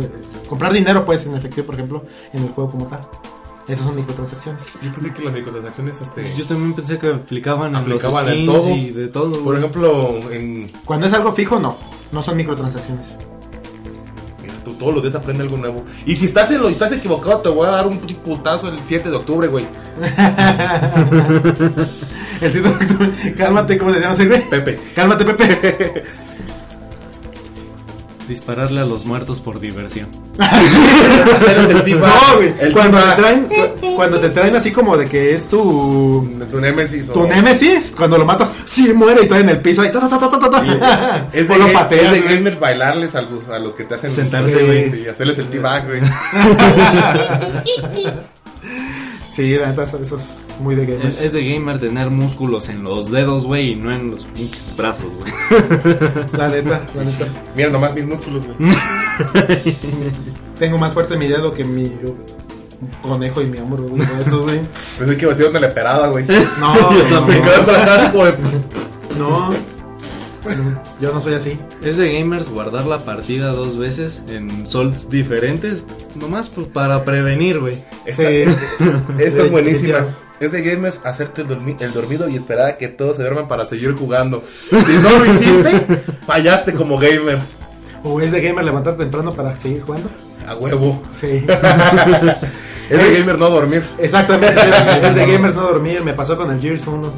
comprar 0.48 0.72
dinero 0.74 1.04
pues 1.06 1.26
en 1.26 1.36
efectivo, 1.36 1.68
por 1.68 1.76
ejemplo, 1.76 2.04
en 2.34 2.44
el 2.44 2.50
juego 2.50 2.72
como 2.72 2.86
tal. 2.86 3.02
Esas 3.68 3.86
son 3.86 3.96
microtransacciones. 3.96 4.64
Yo 4.82 4.92
pensé 4.92 5.14
que 5.14 5.24
las 5.24 5.34
microtransacciones, 5.34 6.02
este... 6.02 6.36
Yo 6.36 6.46
también 6.46 6.74
pensé 6.74 6.98
que 6.98 7.10
aplicaban 7.10 7.70
en 7.70 7.76
Aplicaban 7.76 8.26
los 8.26 8.34
de 8.34 8.42
skins 8.42 8.52
todo. 8.52 8.76
y 8.76 8.90
de 8.90 9.08
todo. 9.10 9.44
Por 9.44 9.58
ejemplo, 9.58 10.20
en... 10.32 10.72
Cuando 10.86 11.06
es 11.06 11.14
algo 11.14 11.32
fijo, 11.34 11.60
no, 11.60 11.78
no 12.12 12.22
son 12.24 12.36
microtransacciones. 12.36 13.06
Mira, 14.42 14.56
tú 14.66 14.74
todos 14.74 14.96
los 14.96 15.04
días 15.04 15.14
aprende 15.14 15.44
algo 15.44 15.58
nuevo. 15.58 15.84
Y 16.04 16.16
si 16.16 16.26
estás 16.26 16.50
en 16.50 16.62
lo, 16.62 16.70
estás 16.70 16.92
equivocado, 16.94 17.42
te 17.42 17.50
voy 17.50 17.68
a 17.68 17.72
dar 17.72 17.86
un 17.86 18.00
putazo 18.00 18.70
el 18.70 18.80
7 18.88 19.08
de 19.08 19.16
octubre, 19.16 19.48
güey. 19.48 19.68
El 22.42 22.54
7 22.54 22.70
de 22.70 22.74
octubre. 22.74 23.12
Cálmate, 23.38 23.78
¿cómo 23.78 23.94
se 23.94 24.00
llama 24.00 24.14
ese 24.14 24.26
güey? 24.28 24.50
Pepe. 24.50 24.80
Cálmate, 24.96 25.26
Pepe. 25.26 26.04
Dispararle 28.30 28.80
a 28.82 28.86
los 28.86 29.06
muertos 29.06 29.40
por 29.40 29.60
diversión. 29.60 30.08
No, 31.90 32.36
güey. 32.38 32.54
el 32.60 32.72
Cuando 32.72 33.00
te 33.00 33.16
traen, 33.16 33.46
cu- 33.46 33.96
cuando 33.96 34.20
te 34.20 34.30
traen 34.30 34.56
así 34.56 34.72
como 34.72 34.96
de 34.96 35.06
que 35.06 35.34
es 35.34 35.48
tu 35.48 36.30
tu 36.52 36.60
Nemesis. 36.62 37.10
o- 37.10 37.14
Tu 37.14 37.28
némesis, 37.28 37.94
cuando 37.98 38.18
lo 38.20 38.26
matas, 38.26 38.52
sí 38.66 38.94
muere 38.94 39.22
y 39.22 39.24
está 39.24 39.40
en 39.40 39.50
el 39.50 39.60
piso 39.60 39.82
ahí. 39.82 39.92
Ta, 39.92 40.00
ta, 40.08 40.08
ta, 40.20 40.30
ta, 40.30 40.40
ta, 40.40 40.50
ta. 40.50 41.28
Es 41.34 41.48
de, 41.48 41.54
O 41.56 41.58
lo 41.58 41.68
ga- 41.68 41.74
pateas, 41.74 42.04
es 42.06 42.12
de 42.12 42.22
güey. 42.22 42.36
gamers 42.36 42.60
bailarles 42.60 43.16
a 43.16 43.22
los, 43.22 43.48
a 43.50 43.58
los 43.60 43.74
que 43.74 43.84
te 43.86 43.96
hacen 43.96 44.12
Sentarse, 44.14 44.60
sí, 44.60 44.66
güey. 44.66 44.92
sí, 44.92 45.08
hacerles 45.08 45.40
el 45.40 45.60
back, 45.60 45.86
güey. 45.88 46.02
Sí, 49.40 49.56
la 49.56 49.68
neta, 49.68 49.84
eso 49.84 50.18
es 50.18 50.42
muy 50.60 50.76
de 50.76 50.86
gamers. 50.86 51.18
Es, 51.18 51.28
es 51.28 51.32
de 51.32 51.50
gamer 51.50 51.80
tener 51.80 52.10
músculos 52.10 52.68
en 52.68 52.84
los 52.84 53.10
dedos, 53.10 53.46
güey, 53.46 53.72
y 53.72 53.76
no 53.78 53.90
en 53.90 54.12
los 54.12 54.26
pinches 54.26 54.74
brazos, 54.76 55.10
güey. 55.18 55.32
La 56.38 56.50
neta, 56.50 56.86
la 56.94 57.04
neta. 57.06 57.26
Mira 57.56 57.70
nomás 57.70 57.94
mis 57.94 58.06
músculos, 58.06 58.46
güey. 58.48 58.70
Tengo 60.60 60.78
más 60.78 60.92
fuerte 60.92 61.16
mi 61.16 61.30
dedo 61.30 61.54
que 61.54 61.64
mi 61.64 61.90
conejo 63.02 63.42
y 63.42 63.46
mi 63.46 63.60
hombro, 63.60 63.84
güey. 63.84 64.02
Eso, 64.20 64.42
güey. 64.42 64.60
Pensé 64.98 65.16
que 65.16 65.24
iba 65.24 65.32
a 65.32 65.38
ser 65.38 65.50
una 65.50 65.62
leperada, 65.62 66.10
güey. 66.10 66.26
No, 66.60 66.76
no, 69.18 69.50
no. 69.50 69.50
Yo 71.02 71.14
no 71.14 71.22
soy 71.22 71.34
así. 71.34 71.60
Es 71.84 71.98
de 71.98 72.12
gamers 72.14 72.50
guardar 72.50 72.86
la 72.86 73.00
partida 73.00 73.52
dos 73.52 73.78
veces 73.78 74.22
en 74.30 74.66
solds 74.68 75.10
diferentes, 75.10 75.84
nomás 76.16 76.50
pues, 76.50 76.68
para 76.68 77.04
prevenir, 77.06 77.60
güey. 77.60 77.78
Esta, 78.06 78.24
Sí. 78.24 78.36
esta 78.38 78.58
Sí, 79.18 79.24
es 79.46 79.52
buenísima. 79.52 80.16
Es 80.40 80.54
de 80.54 80.62
gamers 80.62 81.02
hacerte 81.06 81.42
el, 81.42 81.50
dormi- 81.50 81.76
el 81.82 81.92
dormido 81.92 82.30
y 82.30 82.36
esperar 82.38 82.68
a 82.70 82.78
que 82.78 82.88
todos 82.88 83.18
se 83.18 83.24
duerman 83.24 83.48
para 83.50 83.66
seguir 83.66 83.94
jugando. 83.94 84.44
Si 84.70 84.94
no 84.94 85.10
lo 85.20 85.26
hiciste, 85.26 86.02
fallaste 86.26 86.74
como 86.74 86.98
gamer. 86.98 87.40
O 88.04 88.22
es 88.22 88.32
de 88.32 88.40
gamer 88.42 88.64
levantarte 88.64 89.04
temprano 89.04 89.34
para 89.34 89.54
seguir 89.58 89.82
jugando. 89.82 90.10
A 90.48 90.56
huevo. 90.56 91.02
Sí. 91.14 91.46
Es 92.90 92.98
de 92.98 93.20
gamer 93.20 93.38
no 93.38 93.50
dormir. 93.50 93.84
Exactamente. 93.98 94.56
Es 95.04 95.16
de 95.16 95.26
gamers 95.28 95.54
no 95.56 95.64
dormir. 95.64 96.02
Me 96.04 96.14
pasó 96.14 96.38
con 96.38 96.50
el 96.50 96.62
Gears 96.62 96.88
1. 96.88 97.14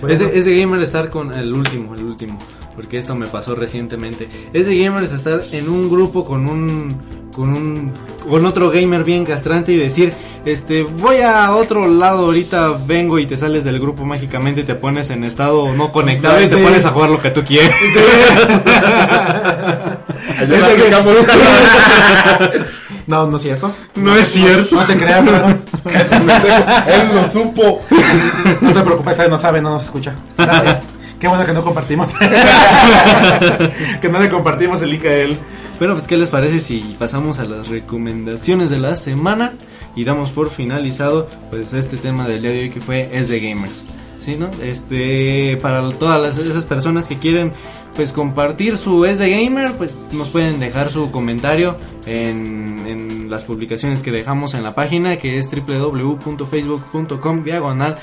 Por 0.00 0.12
Es 0.12 0.18
de, 0.20 0.38
es 0.38 0.82
estar 0.82 1.10
con 1.10 1.32
el 1.32 1.52
último, 1.52 1.94
el 1.94 2.04
último. 2.04 2.38
porque 2.74 2.98
esto 2.98 3.14
me 3.16 3.26
pasó 3.26 3.54
recientemente. 3.54 4.28
Es 4.52 4.66
de 4.66 4.76
gamers 4.78 5.12
estar 5.12 5.42
en 5.52 5.68
un 5.68 5.90
grupo 5.90 6.24
con 6.24 6.48
un 6.48 7.17
con 7.38 7.50
un 7.54 7.92
con 8.28 8.44
otro 8.44 8.68
gamer 8.70 9.04
bien 9.04 9.24
castrante 9.24 9.70
y 9.72 9.76
decir, 9.76 10.12
este, 10.44 10.82
voy 10.82 11.20
a 11.20 11.52
otro 11.52 11.86
lado 11.86 12.26
ahorita, 12.26 12.76
vengo 12.84 13.18
y 13.20 13.26
te 13.26 13.36
sales 13.36 13.62
del 13.64 13.78
grupo 13.78 14.04
mágicamente 14.04 14.62
y 14.62 14.64
te 14.64 14.74
pones 14.74 15.08
en 15.10 15.22
estado 15.22 15.72
no 15.72 15.90
conectado 15.92 16.40
y 16.42 16.48
te 16.48 16.56
Sí. 16.56 16.62
pones 16.62 16.84
a 16.84 16.90
jugar 16.90 17.10
lo 17.10 17.20
que 17.20 17.30
tú 17.30 17.44
quieres. 17.44 17.70
Aplicamos 20.40 21.14
No, 23.06 23.26
no 23.28 23.36
es 23.36 23.42
cierto. 23.42 23.72
No 23.94 24.14
es 24.16 24.32
cierto. 24.32 24.74
No 24.74 24.84
te 24.84 24.96
creas. 24.96 25.24
Él 25.26 27.08
lo 27.14 27.28
supo. 27.28 27.80
No 28.60 28.72
te 28.72 28.80
preocupes, 28.80 29.18
él 29.20 29.30
no 29.30 29.38
sabe, 29.38 29.62
no 29.62 29.70
nos 29.70 29.84
escucha. 29.84 30.12
Gracias. 30.36 30.82
Qué 31.20 31.26
bueno 31.28 31.46
que 31.46 31.52
no 31.52 31.62
compartimos. 31.62 32.12
que 34.00 34.08
no 34.08 34.20
le 34.20 34.28
compartimos 34.28 34.82
el 34.82 34.90
link 34.90 35.04
a 35.06 35.12
él. 35.14 35.38
Bueno, 35.78 35.94
pues 35.94 36.08
¿qué 36.08 36.16
les 36.16 36.30
parece 36.30 36.58
si 36.58 36.80
pasamos 36.98 37.38
a 37.38 37.44
las 37.44 37.68
recomendaciones 37.68 38.68
de 38.70 38.80
la 38.80 38.96
semana 38.96 39.52
y 39.94 40.02
damos 40.04 40.30
por 40.32 40.50
finalizado 40.50 41.28
pues 41.50 41.72
este 41.72 41.96
tema 41.96 42.26
del 42.26 42.42
día 42.42 42.50
de 42.50 42.58
hoy 42.62 42.70
que 42.70 42.80
fue 42.80 43.08
es 43.16 43.28
de 43.28 43.38
gamers. 43.38 43.84
¿Sí, 44.18 44.34
no? 44.36 44.50
Este, 44.60 45.56
para 45.62 45.88
todas 45.90 46.20
las- 46.20 46.36
esas 46.38 46.64
personas 46.64 47.06
que 47.06 47.16
quieren 47.18 47.52
pues 47.94 48.10
compartir 48.12 48.76
su 48.76 49.04
es 49.04 49.18
de 49.20 49.30
gamer, 49.30 49.72
pues 49.76 49.96
nos 50.12 50.28
pueden 50.30 50.58
dejar 50.58 50.90
su 50.90 51.12
comentario 51.12 51.76
en, 52.06 52.84
en 52.88 53.30
las 53.30 53.44
publicaciones 53.44 54.02
que 54.02 54.10
dejamos 54.10 54.54
en 54.54 54.64
la 54.64 54.74
página 54.74 55.16
que 55.18 55.38
es 55.38 55.48
www.facebook.com 55.50 57.44
diagonal 57.44 57.98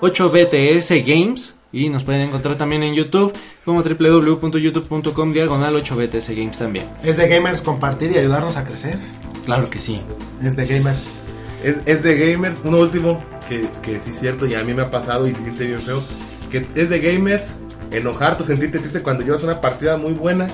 8bts 0.00 1.04
games 1.06 1.54
y 1.72 1.88
nos 1.88 2.04
pueden 2.04 2.22
encontrar 2.22 2.56
también 2.56 2.82
en 2.82 2.94
YouTube 2.94 3.32
como 3.64 3.82
www.youtube.com 3.82 5.32
diagonal 5.32 5.74
8bts 5.76 6.34
games 6.34 6.58
también. 6.58 6.86
Es 7.02 7.16
de 7.16 7.28
gamers 7.28 7.62
compartir 7.62 8.12
y 8.12 8.18
ayudarnos 8.18 8.56
a 8.56 8.64
crecer. 8.64 8.98
Claro 9.44 9.70
que 9.70 9.78
sí. 9.78 10.00
Es 10.42 10.56
de 10.56 10.66
gamers. 10.66 11.20
Es, 11.62 11.76
es 11.86 12.02
de 12.02 12.16
gamers, 12.16 12.62
uno 12.64 12.78
último, 12.78 13.22
que, 13.48 13.68
que 13.82 14.00
sí 14.00 14.10
es 14.10 14.20
cierto 14.20 14.46
y 14.46 14.54
a 14.54 14.64
mí 14.64 14.72
me 14.74 14.82
ha 14.82 14.90
pasado 14.90 15.26
y 15.28 15.34
siente 15.34 15.66
bien 15.66 15.80
feo, 15.80 16.02
que 16.50 16.66
es 16.74 16.88
de 16.88 17.00
gamers 17.00 17.56
enojarte 17.90 18.42
o 18.42 18.46
sentirte 18.46 18.78
triste 18.78 19.02
cuando 19.02 19.24
llevas 19.24 19.42
una 19.42 19.60
partida 19.60 19.96
muy 19.96 20.12
buena, 20.14 20.46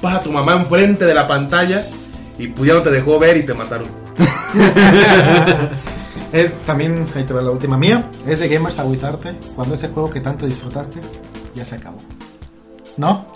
pasa 0.00 0.22
tu 0.22 0.30
mamá 0.30 0.52
enfrente 0.54 1.04
de 1.04 1.14
la 1.14 1.26
pantalla 1.26 1.86
y 2.38 2.48
pues 2.48 2.68
ya 2.68 2.74
no 2.74 2.82
te 2.82 2.90
dejó 2.90 3.18
ver 3.18 3.36
y 3.36 3.44
te 3.44 3.54
mataron. 3.54 3.88
Es 6.32 6.54
también, 6.66 7.06
ahí 7.14 7.24
te 7.24 7.32
va 7.32 7.40
la 7.42 7.50
última 7.50 7.76
mía. 7.78 8.10
Es 8.26 8.40
de 8.40 8.48
gamers 8.48 8.78
agüitarte 8.78 9.34
cuando 9.54 9.74
ese 9.74 9.88
juego 9.88 10.10
que 10.10 10.20
tanto 10.20 10.46
disfrutaste 10.46 11.00
ya 11.54 11.64
se 11.64 11.76
acabó. 11.76 11.98
¿No? 12.96 13.26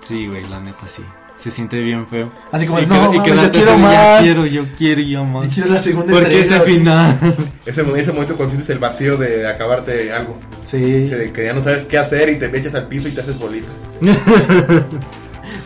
Sí, 0.00 0.26
güey, 0.26 0.42
la 0.48 0.60
neta 0.60 0.86
sí. 0.88 1.02
Se 1.36 1.50
siente 1.50 1.76
bien 1.80 2.06
feo. 2.06 2.30
Así 2.52 2.66
como, 2.66 2.78
y 2.80 2.86
no, 2.86 3.10
que- 3.10 3.16
y 3.16 3.18
mames, 3.18 3.32
quedarte 3.32 3.58
yo 3.58 3.64
quiero 3.64 3.78
más. 3.78 4.20
quiero, 4.22 4.46
yo 4.46 4.64
quiero, 4.76 5.00
yo 5.02 5.24
más. 5.24 5.44
Y 5.46 5.48
quiero 5.48 5.70
la 5.70 5.78
segunda 5.80 6.12
Porque 6.12 6.40
ese 6.40 6.60
final. 6.60 7.18
Ese, 7.66 7.82
ese 7.82 8.12
momento 8.12 8.36
cuando 8.36 8.50
sientes 8.50 8.70
el 8.70 8.78
vacío 8.78 9.16
de 9.16 9.48
acabarte 9.48 10.12
algo, 10.12 10.38
Sí. 10.64 10.80
que, 10.80 11.32
que 11.34 11.44
ya 11.46 11.52
no 11.52 11.62
sabes 11.62 11.82
qué 11.84 11.98
hacer 11.98 12.28
y 12.28 12.38
te 12.38 12.56
echas 12.56 12.74
al 12.76 12.86
piso 12.88 13.08
y 13.08 13.12
te 13.12 13.20
haces 13.22 13.38
bolita. 13.38 13.68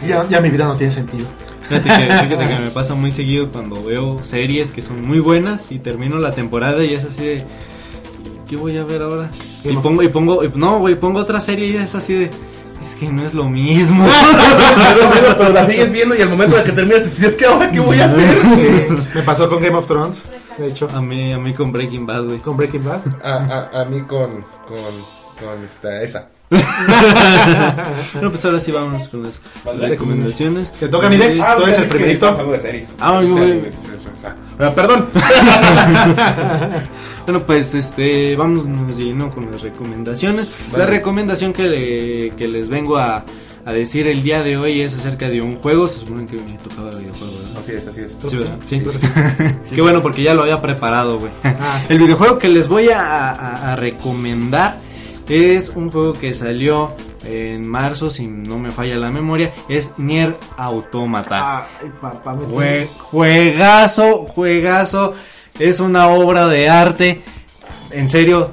Ya, 0.06 0.24
ya 0.24 0.40
mi 0.40 0.50
vida 0.50 0.64
no 0.66 0.76
tiene 0.76 0.92
sentido. 0.92 1.26
Fíjate 1.68 1.88
que, 1.88 1.94
fíjate 2.26 2.48
que 2.48 2.58
me 2.62 2.70
pasa 2.70 2.94
muy 2.94 3.10
seguido 3.10 3.50
cuando 3.50 3.82
veo 3.82 4.22
series 4.24 4.70
que 4.70 4.82
son 4.82 5.06
muy 5.06 5.18
buenas 5.18 5.70
y 5.72 5.78
termino 5.78 6.18
la 6.18 6.30
temporada 6.32 6.84
y 6.84 6.94
es 6.94 7.04
así 7.04 7.24
de. 7.24 7.44
¿Qué 8.48 8.56
voy 8.56 8.76
a 8.78 8.84
ver 8.84 9.02
ahora? 9.02 9.28
Y 9.64 9.72
pongo, 9.76 10.02
y 10.02 10.08
pongo, 10.08 10.44
y- 10.44 10.52
no, 10.54 10.78
güey, 10.78 10.94
pongo 10.94 11.18
otra 11.18 11.40
serie 11.40 11.66
y 11.66 11.76
es 11.76 11.94
así 11.94 12.14
de. 12.14 12.30
Es 12.82 12.94
que 13.00 13.08
no 13.08 13.26
es 13.26 13.34
lo 13.34 13.48
mismo. 13.48 14.06
pero, 14.76 15.10
pero- 15.12 15.36
pero 15.38 15.52
la 15.52 15.66
sigues 15.66 15.90
viendo 15.92 16.14
y 16.14 16.22
al 16.22 16.28
momento 16.28 16.56
de 16.56 16.62
que 16.62 16.70
terminas 16.72 17.02
te 17.02 17.08
dices, 17.08 17.34
¿qué 17.34 17.46
ahora 17.46 17.70
qué 17.72 17.80
voy 17.80 17.98
a 17.98 18.04
hacer? 18.06 18.38
Sí. 18.54 18.94
Me 19.16 19.22
pasó 19.22 19.48
con 19.48 19.60
Game 19.62 19.76
of 19.76 19.88
Thrones. 19.88 20.22
De 20.58 20.68
hecho, 20.68 20.88
a 20.94 21.02
mí, 21.02 21.32
a 21.32 21.38
mí 21.38 21.52
con 21.52 21.72
Breaking 21.72 22.06
Bad, 22.06 22.24
güey. 22.24 22.38
con 22.38 22.56
Breaking 22.56 22.84
Bad. 22.84 23.00
A, 23.24 23.70
a, 23.72 23.80
a 23.82 23.84
mí 23.86 24.00
con, 24.02 24.42
con, 24.68 24.78
con 25.40 25.64
esta, 25.64 26.00
esa. 26.02 26.28
Bueno, 28.14 28.30
pues 28.30 28.44
ahora 28.44 28.60
sí 28.60 28.70
vamos 28.72 29.08
con 29.08 29.24
las 29.24 29.40
Vale. 29.64 29.88
recomendaciones. 29.88 30.72
Te 30.72 30.88
toca 30.88 31.08
mi 31.08 31.16
Dex. 31.16 31.40
Ah, 31.40 31.56
Tú 31.56 31.64
eres 31.64 31.78
el 31.78 31.86
primerito. 31.86 32.28
algo 32.28 32.52
de 32.52 32.60
series. 32.60 32.94
Ah. 33.00 33.20
Ah, 34.58 34.70
Perdón. 34.74 35.08
Bueno, 37.26 37.40
pues 37.44 37.74
este, 37.74 38.36
vamos 38.36 38.64
lleno 38.96 39.30
con 39.32 39.50
las 39.50 39.60
recomendaciones. 39.60 40.48
La 40.76 40.86
recomendación 40.86 41.52
que, 41.52 41.64
le- 41.64 42.30
que 42.36 42.46
les 42.46 42.68
vengo 42.68 42.98
a, 42.98 43.24
a 43.64 43.72
decir 43.72 44.06
el 44.06 44.22
día 44.22 44.44
de 44.44 44.56
hoy 44.56 44.80
es 44.82 44.94
acerca 44.96 45.28
de 45.28 45.40
un 45.40 45.56
juego. 45.56 45.88
Se 45.88 45.98
supone 45.98 46.24
que 46.24 46.36
me 46.36 46.52
tocaba 46.52 46.90
el 46.90 46.98
videojuego, 46.98 47.32
¿verdad? 47.32 47.58
Así 47.60 47.72
es, 47.72 47.86
así 47.88 48.00
es. 48.02 48.16
Sí, 48.30 48.36
¿verdad? 48.36 48.58
Sí. 48.64 48.80
Qué 49.74 49.82
bueno, 49.82 50.00
porque 50.02 50.22
ya 50.22 50.34
lo 50.34 50.42
había 50.42 50.62
preparado, 50.62 51.18
güey. 51.18 51.32
El 51.88 51.98
videojuego 51.98 52.38
que 52.38 52.48
les 52.48 52.68
voy 52.68 52.90
a, 52.90 53.30
a- 53.32 53.72
a 53.72 53.74
recomendar 53.76 54.76
es 55.28 55.70
un 55.70 55.90
juego 55.90 56.12
que 56.12 56.32
salió 56.34 56.92
en 57.24 57.66
marzo, 57.68 58.10
si 58.10 58.26
no 58.26 58.58
me 58.58 58.70
falla 58.70 58.96
la 58.96 59.10
memoria. 59.10 59.52
Es 59.68 59.92
Nier 59.98 60.36
Automata. 60.56 61.68
Ay, 61.80 61.90
papá, 62.00 62.34
me 62.34 62.46
Jue- 62.46 62.88
juegazo, 62.98 64.26
juegazo. 64.26 65.12
Es 65.58 65.80
una 65.80 66.08
obra 66.08 66.46
de 66.46 66.68
arte. 66.68 67.22
En 67.90 68.08
serio, 68.08 68.50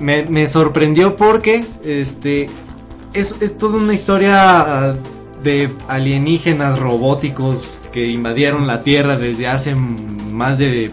me, 0.00 0.24
me 0.24 0.46
sorprendió 0.46 1.14
porque 1.16 1.64
este 1.84 2.46
es, 3.12 3.34
es 3.40 3.58
toda 3.58 3.76
una 3.76 3.94
historia 3.94 4.60
ah, 4.90 4.96
de 5.42 5.68
alienígenas 5.88 6.78
robóticos 6.78 7.88
que 7.92 8.06
invadieron 8.06 8.66
la 8.66 8.82
Tierra 8.82 9.16
desde 9.16 9.46
hace 9.46 9.74
más 9.74 10.58
de 10.58 10.90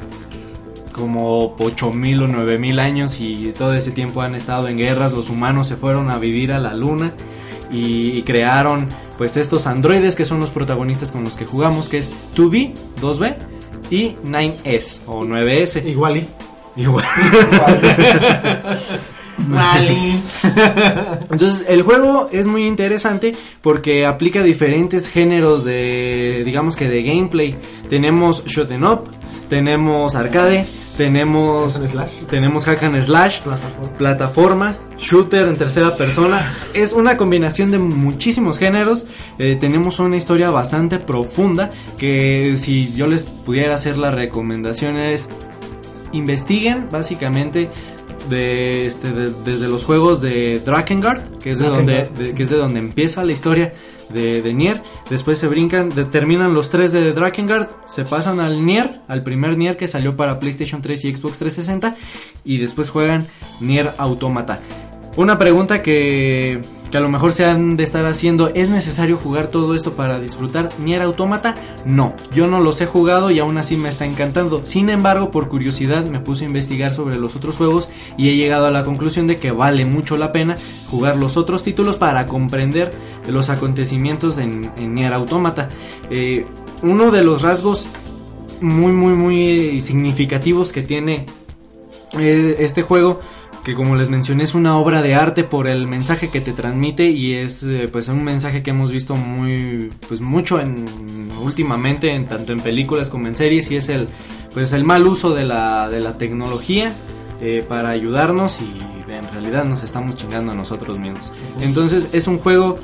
como 0.96 1.56
8000 1.60 2.24
o 2.24 2.28
9000 2.28 2.80
años 2.80 3.20
y 3.20 3.52
todo 3.52 3.74
ese 3.74 3.92
tiempo 3.92 4.22
han 4.22 4.34
estado 4.34 4.70
en 4.70 4.78
guerras. 4.78 5.12
Los 5.12 5.30
humanos 5.30 5.68
se 5.68 5.76
fueron 5.76 6.10
a 6.10 6.18
vivir 6.18 6.54
a 6.54 6.60
la 6.60 6.74
luna 6.74 7.12
y, 7.70 8.18
y 8.18 8.24
crearon 8.24 8.88
pues 9.18 9.36
estos 9.36 9.68
androides 9.68 10.16
que 10.16 10.24
son 10.24 10.40
los 10.40 10.52
protagonistas 10.52 11.12
con 11.12 11.26
los 11.26 11.36
que 11.36 11.46
jugamos, 11.46 11.90
que 11.90 11.98
es 11.98 12.10
2B, 12.36 12.74
2B 13.02 13.36
y 13.90 14.16
9S 14.24 15.02
o 15.08 15.26
9S. 15.26 15.86
Igual 15.86 16.18
y. 16.18 16.26
Igual. 16.78 17.06
Entonces, 21.30 21.66
el 21.68 21.82
juego 21.82 22.30
es 22.32 22.48
muy 22.48 22.66
interesante 22.66 23.36
porque 23.62 24.06
aplica 24.06 24.42
diferentes 24.44 25.10
géneros 25.10 25.66
de, 25.66 26.44
digamos 26.46 26.78
que 26.78 26.88
de 26.88 27.04
gameplay. 27.04 27.58
Tenemos 27.90 28.46
shoot 28.46 28.72
'em 28.72 28.84
up, 28.84 29.10
tenemos 29.50 30.16
arcade, 30.16 30.66
tenemos 30.98 31.74
Hack 31.74 31.82
and 31.82 31.90
slash. 31.92 32.12
tenemos 32.30 32.66
hack 32.66 32.84
and 32.84 32.98
slash, 33.04 33.40
Plataforma. 33.42 33.98
plataforma, 33.98 34.78
shooter 34.98 35.48
en 35.48 35.56
tercera 35.56 35.96
persona. 35.96 36.54
Es 36.74 36.94
una 36.94 37.18
combinación 37.18 37.72
de 37.72 37.78
muchísimos 37.78 38.58
géneros. 38.58 39.06
Eh, 39.40 39.58
tenemos 39.60 40.00
una 40.00 40.18
historia 40.18 40.50
bastante 40.50 41.00
profunda 41.00 41.72
que 41.98 42.56
si 42.58 42.94
yo 42.96 43.08
les 43.08 43.24
pudiera 43.24 43.76
hacer 43.76 43.98
la 43.98 44.12
recomendación 44.12 44.98
es 44.98 45.30
investiguen 46.12 46.88
básicamente 46.92 47.70
de, 48.30 48.88
este, 48.88 49.12
de- 49.12 49.32
desde 49.44 49.68
los 49.68 49.84
juegos 49.84 50.22
de 50.22 50.60
Drakengard, 50.66 51.38
que 51.40 51.52
es 51.52 51.60
de 51.60 51.68
donde 51.68 52.10
de- 52.18 52.34
que 52.34 52.44
es 52.44 52.50
de 52.50 52.58
donde 52.58 52.80
empieza 52.80 53.24
la 53.24 53.34
historia 53.34 53.74
de, 54.10 54.54
Nier. 54.54 54.82
Después 55.10 55.38
se 55.40 55.48
brincan, 55.48 55.90
de- 55.90 56.06
terminan 56.06 56.54
los 56.54 56.70
tres 56.70 56.92
de 56.92 57.14
Drakengard, 57.14 57.68
se 57.88 58.06
pasan 58.06 58.40
al 58.40 58.66
Nier, 58.66 59.02
al 59.08 59.24
primer 59.24 59.58
Nier 59.58 59.78
que 59.78 59.88
salió 59.88 60.16
para 60.16 60.40
PlayStation 60.40 60.82
3 60.82 61.06
y 61.06 61.12
Xbox 61.16 61.40
360 61.40 61.96
y 62.44 62.58
después 62.58 62.90
juegan 62.90 63.26
Nier 63.62 63.92
Automata. 63.98 64.60
Una 65.18 65.38
pregunta 65.38 65.82
que, 65.82 66.62
que 66.92 66.98
a 66.98 67.00
lo 67.00 67.10
mejor 67.10 67.32
se 67.32 67.46
han 67.46 67.78
de 67.78 67.84
estar 67.84 68.06
haciendo, 68.06 68.50
¿es 68.54 68.70
necesario 68.70 69.18
jugar 69.18 69.48
todo 69.48 69.76
esto 69.76 69.94
para 69.94 70.20
disfrutar 70.20 70.70
Nier 70.80 71.02
Automata? 71.02 71.56
No, 71.86 72.14
yo 72.34 72.48
no 72.48 72.60
los 72.60 72.82
he 72.82 72.86
jugado 72.86 73.32
y 73.32 73.40
aún 73.40 73.58
así 73.58 73.78
me 73.78 73.90
está 73.90 74.06
encantando. 74.06 74.66
Sin 74.66 74.90
embargo, 74.90 75.32
por 75.32 75.48
curiosidad 75.48 76.06
me 76.08 76.20
puse 76.20 76.44
a 76.44 76.48
investigar 76.48 76.94
sobre 76.94 77.18
los 77.18 77.36
otros 77.36 77.56
juegos 77.56 77.90
y 78.18 78.30
he 78.30 78.36
llegado 78.36 78.66
a 78.66 78.72
la 78.72 78.84
conclusión 78.84 79.26
de 79.26 79.38
que 79.38 79.52
vale 79.52 79.86
mucho 79.86 80.18
la 80.18 80.32
pena 80.32 80.58
jugar 80.90 81.18
los 81.18 81.38
otros 81.38 81.64
títulos 81.64 81.98
para 81.98 82.26
comprender 82.26 82.92
los 83.28 83.50
acontecimientos 83.50 84.38
en, 84.38 84.94
Nier 84.94 85.14
Automata. 85.14 85.70
Eh, 86.10 86.46
uno 86.84 87.12
de 87.12 87.24
los 87.24 87.42
rasgos 87.42 87.86
muy 88.62 88.94
muy 88.94 89.14
muy 89.14 89.80
significativos 89.80 90.72
que 90.72 90.82
tiene 90.82 91.26
eh, 92.18 92.56
este 92.60 92.82
juego 92.82 93.20
que 93.66 93.74
como 93.74 93.96
les 93.96 94.10
mencioné 94.10 94.44
es 94.44 94.54
una 94.54 94.78
obra 94.78 95.02
de 95.02 95.16
arte 95.16 95.44
por 95.44 95.68
el 95.68 95.88
mensaje 95.88 96.30
que 96.30 96.40
te 96.40 96.54
transmite 96.54 97.10
y 97.10 97.34
es 97.34 97.64
eh, 97.64 97.90
pues 97.92 98.08
un 98.10 98.24
mensaje 98.24 98.62
que 98.62 98.70
hemos 98.70 98.92
visto 98.92 99.16
muy 99.16 99.92
pues 100.08 100.22
mucho 100.22 100.60
en 100.60 100.86
últimamente 101.42 102.12
en 102.12 102.28
tanto 102.28 102.54
en 102.54 102.60
películas 102.60 103.10
como 103.10 103.28
en 103.28 103.36
series 103.36 103.72
y 103.72 103.78
es 103.78 103.90
el 103.90 104.08
pues 104.54 104.72
el 104.72 104.84
mal 104.84 105.08
uso 105.08 105.34
de 105.34 105.46
la 105.46 105.90
de 105.90 106.00
la 106.00 106.20
tecnología 106.20 106.94
eh, 107.42 107.66
para 107.68 107.90
ayudarnos 107.90 108.62
y 108.62 108.78
en 109.12 109.24
realidad 109.34 109.66
nos 109.66 109.84
estamos 109.84 110.16
chingando 110.16 110.52
a 110.52 110.56
nosotros 110.56 111.00
mismos 111.00 111.32
entonces 111.60 112.10
es 112.14 112.28
un 112.28 112.38
juego 112.38 112.80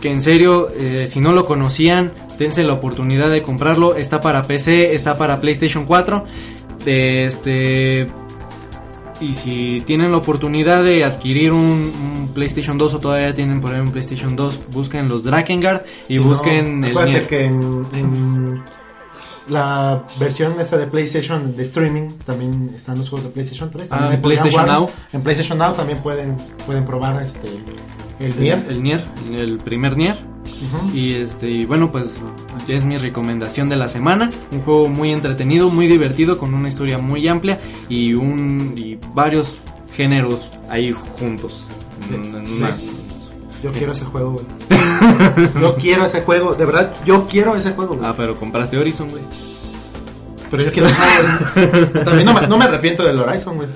que 0.00 0.10
en 0.10 0.20
serio, 0.20 0.70
eh, 0.76 1.06
si 1.08 1.20
no 1.20 1.32
lo 1.32 1.46
conocían, 1.46 2.12
dense 2.38 2.62
la 2.64 2.74
oportunidad 2.74 3.30
de 3.30 3.42
comprarlo. 3.42 3.96
Está 3.96 4.20
para 4.20 4.42
PC, 4.42 4.94
está 4.94 5.16
para 5.16 5.40
PlayStation 5.40 5.86
4. 5.86 6.22
Este. 6.84 8.06
Y 9.20 9.34
si 9.34 9.82
tienen 9.86 10.10
la 10.12 10.18
oportunidad 10.18 10.84
de 10.84 11.04
adquirir 11.04 11.52
un, 11.52 11.92
un 12.18 12.28
PlayStation 12.34 12.76
2 12.76 12.94
o 12.94 12.98
todavía 12.98 13.34
tienen 13.34 13.60
por 13.60 13.72
ahí 13.74 13.80
un 13.80 13.90
PlayStation 13.90 14.36
2, 14.36 14.60
busquen 14.72 15.08
los 15.08 15.24
Drakengard 15.24 15.82
y 16.08 16.14
Si 16.14 16.20
no, 16.20 16.24
busquen 16.24 16.84
el 16.84 16.90
acuérdate 16.90 17.12
Nier. 17.12 17.26
que 17.26 17.44
en, 17.44 17.86
en 17.94 18.62
la 19.48 20.04
versión 20.18 20.60
esta 20.60 20.76
de 20.76 20.86
PlayStation 20.86 21.56
de 21.56 21.62
streaming 21.62 22.08
también 22.24 22.72
están 22.74 22.98
los 22.98 23.08
juegos 23.08 23.26
de 23.28 23.32
PlayStation 23.32 23.70
3. 23.70 23.88
Ah, 23.90 24.10
en 24.12 24.20
PlayStation. 24.20 24.66
Now. 24.66 24.90
En 25.12 25.22
PlayStation 25.22 25.58
Now 25.58 25.74
también 25.74 25.98
pueden 26.00 26.36
pueden 26.66 26.84
probar 26.84 27.22
este 27.22 27.48
el 28.18 28.38
Nier. 28.40 28.64
El 28.68 28.82
Nier, 28.82 29.04
el 29.32 29.58
primer 29.58 29.96
Nier. 29.96 30.16
Y 30.94 31.14
este, 31.14 31.50
y 31.50 31.64
bueno, 31.64 31.92
pues 31.92 32.14
es 32.68 32.84
mi 32.84 32.96
recomendación 32.96 33.68
de 33.68 33.76
la 33.76 33.88
semana. 33.88 34.30
Un 34.52 34.62
juego 34.62 34.88
muy 34.88 35.12
entretenido, 35.12 35.68
muy 35.68 35.86
divertido, 35.86 36.38
con 36.38 36.54
una 36.54 36.68
historia 36.68 36.98
muy 36.98 37.26
amplia 37.28 37.60
y 37.88 38.14
un 38.14 38.74
y 38.76 38.98
varios 39.14 39.54
géneros 39.94 40.48
ahí 40.68 40.92
juntos. 41.18 41.72
Yo 43.62 43.72
quiero 43.72 43.92
ese 43.92 44.04
juego, 44.04 44.32
güey. 44.32 44.46
yo 45.60 45.74
quiero 45.76 46.04
ese 46.04 46.22
juego, 46.22 46.54
de 46.54 46.64
verdad, 46.64 46.94
yo 47.04 47.26
quiero 47.26 47.56
ese 47.56 47.72
juego, 47.72 47.96
güey. 47.96 48.06
Ah, 48.08 48.14
pero 48.16 48.36
compraste 48.36 48.78
Horizon, 48.78 49.08
güey. 49.10 49.22
Pero 50.50 50.62
yo 50.62 50.72
quiero 50.72 50.88
juego. 50.88 52.04
También 52.04 52.26
no 52.26 52.34
me, 52.34 52.46
no 52.46 52.58
me 52.58 52.64
arrepiento 52.64 53.02
del 53.02 53.18
Horizon, 53.18 53.56
güey. 53.56 53.68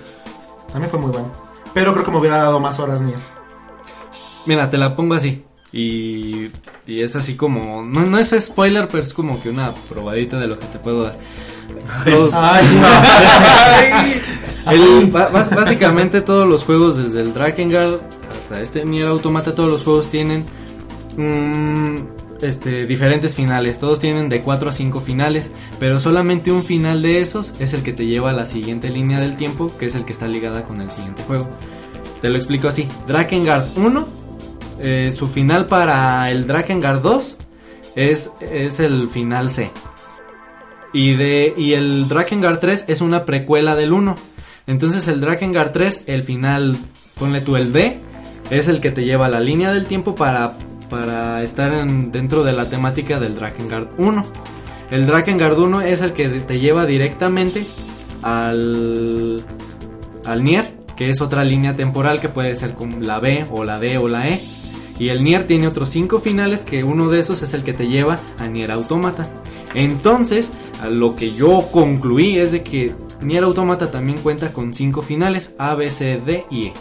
También 0.71 0.91
fue 0.91 1.01
muy 1.01 1.11
bueno. 1.11 1.31
Pero 1.73 1.93
creo 1.93 2.05
que 2.05 2.11
me 2.11 2.19
hubiera 2.19 2.39
dado 2.39 2.61
más 2.61 2.79
horas 2.79 3.01
Nier. 3.01 3.19
Mira, 4.47 4.71
te 4.71 4.79
la 4.79 4.95
pongo 4.95 5.15
así. 5.15 5.45
Y, 5.73 6.49
y 6.87 7.01
es 7.03 7.15
así 7.17 7.37
como. 7.37 7.83
No, 7.85 8.05
no 8.05 8.19
es 8.19 8.35
spoiler, 8.41 8.89
pero 8.89 9.03
es 9.05 9.13
como 9.15 9.41
que 9.41 9.51
una 9.51 9.73
probadita 9.89 10.39
de 10.39 10.49
lo 10.49 10.59
que 10.59 10.67
te 10.67 10.79
puedo 10.79 11.05
dar. 11.05 11.17
Todos- 12.05 12.35
ba- 15.13 15.31
bas- 15.33 15.55
básicamente 15.55 16.21
todos 16.21 16.49
los 16.49 16.65
juegos, 16.65 16.97
desde 16.97 17.21
el 17.21 17.33
Drakengard 17.33 18.01
hasta 18.39 18.61
este 18.61 18.85
Nier 18.85 19.07
Automata, 19.09 19.55
todos 19.55 19.71
los 19.71 19.83
juegos 19.83 20.09
tienen 20.09 20.45
mm, 21.17 21.97
este, 22.43 22.87
diferentes 22.87 23.35
finales. 23.35 23.79
Todos 23.79 24.01
tienen 24.01 24.29
de 24.29 24.41
4 24.43 24.71
a 24.71 24.73
5 24.73 25.01
finales, 25.01 25.51
pero 25.79 26.01
solamente 26.01 26.51
un 26.53 26.63
final 26.65 27.03
de 27.03 27.21
esos 27.21 27.61
es 27.61 27.73
el 27.75 27.83
que 27.83 27.93
te 27.93 28.07
lleva 28.07 28.31
a 28.31 28.35
la 28.35 28.47
siguiente 28.47 28.91
línea 28.91 29.21
del 29.21 29.37
tiempo, 29.37 29.71
que 29.79 29.87
es 29.87 29.95
el 29.95 30.05
que 30.05 30.13
está 30.13 30.27
ligada 30.27 30.65
con 30.65 30.81
el 30.81 30.91
siguiente 30.91 31.23
juego. 31.27 31.49
Te 32.21 32.29
lo 32.29 32.37
explico 32.37 32.69
así. 32.69 32.87
Drakengard 33.07 33.67
1, 33.77 34.09
eh, 34.81 35.11
su 35.13 35.27
final 35.27 35.67
para 35.67 36.31
el 36.31 36.47
Drakengard 36.47 37.03
2 37.03 37.37
es, 37.97 38.33
es 38.41 38.81
el 38.81 39.09
final 39.09 39.51
C. 39.51 39.71
Y, 40.93 41.15
de, 41.15 41.55
y 41.57 41.75
el 41.75 42.09
Drakengard 42.09 42.59
3 42.59 42.85
es 42.89 43.01
una 43.01 43.25
precuela 43.25 43.77
del 43.77 43.93
1. 43.93 44.17
Entonces 44.67 45.07
el 45.09 45.21
Drakengard 45.21 45.73
3, 45.73 46.05
el 46.07 46.23
final, 46.23 46.77
ponle 47.19 47.41
tú 47.41 47.57
el 47.57 47.73
D, 47.73 47.99
es 48.51 48.69
el 48.69 48.81
que 48.81 48.91
te 48.91 49.05
lleva 49.05 49.27
a 49.27 49.29
la 49.29 49.41
línea 49.41 49.73
del 49.73 49.87
tiempo 49.87 50.15
para, 50.15 50.53
para 50.89 51.43
estar 51.43 51.73
en- 51.75 52.11
dentro 52.11 52.43
de 52.43 52.53
la 52.53 52.69
temática 52.69 53.21
del 53.21 53.37
Drakengard 53.37 53.89
1. 53.99 54.23
El 54.91 55.07
Drakengard 55.07 55.59
1 55.59 55.83
es 55.83 56.01
el 56.01 56.13
que 56.13 56.29
te 56.29 56.59
lleva 56.59 56.85
directamente 56.87 57.65
al, 58.23 59.43
al 60.27 60.43
Nier, 60.43 60.67
que 60.97 61.09
es 61.11 61.21
otra 61.21 61.45
línea 61.45 61.75
temporal 61.75 62.21
que 62.21 62.29
puede 62.29 62.55
ser 62.57 62.75
como 62.75 62.99
la 63.01 63.21
B 63.21 63.47
o 63.51 63.65
la 63.65 63.79
D 63.79 63.99
o 63.99 64.09
la 64.09 64.29
E. 64.29 64.41
Y 65.01 65.09
el 65.09 65.25
Nier 65.25 65.47
tiene 65.47 65.67
otros 65.67 65.89
5 65.89 66.21
finales 66.21 66.61
que 66.61 66.85
uno 66.85 67.09
de 67.09 67.21
esos 67.21 67.41
es 67.41 67.55
el 67.55 67.65
que 67.65 67.73
te 67.73 67.89
lleva 67.89 68.21
a 68.39 68.47
Nier 68.47 68.71
Automata. 68.71 69.27
Entonces, 69.75 70.51
a 70.83 70.89
lo 70.89 71.17
que 71.17 71.33
yo 71.33 71.69
concluí 71.73 72.39
es 72.39 72.53
de 72.53 72.63
que 72.63 72.95
Nier 73.23 73.45
Automata 73.45 73.91
también 73.91 74.19
cuenta 74.19 74.53
con 74.53 74.75
5 74.75 75.01
finales 75.01 75.57
A, 75.59 75.75
B, 75.75 75.91
C, 75.91 76.21
D 76.25 76.45
y 76.51 76.67
E. 76.67 76.73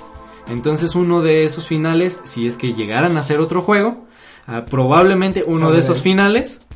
Entonces 0.50 0.96
uno 0.96 1.22
de 1.22 1.46
esos 1.46 1.66
finales, 1.66 2.20
si 2.26 2.46
es 2.46 2.58
que 2.58 2.74
llegaran 2.74 3.16
a 3.16 3.24
ser 3.24 3.40
otro 3.40 3.62
juego, 3.62 4.06
ah, 4.48 4.66
probablemente 4.70 5.46
uno 5.48 5.72
de 5.72 5.80
esos 5.80 6.02
finales 6.02 6.68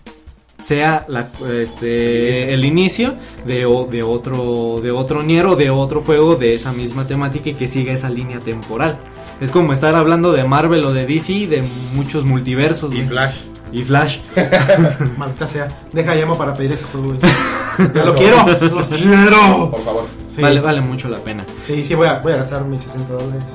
sea 0.64 1.06
la, 1.08 1.28
este, 1.62 2.54
el 2.54 2.66
inicio 2.66 3.16
de, 3.46 3.68
de 3.92 4.04
otro 4.04 4.80
de 4.82 4.92
otro 4.92 5.22
Nier 5.22 5.46
o 5.46 5.56
de 5.56 5.70
otro 5.70 6.02
juego 6.02 6.36
de 6.36 6.56
esa 6.56 6.72
misma 6.72 7.06
temática 7.06 7.50
y 7.50 7.54
que 7.54 7.68
siga 7.68 7.94
esa 7.94 8.10
línea 8.10 8.40
temporal. 8.40 8.98
Es 9.42 9.52
como 9.52 9.74
estar 9.74 9.96
hablando 9.96 10.32
de 10.32 10.44
Marvel 10.46 10.86
o 10.86 10.94
de 10.94 11.06
DC, 11.06 11.48
de 11.48 11.64
muchos 11.94 12.24
multiversos. 12.26 12.94
Y. 12.94 13.02
Flash. 13.04 13.42
Y 13.72 13.84
Flash. 13.84 14.20
Maldita 15.18 15.48
sea. 15.48 15.68
Deja 15.92 16.16
llamo 16.16 16.38
para 16.38 16.54
pedir 16.54 16.72
ese 16.72 16.86
juego, 16.86 17.14
lo 17.94 18.16
quiero. 18.16 18.46
Lo 18.76 18.88
quiero. 18.88 19.72
Por 19.72 19.82
favor. 19.84 20.06
Sí, 20.34 20.42
Vale, 20.42 20.62
vale 20.62 20.82
mucho 20.82 21.10
la 21.10 21.18
pena. 21.18 21.46
sí, 21.68 21.86
sí, 21.86 21.94
voy 21.94 22.08
a, 22.08 22.20
voy 22.20 22.34
a 22.34 22.38
gastar 22.38 22.66
mis 22.66 22.82
60 22.82 23.14
dólares 23.14 23.46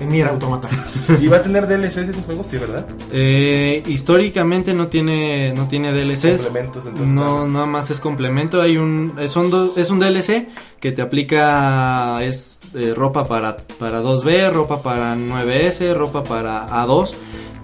en 0.00 0.08
Nier 0.08 0.28
Automata. 0.28 0.68
¿Y 1.20 1.26
va 1.28 1.36
a 1.38 1.42
tener 1.42 1.66
DLCs 1.66 1.96
ese 1.98 2.22
juego? 2.22 2.42
Sí, 2.44 2.58
¿verdad? 2.58 2.86
Eh, 3.12 3.82
históricamente 3.86 4.72
no 4.74 4.88
tiene 4.88 5.52
no 5.54 5.66
tiene 5.68 5.92
DLCs. 5.92 6.42
Complementos, 6.42 6.86
entonces, 6.86 7.08
No, 7.14 7.46
nada 7.46 7.66
más 7.66 7.90
es 7.90 8.00
complemento. 8.00 8.60
Hay 8.60 8.76
un 8.76 9.14
es, 9.18 9.30
son 9.32 9.50
do- 9.50 9.74
es 9.76 9.90
un 9.90 9.98
DLC 10.00 10.48
que 10.80 10.92
te 10.92 11.02
aplica 11.02 12.22
es 12.22 12.58
eh, 12.74 12.92
ropa 12.96 13.24
para 13.24 13.56
para 13.78 14.02
2B, 14.02 14.50
ropa 14.52 14.82
para 14.82 15.14
9S, 15.16 15.94
ropa 15.94 16.22
para 16.24 16.66
A2, 16.66 17.12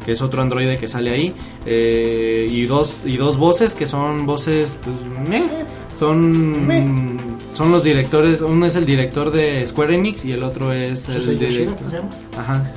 que 0.07 0.13
es 0.13 0.23
otro 0.23 0.41
androide 0.41 0.79
que 0.79 0.87
sale 0.89 1.11
ahí 1.13 1.35
eh, 1.67 2.47
y 2.51 2.65
dos 2.67 2.99
y 3.05 3.17
dos 3.17 3.37
voces 3.37 3.75
que 3.75 3.87
son 3.87 4.25
voces 4.27 4.73
pues, 4.83 5.29
meh, 5.29 5.47
son 5.99 6.67
son 7.61 7.73
los 7.73 7.85
directores. 7.85 8.41
Uno 8.41 8.65
es 8.65 8.75
el 8.75 8.87
director 8.87 9.31
de 9.31 9.67
Square 9.67 9.95
Enix 9.95 10.25
y 10.25 10.33
el 10.33 10.43
otro 10.43 10.73
es 10.73 11.11
el 11.11 11.39
director. 11.39 11.77
Ajá. 12.39 12.73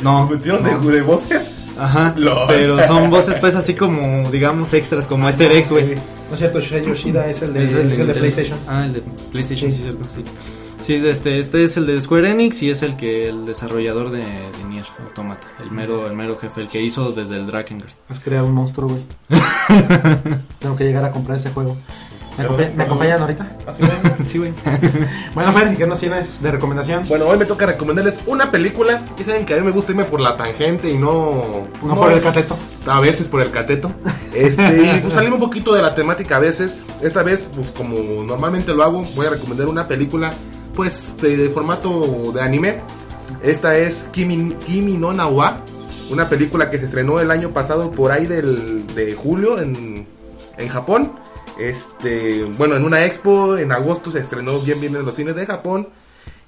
No. 0.00 0.28
¿Metieron 0.28 0.62
no. 0.62 0.78
de, 0.78 0.92
de 0.92 1.02
voces? 1.02 1.56
Ajá, 1.76 2.14
pero 2.46 2.80
son 2.86 3.10
voces 3.10 3.36
pues 3.38 3.56
así 3.56 3.74
como, 3.74 4.30
digamos, 4.30 4.72
extras, 4.74 5.08
como 5.08 5.28
este 5.28 5.58
Ex, 5.58 5.72
güey. 5.72 5.96
No 6.28 6.34
es 6.34 6.38
cierto, 6.38 6.60
Shuhei 6.60 6.86
Yoshida 6.86 7.28
es 7.28 7.42
el 7.42 7.52
de, 7.52 7.64
Es 7.64 7.70
es 7.70 7.76
el 7.78 7.82
de 7.90 7.96
Nintendo. 7.96 8.14
PlayStation. 8.20 8.58
Ah, 8.68 8.84
el 8.84 8.92
de 8.92 9.02
PlayStation, 9.32 9.72
sí, 9.72 9.78
Sí. 9.78 9.82
cierto, 9.82 10.04
sí. 10.04 10.22
Sí, 10.82 10.94
este, 10.94 11.40
este 11.40 11.64
es 11.64 11.76
el 11.76 11.86
de 11.86 12.00
Square 12.00 12.30
Enix 12.30 12.62
y 12.62 12.70
es 12.70 12.82
el 12.82 12.96
que 12.96 13.28
el 13.28 13.44
desarrollador 13.44 14.10
de, 14.12 14.18
de 14.20 14.64
Nier 14.68 14.84
Automata, 15.04 15.48
el 15.62 15.72
mero, 15.72 16.06
el 16.06 16.14
mero 16.14 16.36
jefe, 16.36 16.60
el 16.60 16.68
que 16.68 16.80
hizo 16.80 17.10
desde 17.10 17.34
el 17.36 17.46
Drakengard. 17.48 17.90
Has 18.08 18.20
creado 18.20 18.46
un 18.46 18.54
monstruo, 18.54 18.88
güey. 18.88 19.02
Tengo 20.60 20.76
que 20.76 20.84
llegar 20.84 21.04
a 21.04 21.10
comprar 21.10 21.38
ese 21.38 21.50
juego. 21.50 21.76
¿Me, 22.38 22.44
acompa- 22.44 22.74
¿me 22.74 22.84
acompañan 22.84 23.20
ahorita? 23.20 23.56
Así 23.66 23.82
ven. 23.82 24.00
sí, 24.24 24.38
güey. 24.38 24.54
Bueno, 25.34 25.52
Fer, 25.52 25.76
¿qué 25.76 25.86
nos 25.86 26.00
tienes 26.00 26.40
de 26.42 26.50
recomendación? 26.50 27.06
Bueno, 27.08 27.26
hoy 27.26 27.38
me 27.38 27.44
toca 27.44 27.66
recomendarles 27.66 28.20
una 28.26 28.50
película. 28.50 29.04
Ya 29.18 29.24
saben 29.24 29.44
que 29.44 29.54
a 29.54 29.56
mí 29.58 29.62
me 29.62 29.72
gusta 29.72 29.92
irme 29.92 30.04
por 30.04 30.20
la 30.20 30.36
tangente 30.36 30.90
y 30.90 30.98
no. 30.98 31.66
no 31.82 31.94
por 31.94 32.12
el 32.12 32.22
cateto. 32.22 32.56
A 32.86 33.00
veces 33.00 33.28
por 33.28 33.42
el 33.42 33.50
cateto. 33.50 33.90
Este, 34.34 34.96
y 34.96 35.00
pues 35.02 35.16
un 35.16 35.38
poquito 35.38 35.74
de 35.74 35.82
la 35.82 35.94
temática 35.94 36.36
a 36.36 36.40
veces. 36.40 36.84
Esta 37.02 37.22
vez, 37.22 37.48
pues 37.54 37.70
como 37.70 38.22
normalmente 38.22 38.72
lo 38.74 38.82
hago, 38.82 39.06
voy 39.14 39.26
a 39.26 39.30
recomendar 39.30 39.66
una 39.66 39.86
película, 39.86 40.32
pues 40.74 41.16
de, 41.20 41.36
de 41.36 41.48
formato 41.50 42.32
de 42.32 42.40
anime. 42.40 42.80
Esta 43.42 43.76
es 43.76 44.08
Kimi, 44.12 44.54
Kimi 44.66 44.96
no 44.96 45.12
Na 45.12 45.26
wa, 45.26 45.60
una 46.10 46.28
película 46.28 46.70
que 46.70 46.78
se 46.78 46.86
estrenó 46.86 47.20
el 47.20 47.30
año 47.30 47.50
pasado 47.50 47.90
por 47.90 48.10
ahí 48.10 48.26
del, 48.26 48.86
de 48.94 49.14
julio 49.14 49.60
en, 49.60 50.06
en 50.56 50.68
Japón. 50.68 51.12
Este, 51.58 52.44
bueno, 52.44 52.76
en 52.76 52.84
una 52.84 53.04
expo 53.04 53.56
en 53.56 53.72
agosto 53.72 54.12
se 54.12 54.20
estrenó 54.20 54.60
bien 54.60 54.80
bien 54.80 54.94
en 54.94 55.04
los 55.04 55.14
cines 55.14 55.34
de 55.34 55.46
Japón. 55.46 55.88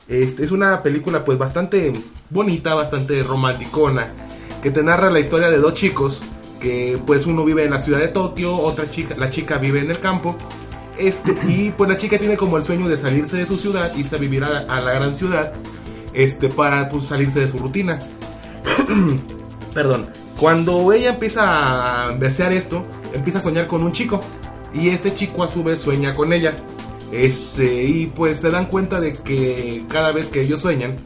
Este, 0.09 0.45
es 0.45 0.51
una 0.51 0.83
película 0.83 1.25
pues 1.25 1.39
bastante 1.39 1.93
bonita, 2.31 2.75
bastante 2.75 3.23
romanticona, 3.23 4.13
que 4.63 4.71
te 4.71 4.83
narra 4.83 5.11
la 5.11 5.21
historia 5.21 5.51
de 5.51 5.59
dos 5.59 5.75
chicos, 5.75 6.23
que 6.61 7.01
pues 7.07 7.27
uno 7.27 7.45
vive 7.45 7.65
en 7.65 7.71
la 7.71 7.81
ciudad 7.81 8.01
de 8.01 8.09
Tokio, 8.09 8.57
otra 8.57 8.91
chica, 8.91 9.15
la 9.17 9.31
chica 9.31 9.59
vive 9.59 9.81
en 9.81 9.91
el 9.91 10.01
campo, 10.01 10.37
este, 11.01 11.35
y 11.49 11.71
pues 11.71 11.89
la 11.89 11.97
chica 11.97 12.19
tiene 12.19 12.37
como 12.37 12.57
el 12.57 12.63
sueño 12.63 12.87
de 12.89 12.99
salirse 12.99 13.37
de 13.39 13.47
su 13.47 13.57
ciudad, 13.57 13.95
irse 13.97 14.17
a 14.17 14.19
vivir 14.19 14.45
a, 14.45 14.81
la 14.81 14.93
gran 14.93 15.15
ciudad, 15.15 15.55
este, 16.13 16.49
para 16.49 16.89
pues 16.89 17.05
salirse 17.05 17.41
de 17.41 17.49
su 17.49 17.59
rutina. 17.59 17.99
Perdón. 19.75 20.09
Cuando 20.39 20.93
ella 20.93 21.11
empieza 21.11 22.07
a 22.07 22.13
desear 22.13 22.53
esto, 22.53 22.85
empieza 23.13 23.41
a 23.41 23.43
soñar 23.43 23.67
con 23.67 23.83
un 23.83 23.93
chico. 23.93 24.21
Y 24.73 24.91
este 24.91 25.15
chico 25.15 25.43
a 25.43 25.49
su 25.49 25.63
vez 25.63 25.81
sueña 25.81 26.15
con 26.15 26.33
ella. 26.33 26.55
Este, 27.13 27.85
y 27.85 28.07
pues 28.07 28.41
se 28.41 28.51
dan 28.51 28.67
cuenta 28.67 29.01
de 29.01 29.13
que 29.13 29.85
cada 29.89 30.13
vez 30.13 30.29
que 30.29 30.43
ellos 30.43 30.61
sueñan, 30.61 30.99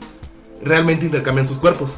realmente 0.63 1.07
intercambian 1.07 1.49
sus 1.49 1.59
cuerpos. 1.59 1.97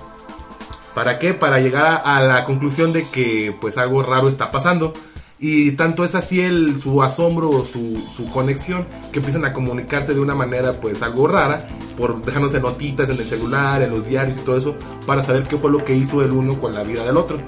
¿Para 0.94 1.18
qué? 1.18 1.34
Para 1.34 1.60
llegar 1.60 2.02
a, 2.05 2.22
la 2.22 2.44
conclusión 2.44 2.93
de 2.93 3.06
que 3.09 3.55
pues 3.60 3.76
algo 3.78 4.02
raro 4.02 4.28
está 4.28 4.51
pasando. 4.51 4.94
Y 5.38 5.72
tanto 5.72 6.05
es 6.05 6.14
así 6.14 6.40
el, 6.40 6.80
su 6.80 7.02
asombro 7.02 7.51
o 7.51 7.64
su, 7.64 8.02
su 8.16 8.30
conexión 8.30 8.86
que 9.12 9.18
empiezan 9.18 9.44
a 9.44 9.52
comunicarse 9.52 10.14
de 10.14 10.20
una 10.20 10.34
manera 10.34 10.80
pues 10.80 11.02
algo 11.02 11.28
rara, 11.28 11.68
por 11.98 12.24
dejándose 12.24 12.59
notitas 12.60 13.10
en 13.10 13.18
el 13.18 13.26
celular, 13.26 13.82
en 13.82 13.90
los 13.90 14.06
diarios 14.06 14.38
y 14.38 14.40
todo 14.40 14.56
eso, 14.56 14.74
para 15.05 15.22
saber 15.22 15.43
qué 15.43 15.59
fue 15.59 15.70
lo 15.70 15.84
que 15.84 15.94
hizo 15.94 16.22
el 16.22 16.32
uno 16.32 16.59
con 16.59 16.72
la 16.72 16.82
vida 16.82 17.05
del 17.05 17.18
otro. 17.18 17.38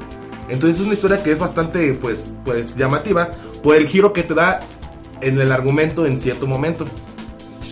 Entonces 0.49 0.81
es 0.81 0.85
una 0.87 0.95
historia 0.95 1.23
que 1.23 1.33
es 1.33 1.39
bastante 1.39 1.93
pues, 1.95 2.25
pues 2.45 2.77
llamativa 2.77 3.31
por 3.63 3.77
el 3.77 3.87
giro 3.87 4.13
que 4.13 4.23
te 4.23 4.35
da 4.35 4.61
en 5.21 5.41
el 5.41 5.53
argumento 5.53 6.07
en 6.07 6.21
cierto 6.21 6.47
momento. 6.47 6.87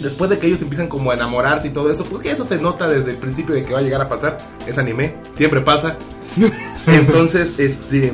Después 0.00 0.28
de 0.28 0.38
que 0.38 0.46
ellos 0.46 0.60
empiezan 0.60 0.88
como 0.88 1.10
a 1.10 1.14
enamorarse 1.14 1.68
y 1.68 1.70
todo 1.70 1.90
eso, 1.90 2.04
pues 2.04 2.22
que 2.22 2.30
eso 2.30 2.44
se 2.44 2.58
nota 2.58 2.86
desde 2.88 3.12
el 3.12 3.16
principio 3.16 3.54
de 3.54 3.64
que 3.64 3.72
va 3.72 3.78
a 3.78 3.82
llegar 3.82 4.02
a 4.02 4.08
pasar. 4.08 4.36
Es 4.66 4.76
anime, 4.76 5.16
siempre 5.34 5.60
pasa. 5.62 5.96
Entonces, 6.86 7.54
este, 7.58 8.12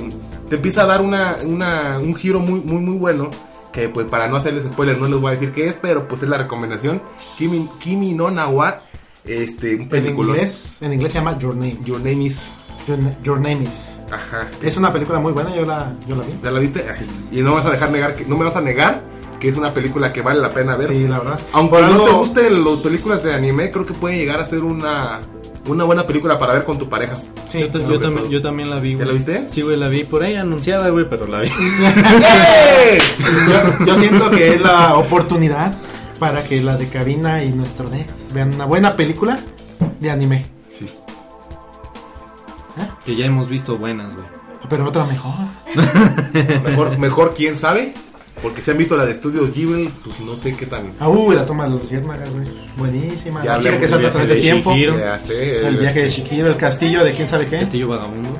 te 0.48 0.56
empieza 0.56 0.82
a 0.82 0.86
dar 0.86 1.00
una, 1.02 1.38
una- 1.44 1.98
un 1.98 2.14
giro 2.14 2.38
muy, 2.40 2.60
muy, 2.60 2.80
muy 2.80 2.96
bueno. 2.98 3.30
Que 3.72 3.88
pues 3.88 4.06
para 4.06 4.28
no 4.28 4.36
hacerles 4.36 4.64
spoilers 4.66 4.98
no 5.00 5.08
les 5.08 5.18
voy 5.18 5.30
a 5.30 5.32
decir 5.32 5.50
qué 5.52 5.66
es, 5.66 5.74
pero 5.80 6.06
pues 6.06 6.22
es 6.22 6.28
la 6.28 6.36
recomendación. 6.36 7.00
Kimi, 7.38 7.68
Kimi 7.80 8.12
no 8.12 8.30
Nawa, 8.30 8.82
este, 9.24 9.74
un 9.76 9.82
En 9.82 9.88
película. 9.88 10.28
inglés, 10.34 10.76
en 10.82 10.92
inglés 10.92 11.12
se 11.12 11.18
llama 11.18 11.38
Your 11.38 11.54
Name. 11.56 11.78
Your 11.84 11.96
Name 11.98 12.22
is. 12.26 12.50
Your, 12.86 12.98
Your 13.24 13.40
Name 13.40 13.62
is. 13.62 13.91
Ajá. 14.12 14.46
Es 14.62 14.76
una 14.76 14.92
película 14.92 15.18
muy 15.18 15.32
buena, 15.32 15.54
yo 15.56 15.64
la, 15.64 15.92
yo 16.06 16.14
la 16.16 16.22
vi. 16.24 16.34
¿Ya 16.42 16.50
la 16.50 16.60
viste? 16.60 16.84
Y 17.30 17.40
no 17.40 17.54
vas 17.54 17.64
a 17.66 17.70
dejar 17.70 17.90
negar 17.90 18.14
que, 18.14 18.24
no 18.26 18.36
me 18.36 18.44
vas 18.44 18.56
a 18.56 18.60
negar 18.60 19.02
que 19.40 19.48
es 19.48 19.56
una 19.56 19.74
película 19.74 20.12
que 20.12 20.22
vale 20.22 20.40
la 20.40 20.50
pena 20.50 20.76
ver. 20.76 20.90
Sí, 20.90 21.08
la 21.08 21.18
verdad. 21.18 21.40
Aunque 21.52 21.76
Por 21.76 21.80
no 21.88 21.94
algo- 21.94 22.04
te 22.04 22.10
gusten 22.12 22.64
las 22.64 22.78
películas 22.78 23.22
de 23.24 23.34
anime, 23.34 23.70
creo 23.72 23.84
que 23.84 23.92
puede 23.94 24.16
llegar 24.16 24.38
a 24.38 24.44
ser 24.44 24.60
una, 24.62 25.18
una 25.66 25.82
buena 25.84 26.06
película 26.06 26.38
para 26.38 26.52
ver 26.54 26.64
con 26.64 26.78
tu 26.78 26.88
pareja. 26.88 27.16
Sí, 27.48 27.68
yo, 27.72 27.78
yo 27.90 27.98
también, 27.98 28.30
yo 28.30 28.40
también 28.40 28.70
la 28.70 28.78
vi. 28.78 28.96
¿Ya 28.96 29.04
la 29.04 29.12
viste? 29.12 29.46
Sí, 29.48 29.62
güey, 29.62 29.76
la 29.76 29.88
vi 29.88 30.04
por 30.04 30.22
ahí 30.22 30.36
anunciada, 30.36 30.90
güey, 30.90 31.06
pero 31.10 31.26
la 31.26 31.40
vi. 31.40 31.48
¡Eh! 32.22 32.98
yo, 33.80 33.86
yo 33.86 33.98
siento 33.98 34.30
que 34.30 34.54
es 34.54 34.60
la 34.60 34.94
oportunidad 34.94 35.72
para 36.20 36.44
que 36.44 36.62
la 36.62 36.76
de 36.76 36.86
Cabina 36.86 37.42
y 37.42 37.50
nuestro 37.50 37.88
Dex 37.88 38.32
vean 38.32 38.54
una 38.54 38.64
buena 38.64 38.94
película 38.94 39.40
de 39.98 40.10
anime. 40.10 40.46
Que 43.04 43.16
ya 43.16 43.26
hemos 43.26 43.48
visto 43.48 43.76
buenas, 43.76 44.14
güey. 44.14 44.26
Pero 44.68 44.88
otra 44.88 45.04
mejor. 45.04 45.34
Mejor, 46.64 46.98
mejor 46.98 47.34
quién 47.34 47.56
sabe. 47.56 47.94
Porque 48.42 48.60
si 48.62 48.70
han 48.72 48.78
visto 48.78 48.96
la 48.96 49.04
de 49.06 49.12
Estudios 49.12 49.52
Ghibli, 49.52 49.88
pues 50.04 50.18
no 50.20 50.34
sé 50.34 50.56
qué 50.56 50.66
tan. 50.66 50.92
Ah, 50.98 51.08
uy, 51.08 51.36
la 51.36 51.44
toma 51.46 51.64
de 51.64 51.70
los 51.70 51.82
luciérnagas, 51.82 52.30
güey. 52.32 52.46
Buenísima. 52.76 53.44
Ya 53.44 53.56
la 53.56 53.62
chica 53.62 53.78
que 53.78 53.88
salta 53.88 54.08
a 54.08 54.10
viaje 54.10 54.10
través 54.12 54.28
de 54.28 54.34
del 54.34 54.42
tiempo. 54.42 54.74
Ya 54.98 55.18
sé. 55.18 55.66
El 55.66 55.76
viaje 55.76 56.02
de 56.02 56.08
Shikiro, 56.08 56.48
el 56.48 56.56
castillo 56.56 57.04
de 57.04 57.12
quién 57.12 57.28
sabe 57.28 57.46
qué. 57.46 57.58
Castillo 57.58 57.88
Vagabundo. 57.88 58.32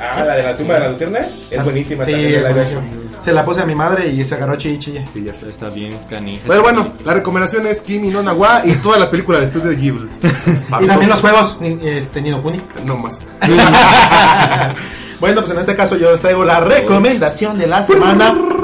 Ah, 0.00 0.24
la 0.26 0.34
de 0.36 0.42
la 0.42 0.56
tumba 0.56 0.74
de 0.74 0.80
la 0.80 0.90
lucerna. 0.90 1.18
Es 1.50 1.64
buenísima 1.64 2.04
Sí, 2.04 2.10
también. 2.12 2.42
la. 2.42 2.84
Se 3.24 3.32
la 3.32 3.42
puse 3.42 3.62
a 3.62 3.64
mi 3.64 3.74
madre 3.74 4.08
y 4.10 4.22
se 4.24 4.34
agarró 4.34 4.54
chichi. 4.56 5.02
Sí, 5.14 5.24
ya 5.24 5.34
sé. 5.34 5.48
Está 5.50 5.70
bien, 5.70 5.96
canija. 6.10 6.42
Pero 6.46 6.62
bueno, 6.62 6.88
la 7.04 7.14
recomendación 7.14 7.66
es 7.66 7.80
Kimi 7.80 8.08
no 8.08 8.22
Nawa 8.22 8.60
y 8.66 8.72
todas 8.74 9.00
las 9.00 9.08
películas 9.08 9.40
de 9.40 9.46
Estudios 9.46 9.76
Ghibli. 9.80 10.08
Y 10.82 10.86
también 10.86 11.08
los 11.08 11.20
juegos, 11.20 11.56
ni- 11.60 11.78
este, 11.88 12.20
Nino 12.20 12.42
Kuni. 12.42 12.60
No 12.84 12.96
más. 12.98 13.18
bueno, 15.20 15.40
pues 15.40 15.52
en 15.52 15.58
este 15.58 15.74
caso 15.74 15.96
yo 15.96 16.10
les 16.12 16.20
traigo 16.20 16.44
la 16.44 16.60
recomendación 16.60 17.58
de 17.58 17.66
la 17.66 17.82
semana. 17.84 18.34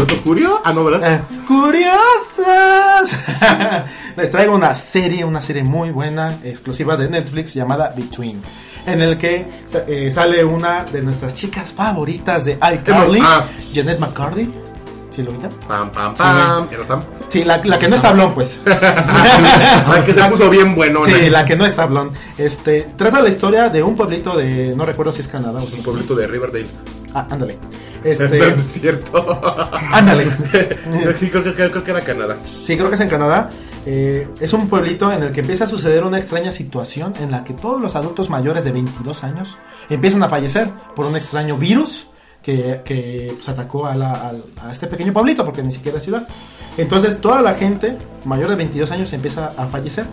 ¿No 0.00 0.06
te 0.06 0.14
oscurió? 0.14 0.62
Ah, 0.64 0.72
no, 0.72 0.82
¿verdad? 0.84 1.12
Eh, 1.12 1.20
Curiosas. 1.46 3.12
Les 4.16 4.30
traigo 4.30 4.54
una 4.54 4.72
serie, 4.72 5.26
una 5.26 5.42
serie 5.42 5.62
muy 5.62 5.90
buena, 5.90 6.38
exclusiva 6.42 6.96
de 6.96 7.10
Netflix 7.10 7.52
llamada 7.52 7.92
Between. 7.94 8.40
En 8.86 9.02
el 9.02 9.18
que 9.18 9.46
eh, 9.86 10.10
sale 10.10 10.42
una 10.42 10.86
de 10.86 11.02
nuestras 11.02 11.34
chicas 11.34 11.68
favoritas 11.68 12.46
de 12.46 12.52
iCarly, 12.52 13.20
Ah. 13.22 13.44
Janet 13.74 13.98
McCarthy. 13.98 14.50
¿Sí 15.10 15.22
lo 15.24 15.32
viste? 15.32 15.48
Pam, 15.66 15.90
pam, 15.90 16.14
pam. 16.14 16.68
¿Era 16.70 16.86
Sam? 16.86 17.02
Sí, 17.28 17.42
la, 17.44 17.58
la 17.64 17.78
que 17.78 17.88
no 17.88 17.96
es 17.96 18.02
tablón, 18.02 18.32
pues. 18.34 18.60
La 18.64 20.02
que 20.04 20.14
se 20.14 20.22
puso 20.24 20.48
bien 20.48 20.74
bueno. 20.74 21.04
Sí, 21.04 21.28
la 21.30 21.44
que 21.44 21.56
no 21.56 21.66
es 21.66 21.74
tablón. 21.74 22.10
Este, 22.38 22.82
trata 22.96 23.20
la 23.20 23.28
historia 23.28 23.68
de 23.68 23.82
un 23.82 23.96
pueblito 23.96 24.36
de, 24.36 24.74
no 24.76 24.84
recuerdo 24.86 25.12
si 25.12 25.20
es 25.22 25.28
Canadá 25.28 25.60
o 25.60 25.64
Un 25.64 25.82
pueblito 25.82 26.14
de 26.14 26.26
Riverdale. 26.26 26.66
Ah, 27.14 27.26
ándale. 27.30 27.58
Este, 28.04 28.48
es 28.54 28.72
cierto. 28.72 29.40
ándale. 29.92 30.26
sí, 31.18 31.28
creo, 31.28 31.42
que- 31.42 31.54
creo 31.54 31.84
que 31.84 31.90
era 31.90 32.00
Canadá. 32.02 32.36
Sí, 32.62 32.76
creo 32.76 32.88
que 32.88 32.94
es 32.94 33.00
en 33.00 33.08
Canadá. 33.08 33.48
Eh, 33.86 34.28
es 34.40 34.52
un 34.52 34.68
pueblito 34.68 35.10
en 35.10 35.22
el 35.22 35.32
que 35.32 35.40
empieza 35.40 35.64
a 35.64 35.66
suceder 35.66 36.04
una 36.04 36.18
extraña 36.18 36.52
situación 36.52 37.14
en 37.20 37.30
la 37.30 37.42
que 37.44 37.54
todos 37.54 37.80
los 37.80 37.96
adultos 37.96 38.28
mayores 38.30 38.62
de 38.64 38.72
22 38.72 39.24
años 39.24 39.56
empiezan 39.88 40.22
a 40.22 40.28
fallecer 40.28 40.70
por 40.94 41.06
un 41.06 41.16
extraño 41.16 41.56
virus 41.56 42.06
que, 42.42 42.80
que, 42.84 43.32
pues, 43.34 43.48
atacó 43.48 43.86
a, 43.86 43.94
la- 43.94 44.12
al- 44.12 44.44
a 44.62 44.72
este 44.72 44.86
pequeño 44.86 45.12
pueblito, 45.12 45.44
porque 45.44 45.62
ni 45.62 45.72
siquiera 45.72 45.98
es 45.98 46.04
ciudad. 46.04 46.26
Entonces 46.78 47.20
toda 47.20 47.42
la 47.42 47.54
gente 47.54 47.96
mayor 48.24 48.48
de 48.48 48.56
22 48.56 48.90
años 48.90 49.12
empieza 49.12 49.46
a 49.56 49.66
fallecer. 49.66 50.06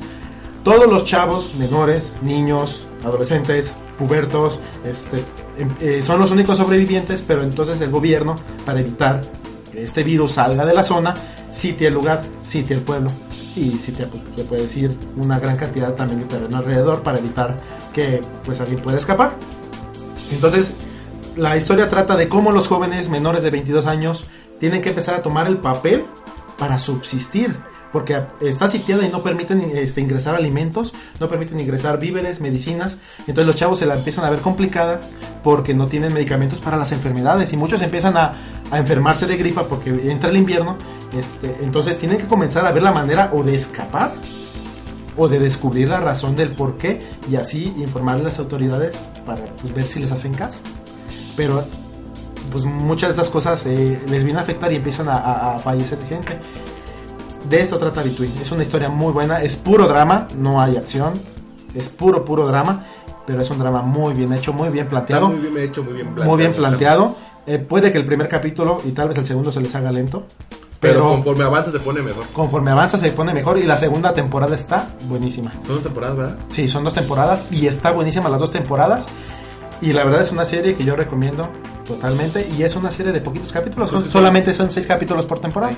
Todos 0.63 0.87
los 0.91 1.05
chavos 1.05 1.55
menores, 1.55 2.15
niños, 2.21 2.85
adolescentes, 3.03 3.77
pubertos, 3.97 4.59
este, 4.83 5.23
em- 5.57 5.73
eh, 5.79 6.01
son 6.05 6.19
los 6.19 6.29
únicos 6.31 6.57
sobrevivientes, 6.57 7.23
pero 7.25 7.43
entonces 7.43 7.79
el 7.81 7.89
gobierno, 7.91 8.35
para 8.65 8.81
evitar 8.81 9.21
que 9.71 9.83
este 9.83 10.03
virus 10.03 10.33
salga 10.33 10.65
de 10.65 10.73
la 10.73 10.83
zona, 10.83 11.13
sitia 11.51 11.87
el 11.87 11.93
lugar, 11.93 12.21
sitia 12.41 12.75
el 12.75 12.81
pueblo. 12.81 13.09
Y 13.55 13.71
sitia, 13.79 14.07
pues, 14.07 14.21
se 14.35 14.43
puede 14.43 14.61
decir, 14.63 14.95
una 15.15 15.39
gran 15.39 15.55
cantidad 15.55 15.93
también 15.95 16.19
de 16.19 16.25
terreno 16.25 16.57
alrededor 16.57 17.01
para 17.01 17.17
evitar 17.17 17.57
que 17.93 18.21
pues 18.45 18.59
alguien 18.59 18.81
pueda 18.81 18.97
escapar. 18.99 19.31
Entonces, 20.31 20.75
la 21.37 21.55
historia 21.55 21.89
trata 21.89 22.15
de 22.17 22.27
cómo 22.27 22.51
los 22.51 22.67
jóvenes 22.67 23.09
menores 23.09 23.43
de 23.43 23.51
22 23.51 23.85
años 23.85 24.25
tienen 24.59 24.81
que 24.81 24.89
empezar 24.89 25.15
a 25.15 25.21
tomar 25.21 25.47
el 25.47 25.57
papel 25.57 26.05
para 26.57 26.79
subsistir. 26.79 27.55
Porque 27.93 28.21
está 28.41 28.67
sitiada 28.67 29.05
y 29.05 29.09
no 29.09 29.23
permiten 29.23 29.71
este, 29.73 30.01
ingresar 30.01 30.35
alimentos, 30.35 30.93
no 31.21 31.29
permiten 31.29 31.59
ingresar 31.59 31.99
víveres, 31.99 32.41
medicinas. 32.41 32.97
Entonces 33.19 33.45
los 33.45 33.55
chavos 33.55 33.79
se 33.79 33.85
la 33.85 33.95
empiezan 33.95 34.25
a 34.25 34.29
ver 34.29 34.39
complicada 34.39 34.99
porque 35.41 35.73
no 35.73 35.87
tienen 35.87 36.13
medicamentos 36.13 36.59
para 36.59 36.75
las 36.75 36.91
enfermedades. 36.91 37.53
Y 37.53 37.57
muchos 37.57 37.81
empiezan 37.81 38.17
a, 38.17 38.35
enfermarse 38.73 39.25
de 39.25 39.37
gripa 39.37 39.67
porque 39.67 39.89
entra 40.11 40.29
el 40.29 40.37
invierno. 40.37 40.77
Este, 41.17 41.55
entonces 41.61 41.97
tienen 41.97 42.17
que 42.17 42.27
comenzar 42.27 42.65
a 42.65 42.71
ver 42.71 42.83
la 42.83 42.91
manera 42.91 43.31
o 43.33 43.41
de 43.41 43.55
escapar 43.55 44.11
o 45.15 45.29
de 45.29 45.39
descubrir 45.39 45.87
la 45.87 46.01
razón 46.01 46.35
del 46.35 46.49
por 46.49 46.77
qué 46.77 46.99
y 47.31 47.37
así 47.37 47.73
informarle 47.77 48.23
a 48.23 48.25
las 48.25 48.39
autoridades 48.39 49.11
para 49.25 49.43
ver 49.73 49.87
si 49.87 50.01
les 50.01 50.11
hacen 50.11 50.33
caso. 50.33 50.59
Pero 51.37 51.63
pues 52.51 52.65
muchas 52.65 53.09
de 53.09 53.11
estas 53.21 53.29
cosas 53.29 53.65
eh, 53.65 54.01
les 54.09 54.23
vienen 54.23 54.37
a 54.37 54.41
afectar 54.41 54.71
y 54.73 54.75
empiezan 54.77 55.07
a, 55.07 55.13
a- 55.13 55.55
a 55.55 55.59
fallecer 55.59 55.99
gente. 56.07 56.37
De 57.49 57.61
esto 57.61 57.77
trata 57.77 58.03
Between. 58.03 58.31
Es 58.41 58.51
una 58.51 58.63
historia 58.63 58.89
muy 58.89 59.13
buena, 59.13 59.41
es 59.41 59.55
puro 59.55 59.87
drama, 59.87 60.27
no 60.37 60.59
hay 60.61 60.75
acción, 60.75 61.13
es 61.73 61.87
puro, 61.89 62.25
puro 62.25 62.45
drama, 62.47 62.83
pero 63.25 63.41
es 63.41 63.49
un 63.49 63.59
drama 63.59 63.81
muy 63.81 64.13
bien 64.13 64.33
hecho, 64.33 64.51
muy 64.51 64.69
bien 64.69 64.85
Está 64.85 64.89
planteado, 64.97 65.29
muy 65.29 65.37
bien 65.37 65.57
hecho, 65.57 65.83
muy 65.83 65.93
bien 65.93 66.07
planteado. 66.07 66.29
muy 66.29 66.37
bien 66.39 66.53
planteado. 66.53 67.15
Eh, 67.45 67.59
puede 67.59 67.91
que 67.93 67.97
el 67.97 68.03
primer 68.05 68.27
capítulo 68.27 68.79
y 68.83 68.91
tal 68.91 69.07
vez 69.09 69.17
el 69.17 69.25
segundo 69.25 69.51
se 69.53 69.61
les 69.61 69.73
haga 69.75 69.89
lento, 69.91 70.23
Pero, 70.81 70.95
pero, 70.95 71.03
conforme 71.11 71.43
avanza 71.45 71.71
se 71.71 71.79
pone 71.79 72.01
mejor. 72.01 72.25
conforme 72.33 72.71
avanza 72.71 72.97
se 72.97 73.09
pone 73.11 73.33
mejor 73.33 73.57
y 73.57 73.63
la 73.63 73.77
segunda 73.77 74.13
temporada 74.13 74.53
está 74.55 74.89
buenísima. 75.07 75.53
Son 75.65 75.75
dos 75.75 75.83
temporadas, 75.83 76.17
¿verdad? 76.17 76.37
Sí, 76.49 76.67
son 76.67 76.83
dos 76.83 76.93
temporadas 76.93 77.45
y 77.51 77.67
está 77.67 77.91
buenísima 77.91 78.27
las 78.27 78.39
dos 78.41 78.51
temporadas. 78.51 79.07
Y 79.81 79.93
la 79.93 80.03
verdad 80.03 80.21
es 80.23 80.31
una 80.31 80.45
serie 80.45 80.75
que 80.75 80.83
yo 80.83 80.95
recomiendo 80.95 81.49
totalmente. 81.85 82.47
Y 82.57 82.63
es 82.63 82.75
una 82.75 82.91
serie 82.91 83.11
de 83.11 83.21
poquitos 83.21 83.51
capítulos. 83.53 83.89
son- 83.89 84.01
Sí, 84.01 84.07
sí. 84.07 84.11
solamente 84.13 84.53
son 84.53 84.71
seis 84.71 84.85
capítulos 84.87 85.25
por 85.25 85.39
temporada. 85.39 85.73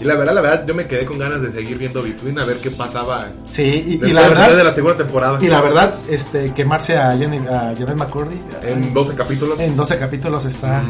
Y 0.00 0.04
la 0.04 0.16
verdad, 0.16 0.34
la 0.34 0.40
verdad, 0.40 0.64
yo 0.66 0.74
me 0.74 0.88
quedé 0.88 1.04
con 1.06 1.18
ganas 1.20 1.40
de 1.40 1.52
seguir 1.52 1.78
viendo 1.78 2.02
Between 2.02 2.36
a 2.40 2.44
ver 2.44 2.56
qué 2.58 2.68
pasaba. 2.72 3.28
Sí, 3.44 3.62
y, 3.62 3.94
y 4.04 4.12
la 4.12 4.22
de 4.24 4.28
verdad, 4.30 4.64
la 4.64 4.72
segunda 4.72 4.96
temporada. 4.96 5.38
y 5.40 5.46
la 5.46 5.60
verdad, 5.62 6.00
este, 6.10 6.52
quemarse 6.52 6.98
a 6.98 7.12
Jenny, 7.16 7.38
a 7.46 7.72
Janet 7.78 7.96
McCurdy 7.96 8.36
En 8.64 8.92
12 8.92 9.14
capítulos. 9.14 9.58
en 9.60 9.76
12 9.76 9.96
capítulos 9.96 10.44
está. 10.46 10.84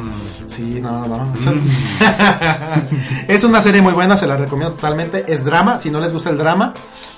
Sí, 0.49 0.81
no, 0.81 1.07
no. 1.07 1.33
es 3.29 3.45
una 3.45 3.61
serie 3.61 3.83
muy 3.83 3.93
buena, 3.93 4.17
se 4.17 4.27
la 4.27 4.37
recomiendo 4.39 4.75
totalmente. 4.75 5.25
Es 5.29 5.45
drama, 5.45 5.79
si 5.79 5.91
no 5.91 6.01
les 6.01 6.13
gusta 6.13 6.31
el 6.31 6.39
drama. 6.39 6.73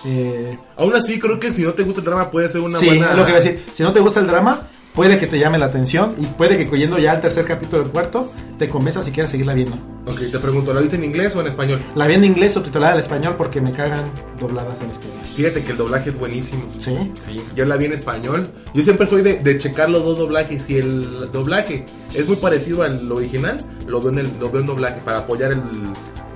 Eh, 0.05 0.59
Aún 0.76 0.94
así, 0.94 1.18
creo 1.18 1.38
que 1.38 1.52
si 1.52 1.62
no 1.62 1.72
te 1.72 1.84
gusta 1.84 2.01
el 2.01 2.05
drama 2.06 2.30
puede 2.30 2.48
ser 2.48 2.60
una 2.62 2.78
sí, 2.78 2.86
buena... 2.86 3.10
es 3.12 3.16
lo 3.16 3.24
que 3.24 3.30
iba 3.30 3.38
a 3.40 3.43
decir. 3.43 3.64
Si 3.72 3.82
no 3.84 3.93
te 3.93 4.01
gusta 4.01 4.20
el 4.20 4.26
drama, 4.26 4.62
puede 4.97 5.18
que 5.18 5.27
te 5.27 5.39
llame 5.39 5.59
la 5.59 5.66
atención 5.66 6.16
y 6.18 6.24
puede 6.24 6.56
que 6.56 6.66
cogiendo 6.66 6.98
ya 6.98 7.12
el 7.12 7.20
tercer 7.20 7.44
capítulo 7.44 7.82
del 7.82 7.93
cuarto, 7.93 8.32
te 8.59 8.68
convenza 8.68 9.02
si 9.02 9.12
quieres 9.12 9.31
seguirla 9.31 9.52
viendo. 9.52 9.95
Ok, 10.08 10.20
te 10.30 10.38
pregunto, 10.38 10.72
¿la 10.72 10.80
viste 10.80 10.94
en 10.94 11.02
inglés 11.04 11.34
o 11.34 11.40
en 11.40 11.48
español? 11.48 11.82
La 11.96 12.06
vi 12.06 12.14
en 12.14 12.24
inglés 12.24 12.52
subtitulada 12.54 12.92
al 12.92 13.00
español 13.00 13.34
porque 13.36 13.60
me 13.60 13.72
cagan 13.72 14.04
dobladas 14.38 14.80
al 14.80 14.90
español. 14.90 15.18
Fíjate 15.34 15.64
que 15.64 15.72
el 15.72 15.76
doblaje 15.78 16.10
es 16.10 16.18
buenísimo. 16.18 16.62
¿Sí? 16.78 16.94
Sí, 17.14 17.42
yo 17.56 17.64
la 17.64 17.76
vi 17.76 17.86
en 17.86 17.94
español. 17.94 18.46
Yo 18.72 18.84
siempre 18.84 19.08
soy 19.08 19.22
de, 19.22 19.40
de 19.40 19.58
checar 19.58 19.90
los 19.90 20.04
dos 20.04 20.18
doblajes. 20.18 20.62
Si 20.62 20.78
el 20.78 21.30
doblaje 21.32 21.84
es 22.14 22.24
muy 22.26 22.36
parecido 22.36 22.84
al 22.84 23.10
original, 23.10 23.58
lo 23.88 24.00
veo 24.00 24.12
en, 24.12 24.18
el, 24.20 24.30
lo 24.38 24.48
veo 24.50 24.60
en 24.60 24.66
doblaje 24.68 25.00
para 25.04 25.18
apoyar 25.18 25.50
el, 25.50 25.60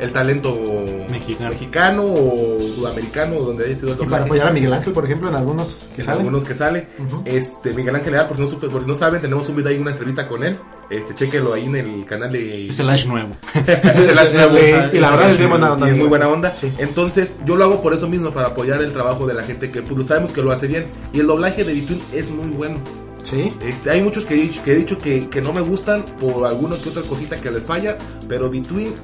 el 0.01 0.13
talento 0.13 0.53
Mexicano. 1.09 1.51
mexicano 1.51 2.05
o 2.07 2.59
sudamericano 2.75 3.37
o 3.37 3.45
donde 3.45 3.67
haya 3.67 3.77
sido 3.77 3.89
el 3.93 3.95
Y 3.95 3.99
para 3.99 4.07
doblaje. 4.09 4.25
apoyar 4.25 4.49
a 4.49 4.53
Miguel 4.53 4.73
Ángel, 4.73 4.93
por 4.93 5.05
ejemplo, 5.05 5.29
en 5.29 5.37
algunos 5.37 5.89
que 5.95 6.03
en 6.03 6.07
salen. 6.07 6.21
algunos 6.27 6.43
que 6.45 6.55
sale. 6.57 6.89
Este, 7.25 7.73
Miguel 7.73 7.95
Ángel 7.95 8.15
por 8.27 8.37
si, 8.37 8.43
no, 8.43 8.49
por 8.69 8.83
si 8.83 8.89
no 8.89 8.95
saben, 8.97 9.21
tenemos 9.21 9.49
un 9.49 9.55
video 9.57 9.71
ahí, 9.71 9.79
una 9.79 9.93
entrevista 9.93 10.27
con 10.27 10.43
él. 10.43 10.59
Este, 10.91 11.15
chéquenlo 11.15 11.53
ahí 11.55 11.67
en 11.67 11.77
el 11.77 12.05
canal 12.05 12.33
de... 12.33 12.69
Es 12.69 12.81
el 12.81 12.91
Ash 12.91 13.07
nuevo. 13.07 13.37
Y 14.93 14.99
la 14.99 15.11
verdad 15.11 15.31
es 15.31 15.39
bien 15.39 15.51
buena 15.51 15.73
onda. 15.73 15.89
Y 15.89 15.91
es 15.91 15.97
muy 15.97 16.09
buena 16.09 16.29
onda. 16.29 16.53
Sí. 16.53 16.73
Entonces, 16.79 17.39
yo 17.45 17.57
lo 17.57 17.65
hago 17.65 17.83
por 17.83 17.95
eso 17.95 18.09
mismo, 18.09 18.31
para 18.31 18.49
apoyar 18.49 18.83
el 18.83 18.93
trabajo 18.93 19.27
de 19.27 19.35
la 19.35 19.43
gente 19.43 19.71
que 19.71 19.83
pues, 19.83 20.07
sabemos 20.07 20.33
que 20.33 20.43
lo 20.43 20.53
hace 20.53 20.67
bien. 20.67 20.87
Y 21.13 21.21
el 21.21 21.27
doblaje 21.27 21.65
de 21.65 21.75
Between 21.75 22.01
es 22.13 22.31
muy 22.31 22.51
bueno. 22.51 22.79
Sí. 23.23 23.49
Este, 23.63 23.91
hay 23.91 24.03
muchos 24.03 24.25
que 24.25 24.35
he 24.35 24.39
dicho 24.39 24.63
que, 24.63 24.73
he 24.73 24.77
dicho 24.77 24.99
que, 24.99 25.29
que 25.29 25.43
no 25.43 25.53
me 25.53 25.61
gustan 25.61 26.05
por 26.19 26.47
alguna 26.47 26.77
que 26.79 26.89
otra 26.89 27.03
cosita 27.03 27.41
que 27.41 27.51
les 27.51 27.63
falla, 27.65 27.99
pero 28.29 28.49
Between, 28.51 28.95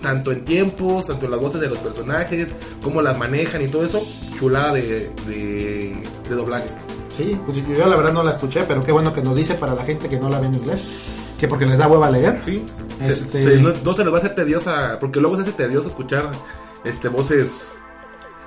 tanto 0.00 0.32
en 0.32 0.44
tiempos, 0.44 1.06
tanto 1.06 1.26
en 1.26 1.32
las 1.32 1.40
voces 1.40 1.60
de 1.60 1.68
los 1.68 1.78
personajes, 1.78 2.52
cómo 2.82 3.02
las 3.02 3.16
manejan 3.18 3.62
y 3.62 3.68
todo 3.68 3.84
eso, 3.84 4.02
chulada 4.38 4.72
de, 4.72 5.10
de, 5.26 6.02
de 6.28 6.34
doblaje. 6.34 6.68
Sí, 7.08 7.38
pues 7.44 7.58
yo 7.58 7.86
la 7.86 7.94
verdad 7.94 8.12
no 8.12 8.22
la 8.22 8.30
escuché, 8.30 8.62
pero 8.66 8.82
qué 8.82 8.90
bueno 8.90 9.12
que 9.12 9.20
nos 9.20 9.36
dice 9.36 9.54
para 9.54 9.74
la 9.74 9.84
gente 9.84 10.08
que 10.08 10.18
no 10.18 10.30
la 10.30 10.40
ve 10.40 10.46
en 10.46 10.54
inglés. 10.54 10.80
Que 11.42 11.48
porque 11.48 11.66
les 11.66 11.76
da 11.76 11.88
hueva 11.88 12.08
leer. 12.08 12.38
Sí, 12.40 12.64
Este- 13.04 13.42
Este, 13.42 13.58
no, 13.58 13.72
no 13.84 13.94
se 13.94 14.04
les 14.04 14.12
va 14.12 14.18
a 14.18 14.20
hacer 14.20 14.36
tediosa, 14.36 14.96
porque 15.00 15.18
luego 15.18 15.34
se 15.34 15.42
hace 15.42 15.50
tedioso 15.50 15.88
escuchar 15.88 16.30
este 16.84 17.08
voces. 17.08 17.72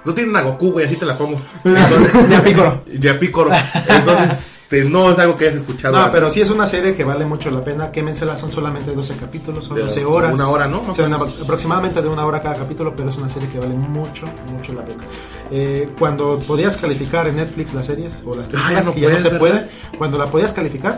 No 0.06 0.14
tienen 0.14 0.34
a 0.38 0.42
Goku, 0.44 0.72
güey, 0.72 0.86
así 0.86 0.96
te 0.96 1.06
la 1.06 1.18
pongo. 1.18 1.38
Entonces, 1.66 2.14
Ni 2.30 2.36
a 2.36 2.42
Pícoro. 2.42 2.82
Ni 3.02 3.08
a 3.10 3.20
Pícoro. 3.20 3.52
Entonces, 3.90 4.62
este, 4.62 4.86
no 4.86 5.12
es 5.12 5.20
algo 5.20 5.36
que 5.36 5.46
hayas 5.50 5.58
escuchado. 5.58 5.94
No, 5.98 6.04
antes. 6.04 6.14
pero 6.14 6.30
sí 6.30 6.40
es 6.40 6.50
una 6.52 6.68
serie 6.68 6.94
que 6.94 7.04
vale 7.04 7.26
mucho 7.26 7.52
la 7.52 7.60
pena. 7.62 7.92
Quémensela, 7.92 8.38
son 8.38 8.50
solamente 8.50 8.94
12 8.96 9.16
capítulos, 9.18 9.66
son 9.66 9.76
De 9.76 9.82
12 9.84 10.06
horas. 10.06 10.34
una 10.34 10.48
hora, 10.48 10.68
¿no? 10.70 10.84
O 10.90 10.96
sea, 10.96 11.08
una- 11.08 11.18
aproximadamente 11.18 12.02
de 12.02 12.08
una 12.08 12.26
hora 12.26 12.42
cada 12.42 12.56
capítulo, 12.56 12.94
pero 12.96 13.10
es 13.10 13.18
una 13.18 13.28
serie 13.28 13.50
que 13.50 13.60
vale 13.60 13.74
mucho, 13.76 14.26
mucho 14.54 14.72
la 14.72 14.86
pena. 14.86 15.04
Eh, 15.52 15.90
cuando 16.00 16.40
podías 16.48 16.78
calificar 16.78 17.28
en 17.28 17.36
Netflix 17.36 17.74
las 17.74 17.88
series 17.88 18.24
o 18.26 18.34
las 18.36 18.48
películas, 18.48 18.64
Ah, 18.70 18.74
ya 18.80 18.84
no 18.84 18.94
que 18.94 19.02
ya 19.02 19.10
no 19.10 19.18
se 19.18 19.24
¿verdad? 19.24 19.40
puede, 19.40 19.70
cuando 19.98 20.18
la 20.18 20.28
podías 20.28 20.54
calificar, 20.54 20.98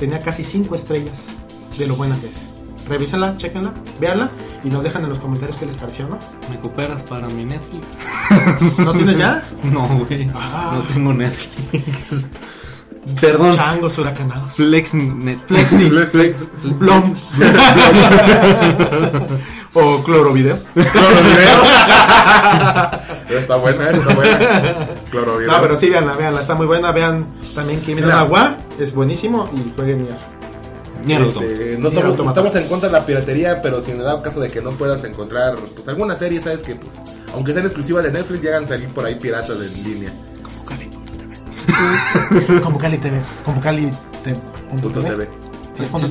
tenía 0.00 0.18
casi 0.18 0.42
5 0.42 0.74
estrellas 0.74 1.26
de 1.78 1.86
lo 1.86 1.94
buena 1.94 2.18
que 2.18 2.28
es. 2.28 2.48
Revísenla, 2.88 3.36
chequenla, 3.36 3.74
véanla 4.00 4.30
y 4.64 4.70
nos 4.70 4.82
dejan 4.82 5.04
en 5.04 5.10
los 5.10 5.18
comentarios 5.18 5.58
qué 5.58 5.66
les 5.66 5.76
pareció, 5.76 6.08
¿no? 6.08 6.18
¿Me 6.50 6.58
cooperas 6.58 7.02
para 7.02 7.28
mi 7.28 7.44
Netflix? 7.44 7.86
¿No 8.78 8.92
tienes 8.92 9.18
ya? 9.18 9.42
No, 9.64 9.86
güey. 9.86 10.30
Ah. 10.34 10.72
No 10.74 10.80
tengo 10.92 11.12
Netflix. 11.12 12.26
Perdón. 13.20 13.54
Changos 13.54 13.98
huracanados. 13.98 14.54
Flex 14.54 14.94
Netflix. 14.94 15.68
Flex, 15.90 16.10
flex. 16.10 16.48
Blom. 16.78 17.14
o 19.74 20.02
clorovideo. 20.02 20.58
Clorovideo. 20.74 21.62
está 23.28 23.56
buena, 23.56 23.90
está 23.90 24.14
buena. 24.14 24.88
Clorovideo. 25.10 25.52
No, 25.52 25.60
pero 25.60 25.76
sí, 25.76 25.90
veanla, 25.90 26.14
veanla, 26.14 26.40
está 26.40 26.54
muy 26.54 26.66
buena. 26.66 26.92
Vean 26.92 27.26
también 27.54 27.82
Kimi 27.82 28.00
no 28.00 28.06
Mira. 28.06 28.20
Agua, 28.20 28.56
es 28.80 28.94
buenísimo. 28.94 29.48
Y 29.54 29.70
jueguen 29.76 30.02
Nier. 30.02 30.18
Nier 31.04 31.22
Este, 31.22 31.78
no 31.78 31.88
Nier 31.90 32.06
estamos, 32.06 32.54
en 32.56 32.68
contra 32.68 32.88
de 32.88 32.92
la 32.92 33.06
piratería, 33.06 33.62
pero 33.62 33.80
si 33.80 33.90
en 33.90 33.98
dado 33.98 34.22
caso 34.22 34.40
de 34.40 34.50
que 34.50 34.60
no 34.60 34.70
puedas 34.72 35.02
encontrar 35.04 35.56
pues 35.74 35.88
alguna 35.88 36.14
serie, 36.14 36.40
sabes 36.40 36.62
que 36.62 36.76
pues 36.76 36.92
aunque 37.34 37.52
sean 37.52 37.66
exclusivas 37.66 38.04
de 38.04 38.12
Netflix, 38.12 38.42
llegan 38.42 38.64
a 38.64 38.68
salir 38.68 38.88
por 38.88 39.04
ahí 39.04 39.14
piratas 39.16 39.56
en 39.60 39.84
línea. 39.84 40.12
Convocali 42.62 42.98
TV. 42.98 43.22
Convocali 43.44 43.90
TV. 44.22 44.40
Punto 44.70 44.90
TV. 45.00 45.49
Sí, 45.86 46.04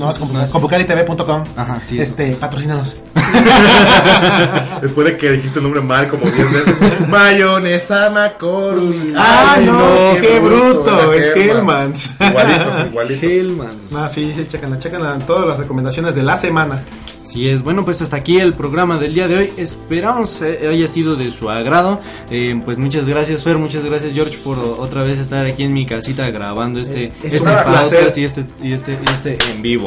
es 0.44 0.50
ConvocaliTV.com. 0.52 1.44
Ajá, 1.56 1.82
sí. 1.86 2.00
Este, 2.00 2.34
patrocínanos. 2.34 3.04
Después 4.82 5.08
de 5.08 5.18
que 5.18 5.32
dijiste 5.32 5.60
el 5.60 5.64
nombre 5.64 5.82
mal 5.82 6.08
como 6.08 6.26
10 6.26 6.54
veces. 6.54 6.76
Mayonesa 7.08 8.10
McCormick. 8.10 9.16
¡Ay, 9.18 9.66
no! 9.66 10.16
¡Qué 10.20 10.38
era 10.38 10.46
bruto! 10.46 11.14
Es 11.14 11.36
Hellman. 11.36 11.94
Hellman's. 11.94 12.16
Igualito, 12.20 12.86
igualito. 12.88 13.26
Hellman. 13.28 13.70
No, 13.92 14.10
sí, 14.10 14.34
sí, 14.36 14.48
chequenla, 14.50 14.80
chequenla. 14.80 15.18
Todas 15.20 15.48
las 15.48 15.58
recomendaciones 15.58 16.16
de 16.16 16.24
la 16.24 16.38
semana. 16.38 16.84
Así 17.30 17.48
es, 17.48 17.62
bueno, 17.62 17.86
pues 17.86 18.02
hasta 18.02 18.18
aquí 18.18 18.40
el 18.40 18.56
programa 18.56 18.98
del 18.98 19.14
día 19.14 19.28
de 19.28 19.38
hoy. 19.38 19.50
Esperamos 19.56 20.42
eh, 20.42 20.68
haya 20.68 20.88
sido 20.88 21.16
de 21.16 21.30
su 21.30 21.48
agrado. 21.48 22.02
Eh, 22.32 22.60
pues 22.66 22.80
muchas 22.80 23.08
gracias, 23.08 23.44
Fer, 23.44 23.60
muchas 23.60 23.86
gracias, 23.86 24.16
George, 24.16 24.40
por 24.44 24.58
otra 24.58 25.04
vez 25.04 25.20
estar 25.20 25.46
aquí 25.46 25.62
en 25.62 25.72
mi 25.72 25.86
casita 25.86 26.28
grabando 26.32 26.80
este, 26.80 27.12
Es- 27.24 27.26
es 27.26 27.34
este 27.36 27.50
podcast 27.52 28.18
y 28.18 28.24
este, 28.24 28.46
y 28.64 28.72
este, 28.74 28.92
y 28.94 29.10
este 29.12 29.38
en 29.54 29.62
vivo. 29.62 29.84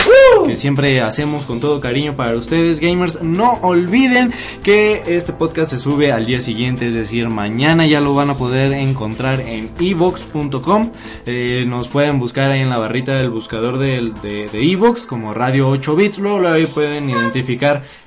Que 0.47 0.55
siempre 0.55 1.01
hacemos 1.01 1.45
con 1.45 1.59
todo 1.59 1.81
cariño 1.81 2.15
para 2.15 2.37
ustedes, 2.37 2.79
gamers. 2.79 3.21
No 3.23 3.55
olviden 3.63 4.33
que 4.63 5.03
este 5.09 5.33
podcast 5.33 5.73
se 5.73 5.79
sube 5.79 6.13
al 6.13 6.25
día 6.25 6.41
siguiente, 6.41 6.87
es 6.87 6.95
decir, 6.95 7.29
mañana 7.29 7.89
ya 7.89 8.01
lo 8.01 8.15
van 8.15 8.31
a 8.31 8.35
poder 8.35 8.73
encontrar 8.73 9.41
en 9.41 9.69
evox.com. 9.81 10.93
Eh, 11.27 11.65
nos 11.67 11.89
pueden 11.89 12.21
buscar 12.21 12.53
ahí 12.53 12.61
en 12.61 12.71
la 12.71 12.79
barrita 12.79 13.15
del 13.17 13.31
buscador 13.31 13.79
del- 13.79 14.15
de, 14.23 14.47
de 14.49 14.63
Evox 14.73 15.07
como 15.07 15.35
Radio 15.35 15.69
8 15.71 15.97
Bits. 15.97 16.19
Luego 16.21 16.47
ahí 16.47 16.67
pueden 16.67 17.11
identificar 17.11 17.32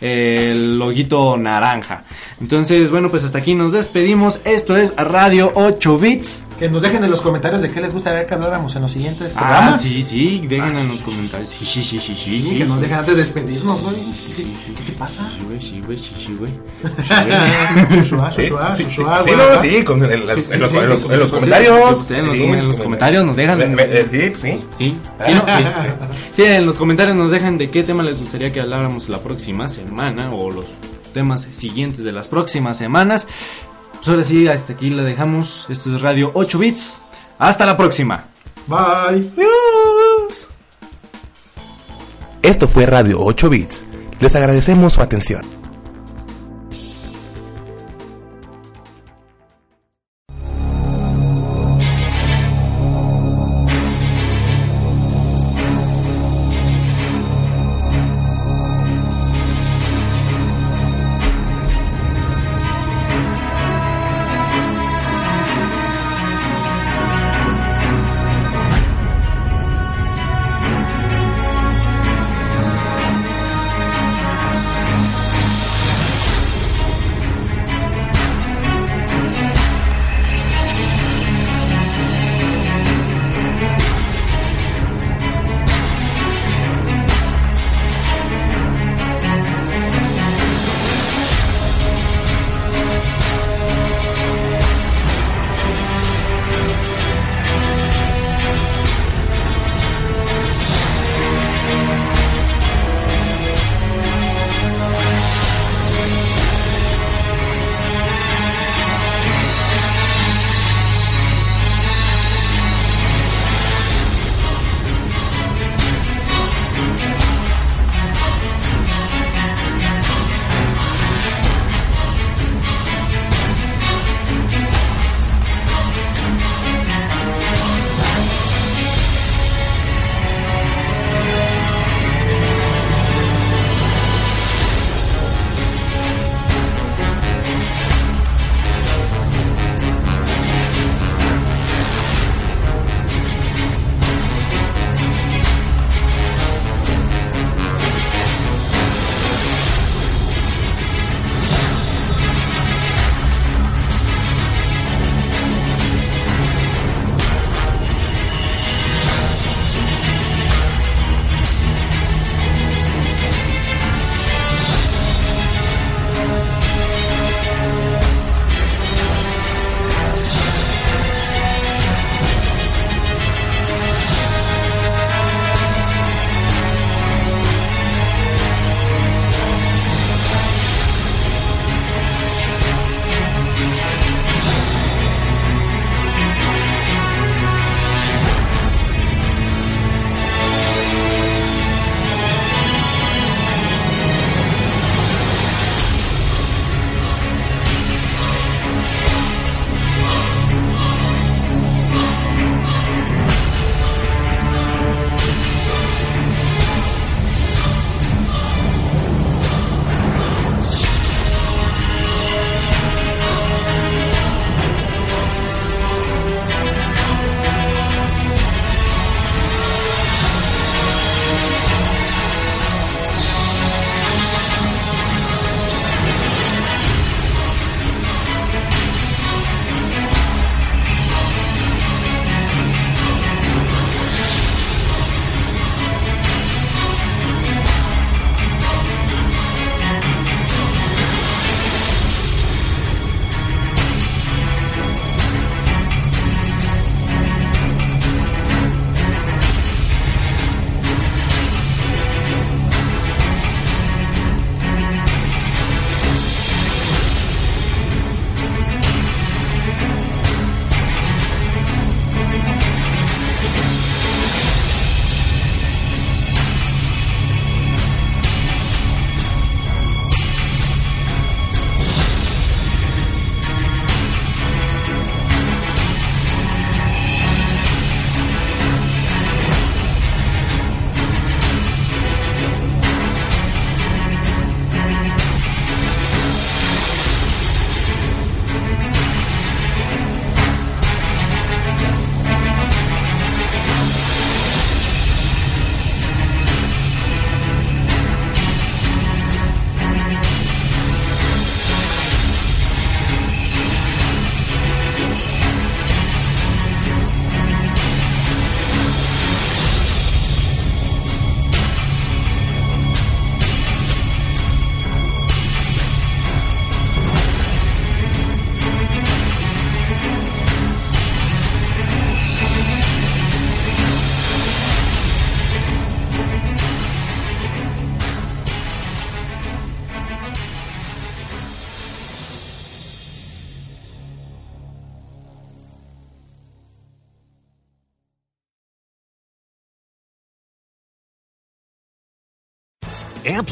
el 0.01 0.77
loguito 0.77 1.37
naranja. 1.37 2.03
Entonces, 2.41 2.91
bueno, 2.91 3.09
pues 3.09 3.23
hasta 3.23 3.37
aquí 3.39 3.55
nos 3.55 3.71
despedimos. 3.71 4.39
Esto 4.45 4.75
es 4.77 4.95
Radio 4.95 5.51
8 5.55 5.97
Bits. 5.97 6.43
Que 6.59 6.69
nos 6.69 6.81
dejen 6.81 7.03
en 7.03 7.11
los 7.11 7.21
comentarios 7.21 7.61
de 7.61 7.69
qué 7.69 7.81
les 7.81 7.91
gustaría 7.91 8.25
que 8.25 8.33
habláramos 8.33 8.73
en 8.77 8.81
los 8.83 8.91
siguientes 8.91 9.33
Ah, 9.35 9.39
programas. 9.39 9.81
sí, 9.81 10.01
sí, 10.03 10.45
dejen 10.47 10.77
en 10.77 10.87
los 10.87 11.01
comentarios. 11.01 11.49
Sí, 11.49 11.65
sí, 11.65 11.83
sí, 11.83 11.99
sí, 11.99 12.15
sí. 12.15 12.41
Sí, 12.41 12.47
sí. 12.49 12.57
que 12.59 12.65
nos 12.65 12.79
dejen 12.79 12.97
antes 12.99 13.13
de 13.15 13.21
despedirnos, 13.21 13.81
güey. 13.81 13.95
Sí, 13.95 14.31
sí, 14.35 14.55
sí. 14.65 14.73
¿Qué 14.77 14.83
te 14.91 14.97
pasa? 14.97 15.29
Sí, 15.37 15.43
güey, 15.45 15.61
sí, 15.61 15.81
güey, 15.85 15.97
sí, 15.97 16.11
sí, 16.17 16.35
güey. 16.39 16.51
Sí, 18.35 19.31
no, 19.35 19.61
sí, 19.61 19.83
con- 19.83 20.03
en, 20.03 20.11
en 20.11 20.27
los, 20.27 20.35
sí, 20.35 20.43
en 20.51 20.59
los- 20.61 20.71
sí, 20.71 20.77
en 20.77 20.89
los 20.89 20.99
sí, 21.29 21.35
comentarios. 21.35 22.05
sí, 22.07 22.13
en 22.13 22.25
los 22.25 22.35
en 22.37 22.67
los 22.67 22.75
comentarios 22.81 23.25
nos 23.25 23.35
dejan- 23.37 23.61
eh, 23.77 24.05
Sí, 24.09 24.33
sí. 24.37 24.57
Sí, 24.77 24.95
sí, 25.25 25.33
¿no? 25.33 25.45
sí. 25.45 25.63
Sí, 26.33 26.43
en 26.43 26.65
los 26.65 26.75
comentarios 26.75 27.15
nos 27.15 27.31
dejan 27.31 27.57
de 27.57 27.69
qué 27.69 27.83
tema 27.83 28.03
les 28.03 28.17
gustaría 28.19 28.51
que 28.51 28.61
habláramos 28.61 29.09
la 29.15 29.21
próxima 29.21 29.69
semana 29.69 30.33
o 30.33 30.51
los 30.51 30.65
temas 31.13 31.41
siguientes 31.41 32.03
de 32.03 32.11
las 32.11 32.27
próximas 32.27 32.77
semanas. 32.77 33.27
Pues 33.93 34.09
ahora 34.09 34.23
sí, 34.23 34.45
hasta 34.47 34.73
aquí 34.73 34.89
la 34.89 35.03
dejamos. 35.03 35.65
Esto 35.69 35.95
es 35.95 36.01
Radio 36.01 36.31
8 36.33 36.59
Bits. 36.59 37.01
Hasta 37.39 37.65
la 37.65 37.77
próxima. 37.77 38.25
Bye. 38.67 39.31
Esto 42.41 42.67
fue 42.67 42.85
Radio 42.85 43.21
8 43.21 43.49
Bits. 43.49 43.85
Les 44.19 44.35
agradecemos 44.35 44.91
su 44.93 45.01
atención. 45.01 45.64